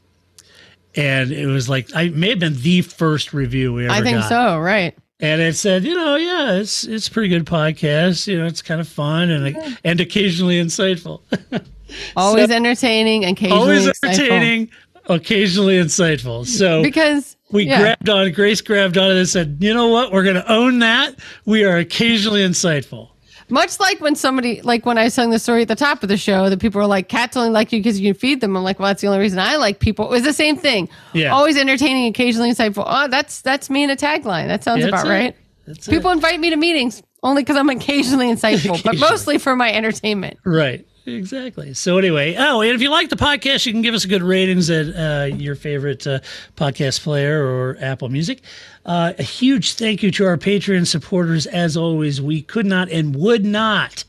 And 0.96 1.32
it 1.32 1.46
was 1.46 1.70
like 1.70 1.90
I 1.94 2.10
may 2.10 2.30
have 2.32 2.40
been 2.40 2.56
the 2.62 2.82
first 2.82 3.34
review 3.34 3.72
we 3.74 3.86
ever 3.86 3.94
I 3.94 4.02
think 4.02 4.18
got. 4.20 4.30
so. 4.30 4.58
Right. 4.60 4.98
And 5.20 5.42
it 5.42 5.56
said, 5.56 5.84
you 5.84 5.94
know, 5.96 6.16
yeah, 6.16 6.54
it's 6.56 6.86
it's 6.86 7.08
a 7.08 7.12
pretty 7.12 7.30
good 7.30 7.46
podcast. 7.46 8.28
You 8.28 8.40
know, 8.40 8.46
it's 8.48 8.62
kind 8.62 8.82
of 8.82 8.88
fun 8.88 9.30
and 9.30 9.78
and 9.84 10.00
occasionally 10.02 10.60
insightful. 10.60 11.22
Always 12.16 12.50
entertaining. 12.50 13.26
Occasionally 13.26 13.60
Always 13.62 13.88
insightful. 13.88 14.10
entertaining, 14.10 14.70
occasionally 15.06 15.76
insightful. 15.78 16.46
So 16.46 16.82
Because 16.84 17.36
we 17.52 17.64
yeah. 17.66 17.80
grabbed 17.80 18.10
on 18.10 18.32
Grace 18.32 18.62
grabbed 18.62 18.98
on 18.98 19.12
it 19.12 19.18
and 19.18 19.28
said, 19.28 19.58
you 19.60 19.74
know 19.74 19.88
what, 19.88 20.12
we're 20.12 20.24
going 20.24 20.36
to 20.36 20.52
own 20.52 20.80
that. 20.80 21.16
We 21.46 21.64
are 21.64 21.78
occasionally 21.78 22.42
insightful. 22.42 23.10
Much 23.48 23.80
like 23.80 24.02
when 24.02 24.16
somebody, 24.16 24.60
like 24.64 24.88
when 24.88 24.98
I 24.98 25.08
sung 25.08 25.30
the 25.30 25.38
story 25.38 25.62
at 25.62 25.68
the 25.68 25.76
top 25.76 26.02
of 26.02 26.10
the 26.10 26.18
show, 26.18 26.50
that 26.50 26.60
people 26.60 26.82
were 26.82 26.88
like, 26.88 27.10
cats 27.10 27.38
only 27.38 27.52
like 27.52 27.72
you 27.72 27.78
because 27.80 28.00
you 28.00 28.12
can 28.12 28.20
feed 28.20 28.42
them. 28.42 28.58
I'm 28.58 28.64
like, 28.64 28.80
well, 28.80 28.88
that's 28.88 29.02
the 29.04 29.08
only 29.08 29.20
reason 29.20 29.38
I 29.38 29.58
like 29.58 29.80
people. 29.80 30.06
It 30.06 30.10
was 30.12 30.24
the 30.24 30.34
same 30.34 30.58
thing. 30.58 30.90
Yeah. 31.14 31.32
Always 31.32 31.56
entertaining, 31.56 32.08
occasionally 32.08 32.50
insightful. 32.50 32.84
Oh, 32.88 33.08
that's 33.08 33.42
that's 33.42 33.70
me 33.70 33.84
in 33.84 33.92
a 33.92 33.96
tagline. 33.96 34.48
That 34.48 34.64
sounds 34.64 34.82
Yeah, 34.82 34.88
about 34.88 35.06
it. 35.06 35.10
right. 35.10 35.36
That's 35.68 35.88
people 35.88 36.10
invite 36.10 36.40
me 36.40 36.50
to 36.50 36.56
meetings 36.56 37.04
only 37.22 37.44
because 37.44 37.56
I'm 37.58 37.70
occasionally 37.70 38.32
insightful, 38.34 38.84
but 38.84 38.98
mostly 38.98 39.38
for 39.38 39.56
my 39.56 39.72
entertainment. 39.72 40.40
Right. 40.44 40.84
Exactly. 41.06 41.74
So 41.76 42.00
anyway, 42.00 42.36
oh, 42.36 42.62
and 42.62 42.72
if 42.72 42.82
you 42.82 42.90
like 42.90 43.10
the 43.10 43.16
podcast, 43.16 43.66
you 43.66 43.72
can 43.72 43.84
give 43.84 43.94
us 43.94 44.06
a 44.06 44.08
good 44.08 44.24
ratings 44.24 44.72
at 44.72 44.88
uh, 44.88 45.26
your 45.26 45.56
favorite 45.56 46.06
uh, 46.08 46.20
podcast 46.56 47.02
player 47.02 47.46
or 47.46 47.78
Apple 47.80 48.10
Music. 48.10 48.42
Uh, 48.86 49.14
a 49.20 49.24
huge 49.24 49.74
thank 49.74 50.02
you 50.02 50.10
to 50.12 50.26
our 50.26 50.38
Patreon 50.38 50.88
supporters. 50.88 51.46
As 51.46 51.78
always, 51.78 52.22
we 52.22 52.42
could 52.42 52.66
not 52.66 52.90
and 52.90 53.16
would 53.16 53.46
not 53.46 54.04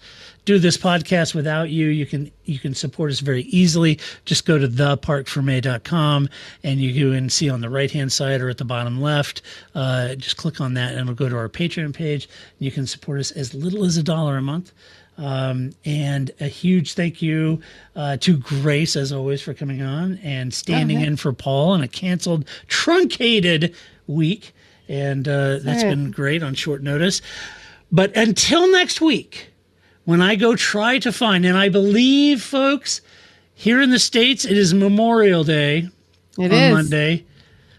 do 0.46 0.58
this 0.58 0.78
podcast 0.78 1.34
without 1.34 1.68
you. 1.68 1.88
You 1.88 2.06
can 2.06 2.30
you 2.44 2.58
can 2.58 2.74
support 2.74 3.10
us 3.10 3.20
very 3.20 3.42
easily. 3.42 3.98
Just 4.24 4.46
go 4.46 4.56
to 4.56 4.66
theparcferme.com 4.68 6.28
and 6.62 6.80
you 6.80 7.10
can 7.10 7.28
see 7.28 7.50
on 7.50 7.60
the 7.60 7.68
right 7.68 7.90
hand 7.90 8.12
side 8.12 8.40
or 8.40 8.48
at 8.48 8.56
the 8.56 8.64
bottom 8.64 9.02
left. 9.02 9.42
Uh, 9.74 10.14
just 10.14 10.36
click 10.38 10.60
on 10.60 10.74
that 10.74 10.92
and 10.92 11.00
it'll 11.00 11.14
go 11.14 11.28
to 11.28 11.36
our 11.36 11.48
Patreon 11.48 11.92
page. 11.92 12.28
And 12.58 12.64
You 12.64 12.70
can 12.70 12.86
support 12.86 13.20
us 13.20 13.32
as 13.32 13.52
little 13.52 13.84
as 13.84 13.96
a 13.98 14.02
dollar 14.02 14.36
a 14.38 14.42
month. 14.42 14.72
Um, 15.18 15.72
and 15.84 16.30
a 16.40 16.46
huge 16.46 16.92
thank 16.94 17.22
you 17.22 17.60
uh, 17.94 18.18
to 18.18 18.36
Grace, 18.36 18.96
as 18.96 19.12
always, 19.12 19.40
for 19.40 19.54
coming 19.54 19.80
on 19.82 20.18
and 20.22 20.52
standing 20.52 20.98
Oh, 20.98 21.00
yeah. 21.00 21.06
in 21.06 21.16
for 21.16 21.32
Paul 21.32 21.70
on 21.70 21.82
a 21.82 21.88
canceled, 21.88 22.46
truncated 22.66 23.74
week. 24.06 24.52
And 24.88 25.26
uh, 25.26 25.58
that's 25.60 25.82
right. 25.82 25.90
been 25.90 26.10
great 26.10 26.42
on 26.42 26.54
short 26.54 26.82
notice. 26.82 27.22
But 27.90 28.14
until 28.16 28.70
next 28.70 29.00
week, 29.00 29.50
when 30.04 30.20
I 30.20 30.36
go 30.36 30.54
try 30.54 30.98
to 31.00 31.10
find, 31.12 31.44
and 31.46 31.56
I 31.56 31.68
believe, 31.70 32.42
folks, 32.42 33.00
here 33.54 33.80
in 33.80 33.90
the 33.90 33.98
States, 33.98 34.44
it 34.44 34.56
is 34.56 34.74
Memorial 34.74 35.44
Day 35.44 35.88
It 36.38 36.52
on 36.52 36.58
is. 36.58 36.74
Monday. 36.74 37.24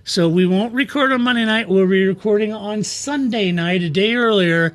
So 0.04 0.28
we 0.28 0.46
won't 0.46 0.74
record 0.74 1.12
on 1.12 1.22
Monday 1.22 1.46
night. 1.46 1.70
We'll 1.70 1.88
be 1.88 2.06
recording 2.06 2.52
on 2.54 2.84
Sunday 2.84 3.52
night, 3.52 3.82
a 3.84 3.90
day 3.90 4.16
earlier, 4.16 4.74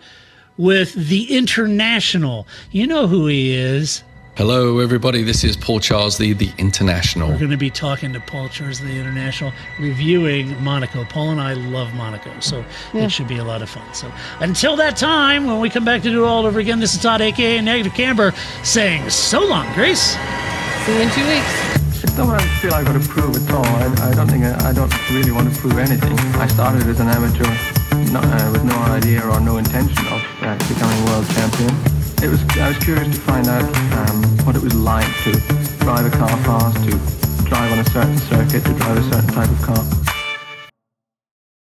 with 0.57 0.95
the 0.95 1.37
International. 1.37 2.47
You 2.71 2.87
know 2.87 3.07
who 3.07 3.27
he 3.27 3.53
is. 3.55 4.03
Hello, 4.35 4.79
everybody. 4.79 5.23
This 5.23 5.45
is 5.45 5.59
Paul 5.59 5.79
Charsley, 5.79 6.37
the 6.37 6.51
International. 6.57 7.29
We're 7.29 7.39
going 7.39 7.51
to 7.51 7.59
be 7.59 7.69
talking 7.69 8.15
to 8.15 8.21
Paul 8.21 8.49
Charles, 8.49 8.81
the 8.81 8.89
International, 8.89 9.53
reviewing 9.79 10.59
Monaco. 10.65 11.05
Paul 11.05 11.31
and 11.33 11.41
I 11.41 11.53
love 11.53 11.93
Monaco, 11.93 12.31
so 12.41 12.65
Yeah. 12.95 13.03
it 13.03 13.13
should 13.13 13.29
be 13.29 13.37
a 13.37 13.45
lot 13.45 13.61
of 13.61 13.69
fun. 13.69 13.83
So 13.93 14.11
until 14.41 14.75
that 14.77 14.97
time, 14.97 15.47
when 15.47 15.61
we 15.61 15.69
come 15.69 15.85
back 15.85 16.01
to 16.03 16.11
do 16.11 16.25
it 16.25 16.27
all 16.27 16.47
over 16.47 16.61
again, 16.61 16.81
this 16.81 16.95
is 16.95 17.03
Todd, 17.03 17.21
aka 17.21 17.61
Negative 17.61 17.93
Camber, 17.93 18.33
saying 18.63 19.11
so 19.11 19.45
long, 19.47 19.71
Grace. 19.75 20.17
See 20.87 20.95
you 20.95 21.01
in 21.03 21.11
two 21.11 21.27
weeks. 21.29 22.03
It's 22.03 22.17
not 22.17 22.27
what 22.29 22.41
I 22.41 22.47
feel 22.61 22.73
I've 22.73 22.87
got 22.87 23.01
to 23.01 23.07
prove 23.07 23.37
at 23.37 23.55
all. 23.55 23.67
I, 23.67 24.11
I 24.11 24.15
don't 24.15 24.29
think 24.29 24.45
I, 24.45 24.71
I 24.71 24.73
don't 24.73 25.11
really 25.11 25.31
want 25.31 25.53
to 25.53 25.61
prove 25.61 25.77
anything. 25.79 26.19
I 26.41 26.47
started 26.47 26.87
as 26.87 27.01
an 27.01 27.09
amateur 27.09 27.45
not, 28.13 28.25
uh, 28.25 28.51
with 28.53 28.65
no 28.65 28.77
idea 28.93 29.23
or 29.23 29.41
no 29.41 29.59
intention 29.59 30.07
of 30.09 30.21
uh, 30.43 30.57
becoming 30.69 31.05
world 31.07 31.27
champion. 31.35 31.75
It 32.23 32.31
was 32.31 32.41
I 32.59 32.69
was 32.69 32.79
curious 32.79 33.15
to 33.15 33.21
find 33.21 33.49
out 33.49 33.65
um, 33.99 34.23
what 34.47 34.57
it 34.57 34.63
was 34.63 34.75
like 34.75 35.09
to 35.25 35.33
drive 35.81 36.07
a 36.07 36.11
car 36.17 36.37
fast, 36.45 36.77
to 36.85 36.93
drive 37.45 37.73
on 37.73 37.79
a 37.81 37.85
certain 37.91 38.19
circuit, 38.19 38.65
to 38.65 38.75
drive 38.75 38.99
a 38.99 39.03
certain 39.11 39.31
type 39.35 39.51
of 39.51 39.63
car. 39.63 40.22